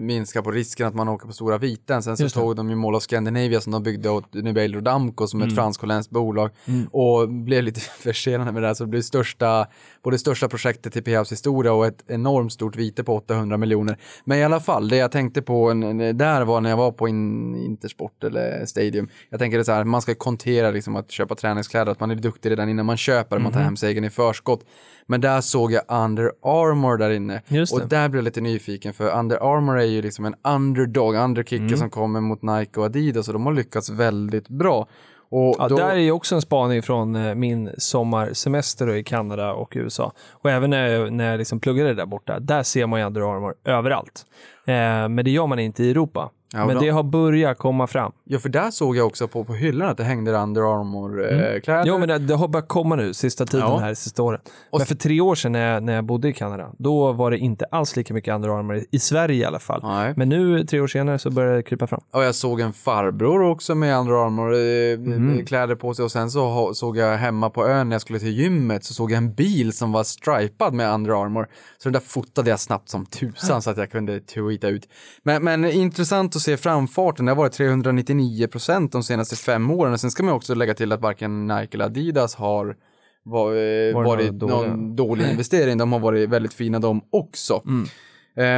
minska 0.00 0.42
på 0.42 0.50
risken 0.50 0.86
att 0.86 0.94
man 0.94 1.08
åker 1.08 1.26
på 1.26 1.32
stora 1.32 1.58
viten. 1.58 2.02
Sen 2.02 2.16
så 2.16 2.28
tog 2.28 2.56
de 2.56 2.70
ju 2.70 2.76
Mall 2.76 2.94
of 2.94 3.02
Scandinavia 3.02 3.60
som 3.60 3.72
de 3.72 3.82
byggde 3.82 4.10
åt 4.10 4.34
Nubel 4.34 4.74
Rodamco 4.74 5.26
som 5.26 5.40
Mm. 5.40 5.48
ett 5.48 5.54
fransk-holländskt 5.54 6.10
bolag 6.12 6.50
och 6.90 7.28
blev 7.28 7.62
lite 7.62 7.80
försenade 8.00 8.52
med 8.52 8.62
det 8.62 8.66
här 8.66 8.74
så 8.74 8.84
det 8.84 8.90
blev 8.90 9.02
största, 9.02 9.66
både 10.02 10.18
största 10.18 10.48
projektet 10.48 10.96
i 10.96 11.02
Peabs 11.02 11.32
historia 11.32 11.72
och 11.72 11.86
ett 11.86 12.04
enormt 12.06 12.52
stort 12.52 12.76
vite 12.76 13.04
på 13.04 13.14
800 13.16 13.56
miljoner. 13.56 13.98
Men 14.24 14.38
i 14.38 14.44
alla 14.44 14.60
fall, 14.60 14.88
det 14.88 14.96
jag 14.96 15.10
tänkte 15.12 15.42
på 15.42 15.68
där 16.14 16.44
var 16.44 16.60
när 16.60 16.70
jag 16.70 16.76
var 16.76 16.92
på 16.92 17.08
in, 17.08 17.56
Intersport 17.56 18.24
eller 18.24 18.66
Stadium. 18.66 19.08
Jag 19.30 19.40
tänker 19.40 19.58
det 19.58 19.64
så 19.64 19.72
här, 19.72 19.84
man 19.84 20.02
ska 20.02 20.14
kontera 20.14 20.70
liksom 20.70 20.96
att 20.96 21.10
köpa 21.10 21.34
träningskläder, 21.34 21.92
att 21.92 22.00
man 22.00 22.10
är 22.10 22.14
duktig 22.14 22.50
redan 22.50 22.68
innan 22.68 22.86
man 22.86 22.96
köper, 22.96 23.38
man 23.38 23.52
tar 23.52 23.58
Mhm. 23.60 23.64
hem 23.64 23.76
segern 23.76 24.04
i 24.04 24.10
förskott. 24.10 24.64
Men 25.06 25.20
där 25.20 25.40
såg 25.40 25.72
jag 25.72 25.82
Under 25.88 26.32
Armour 26.42 26.96
där 26.96 27.10
inne. 27.10 27.42
Och 27.72 27.88
där 27.88 28.08
blev 28.08 28.18
jag 28.18 28.24
lite 28.24 28.40
nyfiken 28.40 28.92
för 28.94 29.03
Under 29.10 29.54
Armour 29.56 29.78
är 29.78 29.84
ju 29.84 30.02
liksom 30.02 30.24
en 30.24 30.34
underdog, 30.44 31.14
underkicker 31.14 31.64
Mm. 31.64 31.76
som 31.76 31.90
kommer 31.90 32.20
mot 32.20 32.42
Nike 32.42 32.80
och 32.80 32.86
Adidas 32.86 33.28
och 33.28 33.34
de 33.34 33.46
har 33.46 33.52
lyckats 33.52 33.90
väldigt 33.90 34.48
bra. 34.48 34.86
Och 35.28 35.56
Ja, 35.58 35.68
då, 35.68 35.76
där 35.76 35.88
är 35.90 35.94
ju 35.96 36.10
också 36.12 36.34
en 36.34 36.42
spaning 36.42 36.82
från 36.82 37.16
eh, 37.16 37.34
min 37.34 37.70
sommarsemester 37.78 38.94
i 38.94 39.04
Kanada 39.04 39.52
och 39.52 39.72
USA. 39.76 40.12
Och 40.32 40.50
även 40.50 40.70
när 40.70 40.86
jag, 40.88 41.12
när 41.12 41.30
jag 41.30 41.38
liksom 41.38 41.60
pluggade 41.60 41.94
där 41.94 42.06
borta, 42.06 42.38
där 42.40 42.62
ser 42.62 42.86
man 42.86 43.00
ju 43.00 43.06
Under 43.06 43.20
Armour 43.36 43.54
överallt. 43.64 44.26
Eh, 44.66 45.08
men 45.08 45.16
det 45.24 45.30
gör 45.30 45.46
man 45.46 45.58
inte 45.58 45.84
i 45.84 45.90
Europa. 45.90 46.30
Ja, 46.56 46.66
men 46.66 46.74
då- 46.76 46.82
det 46.82 46.88
har 46.88 47.02
börjat 47.02 47.58
komma 47.58 47.86
fram. 47.86 48.12
ja, 48.24 48.38
för 48.38 48.48
där 48.48 48.70
såg 48.70 48.96
jag 48.96 49.06
också 49.06 49.28
på, 49.28 49.44
på 49.44 49.54
hyllan 49.54 49.88
att 49.88 49.96
det 49.96 50.04
hängde 50.04 50.32
Under 50.32 50.62
Armour-kläder. 50.80 51.84
Jo, 51.86 51.98
men 51.98 52.08
det, 52.08 52.18
det 52.18 52.34
har 52.34 52.48
börjat 52.48 52.68
komma 52.68 52.96
nu 52.96 53.14
sista 53.14 53.46
tiden 53.46 53.66
Ja. 53.68 53.78
här, 53.78 53.94
sista 53.94 54.22
åren. 54.22 54.40
Och- 54.70 54.78
Men 54.80 54.86
för 54.86 54.94
tre 54.94 55.20
år 55.20 55.34
sedan 55.34 55.52
när 55.52 55.72
jag, 55.72 55.82
när 55.82 55.94
jag 55.94 56.04
bodde 56.04 56.28
i 56.28 56.32
Kanada, 56.32 56.70
då 56.78 57.12
var 57.12 57.30
det 57.30 57.38
inte 57.38 57.64
alls 57.70 57.96
lika 57.96 58.14
mycket 58.14 58.34
Under 58.34 58.48
Armour, 58.48 58.80
i 58.90 58.98
Sverige 58.98 59.36
i 59.42 59.44
alla 59.44 59.58
fall. 59.58 59.80
Nej. 59.82 60.14
Men 60.16 60.28
nu, 60.28 60.64
tre 60.66 60.80
år 60.80 60.86
senare, 60.86 61.18
så 61.18 61.30
börjar 61.30 61.56
det 61.56 61.62
krypa 61.62 61.86
fram. 61.86 62.00
Och 62.12 62.24
jag 62.24 62.34
såg 62.34 62.60
en 62.60 62.72
farbror 62.72 63.42
också 63.42 63.74
med 63.74 63.98
Under. 63.98 64.12
Armour-kläder 64.26 65.74
på 65.74 65.94
sig 65.94 66.04
och 66.04 66.12
sen 66.12 66.30
så 66.30 66.74
såg 66.74 66.96
jag 66.96 67.16
hemma 67.16 67.50
på 67.50 67.66
ön 67.66 67.88
när 67.88 67.94
jag 67.94 68.00
skulle 68.00 68.18
till 68.18 68.38
gymmet 68.40 68.84
så 68.84 68.94
såg 68.94 69.10
jag 69.12 69.16
en 69.18 69.34
bil 69.34 69.72
som 69.72 69.92
var 69.92 70.04
stripad 70.04 70.74
med 70.74 70.94
Under 70.94 71.22
Armour. 71.24 71.46
Så 71.78 71.88
den 71.88 71.92
där 71.92 72.00
fotade 72.00 72.50
jag 72.50 72.60
snabbt 72.60 72.88
som 72.88 73.06
tusan 73.06 73.62
så 73.62 73.70
att 73.70 73.76
jag 73.76 73.90
kunde 73.90 74.20
tweeta 74.58 74.68
ut. 74.68 74.88
Men, 75.22 75.44
men 75.44 75.64
intressant 75.64 76.36
att 76.36 76.42
se 76.42 76.56
framfarten, 76.56 77.26
det 77.26 77.32
har 77.32 77.36
varit 77.36 77.52
399 77.52 78.46
procent 78.46 78.92
de 78.92 79.02
senaste 79.02 79.36
fem 79.36 79.70
åren 79.70 79.92
och 79.92 80.00
sen 80.00 80.10
ska 80.10 80.22
man 80.22 80.34
också 80.34 80.54
lägga 80.54 80.74
till 80.74 80.92
att 80.92 81.00
varken 81.00 81.46
Nike 81.46 81.76
eller 81.76 81.84
Adidas 81.84 82.34
har 82.34 82.76
var, 83.22 83.52
eh, 83.52 83.94
Var 83.94 84.04
varit 84.04 84.32
några 84.32 84.54
dåliga? 84.54 84.76
någon 84.76 84.96
dålig 84.96 85.30
investering. 85.30 85.78
De 85.78 85.92
har 85.92 85.98
varit 86.00 86.28
väldigt 86.28 86.54
fina 86.54 86.78
de 86.78 87.00
också. 87.10 87.62
Mm. 87.66 87.84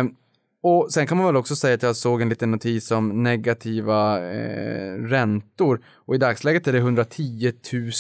Eh, 0.09 0.13
Och 0.69 0.93
sen 0.93 1.07
kan 1.07 1.17
man 1.19 1.27
väl 1.27 1.37
också 1.37 1.57
säga 1.57 1.75
att 1.75 1.83
jag 1.83 1.97
såg 1.97 2.23
en 2.23 2.29
liten 2.29 2.51
notis 2.51 2.91
om 2.91 3.23
negativa 3.23 4.19
eh, 4.33 4.95
räntor. 4.95 5.81
Och 6.07 6.14
i 6.14 6.19
dagsläget 6.19 6.67
är 6.69 6.73
det 6.73 6.79
110 6.79 7.53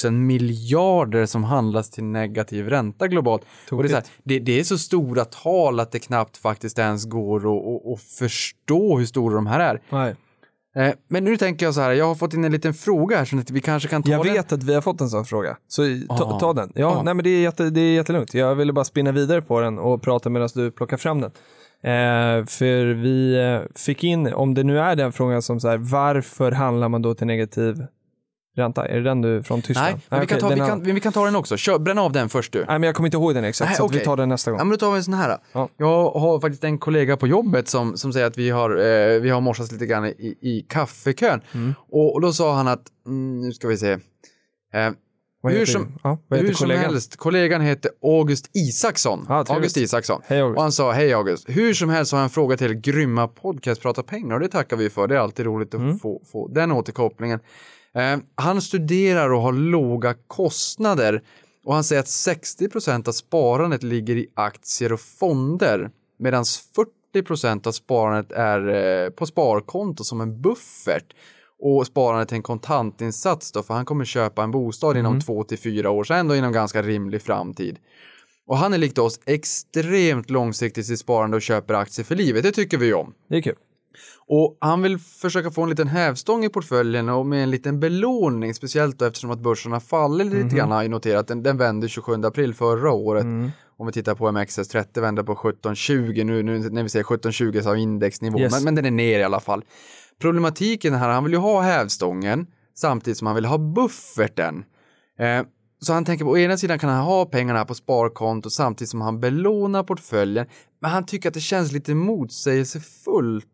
000 0.04 0.12
miljarder 0.12 1.26
som 1.26 1.44
handlas 1.44 1.90
till 1.90 2.04
negativ 2.04 2.68
ränta 2.68 3.08
globalt. 3.08 3.42
Och 3.70 3.82
det, 3.82 3.86
är 3.86 3.90
så 3.90 3.94
här, 3.96 4.04
det, 4.24 4.38
det 4.38 4.60
är 4.60 4.64
så 4.64 4.78
stora 4.78 5.24
tal 5.24 5.80
att 5.80 5.92
det 5.92 5.98
knappt 5.98 6.36
faktiskt 6.36 6.78
ens 6.78 7.04
går 7.04 7.36
att, 7.38 7.66
att, 7.66 7.92
att 7.92 8.00
förstå 8.00 8.98
hur 8.98 9.06
stora 9.06 9.34
de 9.34 9.46
här 9.46 9.60
är. 9.60 9.80
Nej. 9.90 10.14
Eh, 10.76 10.94
men 11.08 11.24
nu 11.24 11.36
tänker 11.36 11.66
jag 11.66 11.74
så 11.74 11.80
här, 11.80 11.92
jag 11.92 12.04
har 12.06 12.14
fått 12.14 12.34
in 12.34 12.44
en 12.44 12.52
liten 12.52 12.74
fråga 12.74 13.16
här 13.16 13.38
att 13.40 13.50
vi 13.50 13.60
kanske 13.60 13.88
kan 13.88 14.02
ta 14.02 14.10
Jag 14.10 14.24
den. 14.24 14.32
vet 14.34 14.52
att 14.52 14.62
vi 14.62 14.74
har 14.74 14.80
fått 14.80 15.00
en 15.00 15.08
sån 15.10 15.24
fråga, 15.24 15.56
så 15.68 15.82
ta, 16.08 16.14
Ah. 16.24 16.40
ta 16.40 16.52
den. 16.52 16.72
Ja, 16.74 16.86
Ah. 16.86 17.02
nej, 17.02 17.14
men 17.14 17.24
det, 17.24 17.30
är 17.30 17.40
jätte, 17.40 17.70
det 17.70 17.80
är 17.80 17.94
jättelugnt. 17.94 18.34
Jag 18.34 18.54
ville 18.54 18.72
bara 18.72 18.84
spinna 18.84 19.12
vidare 19.12 19.42
på 19.42 19.60
den 19.60 19.78
och 19.78 20.02
prata 20.02 20.30
medan 20.30 20.48
du 20.54 20.70
plockar 20.70 20.96
fram 20.96 21.20
den. 21.20 21.30
Eh, 21.86 22.44
för 22.44 22.94
vi 22.94 23.36
eh, 23.36 23.60
fick 23.74 24.04
in, 24.04 24.34
om 24.34 24.54
det 24.54 24.62
nu 24.62 24.78
är 24.78 24.96
den 24.96 25.12
frågan 25.12 25.42
som 25.42 25.60
så 25.60 25.68
här, 25.68 25.76
varför 25.76 26.52
handlar 26.52 26.88
man 26.88 27.02
då 27.02 27.14
till 27.14 27.26
negativ 27.26 27.86
ränta? 28.56 28.88
Är 28.88 28.96
det 28.96 29.02
den 29.02 29.22
du 29.22 29.42
från 29.42 29.62
Tyskland? 29.62 29.94
Nej, 29.94 30.00
men 30.08 30.20
vi, 30.20 30.26
kan 30.26 30.38
ta, 30.40 30.48
vi, 30.48 30.56
kan, 30.56 30.82
vi 30.82 31.00
kan 31.00 31.12
ta 31.12 31.24
den 31.24 31.36
också. 31.36 31.56
Kör, 31.56 31.78
bränn 31.78 31.98
av 31.98 32.12
den 32.12 32.28
först 32.28 32.52
du. 32.52 32.58
Nej, 32.58 32.66
men 32.68 32.82
jag 32.82 32.94
kommer 32.94 33.06
inte 33.06 33.16
ihåg 33.16 33.34
den 33.34 33.44
exakt, 33.44 33.68
Nej, 33.68 33.76
så 33.76 33.84
att 33.84 33.94
vi 33.94 34.00
tar 34.00 34.16
den 34.16 34.28
nästa 34.28 34.50
gång. 34.50 34.58
Ja, 34.58 34.64
men 34.64 34.70
då 34.70 34.76
tar 34.76 34.90
vi 34.90 34.96
en 34.96 35.04
sån 35.04 35.14
här. 35.14 35.38
Ja. 35.52 35.68
Jag 35.76 36.10
har 36.10 36.40
faktiskt 36.40 36.64
en 36.64 36.78
kollega 36.78 37.16
på 37.16 37.26
jobbet 37.26 37.68
som, 37.68 37.96
som 37.96 38.12
säger 38.12 38.26
att 38.26 38.38
vi 38.38 38.50
har, 38.50 38.70
eh, 38.70 39.20
vi 39.20 39.30
har 39.30 39.40
morsats 39.40 39.72
lite 39.72 39.86
grann 39.86 40.06
i, 40.06 40.36
i 40.40 40.66
kaffekön. 40.68 41.40
Mm. 41.52 41.74
Och, 41.90 42.14
och 42.14 42.20
då 42.20 42.32
sa 42.32 42.54
han 42.54 42.68
att, 42.68 42.82
mm, 43.06 43.40
nu 43.40 43.52
ska 43.52 43.68
vi 43.68 43.76
se. 43.76 43.92
Eh, 44.72 44.90
Vad 45.46 45.58
hur 45.58 45.66
som- 45.66 45.98
ja, 46.04 46.18
vad 46.28 46.40
hur 46.40 46.52
som 46.54 46.70
helst, 46.70 47.16
kollegan 47.16 47.60
heter 47.60 47.90
August 48.02 48.50
Isaksson. 48.56 49.26
Trevligt. 49.26 49.50
August 49.50 49.76
Isaksson. 49.76 50.20
Hej 50.26 50.40
August. 50.40 50.56
Och 50.56 50.62
han 50.62 50.72
sa, 50.72 50.92
hej 50.92 51.12
August, 51.12 51.44
hur 51.48 51.74
som 51.74 51.88
helst 51.88 52.12
har 52.12 52.18
jag 52.18 52.24
en 52.24 52.30
fråga 52.30 52.56
till 52.56 52.74
grymma 52.74 53.28
podcast 53.28 53.82
Prata 53.82 54.02
pengar 54.02 54.34
och 54.34 54.40
det 54.40 54.48
tackar 54.48 54.76
vi 54.76 54.90
för. 54.90 55.06
Det 55.08 55.14
är 55.14 55.18
alltid 55.18 55.46
roligt 55.46 55.74
att 55.74 55.80
Mm. 55.80 55.98
få, 55.98 56.22
få 56.32 56.48
den 56.48 56.72
återkopplingen. 56.72 57.40
Eh, 57.94 58.16
han 58.34 58.62
studerar 58.62 59.32
och 59.32 59.40
har 59.42 59.52
låga 59.52 60.14
kostnader 60.26 61.22
och 61.64 61.74
han 61.74 61.84
säger 61.84 62.00
att 62.00 62.08
60% 62.08 63.08
av 63.08 63.12
sparandet 63.12 63.82
ligger 63.82 64.16
i 64.16 64.26
aktier 64.34 64.92
och 64.92 65.00
fonder 65.00 65.90
medan 66.18 66.44
40% 67.14 67.66
av 67.66 67.72
sparandet 67.72 68.32
är 68.32 68.68
eh, 69.04 69.10
på 69.10 69.26
sparkonto 69.26 70.04
som 70.04 70.20
en 70.20 70.40
buffert 70.40 71.14
och 71.62 71.86
sparandet 71.86 72.28
till 72.28 72.36
en 72.36 72.42
kontantinsats 72.42 73.52
då, 73.52 73.62
för 73.62 73.74
han 73.74 73.84
kommer 73.84 74.04
köpa 74.04 74.42
en 74.42 74.50
bostad 74.50 74.96
inom 74.96 75.20
två 75.20 75.44
till 75.44 75.58
fyra 75.58 75.90
år, 75.90 76.04
så 76.04 76.14
ändå 76.14 76.36
inom 76.36 76.52
ganska 76.52 76.82
rimlig 76.82 77.22
framtid. 77.22 77.78
Och 78.46 78.56
han 78.56 78.74
är 78.74 78.78
likt 78.78 78.98
oss 78.98 79.20
extremt 79.26 80.30
långsiktig 80.30 80.80
i 80.80 80.84
sitt 80.84 80.98
sparande 80.98 81.36
och 81.36 81.42
köper 81.42 81.74
aktier 81.74 82.04
för 82.04 82.16
livet, 82.16 82.42
det 82.42 82.52
tycker 82.52 82.78
vi 82.78 82.94
om. 82.94 83.14
Det 83.28 83.36
är 83.36 83.42
kul. 83.42 83.56
Och 84.28 84.56
han 84.60 84.82
vill 84.82 84.98
försöka 84.98 85.50
få 85.50 85.62
en 85.62 85.68
liten 85.68 85.88
hävstång 85.88 86.44
i 86.44 86.48
portföljen 86.48 87.08
och 87.08 87.26
med 87.26 87.42
en 87.42 87.50
liten 87.50 87.80
belåning, 87.80 88.54
speciellt 88.54 88.98
då 88.98 89.04
eftersom 89.04 89.30
att 89.30 89.40
börsen 89.40 89.72
har 89.72 89.80
fallit 89.80 90.26
lite 90.26 90.56
grann 90.56 90.70
har 90.70 90.82
jag 90.82 90.90
noterat. 90.90 91.28
Den, 91.28 91.42
den 91.42 91.56
vände 91.56 91.88
27 91.88 92.14
april 92.24 92.54
förra 92.54 92.92
året. 92.92 93.24
Om 93.78 93.86
vi 93.86 93.92
tittar 93.92 94.14
på 94.14 94.28
MXS30 94.28 95.00
vände 95.00 95.24
på 95.24 95.32
1720, 95.32 96.22
nu, 96.24 96.42
nu 96.42 96.58
när 96.58 96.82
vi 96.82 96.88
säger 96.88 97.04
1720 97.04 97.60
så 97.62 97.68
har 97.68 97.74
vi 97.74 97.80
indexnivå, 97.80 98.38
Yes. 98.40 98.52
men, 98.52 98.64
men 98.64 98.74
den 98.74 98.84
är 98.84 98.90
ner 98.90 99.18
i 99.18 99.22
alla 99.22 99.40
fall. 99.40 99.64
Problematiken 100.20 100.94
här, 100.94 101.08
han 101.08 101.24
vill 101.24 101.32
ju 101.32 101.38
ha 101.38 101.60
hävstången 101.60 102.46
samtidigt 102.74 103.18
som 103.18 103.26
han 103.26 103.34
vill 103.36 103.44
ha 103.44 103.58
bufferten. 103.58 104.64
Eh, 105.18 105.42
så 105.80 105.92
han 105.92 106.04
tänker 106.04 106.24
på 106.24 106.30
å 106.30 106.38
ena 106.38 106.56
sidan 106.56 106.78
kan 106.78 106.90
han 106.90 107.04
ha 107.04 107.24
pengarna 107.24 107.64
på 107.64 107.74
sparkonto 107.74 108.50
samtidigt 108.50 108.90
som 108.90 109.00
han 109.00 109.20
belånar 109.20 109.82
portföljen. 109.82 110.46
Men 110.80 110.90
han 110.90 111.06
tycker 111.06 111.28
att 111.28 111.34
det 111.34 111.40
känns 111.40 111.72
lite 111.72 111.94
motsägelsefullt 111.94 113.46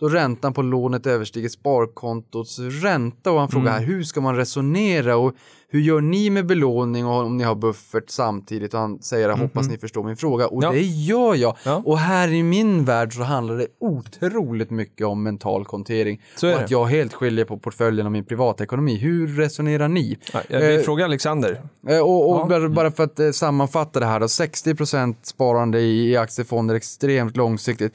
då 0.00 0.08
räntan 0.08 0.52
på 0.52 0.62
lånet 0.62 1.06
överstiger 1.06 1.48
sparkontots 1.48 2.58
ränta 2.58 3.32
och 3.32 3.40
han 3.40 3.48
frågar 3.48 3.72
här 3.72 3.82
hur 3.86 4.02
ska 4.02 4.20
man 4.20 4.36
resonera 4.36 5.16
och 5.16 5.34
hur 5.68 5.80
gör 5.80 6.00
ni 6.00 6.30
med 6.30 6.46
belåning 6.46 7.06
och 7.06 7.14
om 7.24 7.36
ni 7.36 7.44
har 7.44 7.54
buffert 7.54 8.10
samtidigt 8.10 8.74
och 8.74 8.80
han 8.80 9.02
säger 9.02 9.28
jag 9.28 9.36
hoppas 9.36 9.68
ni 9.68 9.78
förstår 9.78 10.02
min 10.04 10.16
fråga 10.16 10.46
och 10.46 10.64
Ja. 10.64 10.70
det 10.72 10.80
gör 10.80 11.34
jag. 11.34 11.56
Ja. 11.64 11.82
Och 11.84 11.98
här 11.98 12.32
i 12.32 12.42
min 12.42 12.84
värld 12.84 13.12
så 13.14 13.22
handlar 13.22 13.56
det 13.56 13.66
otroligt 13.80 14.70
mycket 14.70 15.06
om 15.06 15.22
mental 15.22 15.64
kontering 15.64 16.22
Så 16.36 16.48
och 16.54 16.60
att 16.60 16.70
jag 16.70 16.84
helt 16.84 17.14
skiljer 17.14 17.44
på 17.44 17.58
portföljen 17.58 18.06
och 18.06 18.12
min 18.12 18.24
privatekonomi. 18.24 18.96
Hur 18.96 19.28
resonerar 19.36 19.88
ni? 19.88 20.18
Ja, 20.32 20.40
jag 20.48 20.60
vill 20.60 20.76
Eh, 20.78 20.82
fråga 20.82 21.04
Alexander. 21.04 21.60
Eh, 21.88 21.98
Och, 22.00 22.30
och 22.40 22.48
bara, 22.48 22.68
bara 22.68 22.90
för 22.90 23.04
att 23.04 23.20
eh, 23.20 23.30
sammanfatta 23.30 24.00
det 24.00 24.06
här 24.06 24.20
då, 24.20 24.26
60% 24.26 25.14
sparande 25.22 25.80
i, 25.80 26.10
i 26.10 26.16
aktiefonder 26.16 26.74
extremt 26.74 27.36
långsiktigt, 27.36 27.94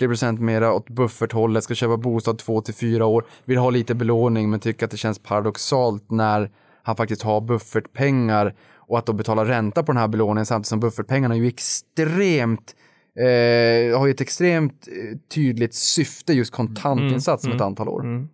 40% 0.00 0.38
mera 0.40 0.72
åt 0.72 0.88
bufferthållet, 0.88 1.64
ska 1.64 1.74
köpa 1.74 1.96
bostad 1.96 2.38
2 2.38 2.60
till 2.60 2.74
4 2.74 3.06
år, 3.06 3.24
vill 3.44 3.58
ha 3.58 3.70
lite 3.70 3.94
belåning 3.94 4.50
men 4.50 4.60
tycker 4.60 4.84
att 4.84 4.90
det 4.90 4.96
känns 4.96 5.18
paradoxalt 5.18 6.10
när 6.10 6.50
han 6.82 6.96
faktiskt 6.96 7.22
har 7.22 7.40
buffertpengar 7.40 8.54
och 8.76 8.98
att 8.98 9.06
då 9.06 9.12
betala 9.12 9.44
ränta 9.44 9.82
på 9.82 9.92
den 9.92 10.00
här 10.00 10.08
belåningen 10.08 10.46
samtidigt 10.46 10.66
som 10.66 10.80
buffertpengarna 10.80 11.34
är 11.34 11.38
ju 11.38 11.46
extremt 11.46 12.74
eh, 13.18 13.98
har 13.98 14.06
ju 14.06 14.10
ett 14.10 14.20
extremt 14.20 14.88
eh, 14.88 15.18
tydligt 15.34 15.74
syfte, 15.74 16.32
just 16.32 16.52
kontantinsats 16.52 17.44
om 17.44 17.52
ett 17.52 17.60
antal 17.60 17.88
år. 17.88 18.28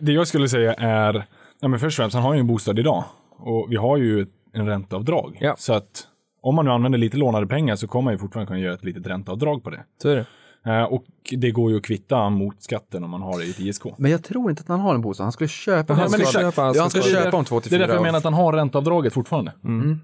Det 0.00 0.12
jag 0.12 0.28
skulle 0.28 0.48
säga 0.48 0.74
är, 0.74 1.26
ja, 1.60 1.68
men 1.68 1.80
först 1.80 1.98
och 1.98 2.02
främst, 2.02 2.14
han 2.14 2.22
har 2.22 2.34
ju 2.34 2.40
en 2.40 2.46
bostad 2.46 2.78
idag 2.78 3.04
och 3.38 3.66
vi 3.70 3.76
har 3.76 3.96
ju 3.96 4.26
en 4.52 4.66
ränteavdrag. 4.66 5.38
Ja. 5.40 5.54
Så 5.58 5.72
att 5.72 6.06
om 6.40 6.54
man 6.54 6.64
nu 6.64 6.70
använder 6.70 6.98
lite 6.98 7.16
lånade 7.16 7.46
pengar 7.46 7.76
så 7.76 7.88
kommer 7.88 8.04
man 8.04 8.14
ju 8.14 8.18
fortfarande 8.18 8.46
kunna 8.46 8.60
göra 8.60 8.74
ett 8.74 8.84
litet 8.84 9.06
ränteavdrag 9.06 9.64
på 9.64 9.70
det. 9.70 9.84
Så 10.02 10.08
är 10.08 10.16
det. 10.16 10.26
Eh, 10.66 10.82
och 10.82 11.04
det 11.30 11.50
går 11.50 11.70
ju 11.70 11.76
att 11.76 11.82
kvitta 11.84 12.30
mot 12.30 12.62
skatten 12.62 13.04
om 13.04 13.10
man 13.10 13.22
har 13.22 13.38
det 13.38 13.44
i 13.44 13.50
ett 13.50 13.60
ISK. 13.60 13.82
Men 13.98 14.10
jag 14.10 14.24
tror 14.24 14.50
inte 14.50 14.62
att 14.62 14.68
han 14.68 14.80
har 14.80 14.94
en 14.94 15.00
bostad, 15.00 15.24
han 15.24 15.32
skulle 15.32 15.48
köpa 15.48 15.94
Han 15.94 16.02
en 16.02 16.08
skulle 16.10 16.24
bostad. 16.24 16.42
köpa, 16.42 16.62
han 16.62 16.74
ja, 16.74 16.80
han 16.80 16.90
skulle 16.90 17.02
skulle 17.02 17.14
köpa. 17.16 17.24
köpa 17.26 17.36
om 17.36 17.44
2 17.44 17.60
till 17.60 17.70
Det 17.70 17.76
är 17.76 17.78
4 17.78 17.86
därför 17.86 17.94
jag 17.94 18.00
år. 18.00 18.04
menar 18.04 18.18
att 18.18 18.24
han 18.24 18.34
har 18.34 18.52
ränteavdraget 18.52 19.12
fortfarande. 19.12 19.52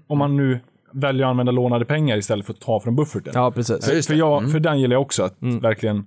Om 0.07 0.17
man 0.17 0.37
nu 0.37 0.59
väljer 0.91 1.25
att 1.25 1.29
använda 1.29 1.51
lånade 1.51 1.85
pengar 1.85 2.17
istället 2.17 2.45
för 2.45 2.53
att 2.53 2.59
ta 2.59 2.79
från 2.79 2.95
bufferten. 2.95 3.33
Ja, 3.35 3.51
precis. 3.51 3.85
För, 3.85 4.01
för, 4.01 4.13
jag, 4.13 4.51
för 4.51 4.59
den 4.59 4.79
gillar 4.79 4.95
jag 4.95 5.01
också, 5.01 5.23
att 5.23 5.35
verkligen 5.61 6.05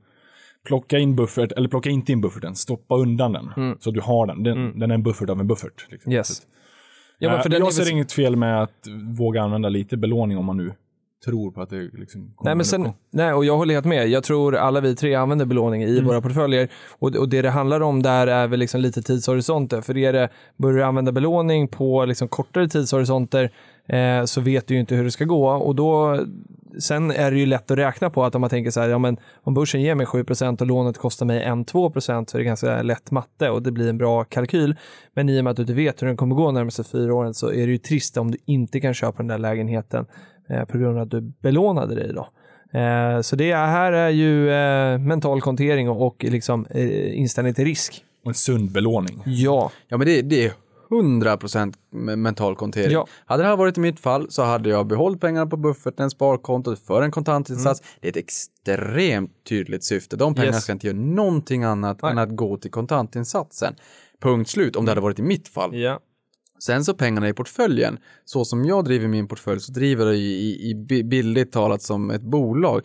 plocka 0.67 0.99
in 0.99 1.17
buffert, 1.17 1.53
eller 1.53 1.69
plocka 1.69 1.91
inte 1.91 2.13
in 2.13 2.21
bufferten, 2.21 2.55
stoppa 2.55 2.97
undan 2.97 3.33
den. 3.33 3.77
Så 3.81 3.91
du 3.91 4.01
har 4.01 4.27
den. 4.27 4.43
Den, 4.43 4.79
den 4.79 4.91
är 4.91 4.95
en 4.95 5.03
buffert 5.03 5.31
av 5.31 5.41
en 5.41 5.47
buffert. 5.47 5.87
Liksom. 5.91 6.13
Yes. 6.13 6.43
Ja, 7.19 7.31
men 7.33 7.43
för 7.43 7.49
den 7.49 7.63
är 7.63 7.67
jag 7.67 7.73
ser 7.75 7.91
inget 7.93 8.13
fel 8.13 8.37
med 8.37 8.63
att 8.63 8.87
våga 9.19 9.43
använda 9.43 9.69
lite 9.69 9.97
belåning 9.97 10.39
om 10.39 10.45
man 10.45 10.57
nu 10.57 10.73
tror 11.25 11.51
på 11.51 11.63
att 11.63 11.71
det 11.71 11.83
liksom 11.83 12.33
kommer 12.37 12.51
Nej, 12.51 12.55
men 12.55 12.61
en 12.61 12.65
sen, 12.65 12.93
nej, 13.11 13.33
och 13.33 13.45
jag 13.45 13.57
håller 13.57 13.75
helt 13.75 13.87
med. 13.87 14.09
Jag 14.09 14.25
tror 14.25 14.57
alla 14.57 14.81
vi 14.81 14.97
tre 14.97 15.15
använder 15.15 15.47
belåning 15.47 15.83
i 15.83 16.01
våra 16.01 16.21
portföljer. 16.21 16.69
Och, 16.99 17.17
och 17.17 17.29
det 17.29 17.43
det 17.43 17.51
handlar 17.51 17.81
om 17.81 18.03
där 18.03 18.27
är 18.27 18.47
väl 18.47 18.61
liksom 18.61 18.81
lite 18.81 19.03
tidshorisonter. 19.03 19.81
För 19.81 19.97
är 19.97 20.13
det, 20.13 20.29
börjar 20.57 20.77
du 20.77 20.85
använda 20.85 21.13
belåning 21.13 21.69
på 21.69 22.05
liksom 22.05 22.29
kortare 22.29 22.69
tidshorisonter 22.69 23.51
eh, 23.89 24.25
så 24.25 24.41
vet 24.41 24.67
du 24.67 24.75
ju 24.75 24.81
inte 24.81 24.95
hur 24.95 25.05
det 25.05 25.11
ska 25.11 25.25
gå. 25.25 25.49
Och 25.49 25.75
då, 25.75 26.21
sen 26.79 27.11
är 27.11 27.31
det 27.31 27.39
ju 27.39 27.47
lätt 27.47 27.71
att 27.71 27.79
räkna 27.79 28.11
på 28.11 28.25
att 28.25 28.35
om 28.35 28.41
man 28.41 28.51
tänker 28.51 28.71
så 28.71 28.81
här, 28.81 28.89
ja 28.89 28.99
men 28.99 29.17
om 29.43 29.55
börsen 29.55 29.83
ger 29.83 29.95
mig 29.95 30.07
7% 30.07 30.61
och 30.61 30.67
lånet 30.67 30.99
kostar 30.99 31.27
mig 31.27 31.45
1-2 31.45 32.01
så 32.01 32.13
är 32.13 32.39
det 32.39 32.45
ganska 32.45 32.83
lätt 32.83 33.11
matte 33.11 33.51
och 33.51 33.63
det 33.63 33.73
blir 33.73 33.89
en 33.89 33.99
bra 33.99 34.25
kalkyl. 34.25 34.77
Men 35.15 35.29
i 35.29 35.41
och 35.41 35.45
med 35.45 35.51
att 35.51 35.57
du 35.57 35.63
inte 35.63 35.75
vet 35.75 36.03
hur 36.03 36.07
den 36.07 36.17
kommer 36.17 36.35
gå 36.35 36.51
närmaste 36.51 36.85
fyra 36.85 37.15
åren 37.15 37.35
så 37.35 37.53
är 37.53 37.67
det 37.67 37.73
ju 37.73 37.79
trist 37.79 38.17
om 38.17 38.31
du 38.31 38.39
inte 38.45 38.81
kan 38.81 38.95
köpa 38.95 39.17
den 39.17 39.27
där 39.27 39.39
lägenheten 39.39 40.07
på 40.69 40.79
grund 40.79 40.97
av 40.97 41.03
att 41.03 41.11
du 41.11 41.21
belånade 41.21 41.95
dig 41.95 42.13
då. 42.15 42.29
Eh, 42.79 43.21
så 43.21 43.37
det 43.37 43.55
här 43.55 43.93
är 43.93 44.09
ju 44.11 44.51
eh, 44.51 44.99
mental 44.99 45.41
kontering 45.41 45.89
och, 45.91 46.07
och 46.07 46.25
liksom, 46.25 46.67
eh, 46.71 47.19
inställning 47.19 47.55
till 47.55 47.65
risk. 47.65 48.05
Och 48.25 48.29
en 48.31 48.35
sund 48.35 48.71
belåning. 48.73 49.23
Ja, 49.27 49.71
Ja, 49.89 49.97
men 49.97 50.07
det, 50.07 50.23
det 50.23 50.45
är 50.47 50.53
100% 50.91 51.75
me- 51.95 52.17
mental 52.17 52.57
kontering. 52.57 52.93
Ja. 52.93 53.07
Hade 53.27 53.43
det 53.43 53.49
här 53.49 53.57
varit 53.57 53.79
i 53.79 53.81
mitt 53.81 54.01
fall 54.01 54.31
så 54.31 54.43
hade 54.43 54.69
jag 54.69 54.87
behållit 54.87 55.21
pengarna 55.21 55.47
på 55.47 55.57
bufferten, 55.57 56.11
sparkontot 56.11 56.79
för 56.79 57.03
en 57.03 57.11
kontantinsats. 57.11 57.81
Mm. 57.81 57.89
Det 58.01 58.09
är 58.09 58.11
ett 58.11 58.17
extremt 58.17 59.31
tydligt 59.49 59.85
syfte. 59.85 60.17
De 60.17 60.35
pengarna 60.35 60.55
Yes. 60.55 60.63
ska 60.63 60.73
inte 60.73 60.87
göra 60.87 60.97
någonting 60.97 61.65
annat 61.65 62.03
Nej. 62.03 62.13
än 62.13 62.19
att 62.19 62.37
gå 62.37 62.57
till 62.57 62.71
kontantinsatsen. 62.71 63.75
Punkt 64.21 64.51
slut, 64.51 64.77
om 64.77 64.85
det 64.85 64.91
hade 64.91 65.01
varit 65.01 65.19
i 65.19 65.23
mitt 65.23 65.49
fall. 65.49 65.77
ja. 65.77 66.01
Sen 66.59 66.85
så 66.85 66.95
pengarna 66.95 67.29
i 67.29 67.33
portföljen, 67.33 67.99
så 68.25 68.45
som 68.45 68.65
jag 68.65 68.85
driver 68.85 69.09
min 69.09 69.29
portfölj 69.29 69.61
så 69.61 69.73
driver 69.73 70.07
jag 70.07 70.17
i, 70.17 70.19
i, 70.19 70.71
i 70.71 70.75
billigt 70.75 71.07
bildligt 71.07 71.53
talat 71.53 71.83
som 71.83 72.11
ett 72.11 72.23
bolag. 72.23 72.83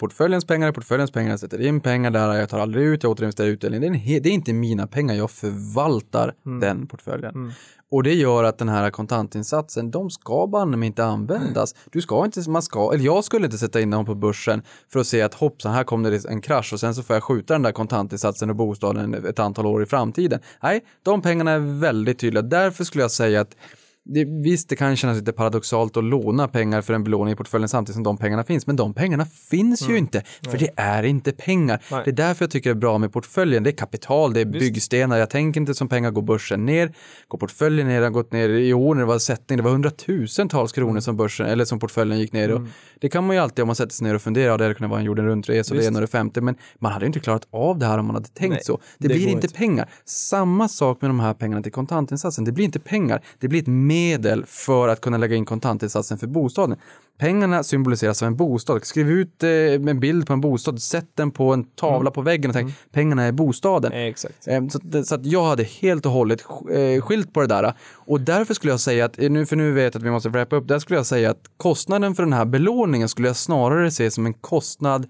Portföljens 0.00 0.44
pengar 0.44 0.72
portföljens 0.72 1.10
pengar, 1.10 1.30
jag 1.30 1.40
sätter 1.40 1.60
in 1.60 1.80
pengar 1.80 2.10
där, 2.10 2.34
jag 2.34 2.48
tar 2.48 2.58
aldrig 2.58 2.86
ut, 2.86 3.02
jag 3.02 3.12
återinvesterar 3.12 3.48
utdelning. 3.48 3.80
Det 3.80 3.86
är, 3.86 4.20
det 4.20 4.28
är 4.28 4.32
inte 4.32 4.52
mina 4.52 4.86
pengar, 4.86 5.14
jag 5.14 5.30
förvaltar 5.30 6.34
den 6.60 6.86
portföljen. 6.86 7.52
Och 7.90 8.02
det 8.02 8.14
gör 8.14 8.44
att 8.44 8.58
den 8.58 8.68
här 8.68 8.90
kontantinsatsen, 8.90 9.90
de 9.90 10.10
ska 10.10 10.46
banne 10.46 10.76
mig 10.76 10.86
inte 10.86 11.04
användas. 11.04 11.74
Du 11.90 12.00
ska 12.00 12.24
inte, 12.24 12.50
man 12.50 12.62
ska, 12.62 12.92
eller 12.94 13.04
jag 13.04 13.24
skulle 13.24 13.44
inte 13.44 13.58
sätta 13.58 13.80
in 13.80 13.90
dem 13.90 14.04
på 14.04 14.14
börsen 14.14 14.62
för 14.92 15.00
att 15.00 15.06
se 15.06 15.22
att 15.22 15.34
hoppsan, 15.34 15.72
här 15.74 15.84
kom 15.84 16.02
det 16.02 16.24
en 16.24 16.40
krasch 16.40 16.72
och 16.72 16.80
sen 16.80 16.94
så 16.94 17.02
får 17.02 17.16
jag 17.16 17.22
skjuta 17.22 17.54
den 17.54 17.62
där 17.62 17.72
kontantinsatsen 17.72 18.50
och 18.50 18.56
bostaden 18.56 19.14
ett 19.14 19.38
antal 19.38 19.66
år 19.66 19.82
i 19.82 19.86
framtiden. 19.86 20.40
Nej, 20.62 20.84
de 21.02 21.22
pengarna 21.22 21.50
är 21.50 21.80
väldigt 21.80 22.18
tydliga. 22.18 22.42
Därför 22.42 22.84
skulle 22.84 23.04
jag 23.04 23.10
säga 23.10 23.40
att 23.40 23.56
det, 24.04 24.24
visst, 24.24 24.68
det 24.68 24.76
kan 24.76 24.96
kännas 24.96 25.18
lite 25.18 25.32
paradoxalt 25.32 25.96
att 25.96 26.04
låna 26.04 26.48
pengar 26.48 26.82
för 26.82 26.94
en 26.94 27.04
belåning 27.04 27.32
i 27.32 27.36
portföljen 27.36 27.68
samtidigt 27.68 27.94
som 27.94 28.02
de 28.02 28.16
pengarna 28.16 28.44
finns, 28.44 28.66
men 28.66 28.76
de 28.76 28.94
pengarna 28.94 29.26
finns 29.26 29.88
ju 29.88 29.98
inte, 29.98 30.22
för 30.50 30.58
det 30.58 30.70
är 30.76 31.02
inte 31.02 31.32
pengar. 31.32 31.82
Nej. 31.90 32.02
Det 32.04 32.10
är 32.10 32.14
därför 32.14 32.44
jag 32.44 32.50
tycker 32.50 32.70
det 32.70 32.74
är 32.74 32.80
bra 32.80 32.98
med 32.98 33.12
portföljen. 33.12 33.62
Det 33.62 33.70
är 33.70 33.72
kapital, 33.72 34.32
det 34.32 34.40
är 34.40 34.44
byggstenar. 34.44 35.16
Jag 35.16 35.30
tänker 35.30 35.60
inte 35.60 35.74
som 35.74 35.88
pengar 35.88 36.10
går 36.10 36.22
börsen 36.22 36.66
ner, 36.66 36.92
går 37.28 37.38
portföljen 37.38 37.88
ner, 37.88 38.02
har 38.02 38.10
gått 38.10 38.32
ner 38.32 38.48
i 38.48 38.74
år 38.74 38.94
när 38.94 39.02
det 39.02 39.06
var 39.06 39.18
sättning, 39.18 39.56
det 39.56 39.62
var 39.62 39.70
hundratusentals 39.70 40.72
kronor 40.72 41.00
som 41.00 41.16
börsen, 41.16 41.46
eller 41.46 41.64
som 41.64 41.78
portföljen 41.78 42.18
gick 42.18 42.32
ner. 42.32 42.52
Och 42.52 42.62
det 43.00 43.08
kan 43.08 43.26
man 43.26 43.36
ju 43.36 43.42
alltid 43.42 43.62
om 43.62 43.66
man 43.66 43.76
sätter 43.76 43.92
sig 43.92 44.06
ner 44.06 44.14
och 44.14 44.22
funderar, 44.22 44.46
ja, 44.46 44.56
det 44.56 44.64
hade 44.64 44.74
kunnat 44.74 44.90
vara 44.90 45.00
en 45.00 45.06
jorden 45.06 45.26
runt-resa 45.26 45.74
det 45.74 45.80
Visst. 45.80 45.94
och 45.94 46.00
det 46.00 46.06
femte, 46.06 46.40
men 46.40 46.54
man 46.78 46.92
hade 46.92 47.06
inte 47.06 47.20
klarat 47.20 47.48
av 47.50 47.78
det 47.78 47.86
här 47.86 47.98
om 47.98 48.06
man 48.06 48.14
hade 48.14 48.28
tänkt 48.28 48.52
Nej, 48.52 48.64
så. 48.64 48.80
Det, 48.98 49.08
det 49.08 49.14
blir 49.14 49.28
inte. 49.28 49.48
pengar. 49.48 49.88
Samma 50.04 50.68
sak 50.68 51.00
med 51.00 51.10
de 51.10 51.20
här 51.20 51.34
pengarna 51.34 51.62
till 51.62 51.72
kontantinsatsen. 51.72 52.44
Det 52.44 52.52
blir 52.52 52.64
inte 52.64 52.80
pengar, 52.80 53.22
det 53.38 53.48
blir 53.48 53.60
ett 53.60 53.66
medel 53.90 54.44
för 54.46 54.88
att 54.88 55.00
kunna 55.00 55.16
lägga 55.16 55.36
in 55.36 55.44
kontantinsatsen 55.44 56.18
för 56.18 56.26
bostaden. 56.26 56.76
Pengarna 57.18 57.62
symboliseras 57.62 58.22
av 58.22 58.26
en 58.26 58.36
bostad. 58.36 58.84
Skriv 58.84 59.10
ut 59.10 59.42
eh, 59.42 59.50
en 59.90 60.00
bild 60.00 60.26
på 60.26 60.32
en 60.32 60.40
bostad, 60.40 60.82
sätt 60.82 61.10
den 61.14 61.30
på 61.30 61.52
en 61.52 61.64
tavla 61.64 62.10
på 62.10 62.22
väggen 62.22 62.50
och 62.50 62.54
tänk 62.54 62.74
pengarna 62.92 63.22
är 63.22 63.32
bostaden. 63.32 63.92
Exakt. 63.92 64.48
Eh, 64.48 64.66
Så, 64.68 65.04
så 65.04 65.14
att 65.14 65.26
jag 65.26 65.44
hade 65.44 65.62
helt 65.62 66.06
och 66.06 66.12
hållet 66.12 66.44
eh, 66.72 67.02
skilt 67.02 67.32
på 67.32 67.40
det 67.40 67.46
där. 67.46 67.74
Och 67.92 68.20
därför 68.20 68.54
skulle 68.54 68.72
jag 68.72 68.80
säga 68.80 69.04
att, 69.04 69.18
eh, 69.18 69.30
nu, 69.30 69.46
för 69.46 69.56
nu 69.56 69.72
vet 69.72 69.94
jag 69.94 70.00
att 70.00 70.06
vi 70.06 70.10
måste 70.10 70.28
wrappa 70.28 70.56
upp, 70.56 70.68
där 70.68 70.78
skulle 70.78 70.98
jag 70.98 71.06
säga 71.06 71.30
att 71.30 71.42
kostnaden 71.56 72.14
för 72.14 72.22
den 72.22 72.32
här 72.32 72.44
belåningen 72.44 73.08
skulle 73.08 73.28
jag 73.28 73.36
snarare 73.36 73.90
se 73.90 74.10
som 74.10 74.26
en 74.26 74.34
kostnad 74.34 75.06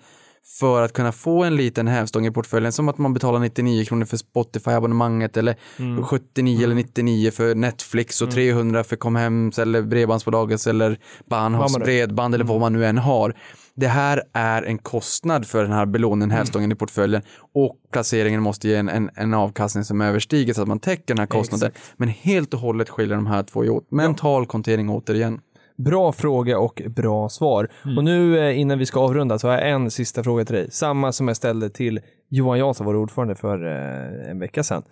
för 0.58 0.82
att 0.82 0.92
kunna 0.92 1.12
få 1.12 1.44
en 1.44 1.56
liten 1.56 1.88
hävstång 1.88 2.26
i 2.26 2.30
portföljen, 2.30 2.72
som 2.72 2.88
att 2.88 2.98
man 2.98 3.14
betalar 3.14 3.38
99 3.38 3.84
kronor 3.84 4.04
för 4.04 4.16
Spotify-abonnemanget 4.16 5.36
eller 5.36 5.56
Mm. 5.78 6.04
79 6.04 6.64
eller 6.64 6.74
99 6.74 7.30
för 7.30 7.54
Netflix 7.54 8.22
och 8.22 8.30
300 8.30 8.84
för 8.84 8.96
Comhems 8.96 9.58
eller 9.58 9.82
Bredbandsbolagets 9.82 10.66
eller 10.66 10.98
Bahnhofs 11.30 11.76
bredband 11.78 12.34
eller 12.34 12.44
vad 12.44 12.60
man 12.60 12.72
nu 12.72 12.86
än 12.86 12.98
har. 12.98 13.34
Det 13.74 13.88
här 13.88 14.22
är 14.32 14.62
en 14.62 14.78
kostnad 14.78 15.46
för 15.46 15.62
den 15.62 15.72
här 15.72 15.86
belåningen, 15.86 16.30
hävstången 16.30 16.72
i 16.72 16.74
portföljen 16.74 17.22
och 17.54 17.76
placeringen 17.92 18.42
måste 18.42 18.68
ge 18.68 18.76
en, 18.76 18.88
en, 18.88 19.10
en 19.14 19.34
avkastning 19.34 19.84
som 19.84 20.00
överstiger 20.00 20.54
så 20.54 20.62
att 20.62 20.68
man 20.68 20.80
täcker 20.80 21.14
den 21.14 21.18
här 21.18 21.26
kostnaden. 21.26 21.70
Men 21.96 22.08
helt 22.08 22.54
och 22.54 22.60
hållet 22.60 22.88
skiljer 22.88 23.16
de 23.16 23.26
här 23.26 23.42
två 23.42 23.60
åt. 23.60 23.90
Mental 23.90 24.46
kontering 24.46 24.90
återigen. 24.90 25.40
Bra 25.84 26.12
fråga 26.12 26.58
och 26.58 26.82
bra 26.88 27.28
svar. 27.28 27.68
Och 27.96 28.04
nu 28.04 28.38
eh, 28.38 28.58
innan 28.60 28.78
vi 28.78 28.86
ska 28.86 29.00
avrunda 29.00 29.38
så 29.38 29.48
har 29.48 29.54
jag 29.54 29.70
en 29.70 29.90
sista 29.90 30.22
fråga 30.22 30.44
till 30.44 30.54
dig. 30.56 30.70
Samma 30.70 31.12
som 31.12 31.28
jag 31.28 31.36
ställde 31.36 31.70
till 31.70 32.00
Johan 32.28 32.58
Jansson, 32.58 32.86
vår 32.86 32.96
ordförande, 32.96 33.34
för 33.34 33.66
eh, 33.66 34.30
en 34.30 34.38
vecka 34.38 34.62
sedan. 34.62 34.82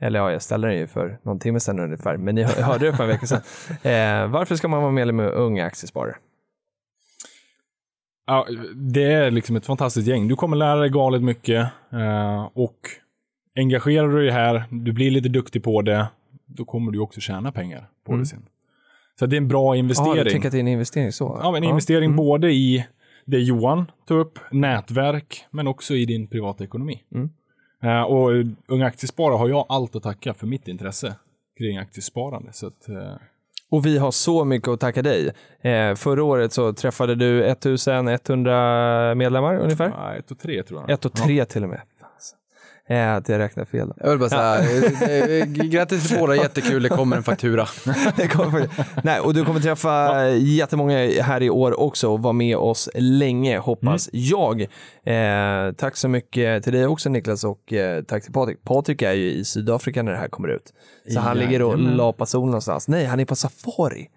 Eller 0.00 0.18
ja, 0.18 0.32
jag 0.32 0.42
ställde 0.42 0.68
den 0.68 0.76
ju 0.78 0.86
för 0.86 1.18
någon 1.22 1.38
timme 1.38 1.60
sedan 1.60 1.78
ungefär, 1.80 2.16
men 2.16 2.34
ni 2.34 2.42
hör- 2.42 2.62
hörde 2.62 2.86
det 2.86 2.92
för 2.96 3.02
en 3.04 3.08
vecka 3.10 3.26
sedan. 3.26 3.40
Eh, 3.92 4.28
varför 4.30 4.56
ska 4.56 4.68
man 4.68 4.82
vara 4.82 4.92
medlem 4.92 5.20
i 5.20 5.24
Unga 5.24 5.64
Aktiesparare? 5.64 6.16
Ja, 8.26 8.46
det 8.74 9.04
är 9.12 9.30
liksom 9.30 9.56
ett 9.56 9.66
fantastiskt 9.66 10.08
gäng. 10.08 10.28
Du 10.28 10.36
kommer 10.36 10.56
lära 10.56 10.80
dig 10.80 10.90
galet 10.90 11.22
mycket 11.22 11.66
eh, 11.92 12.48
och 12.54 12.76
engagerar 13.58 14.08
du 14.08 14.22
dig 14.22 14.30
här, 14.30 14.64
du 14.70 14.92
blir 14.92 15.10
lite 15.10 15.28
duktig 15.28 15.62
på 15.64 15.82
det, 15.82 16.06
då 16.46 16.64
kommer 16.64 16.92
du 16.92 16.98
också 16.98 17.20
tjäna 17.20 17.52
pengar 17.52 17.88
på 18.06 18.12
det 18.12 18.26
sen. 18.26 18.42
Så 19.18 19.26
det 19.26 19.36
är 19.36 19.38
en 19.38 19.48
bra 19.48 19.64
Ja, 19.64 19.72
du 19.74 19.78
investering. 19.78 20.24
tänker 20.24 20.48
att 20.48 20.52
det 20.52 20.58
är 20.58 20.60
en 20.60 20.68
investering 20.68 21.12
så? 21.12 21.38
Ja, 21.42 21.56
en 21.56 21.64
investering 21.64 22.16
både 22.16 22.52
i 22.52 22.86
det 23.24 23.38
Johan 23.38 23.90
tog 24.08 24.18
upp, 24.20 24.38
nätverk, 24.50 25.44
men 25.50 25.66
också 25.66 25.94
i 25.94 26.04
din 26.04 26.26
privata 26.26 26.64
ekonomi. 26.64 27.02
Eh, 27.82 28.02
och 28.02 28.30
Unga 28.68 28.86
Aktiesparare 28.86 29.36
har 29.36 29.48
jag 29.48 29.66
allt 29.68 29.96
att 29.96 30.02
tacka 30.02 30.34
för 30.34 30.46
mitt 30.46 30.68
intresse 30.68 31.14
kring 31.58 31.78
aktiesparande. 31.78 32.52
Så 32.52 32.66
att, 32.66 32.88
eh, 32.88 33.12
Och 33.70 33.86
vi 33.86 33.98
har 33.98 34.10
så 34.10 34.44
mycket 34.44 34.68
att 34.68 34.80
tacka 34.80 35.02
dig. 35.02 35.32
Eh, 35.60 35.94
förra 35.94 36.24
året 36.24 36.52
så 36.52 36.72
träffade 36.72 37.14
du 37.14 37.44
1100 37.44 39.14
medlemmar 39.14 39.56
ungefär. 39.58 39.88
ja, 39.96 40.14
ett 40.14 40.30
och 40.30 40.38
tre 40.38 40.62
tror 40.62 40.80
jag. 40.80 40.90
Ett 40.90 41.04
och 41.04 41.12
tre 41.12 41.44
till 41.44 41.62
och 41.62 41.68
med. 41.70 41.80
Eh, 42.88 43.14
att 43.14 43.28
jag 43.28 43.38
räknar 43.38 43.64
fel. 43.64 43.92
Jag 43.96 44.10
vill 44.10 44.18
bara 44.18 44.28
säga, 44.28 44.58
eh, 44.58 45.40
eh, 45.40 45.46
grattis 45.46 46.08
till 46.08 46.18
båda, 46.18 46.36
jättekul, 46.42 46.82
det 46.82 46.88
kommer 46.88 47.16
en 47.16 47.22
faktura. 47.22 47.66
Det 48.16 48.28
kommer- 48.28 48.68
Nej, 49.04 49.20
och 49.20 49.34
du 49.34 49.44
kommer 49.44 49.60
träffa 49.60 50.28
jättemånga 50.30 51.22
här 51.22 51.42
i 51.42 51.50
år 51.50 51.80
också 51.80 52.08
och 52.12 52.22
vara 52.22 52.32
med 52.32 52.56
oss 52.56 52.88
länge, 52.94 53.58
hoppas 53.58 54.08
jag. 54.12 54.62
Eh, 55.04 55.72
tack 55.76 55.96
så 55.96 56.08
mycket 56.08 56.64
till 56.64 56.72
dig 56.72 56.86
också 56.86 57.08
Niklas 57.08 57.44
och 57.44 57.72
eh, 57.72 58.02
tack 58.02 58.22
till 58.24 58.32
Patrik. 58.32 58.64
Patrik 58.64 59.02
är 59.02 59.12
ju 59.12 59.30
i 59.32 59.44
Sydafrika 59.44 60.02
när 60.02 60.12
det 60.12 60.18
här 60.18 60.28
kommer 60.28 60.48
ut. 60.48 60.72
Så 61.10 61.20
han 61.20 61.38
ligger 61.38 61.62
och 61.62 61.72
Jajamän. 61.72 61.96
lapar 61.96 62.24
sol 62.24 62.46
någonstans. 62.46 62.88
Nej, 62.88 63.04
han 63.04 63.20
är 63.20 63.24
på 63.24 63.36
safari 63.36 64.08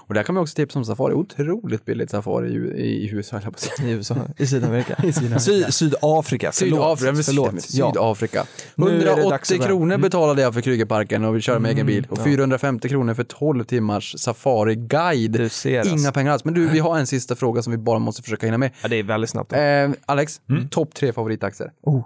Och 0.00 0.14
där 0.14 0.22
kan 0.22 0.34
man 0.34 0.42
också 0.42 0.54
tipsa 0.54 0.78
om 0.78 0.84
Safari, 0.84 1.14
otroligt 1.14 1.84
billigt 1.84 2.10
Safari 2.10 2.48
i, 2.48 2.82
i 2.82 3.10
USA, 3.12 3.36
att 3.36 3.60
säga. 3.60 3.88
i 3.88 3.92
USA, 3.92 4.16
i 4.36 4.46
Sydamerika. 4.46 4.96
Sy, 5.38 5.64
Sydafrika, 5.72 6.52
förlåt. 6.52 6.98
Sydafrika, 6.98 7.22
förlåt. 7.22 7.62
Sydafrika. 7.62 8.44
Nu 8.74 8.86
är 8.86 9.16
det 9.16 9.28
dags 9.28 9.50
180 9.50 9.54
att 9.54 9.58
börja. 9.58 9.68
kronor 9.68 9.98
betalade 9.98 10.42
jag 10.42 10.54
för 10.54 10.60
Krügerparken 10.60 11.24
och 11.24 11.36
vi 11.36 11.40
körde 11.40 11.60
med 11.60 11.70
egen 11.70 11.86
bil. 11.86 12.06
Och 12.10 12.18
450 12.18 12.88
kronor 12.88 13.14
för 13.14 13.24
12 13.24 13.64
timmars 13.64 14.14
safari-guide. 14.18 15.48
Ser 15.48 15.78
alltså. 15.78 15.94
Inga 15.94 16.12
pengar 16.12 16.32
alls. 16.32 16.44
Men 16.44 16.54
du, 16.54 16.68
vi 16.68 16.78
har 16.78 16.98
en 16.98 17.06
sista 17.06 17.36
fråga 17.36 17.62
som 17.62 17.70
vi 17.70 17.78
bara 17.78 17.98
måste 17.98 18.22
försöka 18.22 18.46
hinna 18.46 18.58
med. 18.58 18.70
Ja, 18.82 18.88
det 18.88 18.96
är 18.96 19.02
väldigt 19.02 19.30
snabbt. 19.30 19.52
Eh, 19.52 19.90
Alex, 20.06 20.40
topp 20.70 20.94
tre 20.94 21.12
favoritaktier? 21.12 21.72
Oh. 21.82 22.04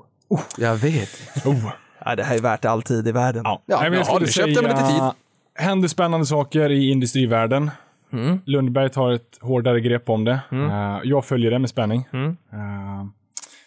Jag 0.58 0.76
vet. 0.76 1.10
Oh. 1.44 1.70
Ja, 2.04 2.16
det 2.16 2.22
här 2.22 2.36
är 2.36 2.40
värt 2.40 2.64
all 2.64 2.82
tid 2.82 3.08
i 3.08 3.12
världen. 3.12 3.42
Ja, 3.44 3.62
Ja, 3.66 3.80
men 3.82 3.92
jag 3.92 4.00
ja, 4.00 4.04
skulle 4.04 4.26
du 4.26 4.32
köpte 4.32 4.62
med 4.62 4.70
lite 4.70 4.86
tid. 4.86 5.02
Händer 5.54 5.88
spännande 5.88 6.26
saker 6.26 6.70
i 6.70 6.90
industrivärlden. 6.90 7.70
Mm. 8.12 8.40
Lundberg 8.44 8.90
tar 8.90 9.12
ett 9.12 9.38
hårdare 9.40 9.80
grepp 9.80 10.08
om 10.10 10.24
det. 10.24 10.40
Eh, 10.52 10.98
jag 11.04 11.24
följer 11.24 11.50
det 11.50 11.58
med 11.58 11.70
spänning. 11.70 12.08
Mm. 12.12 12.36
Eh, 12.52 13.06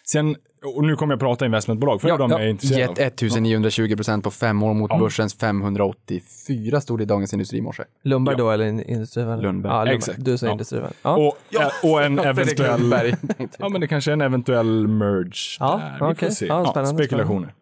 sen, 0.04 0.36
och 0.76 0.84
nu 0.84 0.96
kommer 0.96 1.12
jag 1.14 1.20
prata 1.20 1.46
investmentbolag, 1.46 2.00
för 2.00 2.18
de 2.18 2.32
är 2.32 2.38
jag 2.38 2.50
intresserad 2.50 2.90
av. 2.90 2.98
Gett 2.98 3.22
1920 3.22 3.96
procent 3.96 4.24
på 4.24 4.30
fem 4.30 4.62
år 4.62 4.74
mot 4.74 4.98
börsens 4.98 5.34
584 5.38 6.80
stod 6.80 6.98
det 6.98 7.02
i 7.02 7.06
Dagens 7.06 7.32
Industri 7.32 7.58
i 7.58 7.60
morse. 7.60 7.82
Lundberg 8.02 8.36
då 8.36 8.50
eller 8.50 8.64
in- 8.66 8.82
Industrivän? 8.82 9.40
Lundberg. 9.40 9.72
Ja, 9.72 9.78
Lundberg. 9.78 9.96
Exakt. 9.96 10.24
Du 10.24 10.38
säger 10.38 10.48
Ja. 10.50 10.52
Industrivän. 10.52 10.92
Ja. 11.02 11.16
Och, 11.16 11.60
eh, 11.60 11.90
och 11.92 12.02
en 12.02 12.18
eventuell... 12.28 13.14
Ja, 13.58 13.68
men 13.68 13.80
det 13.80 13.86
kanske 13.88 14.10
är 14.10 14.12
en 14.12 14.20
eventuell 14.20 14.88
merge 14.88 15.56
Ja, 15.60 15.80
där. 15.84 15.92
Vi 15.92 15.98
får 15.98 16.10
okej. 16.12 16.30
se. 16.30 16.46
Ja, 16.46 16.62
Ja, 16.64 16.70
spännande, 16.70 17.02
spekulationer. 17.04 17.48
Eh, 17.48 17.52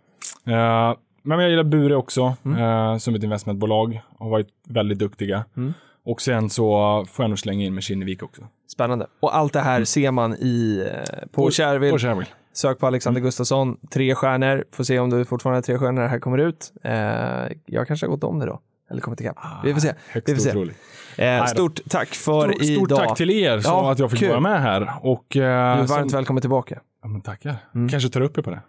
men 1.22 1.38
jag 1.40 1.51
gillar 1.51 1.64
Bure 1.64 1.94
också, 1.97 2.34
Mm. 2.44 2.59
eh, 2.92 2.99
som 2.99 3.14
ett 3.14 3.22
investmentbolag. 3.22 4.01
Har 4.18 4.30
varit 4.30 4.49
väldigt 4.68 4.99
duktiga. 4.99 5.44
Mm. 5.57 5.72
Och 6.05 6.20
sen 6.22 6.51
så 6.51 7.05
får 7.09 7.22
jag 7.22 7.30
nog 7.30 7.38
slänga 7.38 7.64
in 7.64 7.74
med 7.74 7.82
Kinnevik 7.82 8.22
också. 8.22 8.42
Spännande. 8.72 9.07
Och 9.20 9.36
allt 9.36 9.53
det 9.53 9.61
här 9.61 9.84
ser 9.84 10.11
man 10.11 10.34
i, 10.34 10.86
eh, 10.92 11.26
på 11.32 11.51
På. 11.90 12.22
Sök 12.53 12.78
på 12.78 12.86
Alexander 12.86 13.20
Gustafsson, 13.20 13.76
tre 13.90 14.14
stjärnor. 14.14 14.64
Får 14.72 14.84
se 14.84 14.99
om 14.99 15.11
du 15.11 15.24
fortfarande 15.24 15.57
har 15.57 15.62
tre 15.62 15.78
stjärnor 15.78 15.92
när 15.92 16.03
det 16.03 16.09
här 16.09 16.18
kommer 16.18 16.38
ut. 16.38 16.72
Eh, 16.84 17.57
jag 17.66 17.86
kanske 17.86 18.07
har 18.07 18.11
gått 18.11 18.24
om 18.24 18.38
det 18.38 18.47
då. 18.47 18.61
Eller 18.90 19.01
kommit 19.01 19.20
ikapp. 19.20 19.36
Vi 19.64 19.72
får 19.74 19.80
se. 19.80 19.92
Högst 20.12 20.28
Vi 20.28 20.34
får 20.34 20.42
se. 20.42 21.24
Eh, 21.24 21.44
stort 21.47 21.80
tack 21.88 22.09
för 22.09 22.49
Stort, 22.49 22.62
idag. 22.62 22.76
stort 22.88 22.99
tack 23.09 23.16
till 23.16 23.30
er 23.30 23.61
så 23.61 23.68
Ja, 23.68 23.92
att 23.92 23.99
jag 23.99 24.11
fick 24.11 24.20
kul. 24.20 24.28
vara 24.28 24.40
med 24.40 24.61
här. 24.62 24.92
Och, 25.03 25.36
eh, 25.36 25.40
Du 25.40 25.42
är 25.42 25.76
varmt 25.76 25.88
sen, 25.88 26.09
välkommen 26.09 26.40
tillbaka. 26.40 26.80
ja, 27.03 27.09
men 27.09 27.20
tackar. 27.20 27.57
Kanske 27.90 28.09
tar 28.09 28.20
upp 28.20 28.38
er 28.38 28.42
på 28.42 28.51
det. 28.51 28.61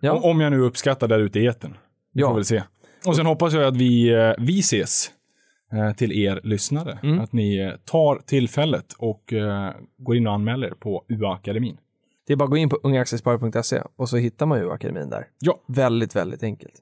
Ja. 0.00 0.12
Om- 0.12 0.40
jag 0.40 0.50
nu 0.52 0.60
uppskattar 0.60 1.08
där 1.08 1.18
ute 1.18 1.40
i 1.40 1.46
etern. 1.46 1.74
Vi 2.14 2.20
Ja. 2.20 2.28
får 2.28 2.34
väl 2.34 2.44
se. 2.44 2.62
Och 3.06 3.16
sen 3.16 3.26
hoppas 3.26 3.52
jag 3.54 3.64
att 3.64 3.76
vi, 3.76 4.08
eh, 4.14 4.32
vi 4.38 4.60
ses 4.60 5.10
eh, 5.72 5.92
till 5.96 6.12
er 6.12 6.40
lyssnare. 6.44 6.98
Mm. 7.02 7.20
Att 7.20 7.32
ni 7.32 7.58
eh, 7.58 7.70
tar 7.84 8.20
tillfället 8.26 8.92
och 8.98 9.32
går 9.98 10.16
in 10.16 10.26
och 10.26 10.32
anmäler 10.34 10.66
er 10.66 10.70
på 10.74 11.04
UA-akademin. 11.08 11.76
Det 12.26 12.32
är 12.32 12.36
bara 12.36 12.44
att 12.44 12.50
gå 12.50 12.56
in 12.56 12.68
på 12.68 12.76
ungaaktiesparare.se 12.82 13.82
och 13.96 14.08
så 14.08 14.16
hittar 14.16 14.46
man 14.46 14.58
ju 14.58 14.70
akademin 14.72 15.10
där. 15.10 15.26
Ja. 15.38 15.60
Väldigt, 15.68 16.16
väldigt 16.16 16.42
enkelt. 16.42 16.74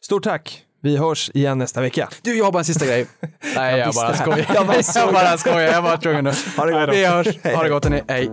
Stort 0.00 0.22
tack. 0.24 0.62
Vi 0.82 0.96
hörs 0.96 1.30
igen 1.34 1.58
nästa 1.58 1.80
vecka. 1.80 2.08
Du, 2.22 2.38
jag 2.38 2.44
har 2.44 2.52
bara 2.52 2.58
en 2.58 2.64
sista 2.64 2.86
grej. 2.86 3.06
Nej, 3.56 3.78
jag, 3.78 3.86
visste 3.86 4.02
bara 4.04 4.14
skojar. 4.14 4.46
Jag 4.54 4.66
bara 4.66 4.76
Jag 4.94 5.12
bara 5.14 5.36
skojar. 5.38 5.72
Jag 5.72 5.82
bara 5.84 5.96
tvungen 5.96 6.26
att... 6.26 6.38
Ha 6.56 6.64
det 6.64 6.72
gott. 6.86 6.96
Vi 6.96 7.04
hörs. 7.06 7.44
Ha 7.54 7.62
det 7.62 7.68
gott, 7.68 7.84
hörni. 7.84 8.02
Hej. 8.08 8.30